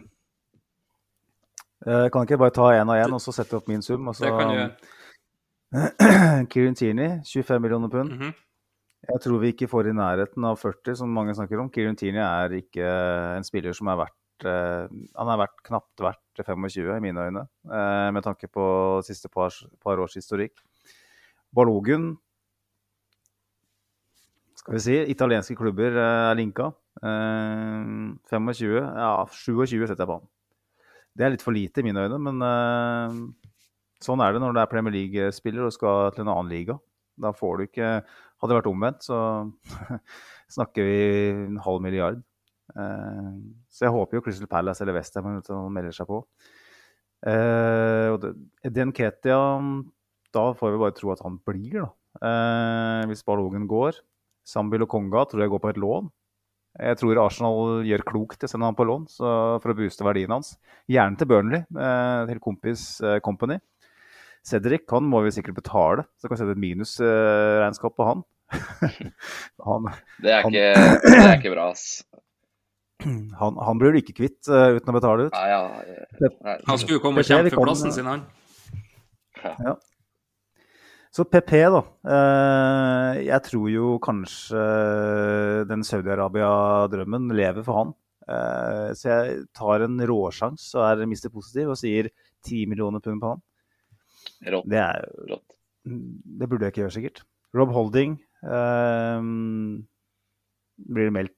Uh, 1.83 2.07
kan 2.13 2.27
ikke 2.27 2.39
bare 2.39 2.55
ta 2.55 2.69
én 2.77 2.93
og 2.93 3.01
én 3.01 3.17
og 3.17 3.23
så 3.25 3.35
sette 3.35 3.57
opp 3.59 3.67
min 3.71 3.83
sum? 3.83 4.13
Så, 4.15 4.29
Det 4.29 4.33
kan 4.37 4.53
du 4.53 4.59
gjøre. 4.61 4.73
Kieran 6.53 6.77
Tierney, 6.79 7.21
25 7.27 7.63
millioner 7.65 7.91
pund. 7.91 8.13
Mhm. 8.13 8.35
Jeg 9.03 9.19
tror 9.25 9.41
vi 9.43 9.49
ikke 9.51 9.67
får 9.67 9.89
i 9.91 9.97
nærheten 9.99 10.45
av 10.47 10.61
40, 10.61 10.95
som 11.01 11.11
mange 11.11 11.35
snakker 11.35 11.59
om. 11.59 11.71
Kieran 11.75 11.97
Tierney 11.99 12.23
er 12.23 12.53
ikke 12.61 12.91
en 13.35 13.47
spiller 13.47 13.75
som 13.75 13.89
er 13.91 14.05
verdt 14.05 14.19
Han 14.43 15.29
er 15.31 15.39
verdt 15.39 15.61
knapt 15.67 16.03
verdt 16.03 16.41
25, 16.47 16.97
i 16.97 17.03
mine 17.03 17.27
øyne, 17.27 17.43
med 18.15 18.23
tanke 18.23 18.49
på 18.51 18.65
siste 19.07 19.29
par, 19.31 19.55
par 19.83 20.01
års 20.03 20.15
historikk. 20.19 20.63
Balogun 21.55 22.17
Skal 24.63 24.77
vi 24.77 24.83
si 24.85 24.97
italienske 25.11 25.57
klubber 25.59 25.97
eh, 25.99 26.31
er 26.31 26.39
linka. 26.39 26.69
Eh, 27.03 28.15
25 28.31 28.77
Ja, 28.79 29.25
27 29.27 29.89
setter 29.89 30.05
jeg 30.05 30.11
på 30.11 30.19
han. 30.21 30.29
Det 31.19 31.27
er 31.27 31.35
litt 31.35 31.45
for 31.45 31.53
lite 31.53 31.83
i 31.83 31.85
mine 31.85 32.07
øyne, 32.07 32.19
men 32.23 32.39
eh, 32.47 33.17
sånn 34.05 34.23
er 34.25 34.33
det 34.33 34.41
når 34.43 34.55
du 34.57 34.61
er 34.63 34.71
Premier 34.71 34.95
League-spiller 34.95 35.67
og 35.67 35.75
skal 35.75 36.13
til 36.15 36.25
en 36.25 36.31
annen 36.33 36.53
liga. 36.53 36.79
Da 37.21 37.35
får 37.37 37.59
du 37.59 37.67
ikke 37.69 37.95
Hadde 38.43 38.51
det 38.51 38.57
vært 38.59 38.71
omvendt, 38.73 39.05
så 39.07 39.17
snakker 40.57 40.83
vi 40.83 40.95
en 41.31 41.61
halv 41.63 41.83
milliard. 41.85 42.17
Eh, 42.75 43.29
så 43.71 43.85
jeg 43.87 43.93
håper 43.95 44.19
jo 44.19 44.23
Crystal 44.27 44.49
Palace 44.51 44.83
eller 44.83 44.97
Westham 44.97 45.29
melder 45.71 45.95
seg 45.95 46.09
på. 46.09 46.19
Eh, 47.23 48.09
og 48.11 48.19
det- 48.25 48.89
Ketia, 48.97 49.39
da 50.35 50.45
får 50.59 50.73
vi 50.75 50.81
bare 50.83 50.97
tro 50.99 51.13
at 51.13 51.23
han 51.23 51.39
blir, 51.47 51.85
da. 51.85 51.87
Eh, 52.19 53.07
hvis 53.13 53.23
Balogen 53.23 53.69
går. 53.71 54.01
Sambil 54.49 54.83
og 54.85 54.91
Konga 54.91 55.25
tror 55.31 55.45
jeg 55.45 55.53
går 55.53 55.63
på 55.63 55.71
et 55.73 55.81
lån. 55.81 56.09
Jeg 56.83 56.97
tror 57.03 57.19
Arsenal 57.21 57.83
gjør 57.85 58.03
klokt 58.09 58.43
i 58.43 58.49
å 58.49 58.51
sende 58.51 58.65
han 58.65 58.77
på 58.79 58.87
lån 58.89 59.05
så 59.13 59.33
for 59.61 59.73
å 59.75 59.77
booste 59.77 60.07
verdien 60.07 60.33
hans. 60.33 60.55
Gjerne 60.91 61.21
til 61.21 61.29
Burnley, 61.29 61.61
eh, 61.69 62.23
til 62.31 62.41
kompis 62.43 62.87
eh, 63.05 63.19
Company. 63.25 63.59
Cedric 64.43 64.89
han 64.91 65.05
må 65.07 65.21
vi 65.23 65.31
sikkert 65.37 65.59
betale, 65.61 66.07
så 66.19 66.27
kan 66.27 66.35
vi 66.35 66.41
sette 66.41 66.57
et 66.57 66.63
minusregnskap 66.65 67.95
på 67.95 68.07
han. 68.09 68.25
han. 69.69 69.91
Det 70.25 70.33
er 70.33 70.43
Han- 70.43 70.57
ikke, 70.57 70.73
det 71.05 71.21
er 71.21 71.37
ikke 71.37 71.53
bra, 71.55 71.69
ass. 71.77 72.03
Han, 73.43 73.57
han 73.59 73.79
blir 73.81 73.91
du 73.91 73.99
ikke 73.99 74.13
kvitt 74.15 74.47
uh, 74.47 74.77
uten 74.77 74.93
å 74.93 74.95
betale 74.95 75.25
ut. 75.27 75.33
Nei, 75.35 75.47
ja, 75.51 75.63
eh, 75.83 76.35
nei. 76.47 76.53
Han 76.69 76.79
skulle 76.79 77.01
jo 77.01 77.03
komme 77.03 77.25
og 77.25 77.27
kjempe 77.27 77.51
for 77.51 77.67
plassen 77.67 77.91
sin, 77.91 78.07
han. 78.07 78.23
Så 81.13 81.27
PP, 81.29 81.59
da. 81.69 81.83
Eh, 82.09 83.19
jeg 83.27 83.45
tror 83.45 83.67
jo 83.69 83.89
kanskje 84.01 84.63
den 85.69 85.85
Saudi-Arabia-drømmen 85.85 87.29
lever 87.37 87.67
for 87.67 87.81
han. 87.83 87.93
Eh, 88.33 88.93
så 88.97 89.11
jeg 89.11 89.43
tar 89.57 89.85
en 89.85 90.01
råsjans 90.09 90.71
og 90.79 90.87
er 90.87 91.11
mister 91.11 91.33
positiv 91.33 91.75
og 91.75 91.81
sier 91.81 92.09
10 92.47 92.65
millioner 92.71 93.05
pund 93.05 93.21
på 93.21 93.35
han. 93.35 93.43
Rått. 94.55 94.71
Det, 94.73 94.81
er, 94.81 95.37
det 95.85 96.49
burde 96.49 96.65
jeg 96.65 96.75
ikke 96.75 96.85
gjøre, 96.87 96.97
sikkert. 96.97 97.23
Rob 97.53 97.75
Holding 97.77 98.17
eh, 98.49 99.29
blir 100.97 101.13
meldt 101.13 101.37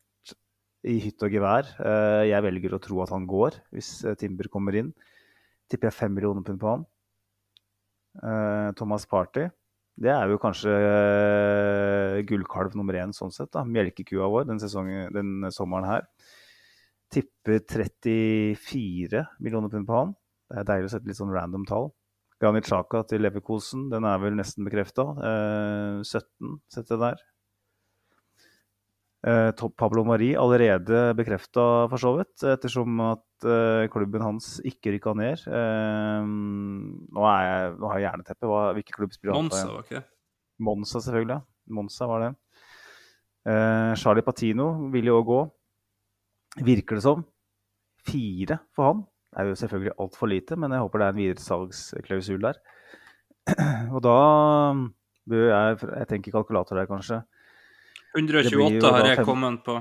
i 0.87 0.99
hytt 1.03 1.25
og 1.25 1.35
gevær. 1.35 1.69
Eh, 1.81 2.23
jeg 2.31 2.47
velger 2.47 2.77
å 2.77 2.83
tro 2.83 3.03
at 3.03 3.13
han 3.15 3.27
går, 3.29 3.59
hvis 3.75 3.91
eh, 4.07 4.17
Timber 4.21 4.51
kommer 4.53 4.77
inn. 4.79 4.93
Tipper 5.71 5.91
jeg 5.91 5.99
5 5.99 6.15
millioner 6.15 6.47
pund 6.47 6.61
på 6.63 6.71
han. 6.71 6.87
Eh, 8.23 8.71
Thomas 8.79 9.09
Party. 9.11 9.49
Det 9.95 10.11
er 10.11 10.31
jo 10.31 10.41
kanskje 10.43 10.73
eh, 10.75 12.23
gullkalv 12.27 12.75
nummer 12.79 12.97
én 12.99 13.13
sånn 13.15 13.33
sett. 13.35 13.53
da, 13.55 13.63
Melkekua 13.63 14.27
vår 14.33 14.49
den, 14.49 14.61
sesongen, 14.63 15.13
den 15.15 15.51
sommeren 15.55 15.87
her. 15.87 16.09
Tipper 17.15 17.61
34 17.71 19.23
millioner 19.39 19.71
pund 19.71 19.87
på 19.87 20.01
han. 20.01 20.17
Det 20.51 20.61
er 20.61 20.67
deilig 20.73 20.91
å 20.91 20.95
sette 20.97 21.11
litt 21.11 21.21
sånn 21.21 21.35
random 21.35 21.67
tall. 21.69 21.93
Granit 22.43 22.67
Xhaka 22.67 23.05
til 23.09 23.23
Leverkosen, 23.23 23.87
den 23.93 24.07
er 24.09 24.19
vel 24.21 24.35
nesten 24.37 24.67
bekrefta. 24.67 25.07
Eh, 25.31 26.03
17 26.03 26.59
setter 26.75 26.97
jeg 26.97 27.05
der. 27.05 27.25
Eh, 29.25 29.51
Pablo 29.81 30.03
Mari 30.05 30.35
allerede 30.37 31.15
bekrefta 31.17 31.63
for 31.89 32.01
så 32.01 32.11
vidt, 32.19 32.43
ettersom 32.45 32.99
at 33.07 33.47
eh, 33.49 33.87
klubben 33.93 34.21
hans 34.21 34.59
ikke 34.69 34.93
rykka 34.93 35.15
ned. 35.17 35.47
Eh, 35.49 36.27
nå, 36.29 37.25
er 37.31 37.47
jeg, 37.47 37.71
nå 37.81 37.89
har 37.89 38.03
jeg 38.03 38.07
jerneteppe. 38.11 38.51
Hva, 38.51 38.65
hvilke 38.77 38.97
klubb 38.97 39.15
spiller 39.17 39.39
han? 39.39 39.49
Monza, 39.49 39.65
var 39.71 39.87
ikke 39.87 40.03
det? 40.03 40.05
Monza, 40.69 41.01
selvfølgelig. 41.01 41.39
ja. 41.39 41.75
Monza 41.75 42.09
var 42.11 42.27
det. 42.27 42.33
Charlie 44.01 44.25
Patino 44.25 44.67
vil 44.93 45.09
jo 45.09 45.19
gå. 45.25 45.41
Virker 46.65 47.01
det 47.01 47.05
som. 47.05 47.25
Fire 48.05 48.59
for 48.77 48.91
han. 48.91 49.03
Det 49.05 49.41
er 49.41 49.49
jo 49.51 49.57
selvfølgelig 49.59 49.95
altfor 50.05 50.31
lite, 50.31 50.57
men 50.61 50.73
jeg 50.73 50.85
håper 50.85 51.01
det 51.01 51.07
er 51.07 51.15
en 51.15 51.21
videresalgsklausul 51.23 52.45
der. 52.45 52.61
Og 53.95 54.05
da 54.05 54.19
bør 55.29 55.49
jeg 55.49 55.79
Jeg 55.83 56.09
tenker 56.13 56.37
kalkulator 56.37 56.79
der, 56.79 56.89
kanskje. 56.89 57.23
Det 58.15 58.23
blir 58.23 58.47
jo 58.47 58.63
128 58.63 58.91
har 58.95 59.09
jeg 59.11 59.27
kommet 59.27 59.63
på. 59.67 59.75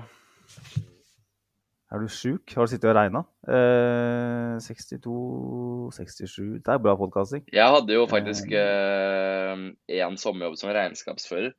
Er 1.93 2.01
du 2.01 2.07
sjuk? 2.09 2.55
Har 2.57 2.65
du 2.65 2.71
sittet 2.71 2.89
og 2.89 2.95
regna? 2.97 3.21
Eh, 3.45 4.55
62 4.65 5.91
67 5.93 6.63
Det 6.65 6.73
er 6.73 6.81
bra 6.81 6.95
podkasting. 6.97 7.43
Jeg 7.53 7.75
hadde 7.75 7.93
jo 7.93 8.07
faktisk 8.09 8.49
én 8.49 10.17
sommerjobb 10.17 10.57
som 10.57 10.73
regnskapsfører. 10.73 11.53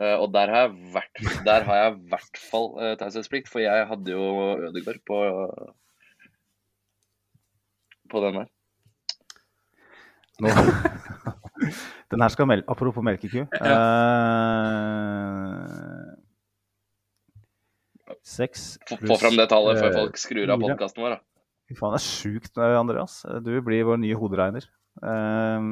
eh, 0.00 0.16
og 0.16 0.32
der 0.32 0.48
har 0.48 0.64
jeg 0.64 0.94
vært, 0.94 1.44
der 1.44 1.68
har 1.68 1.76
jeg 1.76 1.92
i 1.92 2.08
hvert 2.08 2.40
fall 2.50 2.72
uh, 2.80 2.94
taushetsplikt, 2.96 3.48
for 3.52 3.60
jeg 3.60 3.86
hadde 3.86 4.10
jo 4.10 4.56
Ødegaard 4.70 5.04
på, 5.06 5.20
på 8.10 8.24
den 8.24 8.40
der. 8.40 8.48
Nå. 10.40 10.48
Den 12.10 12.22
her 12.22 12.28
skal 12.28 12.46
melke 12.46 12.70
Apropos 12.70 13.02
melkeku. 13.04 13.38
Eh, 13.38 13.46
seks 18.24 18.74
Få, 18.88 18.96
få 19.04 19.18
fram 19.20 19.36
det 19.36 19.46
tallet 19.52 19.78
før 19.80 19.90
eh, 19.90 19.98
folk 20.00 20.18
skrur 20.20 20.54
av 20.54 20.64
podkasten 20.64 21.04
vår. 21.04 21.18
da. 21.18 21.22
Fy 21.68 21.76
faen, 21.78 21.94
det 21.94 22.00
er 22.00 22.06
sjukt, 22.06 22.56
eh, 22.56 22.78
Andreas. 22.78 23.20
Du 23.44 23.52
blir 23.64 23.86
vår 23.88 24.00
nye 24.00 24.18
hoderegner. 24.18 24.66
Eh, 25.02 25.70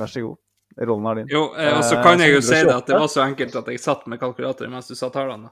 vær 0.00 0.12
så 0.12 0.24
god. 0.26 0.40
Rollen 0.78 1.08
er 1.10 1.18
din. 1.20 1.32
Jo, 1.32 1.48
eh, 1.58 1.72
og 1.76 1.82
så 1.84 1.98
kan 2.04 2.20
jeg 2.22 2.36
jo 2.36 2.44
si 2.44 2.60
det 2.62 2.76
at 2.76 2.86
det 2.86 3.00
var 3.00 3.10
så 3.10 3.24
enkelt 3.24 3.56
at 3.58 3.72
jeg 3.72 3.82
satt 3.82 4.06
med 4.10 4.20
kalkulator 4.20 4.70
mens 4.70 4.88
du 4.88 4.94
sa 4.98 5.10
tallene. 5.12 5.50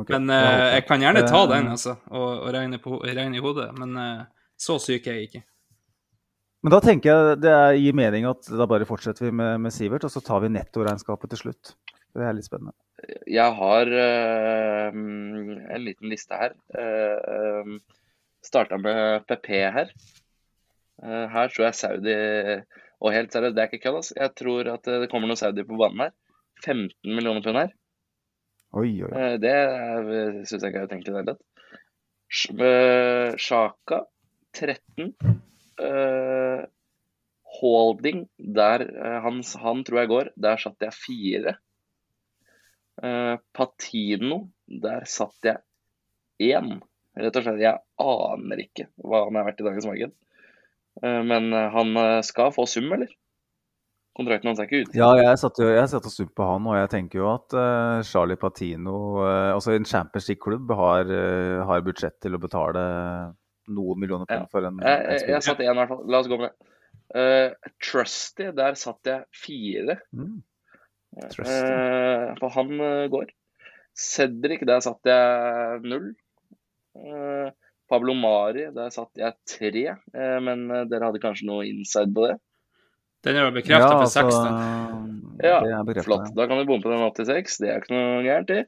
Okay. 0.00 0.16
Men 0.16 0.30
eh, 0.32 0.66
jeg 0.78 0.86
kan 0.88 1.02
gjerne 1.02 1.26
ta 1.26 1.42
Eh, 1.44 1.48
den, 1.50 1.70
altså, 1.74 1.96
og, 2.10 2.28
og 2.46 2.50
regne, 2.54 2.78
på, 2.78 3.00
regne 3.02 3.36
i 3.36 3.42
hodet. 3.42 3.68
Men 3.76 3.96
uh, 3.98 4.50
så 4.56 4.78
syk 4.82 5.08
er 5.10 5.18
jeg 5.18 5.28
ikke. 5.28 5.42
Men 6.62 6.74
da 6.74 6.80
tenker 6.84 7.10
jeg 7.10 7.40
det 7.40 7.56
gir 7.80 7.96
mening 7.96 8.26
at 8.28 8.48
da 8.52 8.66
bare 8.68 8.88
fortsetter 8.88 9.26
vi 9.26 9.32
med, 9.32 9.60
med 9.64 9.72
Sivert, 9.74 10.04
og 10.04 10.12
så 10.12 10.22
tar 10.24 10.42
vi 10.44 10.52
nettoregnskapet 10.52 11.32
til 11.32 11.42
slutt. 11.44 11.74
Det 12.14 12.26
er 12.26 12.36
litt 12.36 12.48
spennende. 12.48 12.76
Jeg 13.30 13.56
har 13.56 13.90
uh, 13.92 14.94
en 14.94 15.84
liten 15.84 16.10
liste 16.12 16.36
her. 16.36 16.56
Uh, 16.74 17.78
Starta 18.44 18.78
med 18.80 19.26
PP 19.28 19.50
her. 19.76 19.92
Uh, 21.00 21.26
her 21.32 21.52
tror 21.52 21.66
jeg 21.66 21.76
Saudi 21.78 22.14
Og 23.00 23.14
helt 23.14 23.32
seriøst, 23.32 23.56
det 23.56 23.62
er 23.62 23.70
ikke 23.70 23.84
kødd. 23.84 24.00
Altså. 24.00 24.16
Jeg 24.16 24.34
tror 24.36 24.72
at 24.74 24.90
det 25.04 25.10
kommer 25.12 25.30
noe 25.30 25.40
Saudi 25.40 25.64
på 25.64 25.78
banen 25.80 26.06
her. 26.06 26.16
15 26.64 27.14
millioner 27.16 27.44
pund 27.44 27.56
her. 27.56 27.70
Oi, 28.76 28.90
oi. 29.02 29.10
Eh, 29.10 29.36
Det 29.42 29.54
syns 30.46 30.62
jeg 30.62 30.70
ikke 30.70 30.82
er 30.84 30.90
utenkelig 30.90 31.10
i 31.10 31.14
det 31.14 31.22
hele 31.22 31.32
tatt. 31.32 31.46
Eh, 32.30 33.38
Shaka 33.40 34.04
13. 34.54 35.14
Eh, 35.80 36.62
Holding, 37.60 38.28
der 38.38 38.84
eh, 38.86 39.18
han, 39.24 39.40
han 39.64 39.82
tror 39.84 40.02
jeg 40.02 40.12
går. 40.12 40.30
Der 40.38 40.60
satt 40.62 40.86
jeg 40.86 40.94
fire. 40.94 41.56
Eh, 43.02 43.36
Patino, 43.56 44.42
der 44.66 45.06
satt 45.08 45.46
jeg 45.46 45.60
én. 46.52 46.78
Rett 47.20 47.36
og 47.36 47.44
slett, 47.44 47.62
jeg 47.62 47.80
aner 48.00 48.60
ikke 48.62 48.86
hva 49.02 49.24
han 49.26 49.38
er 49.40 49.48
verdt 49.48 49.62
i 49.62 49.66
dagens 49.66 49.88
marked. 49.88 50.12
Eh, 51.02 51.22
Men 51.26 51.52
eh, 51.56 51.70
han 51.74 51.96
skal 52.26 52.52
få 52.54 52.66
sum, 52.70 52.90
eller? 52.96 53.10
Kontrakten 54.16 54.50
hans 54.50 54.58
er 54.60 54.66
ikke 54.66 54.82
ute. 54.84 54.96
Ja, 54.98 55.08
jeg 55.16 55.38
satt, 55.38 55.58
jo, 55.62 55.68
jeg 55.70 55.88
satt 55.88 56.06
og 56.08 56.12
sum 56.12 56.28
på 56.36 56.44
han, 56.44 56.64
og 56.68 56.74
jeg 56.76 56.90
tenker 56.92 57.20
jo 57.22 57.28
at 57.30 57.54
uh, 57.54 58.00
Charlie 58.04 58.36
Patino 58.36 58.96
uh, 59.22 59.52
Altså 59.54 59.76
en 59.76 59.86
Champions 59.86 60.26
League-klubb 60.28 60.72
har, 60.76 61.06
uh, 61.06 61.60
har 61.68 61.84
budsjett 61.86 62.16
til 62.20 62.34
å 62.34 62.40
betale 62.42 62.82
noen 63.70 64.02
millioner 64.02 64.26
Ja. 64.28 64.42
for 64.50 64.66
en, 64.66 64.82
Jeg, 64.82 65.04
jeg, 65.14 65.28
jeg 65.30 65.46
satt 65.46 65.62
én, 65.62 65.70
i 65.70 65.78
hvert 65.78 65.92
fall. 65.94 66.02
La 66.10 66.20
oss 66.20 66.28
gå 66.28 66.40
med 66.40 66.50
det. 66.50 66.74
Uh, 67.14 67.70
Trusty, 67.86 68.50
der 68.58 68.76
satt 68.78 69.08
jeg 69.08 69.24
fire. 69.46 70.00
Mm. 70.10 70.40
Eh, 71.18 72.26
for 72.38 72.54
han 72.54 72.80
eh, 72.80 73.06
går. 73.10 73.32
Cedric, 73.96 74.62
der 74.68 74.82
satt 74.84 75.10
jeg 75.10 75.82
null. 75.84 76.12
Eh, 76.96 77.50
Pablo 77.90 78.14
Mari, 78.14 78.68
der 78.74 78.92
satt 78.94 79.10
jeg 79.18 79.34
tre. 79.48 79.84
Eh, 80.14 80.38
men 80.44 80.68
dere 80.90 81.10
hadde 81.10 81.22
kanskje 81.22 81.48
noe 81.50 81.66
inside 81.68 82.14
på 82.14 82.28
det? 82.28 82.36
Den 83.26 83.36
er 83.36 83.50
jo 83.50 83.56
bekrefta 83.56 83.90
for 83.90 84.06
altså, 84.06 84.22
seks, 84.22 84.36
den. 84.46 85.16
Ja, 85.44 85.82
det 85.84 86.04
Flott. 86.06 86.30
Da 86.36 86.46
kan 86.48 86.60
du 86.60 86.64
bomme 86.68 86.84
på 86.84 86.92
den 86.92 87.04
opp 87.04 87.18
til 87.18 87.28
seks. 87.28 87.58
Det 87.60 87.68
er 87.68 87.82
ikke 87.82 87.92
noe 87.92 88.22
gærent 88.24 88.52
i. 88.54 88.62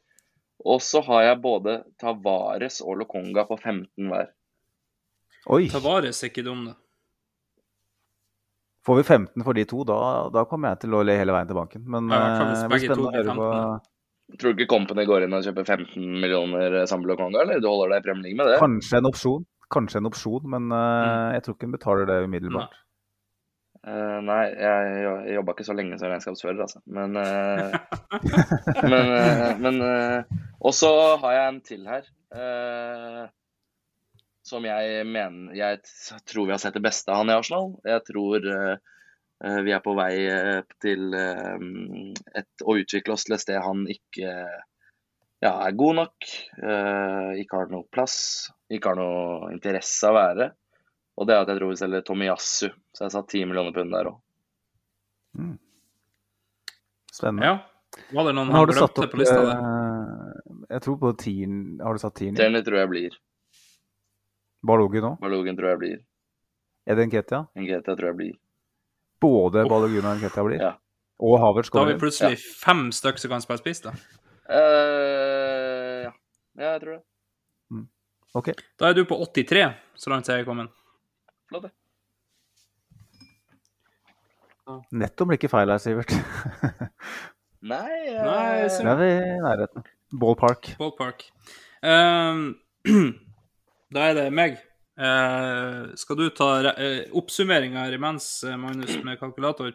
Og 0.69 0.83
så 0.85 1.01
har 1.07 1.25
jeg 1.27 1.41
både 1.43 1.79
Tavares 1.99 2.83
og 2.85 3.01
Lokonga 3.01 3.47
på 3.49 3.57
15 3.57 4.11
hver. 4.13 4.29
Oi! 5.51 5.65
Tavares 5.73 6.21
er 6.23 6.31
ikke 6.31 6.45
dum, 6.47 6.67
da. 6.69 6.77
Får 8.87 8.99
vi 8.99 9.03
15 9.07 9.45
for 9.47 9.55
de 9.55 9.65
to, 9.71 9.85
da, 9.87 9.99
da 10.35 10.43
kommer 10.51 10.73
jeg 10.73 10.81
til 10.85 10.95
å 10.99 11.03
le 11.07 11.15
hele 11.15 11.35
veien 11.37 11.47
til 11.51 11.59
banken. 11.59 11.85
Men 11.87 12.09
Ja, 12.11 12.21
eh, 12.35 12.53
det 12.63 12.69
blir 12.73 12.83
spennende 12.83 13.11
å 13.11 13.17
høre 13.17 13.37
på 13.39 14.39
Tror 14.41 14.55
du 14.55 14.63
ikke 14.63 14.71
Company 14.73 15.05
går 15.05 15.27
inn 15.27 15.35
og 15.37 15.43
kjøper 15.45 15.67
15 15.67 16.07
millioner 16.23 16.79
sammen 16.89 17.05
med 17.05 17.11
Lokonga, 17.13 17.43
eller? 17.43 17.59
Du 17.61 17.67
holder 17.69 17.91
deg 17.93 18.01
i 18.01 18.07
Premier 18.07 18.25
League 18.31 18.39
med 18.41 18.49
det? 18.49 18.61
Kanskje 18.63 18.97
en 19.03 19.09
opsjon, 19.11 19.43
kanskje 19.75 20.01
en 20.01 20.09
opsjon, 20.09 20.47
men 20.55 20.71
eh, 20.73 21.03
Mm. 21.03 21.35
jeg 21.37 21.43
tror 21.45 21.55
ikke 21.59 21.69
hun 21.69 21.75
betaler 21.77 22.09
det 22.09 22.17
umiddelbart. 22.25 22.79
Eh, 23.83 24.19
nei, 24.23 24.43
jeg, 24.55 24.91
jeg 25.03 25.35
jobba 25.37 25.53
ikke 25.57 25.67
så 25.67 25.75
lenge 25.75 25.99
som 25.99 26.09
regnskapsfører, 26.13 26.61
altså. 26.65 26.81
Men 26.87 27.17
uh, 27.19 27.75
Men, 28.93 29.11
uh, 29.11 29.53
men 29.59 29.81
eh, 29.83 30.23
Og 30.63 30.73
så 30.79 30.93
har 31.19 31.33
jeg 31.35 31.49
en 31.51 31.61
til 31.67 31.87
her. 31.91 32.07
Som 34.53 34.65
jeg 34.69 35.05
mener 35.09 35.55
Jeg 35.57 35.81
tror 36.29 36.49
vi 36.49 36.55
har 36.55 36.61
sett 36.63 36.77
det 36.77 36.85
beste 36.85 37.13
av 37.13 37.23
han 37.23 37.33
i 37.33 37.37
Arsenal. 37.37 37.73
Jeg 37.89 38.05
tror 38.09 38.49
eh, 38.53 38.75
eh, 39.45 39.61
vi 39.67 39.73
er 39.75 39.83
på 39.85 39.95
vei 39.99 40.13
eh, 40.29 40.61
til 40.83 41.17
uh, 41.17 41.57
et, 42.37 42.65
å 42.65 42.77
utvikle 42.81 43.17
oss 43.17 43.27
til 43.29 43.37
et 43.37 43.45
sted 43.45 43.61
han 43.65 43.87
ikke 43.91 44.35
ja, 45.43 45.51
er 45.51 45.75
god 45.75 45.99
nok. 45.99 46.29
Uh, 46.63 47.33
ikke 47.41 47.59
har 47.59 47.73
noe 47.73 47.89
plass. 47.91 48.17
Ikke 48.71 48.93
har 48.93 49.01
noe 49.01 49.51
interesse 49.55 50.07
av 50.07 50.15
å 50.15 50.21
være. 50.21 50.53
Og 51.19 51.29
det 51.29 51.35
er 51.35 51.43
at 51.43 51.51
jeg 51.51 51.59
tror 51.59 51.73
vi 51.73 51.81
selger 51.81 52.05
Tomiyasu. 52.07 52.69
Så 52.95 53.05
jeg 53.09 53.15
satt 53.17 53.35
10 53.35 53.51
millioner 53.51 53.75
pund 53.75 53.93
der 53.93 54.13
òg. 54.13 54.21
Spennende. 57.13 57.51
Ja. 57.51 57.59
Var 58.13 58.29
det 58.29 58.33
noen 58.39 58.55
har 58.55 58.71
du 58.71 58.73
satt 58.77 59.03
opp 59.03 59.11
på 59.13 59.21
lista 59.21 59.37
der? 59.45 59.59
eh, 59.59 60.55
Jeg 60.73 60.85
tror 60.87 60.97
på 61.03 61.11
tieren 61.21 61.59
Har 61.85 61.93
du 61.93 62.01
satt 62.01 62.15
tieren? 62.17 62.39
i? 62.39 62.41
Tierney 62.41 62.65
tror 62.65 62.79
jeg 62.81 62.89
blir. 62.89 63.19
Balogun 64.67 65.07
òg? 65.11 65.19
Balogun 65.23 65.57
tror 65.59 65.73
jeg 65.75 65.81
blir. 65.83 66.01
Er 66.87 66.99
det 66.99 67.09
Ketia? 67.13 67.45
Nketia 67.59 67.95
tror 67.99 68.09
jeg 68.13 68.19
blir. 68.19 68.35
Både 69.23 69.65
Balogun 69.71 70.07
og 70.11 70.21
Ketia 70.23 70.45
blir? 70.47 70.61
Ja. 70.63 70.73
Og 71.23 71.39
Havertz 71.39 71.71
Da 71.71 71.79
har 71.83 71.91
vi 71.93 71.99
plutselig 72.01 72.37
plutselig 72.37 72.61
fem 72.65 72.85
stykker 72.95 73.23
som 73.23 73.31
kan 73.35 73.45
spille 73.45 73.63
spiss, 73.63 73.83
da. 73.85 73.93
Uh, 74.51 75.99
ja. 76.07 76.13
Ja, 76.59 76.73
jeg 76.75 76.81
tror 76.83 76.97
det. 76.99 77.03
OK. 78.35 78.49
Da 78.81 78.89
er 78.89 78.97
du 78.97 79.05
på 79.05 79.19
83, 79.21 79.67
så 80.01 80.11
langt 80.11 80.29
jeg 80.31 80.41
er 80.43 80.47
kommet. 80.49 80.73
Flott, 81.51 81.69
det. 81.69 81.73
Nettom 84.95 85.29
blir 85.29 85.37
ikke 85.41 85.51
feil 85.53 85.69
her, 85.69 85.81
Sivert. 85.83 86.15
Nei, 87.73 87.91
jeg... 88.09 88.23
Nei, 88.25 88.69
så- 88.73 88.87
er 88.89 88.97
vi 88.99 89.11
i 89.13 89.35
nærheten. 89.43 89.85
Ballpark. 90.23 90.73
Ballpark. 90.81 91.27
Ehm, 91.83 92.55
da 93.93 94.09
er 94.11 94.15
det 94.19 94.27
meg. 94.35 94.59
Eh, 94.99 95.93
skal 95.97 96.19
du 96.19 96.27
ta 96.37 96.49
eh, 96.73 97.05
oppsummeringa 97.17 97.87
her 97.87 97.97
imens, 97.97 98.27
eh, 98.45 98.57
Magnus, 98.61 98.97
med 99.05 99.19
kalkulator? 99.21 99.73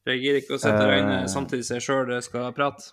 For 0.00 0.12
jeg 0.14 0.22
gir 0.24 0.38
ikke 0.40 0.56
å 0.56 0.60
sette 0.60 0.84
øynene 0.86 1.22
Eh. 1.22 1.28
samtidig 1.28 1.64
som 1.64 1.76
jeg 1.78 1.86
sjøl 1.86 2.22
skal 2.22 2.52
prate. 2.56 2.92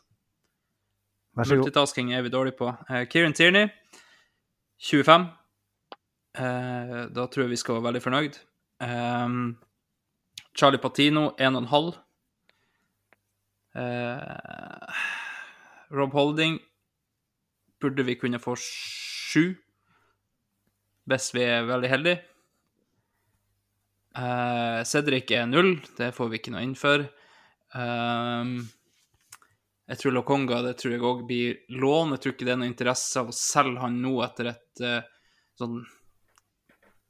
Vær 1.38 1.46
så 1.46 1.56
god. 1.56 1.66
Multitasking 1.68 2.14
er 2.16 2.22
vi 2.26 2.30
dårlige 2.34 2.58
på. 2.58 2.72
Eh, 2.90 3.06
Kieran 3.06 3.34
Tierney, 3.34 3.70
25. 4.80 5.28
Eh, 6.38 7.08
da 7.14 7.28
tror 7.28 7.44
jeg 7.46 7.50
vi 7.50 7.56
skal 7.62 7.76
være 7.76 7.88
veldig 7.92 8.04
fornøyd. 8.04 8.40
Eh, 8.82 9.30
Charlie 10.58 10.80
Patino, 10.82 11.30
1,5. 11.38 11.96
Eh, 13.76 14.94
Rob 15.92 16.12
Holding 16.14 16.60
burde 17.82 18.04
vi 18.06 18.16
kunne 18.16 18.40
få 18.40 18.56
7, 18.58 19.56
hvis 21.08 21.30
vi 21.36 21.44
er 21.48 21.68
veldig 21.68 21.92
heldige. 21.92 22.24
Uh, 24.18 24.82
Cedric 24.88 25.30
er 25.38 25.46
null, 25.50 25.76
det 26.00 26.10
får 26.16 26.32
vi 26.32 26.40
ikke 26.40 26.56
noe 26.56 26.66
inn 26.66 26.78
for. 26.78 27.06
Uh, 27.76 28.58
jeg 29.88 30.02
tror 30.02 30.18
Lokonga 30.18 30.64
det 30.66 30.74
tror 30.82 30.96
jeg 30.96 31.06
òg 31.06 31.22
blir 31.28 31.62
lån. 31.72 32.16
Jeg 32.16 32.24
tror 32.24 32.34
ikke 32.36 32.48
det 32.48 32.56
er 32.56 32.60
noe 32.64 32.72
interesse 32.72 33.22
av 33.22 33.30
å 33.32 33.36
selge 33.36 33.84
han 33.84 34.02
nå 34.04 34.18
etter 34.26 34.52
et 34.56 34.84
uh, 34.84 35.00
sånn 35.60 35.80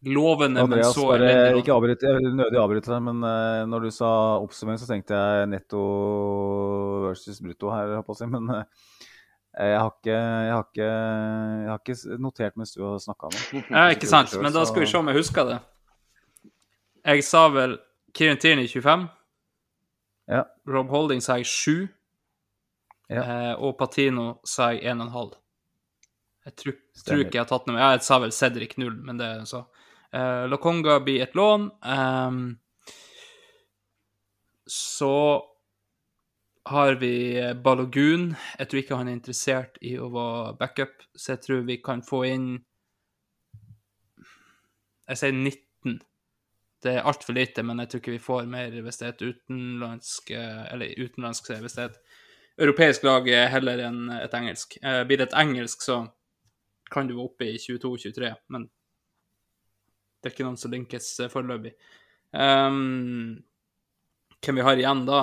lovende, 0.06 0.68
men 0.68 0.84
så 0.86 1.08
bare 1.10 1.30
elendig 1.32 1.64
ikke 1.64 1.74
avbryt, 1.74 2.04
jeg 2.06 2.20
vil 2.20 2.36
nødig 2.38 2.60
avbryte 2.62 2.92
deg, 2.92 3.02
men 3.08 3.24
uh, 3.26 3.64
når 3.70 3.88
du 3.88 3.94
sa 3.96 4.10
oppsummering, 4.44 4.80
så 4.82 4.90
tenkte 4.90 5.18
jeg 5.18 5.50
netto 5.50 5.82
versus 7.08 7.42
brutto 7.42 7.72
her, 7.74 7.98
si. 8.14 8.28
Men 8.30 8.52
eh, 8.54 8.86
jeg, 9.58 9.80
har 9.80 9.92
ikke, 9.92 10.14
jeg, 10.14 10.54
har 10.54 10.66
ikke, 10.68 10.88
jeg 10.88 11.70
har 11.72 11.82
ikke 11.82 12.18
notert 12.22 12.58
mens 12.60 12.76
du 12.76 12.84
har 12.86 13.00
snakka 13.02 13.32
nå. 13.34 13.62
Ja, 13.72 13.88
ikke 13.96 14.10
sant, 14.10 14.36
men 14.42 14.54
da 14.54 14.66
skal 14.70 14.84
vi 14.84 14.90
se 14.92 15.00
om 15.00 15.10
jeg 15.10 15.18
husker 15.18 15.50
det. 15.50 15.58
Jeg 17.08 17.24
sa 17.26 17.48
vel 17.50 17.78
Kieran 18.14 18.38
Tierney 18.42 18.68
25. 18.68 19.08
Ja. 20.28 20.44
Rob 20.68 20.92
Holding 20.92 21.24
sa 21.24 21.40
jeg 21.40 21.48
7. 21.50 21.88
Ja. 23.08 23.24
Eh, 23.24 23.54
og 23.64 23.78
Patino 23.80 24.38
sa 24.46 24.74
jeg 24.76 24.84
1,5. 24.92 25.36
Jeg 26.48 26.56
tror, 26.62 26.78
tror 27.04 27.22
ikke 27.24 27.36
jeg 27.36 27.44
har 27.44 27.50
tatt 27.50 27.66
noe 27.68 27.80
Ja, 27.80 27.90
jeg 27.96 28.06
sa 28.08 28.22
vel 28.24 28.32
Cedric 28.36 28.78
0, 28.80 28.94
men 29.04 29.20
det 29.20 29.32
sa 29.48 29.50
så. 29.52 29.64
Eh, 30.16 30.46
Lokonga 30.48 31.00
blir 31.04 31.26
et 31.26 31.36
lån. 31.36 31.70
Ehm, 31.84 32.44
så 34.68 35.44
har 36.68 36.98
vi 37.02 37.14
Balogun. 37.64 38.32
Jeg 38.60 38.70
tror 38.70 38.82
ikke 38.82 39.00
han 39.00 39.10
er 39.10 39.18
interessert 39.18 39.80
i 39.86 39.96
å 40.00 40.10
være 40.14 40.56
backup, 40.60 41.06
så 41.16 41.36
jeg 41.36 41.44
tror 41.46 41.66
vi 41.68 41.80
kan 41.84 42.04
få 42.06 42.24
inn 42.30 42.50
Jeg 45.08 45.20
sier 45.22 45.32
19. 45.32 46.02
Det 46.84 46.92
er 46.92 47.06
altfor 47.08 47.38
lite, 47.38 47.64
men 47.64 47.80
jeg 47.80 47.90
tror 47.90 48.02
ikke 48.02 48.16
vi 48.18 48.24
får 48.26 48.50
mer 48.52 48.74
hvis 48.84 49.00
det 49.00 49.06
er 49.08 49.14
et 49.14 49.24
utenlandsk 49.24 50.32
eh, 50.36 50.64
Eller 50.74 51.00
utenlandsk, 51.00 51.48
hvis 51.64 51.78
det 51.78 51.86
er 51.86 51.94
et 51.94 52.02
europeisk 52.68 53.06
lag 53.08 53.30
eh, 53.32 53.48
heller 53.54 53.86
enn 53.88 54.12
et 54.18 54.36
engelsk. 54.36 54.78
Eh, 54.82 55.04
Blir 55.08 55.22
det 55.22 55.30
et 55.30 55.40
engelsk, 55.40 55.86
så 55.86 56.02
kan 56.92 57.08
du 57.08 57.16
være 57.16 57.30
oppe 57.30 57.48
i 57.48 57.58
22-23, 57.62 58.34
men 58.54 58.68
det 60.18 60.30
er 60.30 60.36
ikke 60.36 60.48
noen 60.48 60.60
som 60.60 60.74
linkes 60.74 61.10
eh, 61.24 61.32
foreløpig. 61.32 61.74
Um, 62.36 63.38
hvem 64.44 64.60
vi 64.60 64.66
har 64.68 64.80
igjen 64.80 65.06
da? 65.08 65.22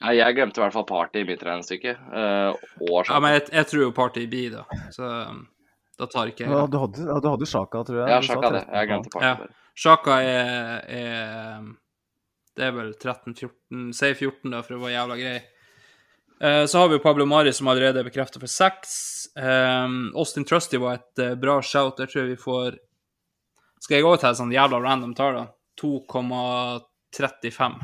Nei, 0.00 0.12
jeg 0.14 0.34
glemte 0.36 0.60
i 0.60 0.62
hvert 0.62 0.74
fall 0.76 0.86
Party 0.86 1.22
i 1.24 1.26
mitt 1.26 1.40
regnestykke. 1.42 1.92
eh, 2.14 2.50
og 2.86 3.08
Ja, 3.08 3.18
men 3.20 3.32
jeg, 3.34 3.48
jeg 3.50 3.66
tror 3.66 3.82
jo 3.82 3.90
Party 3.96 4.26
blir, 4.30 4.52
da. 4.54 4.62
Så 4.94 5.02
um, 5.02 5.40
da 5.98 6.06
tar 6.06 6.30
ikke 6.30 6.44
jeg 6.46 6.52
Ja, 6.54 6.66
du 6.70 6.76
hadde, 6.78 7.02
ja, 7.08 7.16
du 7.24 7.28
hadde 7.32 7.48
Sjaka, 7.50 7.82
tror 7.88 7.98
jeg. 8.04 8.08
Ja, 8.12 8.20
sjaka 8.22 8.50
det. 8.54 8.64
Jeg 8.78 8.88
glemte 8.92 9.10
Party. 9.10 9.26
Ja. 9.26 9.34
Sjaka 9.78 10.20
er, 10.22 10.82
er 10.86 11.66
Det 12.58 12.64
er 12.68 12.72
vel 12.74 12.92
13-14 12.94 13.90
Si 13.94 14.12
14, 14.14 14.50
da, 14.54 14.62
for 14.66 14.78
å 14.78 14.82
være 14.84 14.94
jævla 14.94 15.16
grei. 15.18 15.36
Eh, 16.40 16.64
Så 16.70 16.78
har 16.78 16.88
vi 16.88 16.94
jo 17.00 17.02
Pablo 17.02 17.26
Mari, 17.26 17.52
som 17.52 17.66
allerede 17.70 17.98
er 17.98 18.06
bekreftet 18.06 18.38
for 18.42 18.46
seks. 18.50 18.94
Um, 19.34 20.12
Austin 20.14 20.46
Trusty 20.46 20.78
var 20.78 21.00
et 21.00 21.22
uh, 21.26 21.34
bra 21.38 21.58
shout. 21.62 21.96
Der 21.98 22.06
tror 22.06 22.22
jeg 22.22 22.36
vi 22.36 22.42
får 22.42 22.78
Skal 23.82 23.96
jeg 23.98 24.06
gå 24.06 24.14
til 24.18 24.30
et 24.30 24.38
sånn 24.38 24.54
jævla 24.54 24.78
random 24.82 25.14
tall, 25.18 25.34
da? 25.42 25.46
2,35. 25.82 27.78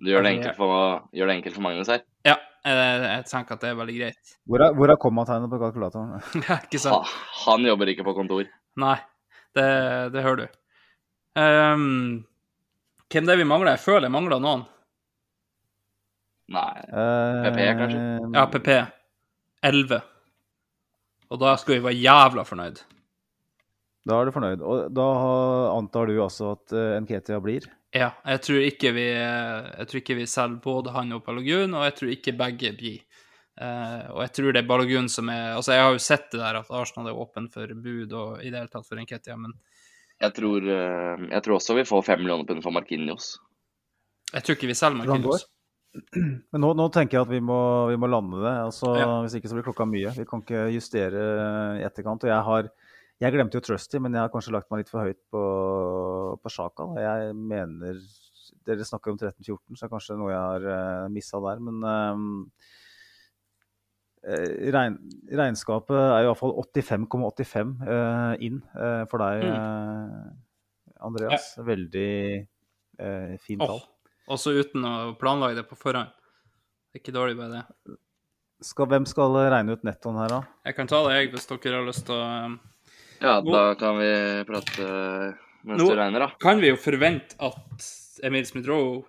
Du 0.00 0.10
gjør 0.10 0.24
det, 0.24 0.32
Altså, 0.32 0.40
enkelt 0.40 0.58
for, 0.58 1.06
gjør 1.14 1.30
det 1.30 1.36
enkelt 1.38 1.56
for 1.56 1.64
Magnus 1.66 1.90
her. 1.92 2.02
Ja, 2.26 2.36
jeg, 2.64 3.24
tenker 3.30 3.56
at 3.56 3.64
det 3.64 3.70
er 3.70 3.78
veldig 3.78 3.96
greit. 3.98 4.36
Hvor 4.50 4.64
er, 4.64 4.76
hvor 4.76 4.92
er 4.92 5.00
kommategnet 5.00 5.52
på 5.52 5.60
kalkulatoren? 5.62 6.20
ikke 6.42 6.50
Ha, 6.50 6.82
sant? 6.82 7.16
han 7.44 7.66
jobber 7.68 7.92
ikke 7.92 8.06
på 8.06 8.16
kontor. 8.16 8.48
Nei, 8.80 8.96
det, 9.56 9.66
det 10.14 10.24
hører 10.24 10.44
du. 10.44 10.46
Um, 11.34 12.24
hvem 13.10 13.28
det 13.28 13.34
er 13.34 13.40
vi 13.42 13.46
mangler? 13.46 13.76
Jeg 13.76 13.84
føler 13.84 14.08
jeg 14.08 14.14
mangler 14.14 14.42
noen. 14.42 14.64
Nei. 16.54 16.72
Eh, 16.84 17.44
PP, 17.46 17.60
kanskje? 17.78 18.00
Ja, 18.34 18.44
PP. 18.52 18.72
11. 19.64 20.00
Og 21.32 21.40
da 21.40 21.54
skulle 21.60 21.78
vi 21.78 21.86
være 21.86 22.02
jævla 22.02 22.44
fornøyd. 22.46 22.82
Da 24.04 24.18
er 24.18 24.28
du 24.28 24.34
fornøyd. 24.34 24.60
Og 24.60 24.90
da 24.92 25.06
antar 25.72 26.10
du 26.10 26.18
altså 26.20 26.52
at 26.58 26.74
uh, 26.76 26.98
Nketia 27.00 27.40
blir? 27.44 27.64
Ja, 27.94 28.10
jeg 28.26 28.40
tror 28.42 28.64
ikke 28.66 28.90
vi 28.96 29.04
Jeg 29.06 29.86
tror 29.86 30.00
ikke 30.00 30.16
vi 30.18 30.26
selger 30.26 30.58
både 30.64 30.94
han 30.96 31.14
og 31.14 31.22
Balogun, 31.26 31.76
og 31.78 31.84
jeg 31.86 31.94
tror 32.00 32.14
ikke 32.16 32.34
begge 32.38 32.72
blir. 32.74 33.04
Uh, 33.54 34.10
og 34.16 34.20
jeg 34.24 34.32
tror 34.34 34.50
det 34.50 34.64
er 34.64 34.66
Balogun 34.66 35.06
som 35.06 35.28
er 35.30 35.52
Altså, 35.54 35.76
jeg 35.76 35.84
har 35.84 35.92
jo 35.94 36.02
sett 36.02 36.24
det 36.32 36.40
der 36.40 36.56
at 36.58 36.70
Arsenal 36.74 37.12
er 37.12 37.20
åpen 37.22 37.46
for 37.54 37.70
bud 37.70 38.10
og 38.18 38.40
i 38.42 38.50
det 38.50 38.58
hele 38.58 38.72
tatt 38.72 38.88
for 38.88 38.98
Enketia, 38.98 39.36
men 39.38 39.54
Jeg 40.18 40.34
tror, 40.34 40.66
eh, 40.66 41.22
jeg 41.30 41.42
tror 41.42 41.56
også 41.60 41.76
vi 41.78 41.84
får 41.86 42.02
fem 42.06 42.22
millioner 42.22 42.46
pund 42.48 42.62
for 42.62 42.74
Markinios. 42.74 43.36
jeg 44.32 44.42
tror 44.42 44.58
ikke 44.58 44.70
vi 44.70 44.74
selger 44.78 44.98
Markinios. 44.98 45.46
Men 46.50 46.58
nå, 46.58 46.72
nå 46.74 46.88
tenker 46.90 47.20
jeg 47.20 47.26
at 47.28 47.30
vi 47.30 47.38
må, 47.38 47.86
vi 47.86 47.96
må 47.96 48.08
lande 48.10 48.40
det. 48.42 48.54
Altså, 48.66 48.96
Ja. 48.98 49.06
Hvis 49.22 49.36
ikke 49.38 49.50
så 49.50 49.54
blir 49.54 49.66
klokka 49.68 49.86
mye. 49.86 50.10
Vi 50.16 50.26
kan 50.26 50.42
ikke 50.42 50.64
justere 50.74 51.26
i 51.78 51.84
etterkant. 51.86 52.26
Og 52.26 52.32
jeg 52.32 52.46
har 52.48 52.70
Jeg 53.22 53.34
glemte 53.34 53.60
jo 53.60 53.64
Trusty, 53.64 54.00
men 54.02 54.16
jeg 54.16 54.24
har 54.24 54.32
kanskje 54.32 54.54
lagt 54.56 54.70
meg 54.72 54.82
litt 54.82 54.90
for 54.90 55.06
høyt 55.06 55.20
på, 55.30 55.42
på 56.42 56.52
Sjaka. 56.52 56.88
Jeg 56.98 57.34
mener 57.38 58.00
Dere 58.64 58.84
snakker 58.84 59.12
om 59.12 59.18
13-14, 59.20 59.76
så 59.76 59.84
er 59.84 59.86
det 59.86 59.92
kanskje 59.92 60.16
noe 60.18 60.32
jeg 60.32 60.40
har 60.40 60.66
uh, 60.66 61.12
missa 61.12 61.40
der. 61.44 61.60
Men 61.64 61.84
uh, 61.84 62.24
regn, 64.24 64.96
regnskapet 65.28 65.96
er 65.98 66.24
i 66.24 66.28
hvert 66.28 66.40
fall 66.40 66.54
85,85 66.62 67.74
uh, 67.84 68.34
inn 68.44 68.60
uh, 68.72 69.04
for 69.10 69.20
deg, 69.20 69.44
eh, 69.50 71.04
Andreas. 71.04 71.50
Veldig 71.60 72.12
eh, 72.40 73.34
fint 73.42 73.60
tall. 73.60 73.82
tall. 73.82 73.82
Også 74.34 74.54
uten 74.56 74.86
å 74.88 74.94
planlegge 75.20 75.60
det 75.60 75.66
på 75.68 75.76
forhånd. 75.76 76.12
Det 76.88 77.00
er 77.00 77.02
ikke 77.02 77.16
dårlig 77.16 77.36
med 77.36 77.52
det. 77.52 77.64
Skal, 78.64 78.88
hvem 78.88 79.04
skal 79.08 79.36
regne 79.52 79.74
ut 79.76 79.84
nettoen 79.84 80.16
her, 80.22 80.32
da? 80.32 80.40
Jeg 80.64 80.78
kan 80.78 80.88
ta 80.88 81.02
det, 81.04 81.18
jeg, 81.18 81.32
hvis 81.34 81.50
dere 81.50 81.76
har 81.76 81.84
lyst 81.84 82.06
til 82.08 82.16
å 82.16 82.28
Ja, 83.20 83.40
Nå- 83.40 83.52
da 83.54 83.74
kan 83.78 83.98
vi 83.98 84.10
prate 84.48 84.82
eh, 84.84 85.34
mens 85.64 85.80
Nå- 85.82 85.88
du 85.90 85.96
regner, 85.96 86.20
da. 86.26 86.30
Kan 86.40 86.60
vi 86.60 86.68
jo 86.72 86.76
forvente 86.76 87.36
at 87.38 87.88
Emil 88.26 88.44
Smith-Roe 88.46 89.02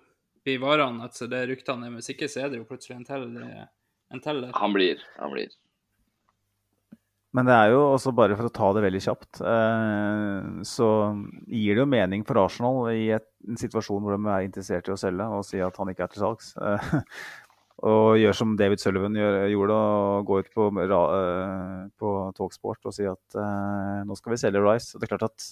blir 0.46 0.58
varende? 0.62 1.04
Altså, 1.08 1.28
det 1.28 1.44
ryktene 1.50 1.86
er 1.86 1.90
med 1.98 2.04
sikkert, 2.06 2.30
så 2.32 2.44
er 2.44 2.50
det 2.50 2.58
jo 2.62 2.64
plutselig 2.68 2.96
en 2.96 3.04
til. 3.04 3.28
En 4.14 4.20
til 4.22 4.40
der. 4.44 4.52
Han 4.54 4.72
blir. 4.72 5.00
Han 5.18 5.32
blir. 5.34 5.48
Men 7.36 7.44
det 7.44 7.52
er 7.52 7.72
jo 7.74 7.80
også 7.92 8.14
bare 8.16 8.36
for 8.38 8.48
å 8.48 8.52
ta 8.54 8.68
det 8.72 8.80
veldig 8.86 9.00
kjapt, 9.04 9.40
eh, 9.44 10.46
så 10.64 10.86
gir 11.52 11.74
det 11.76 11.82
jo 11.82 11.88
mening 11.90 12.22
for 12.24 12.38
Arsenal 12.40 12.86
i 12.94 13.10
et, 13.12 13.26
en 13.46 13.58
situasjon 13.60 14.00
hvor 14.06 14.16
de 14.16 14.30
er 14.32 14.46
interessert 14.46 14.88
i 14.88 14.94
å 14.94 14.96
selge, 14.96 15.26
og 15.36 15.44
si 15.44 15.60
at 15.60 15.76
han 15.76 15.90
ikke 15.92 16.06
er 16.06 16.14
til 16.14 16.22
salgs. 16.24 16.54
Og 17.84 18.16
gjøre 18.16 18.36
som 18.36 18.54
David 18.56 18.80
Sullivan 18.80 19.18
gjør, 19.18 19.42
gjorde, 19.52 19.76
og 19.76 20.30
gå 20.30 20.38
ut 20.40 20.48
på, 20.54 20.70
eh, 20.80 21.82
på 22.00 22.12
Talksport 22.38 22.88
og 22.88 22.94
si 22.96 23.04
at 23.04 23.36
eh, 23.36 23.98
nå 24.08 24.16
skal 24.16 24.32
vi 24.32 24.40
selge 24.40 24.62
Rice. 24.64 24.94
Og 24.94 25.02
det 25.02 25.08
er 25.08 25.12
klart 25.12 25.28
at 25.28 25.50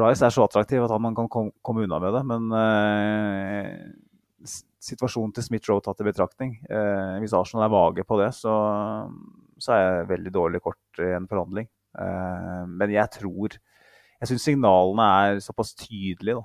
Rice 0.00 0.26
er 0.26 0.34
så 0.34 0.46
attraktiv 0.46 0.82
at 0.82 0.96
man 1.02 1.14
kan 1.14 1.28
kom, 1.30 1.52
komme 1.62 1.86
unna 1.86 2.00
med 2.02 2.16
det, 2.18 2.24
men 2.26 2.50
eh, 2.58 4.48
situasjonen 4.80 5.36
til 5.36 5.46
Smith-Roe 5.46 5.84
tatt 5.84 6.02
i 6.02 6.08
betraktning, 6.08 6.56
eh, 6.66 7.20
hvis 7.22 7.36
Arsenal 7.36 7.68
er 7.68 7.74
vage 7.74 8.06
på 8.08 8.18
det, 8.18 8.32
så 8.34 8.56
så 9.60 9.76
er 9.76 9.82
jeg 9.82 10.08
veldig 10.14 10.32
dårlig 10.34 10.62
kort 10.64 11.02
i 11.02 11.10
en 11.16 11.28
forhandling. 11.30 11.68
Eh, 12.00 12.62
men 12.68 12.94
jeg 12.94 13.12
tror 13.20 13.58
Jeg 14.20 14.28
syns 14.28 14.42
signalene 14.44 15.04
er 15.24 15.38
såpass 15.40 15.70
tydelige 15.72 16.36
da, 16.36 16.42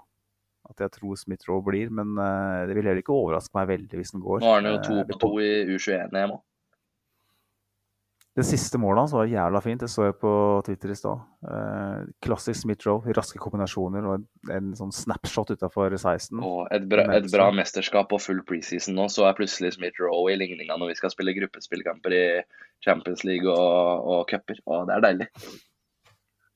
at 0.69 0.83
jeg 0.85 0.95
tror 0.97 1.19
Smith-Roe 1.19 1.63
blir. 1.65 1.93
Men 1.93 2.17
eh, 2.17 2.65
det 2.69 2.77
vil 2.77 2.89
heller 2.89 3.03
ikke 3.03 3.15
overraske 3.15 3.55
meg 3.57 3.69
veldig 3.75 4.01
hvis 4.01 4.13
den 4.15 4.25
går. 4.25 4.43
Nå 4.43 4.51
har 4.51 4.61
han 4.61 4.71
jo 4.71 4.83
to 4.83 4.95
Eh, 5.05 5.07
på 5.11 5.21
to 5.21 5.31
i 5.43 5.53
U21-EM 5.75 6.35
òg. 6.35 6.43
Det 8.35 8.43
siste 8.43 8.75
målet 8.83 9.05
hans 9.05 9.13
var 9.15 9.29
jævla 9.31 9.61
fint. 9.63 9.79
Det 9.79 9.87
så 9.87 10.09
jeg 10.09 10.17
på 10.19 10.31
Twitter 10.67 10.91
i 10.91 10.97
stad. 10.99 11.21
Eh, 11.47 11.99
klassisk 12.25 12.65
Smith-Roe, 12.65 13.13
raske 13.15 13.39
kombinasjoner 13.39 14.07
og 14.09 14.17
en, 14.17 14.25
en 14.51 14.73
sånn 14.75 14.91
snapshot 14.91 15.53
utafor 15.55 15.95
16. 15.95 16.41
Og 16.43 16.65
et 16.75 16.89
bra, 16.91 17.05
et 17.15 17.29
bra 17.31 17.47
mesterskap 17.55 18.11
og 18.11 18.19
full 18.19 18.41
preseason 18.47 18.97
nå, 18.99 19.07
så 19.13 19.29
er 19.29 19.37
plutselig 19.37 19.77
Smith 19.77 20.03
Rowe 20.03 20.33
i 20.33 20.35
ligninga 20.41 20.75
når 20.75 20.91
vi 20.91 20.97
skal 20.99 21.15
spille 21.15 21.37
gruppespillkamper 21.37 22.17
i 22.17 22.25
Champions 22.83 23.23
League 23.23 23.47
og, 23.47 24.03
og 24.03 24.27
cuper. 24.33 24.59
Og 24.67 24.91
det 24.91 24.97
er 24.97 25.07
deilig. 25.07 25.29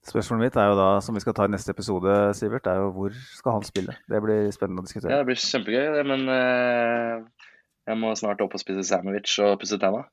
Spørsmålet 0.08 0.48
mitt 0.48 0.58
er 0.58 0.70
jo 0.72 0.78
da, 0.80 0.88
som 1.04 1.18
vi 1.18 1.22
skal 1.22 1.36
ta 1.36 1.46
i 1.46 1.52
neste 1.52 1.74
episode, 1.76 2.14
Sivert, 2.38 2.68
er 2.72 2.80
jo 2.80 2.92
hvor 2.96 3.16
skal 3.36 3.58
han 3.58 3.66
spille? 3.68 3.98
Det 4.10 4.22
blir 4.24 4.48
spennende 4.56 4.82
å 4.84 4.88
diskutere. 4.88 5.12
Ja, 5.12 5.20
det 5.20 5.28
blir 5.28 5.42
kjempegøy, 5.44 5.90
det, 5.98 6.06
men 6.08 6.24
uh, 6.32 7.50
jeg 7.90 8.00
må 8.00 8.14
snart 8.18 8.42
opp 8.46 8.56
og 8.56 8.64
spise 8.64 8.86
sandwich 8.88 9.36
og 9.44 9.58
pusse 9.62 9.80
tenna. 9.82 10.06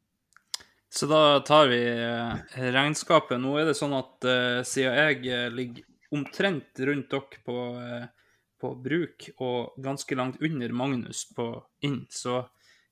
Så 0.96 1.08
da 1.10 1.38
tar 1.44 1.68
vi 1.68 1.80
eh, 1.82 2.60
regnskapet. 2.72 3.38
Nå 3.42 3.56
er 3.60 3.66
det 3.68 3.76
sånn 3.78 3.94
at 3.96 4.26
uh, 4.26 4.60
siden 4.66 4.96
jeg 4.96 5.54
ligger 5.54 5.86
omtrent 6.16 6.82
rundt 6.88 7.10
dere 7.12 7.40
på, 7.46 7.56
uh, 7.78 8.36
på 8.62 8.72
bruk 8.82 9.28
og 9.36 9.78
ganske 9.82 10.18
langt 10.18 10.42
under 10.42 10.74
Magnus 10.74 11.26
på 11.36 11.50
inn, 11.86 12.04
så 12.10 12.44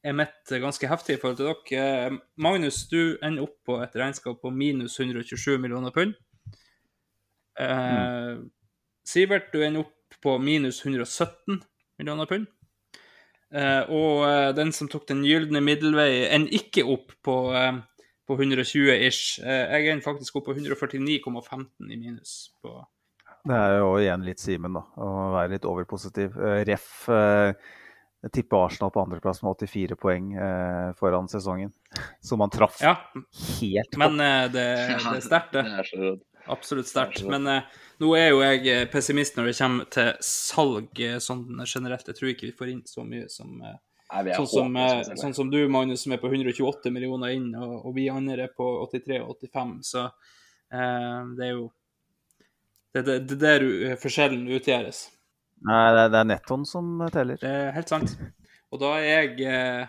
er 0.04 0.16
mitt 0.16 0.52
ganske 0.60 0.88
heftig 0.90 1.16
i 1.16 1.20
forhold 1.22 1.40
til 1.40 1.50
dere. 1.50 2.18
Magnus, 2.36 2.84
du 2.90 3.16
ender 3.24 3.46
opp 3.46 3.56
på 3.66 3.80
et 3.82 3.96
regnskap 3.98 4.42
på 4.42 4.52
minus 4.54 4.98
127 5.00 5.56
millioner 5.58 5.94
pund. 5.94 6.14
Eh, 7.60 8.36
Sivert, 9.06 9.50
du 9.52 9.60
ender 9.64 9.84
opp 9.84 10.18
på 10.24 10.38
minus 10.40 10.80
117 10.84 11.60
millioner 11.98 12.26
pund. 12.30 12.46
Eh, 13.54 13.82
og 13.92 14.24
eh, 14.26 14.50
den 14.56 14.72
som 14.74 14.88
tok 14.90 15.04
den 15.10 15.22
gylne 15.26 15.60
middelvei, 15.62 16.24
ender 16.32 16.56
ikke 16.56 16.82
opp 16.90 17.12
på, 17.22 17.36
eh, 17.54 17.76
på 18.26 18.38
120 18.40 18.90
ish. 19.06 19.38
Eh, 19.44 19.76
jeg 19.76 19.92
ender 19.92 20.06
faktisk 20.06 20.40
opp 20.40 20.48
på 20.48 20.56
149,15 20.56 21.92
i 21.92 22.00
minus. 22.00 22.34
På. 22.64 22.80
Det 23.44 23.54
er 23.60 23.78
jo 23.82 23.92
igjen 24.00 24.24
litt 24.26 24.40
Simen, 24.42 24.74
da. 24.78 24.82
Å 24.96 25.08
være 25.36 25.54
litt 25.58 25.68
overpositiv. 25.68 26.34
Eh, 26.40 26.62
Ref. 26.66 26.90
Eh, 27.12 27.52
jeg 28.24 28.32
tipper 28.38 28.62
Arsenal 28.64 28.88
på 28.88 29.02
andreplass 29.04 29.42
med 29.44 29.52
84 29.52 29.98
poeng 30.00 30.30
eh, 30.32 30.92
foran 30.96 31.28
sesongen. 31.28 31.74
Som 32.24 32.40
han 32.40 32.50
traff 32.54 32.80
Ja, 32.80 32.96
helt 33.60 33.90
på. 33.92 34.00
men 34.00 34.16
eh, 34.24 34.46
det, 34.48 34.64
det 34.88 35.10
er 35.12 35.20
sterkt, 35.26 35.52
det. 35.52 35.66
Det 35.68 35.82
er 35.84 35.90
så 35.92 36.14
Absolutt 36.52 36.88
sterkt. 36.90 37.22
Men 37.28 37.46
eh, 37.50 37.80
nå 38.02 38.12
er 38.18 38.30
jo 38.30 38.42
jeg 38.44 38.66
eh, 38.72 38.84
pessimist 38.90 39.38
når 39.38 39.50
det 39.50 39.56
kommer 39.58 39.88
til 39.92 40.10
salg 40.24 41.00
eh, 41.00 41.18
sånn 41.22 41.46
generelt. 41.64 42.08
Jeg 42.10 42.18
tror 42.18 42.32
ikke 42.32 42.48
vi 42.48 42.56
får 42.58 42.72
inn 42.72 42.84
så 42.88 43.06
mye 43.06 43.28
som 43.32 43.58
eh, 43.62 43.80
Nei, 44.14 44.34
Sånn 44.36 44.46
som, 44.46 44.76
eh, 44.78 45.14
sånn 45.18 45.32
som 45.34 45.48
du, 45.50 45.58
Magnus, 45.72 46.04
som 46.04 46.12
er 46.14 46.20
på 46.22 46.28
128 46.28 46.92
millioner 46.94 47.32
inn, 47.34 47.48
og, 47.56 47.88
og 47.88 47.96
vi 47.96 48.04
andre 48.12 48.44
er 48.46 48.52
på 48.54 48.66
83 48.92 49.16
og 49.24 49.40
85. 49.40 49.72
Så 49.88 50.04
eh, 50.04 51.32
det 51.38 51.48
er 51.48 51.54
jo 51.56 51.64
Det 52.94 53.00
er 53.00 53.06
det, 53.08 53.18
det 53.26 53.50
er 53.50 53.64
der 53.64 53.98
forskjellen 53.98 54.44
utgjøres. 54.54 55.00
Nei, 55.64 55.82
det 55.96 56.02
er, 56.04 56.10
det 56.12 56.20
er 56.20 56.28
nettoen 56.30 56.66
som 56.68 56.92
teller. 57.10 57.40
Det 57.40 57.50
er 57.50 57.72
helt 57.74 57.90
sant. 57.90 58.12
Og 58.70 58.78
da 58.82 58.92
er 59.00 59.08
jeg 59.08 59.48
eh, 59.48 59.86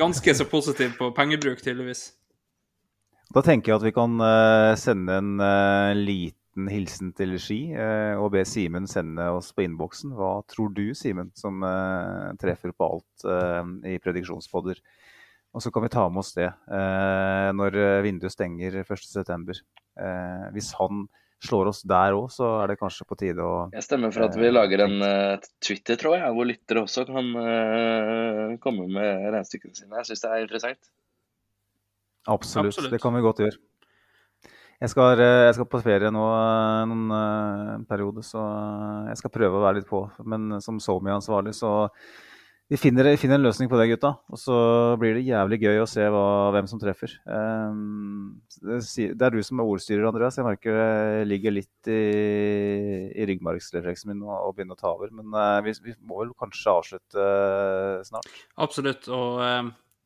ganske 0.00 0.34
så 0.38 0.46
positiv 0.48 0.94
på 0.96 1.10
pengebruk, 1.16 1.60
tydeligvis. 1.60 2.12
Da 3.32 3.42
tenker 3.44 3.72
jeg 3.72 3.80
at 3.80 3.86
vi 3.86 3.94
kan 3.94 4.18
eh, 4.20 4.74
sende 4.78 5.16
en 5.20 5.40
eh, 5.42 5.94
liten 5.96 6.68
hilsen 6.70 7.14
til 7.16 7.34
Ski 7.42 7.58
eh, 7.72 8.14
og 8.20 8.34
be 8.34 8.44
Simen 8.46 8.86
sende 8.90 9.30
oss 9.34 9.50
på 9.56 9.64
innboksen. 9.64 10.12
Hva 10.18 10.36
tror 10.50 10.74
du, 10.76 10.86
Simen, 10.98 11.32
som 11.38 11.64
treffer 12.40 12.74
på 12.76 12.90
alt 12.90 13.26
i 13.88 13.96
prediksjonspodder? 14.02 14.82
Og 15.54 15.62
så 15.62 15.70
kan 15.70 15.84
vi 15.86 15.92
ta 15.94 16.08
med 16.10 16.18
oss 16.24 16.32
det 16.34 16.48
når 17.54 17.76
vinduet 18.02 18.34
stenger 18.34 18.80
1.9. 18.82 19.54
Eh, 20.02 20.48
hvis 20.54 20.72
han 20.80 21.06
slår 21.44 21.70
oss 21.70 21.84
der 21.86 22.16
òg, 22.16 22.26
så 22.32 22.48
er 22.62 22.72
det 22.72 22.80
kanskje 22.80 23.06
på 23.06 23.18
tide 23.20 23.44
å 23.44 23.68
Jeg 23.74 23.86
stemmer 23.86 24.14
for 24.14 24.26
at 24.26 24.34
vi 24.38 24.50
lager 24.50 24.82
en 24.86 24.96
uh, 25.04 25.46
Twitter, 25.62 25.98
tror 26.00 26.16
jeg, 26.16 26.34
hvor 26.34 26.48
lyttere 26.48 26.82
også 26.82 27.04
kan 27.10 27.30
komme 28.64 28.88
med 28.88 29.26
regnestykkene 29.28 29.76
sine. 29.76 29.98
Jeg 30.00 30.10
syns 30.10 30.24
det 30.24 30.30
er 30.32 30.46
interessant. 30.46 30.94
Absolutt, 32.24 32.72
Absolutt. 32.72 32.92
det 32.94 33.02
kan 33.02 33.14
vi 33.14 33.24
godt 33.24 33.44
gjøre. 33.44 33.60
Jeg 34.82 34.90
skal, 34.90 35.20
eh, 35.22 35.46
jeg 35.46 35.56
skal 35.56 35.70
på 35.70 35.80
ferie 35.84 36.10
nå 36.12 36.22
eh, 36.34 36.84
noen 36.90 37.16
eh, 37.16 37.74
periode, 37.88 38.24
så 38.26 38.42
jeg 39.08 39.20
skal 39.22 39.32
prøve 39.32 39.60
å 39.60 39.64
være 39.64 39.80
litt 39.80 39.88
på. 39.88 40.02
Men 40.28 40.58
som 40.64 40.80
SoMe-ansvarlig, 40.82 41.54
så 41.56 41.70
vi 42.72 42.78
finner, 42.80 43.06
vi 43.12 43.20
finner 43.20 43.38
en 43.38 43.44
løsning 43.44 43.68
på 43.70 43.78
det, 43.78 43.86
gutta. 43.92 44.14
Og 44.32 44.40
så 44.40 44.56
blir 44.98 45.14
det 45.16 45.26
jævlig 45.28 45.60
gøy 45.62 45.82
å 45.82 45.88
se 45.88 46.04
hva, 46.10 46.24
hvem 46.56 46.68
som 46.68 46.80
treffer. 46.80 47.12
Um, 47.28 48.40
det, 48.64 48.80
det 49.14 49.26
er 49.28 49.36
du 49.36 49.44
som 49.44 49.60
er 49.60 49.68
ordstyrer, 49.68 50.08
Andreas. 50.08 50.40
Jeg 50.40 50.48
merker 50.48 50.80
det 50.80 51.28
ligger 51.28 51.54
litt 51.60 51.92
i, 51.92 52.00
i 53.12 53.28
ryggmargsrefleksen 53.30 54.10
min 54.10 54.24
å, 54.26 54.50
begynne 54.56 54.74
å 54.74 54.80
ta 54.80 54.90
over. 54.96 55.12
Men 55.14 55.32
vi, 55.68 55.76
vi 55.84 55.96
må 56.08 56.24
vel 56.24 56.34
kanskje 56.40 56.76
avslutte 56.80 57.30
snart. 58.08 58.32
Absolutt. 58.64 59.12
Og 59.12 59.44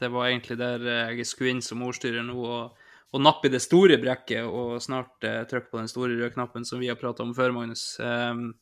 det 0.01 0.11
var 0.13 0.29
egentlig 0.29 0.59
der 0.61 0.85
eh, 0.87 1.17
jeg 1.19 1.29
skulle 1.29 1.57
inn 1.57 1.65
som 1.65 1.83
ordstyrer 1.87 2.25
nå, 2.27 2.37
og, 2.39 2.95
og 3.15 3.25
nappe 3.25 3.49
i 3.49 3.53
det 3.53 3.63
store 3.65 3.99
brekket 4.03 4.47
og 4.47 4.79
snart 4.85 5.27
eh, 5.27 5.43
trykke 5.51 5.73
på 5.73 5.81
den 5.81 5.91
store 5.91 6.15
røde 6.15 6.33
knappen 6.35 6.67
som 6.69 6.83
vi 6.83 6.91
har 6.91 6.99
prata 7.01 7.25
om 7.25 7.35
før, 7.37 7.55
Magnus. 7.57 7.91
Ehm, 8.05 8.53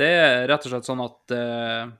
det 0.00 0.12
er 0.20 0.46
rett 0.50 0.66
og 0.66 0.74
slett 0.74 0.88
sånn 0.88 1.04
at 1.04 1.34
eh, 1.36 1.90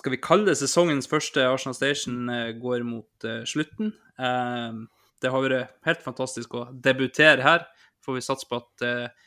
skal 0.00 0.14
vi 0.14 0.22
kalle 0.22 0.48
det 0.48 0.58
sesongens 0.60 1.10
første 1.10 1.44
Arsenal 1.48 1.76
Station 1.76 2.28
eh, 2.32 2.52
går 2.60 2.84
mot 2.88 3.28
eh, 3.28 3.42
slutten. 3.48 3.94
Ehm, 4.20 4.86
det 5.20 5.32
har 5.32 5.44
vært 5.44 5.74
helt 5.84 6.04
fantastisk 6.04 6.54
å 6.56 6.68
debutere 6.72 7.44
her. 7.44 7.66
Får 8.04 8.16
vi 8.16 8.24
satse 8.24 8.48
på 8.48 8.60
at 8.62 8.86
eh, 8.86 9.26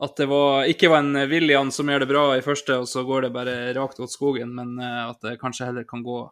at 0.00 0.16
det 0.16 0.26
var, 0.30 0.64
ikke 0.64 0.88
var 0.88 1.02
en 1.02 1.28
William 1.28 1.70
som 1.74 1.88
gjør 1.90 2.04
det 2.04 2.08
bra 2.08 2.22
i 2.32 2.44
første, 2.44 2.78
og 2.80 2.88
så 2.88 3.02
går 3.04 3.26
det 3.26 3.34
bare 3.34 3.56
rakt 3.76 4.00
åt 4.00 4.12
skogen, 4.12 4.54
men 4.56 4.78
eh, 4.80 5.00
at 5.10 5.20
det 5.26 5.36
kanskje 5.42 5.68
heller 5.68 5.84
kan 5.88 6.04
gå, 6.04 6.22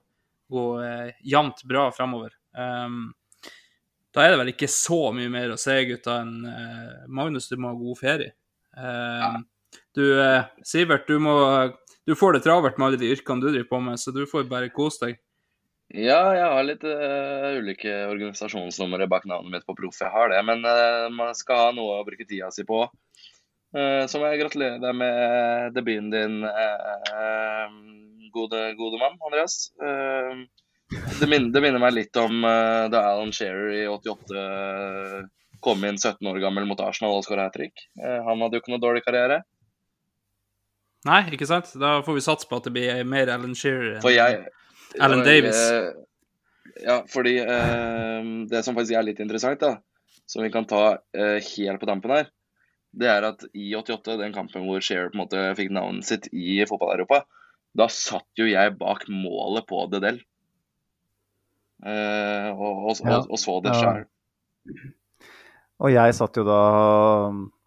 gå 0.50 0.64
eh, 0.84 1.12
jevnt 1.28 1.62
bra 1.68 1.88
fremover. 1.94 2.32
Um, 2.56 3.12
da 4.14 4.24
er 4.24 4.32
det 4.32 4.40
vel 4.40 4.54
ikke 4.54 4.70
så 4.72 5.12
mye 5.14 5.30
mer 5.30 5.52
å 5.54 5.60
si, 5.60 5.76
gutta, 5.90 6.22
enn 6.24 6.48
eh, 6.48 7.06
Magnus, 7.08 7.50
du 7.50 7.56
må 7.60 7.70
ha 7.72 7.78
god 7.78 8.00
ferie. 8.00 8.34
Um, 8.74 9.46
Du, 9.92 10.04
eh, 10.22 10.44
Sivert, 10.64 11.08
du, 11.08 11.18
må, 11.18 11.34
du 12.06 12.14
får 12.16 12.32
det 12.36 12.44
travelt 12.46 12.78
med 12.78 12.86
alle 12.86 13.00
de 13.00 13.10
yrkene 13.12 13.42
du 13.42 13.50
driver 13.50 13.68
på 13.68 13.80
med, 13.84 14.00
så 14.00 14.14
du 14.14 14.22
får 14.30 14.46
bare 14.48 14.70
kose 14.72 15.02
deg. 15.02 15.18
Ja, 15.88 16.20
jeg 16.36 16.48
har 16.52 16.66
litt 16.68 16.84
uh, 16.84 17.56
ulike 17.56 17.92
organisasjonsnumre 18.10 19.06
bak 19.08 19.24
navnet 19.28 19.54
mitt 19.54 19.66
på 19.68 19.76
proff. 19.76 19.96
Jeg 20.00 20.12
har 20.12 20.28
det, 20.32 20.40
men 20.44 20.60
uh, 20.64 21.08
man 21.12 21.32
skal 21.36 21.62
ha 21.62 21.68
noe 21.76 21.98
å 21.98 22.04
bruke 22.06 22.26
tida 22.28 22.50
si 22.52 22.64
på. 22.68 22.82
Uh, 23.76 24.04
så 24.08 24.20
må 24.20 24.28
jeg 24.28 24.42
gratulere 24.42 24.80
deg 24.82 24.98
med 25.00 25.76
debuten 25.76 26.10
din, 26.12 26.38
gode, 28.38 28.62
gode 28.78 29.00
mann, 29.00 29.18
Andreas. 29.26 29.56
Eh, 29.82 30.40
det, 31.20 31.26
minner, 31.28 31.50
det 31.54 31.62
minner 31.64 31.82
meg 31.82 31.94
litt 31.96 32.16
om 32.20 32.40
eh, 32.46 32.86
da 32.92 33.02
Alan 33.10 33.32
Shearer 33.34 33.74
i 33.76 33.84
88 33.90 34.38
eh, 34.42 35.20
kom 35.64 35.82
inn 35.84 35.98
17 35.98 36.22
år 36.30 36.38
gammel 36.42 36.68
mot 36.70 36.80
Arsenal 36.84 37.16
og 37.18 37.26
skåra 37.26 37.48
hat 37.48 37.56
trick. 37.58 37.88
Han 37.98 38.44
hadde 38.44 38.56
jo 38.58 38.62
ikke 38.62 38.70
noe 38.70 38.82
dårlig 38.82 39.02
karriere. 39.02 39.40
Nei, 41.08 41.24
ikke 41.34 41.48
sant? 41.50 41.72
Da 41.78 41.96
får 42.06 42.14
vi 42.14 42.22
satse 42.22 42.46
på 42.46 42.60
at 42.60 42.68
det 42.68 42.74
blir 42.76 43.02
mer 43.06 43.30
Alan 43.34 43.56
Shearer. 43.58 43.98
enn- 43.98 44.14
jeg 44.14 45.00
Alan 45.02 45.24
Davis. 45.26 45.58
Ja, 46.78 47.00
fordi 47.10 47.34
det 47.42 48.62
som 48.62 48.78
faktisk 48.78 48.94
er 48.94 49.06
litt 49.08 49.18
interessant, 49.24 49.58
da, 49.58 49.80
som 50.30 50.46
vi 50.46 50.52
kan 50.54 50.68
ta 50.70 50.84
helt 51.18 51.82
på 51.82 51.90
tampen 51.90 52.14
her, 52.14 52.30
det 52.98 53.08
er 53.10 53.26
at 53.28 53.42
i 53.50 53.72
88, 53.76 54.16
den 54.20 54.34
kampen 54.34 54.64
hvor 54.66 54.82
Shearer 54.84 55.10
på 55.10 55.18
en 55.18 55.24
måte 55.24 55.42
fikk 55.58 55.74
navnet 55.74 56.06
sitt 56.08 56.30
i 56.32 56.60
fotball-Europa, 56.68 57.24
da 57.78 57.86
satt 57.92 58.26
jo 58.40 58.46
jeg 58.50 58.74
bak 58.80 59.06
målet 59.12 59.66
på 59.68 59.84
Dedel. 59.92 60.20
Uh, 61.78 62.50
og, 62.58 62.88
og, 62.90 62.96
Ja. 63.06 63.18
og, 63.20 63.28
og 63.30 63.38
så 63.38 63.58
det 63.62 63.74
Ja. 63.74 63.80
sjøl. 63.82 64.06
Og 65.78 65.92
jeg 65.94 66.14
satt 66.16 66.34
jo 66.36 66.42
da 66.42 66.58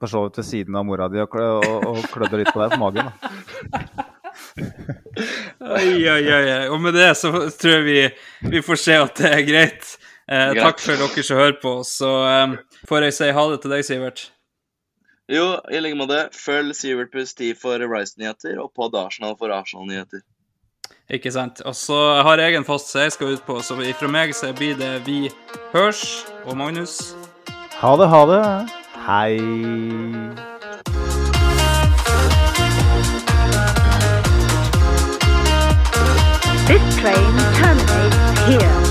for 0.02 0.12
så 0.12 0.26
vidt 0.26 0.42
ved 0.42 0.48
siden 0.50 0.76
av 0.76 0.84
mora 0.84 1.08
di 1.08 1.22
og, 1.24 1.30
klø, 1.32 1.46
og, 1.64 1.86
og 1.88 2.02
klødde 2.12 2.42
litt 2.42 2.52
på 2.52 2.60
deg 2.60 2.74
på 2.76 2.82
magen. 2.82 3.08
Da. 3.08 4.08
Oi, 5.62 6.08
oi. 6.10 6.24
oi. 6.34 6.68
Og 6.74 6.80
med 6.82 6.96
det 6.98 7.12
så 7.20 7.32
tror 7.32 7.78
jeg 7.78 7.86
vi, 7.86 8.02
vi 8.52 8.62
får 8.66 8.80
se 8.84 8.98
at 9.00 9.16
det 9.22 9.32
er 9.32 9.44
greit. 9.48 9.94
Eh, 10.32 10.54
takk 10.60 10.80
for 10.84 11.00
dere 11.00 11.24
som 11.28 11.40
hører 11.40 11.58
på. 11.62 11.74
Så 11.88 12.10
eh, 12.28 12.56
får 12.90 13.08
jeg 13.08 13.16
si 13.18 13.32
ha 13.36 13.44
det 13.52 13.60
til 13.64 13.74
deg, 13.76 13.86
Sivert. 13.88 14.26
Jo, 15.30 15.60
i 15.72 15.80
like 15.80 15.96
måte. 15.96 16.26
Følg 16.34 16.76
Sivert 16.76 17.12
pluss 17.14 17.34
10 17.38 17.54
for 17.62 17.80
Rice-nyheter, 17.80 18.58
og 18.62 18.72
Pod 18.76 18.96
Arsenal 18.96 19.36
for 19.40 19.54
Arsenal-nyheter. 19.54 20.24
Ikke 21.12 21.32
sant. 21.32 21.62
Og 21.68 21.76
så 21.76 21.98
har 22.24 22.40
jeg 22.40 22.56
en 22.56 22.66
fast 22.66 22.96
jeg 22.96 23.12
skal 23.12 23.36
ut 23.36 23.44
på, 23.46 23.60
så 23.62 23.76
fra 24.00 24.08
meg 24.12 24.36
så 24.36 24.54
blir 24.56 24.78
det 24.80 25.06
Vi 25.06 25.30
hørs. 25.74 26.26
Og 26.46 26.58
Magnus 26.58 27.14
Ha 27.82 27.96
det, 27.98 28.08
ha 28.08 28.26
det. 28.30 28.44
Hei. 29.08 29.38
This 36.68 36.96
train 37.02 37.34
terminates 37.58 38.40
here. 38.48 38.91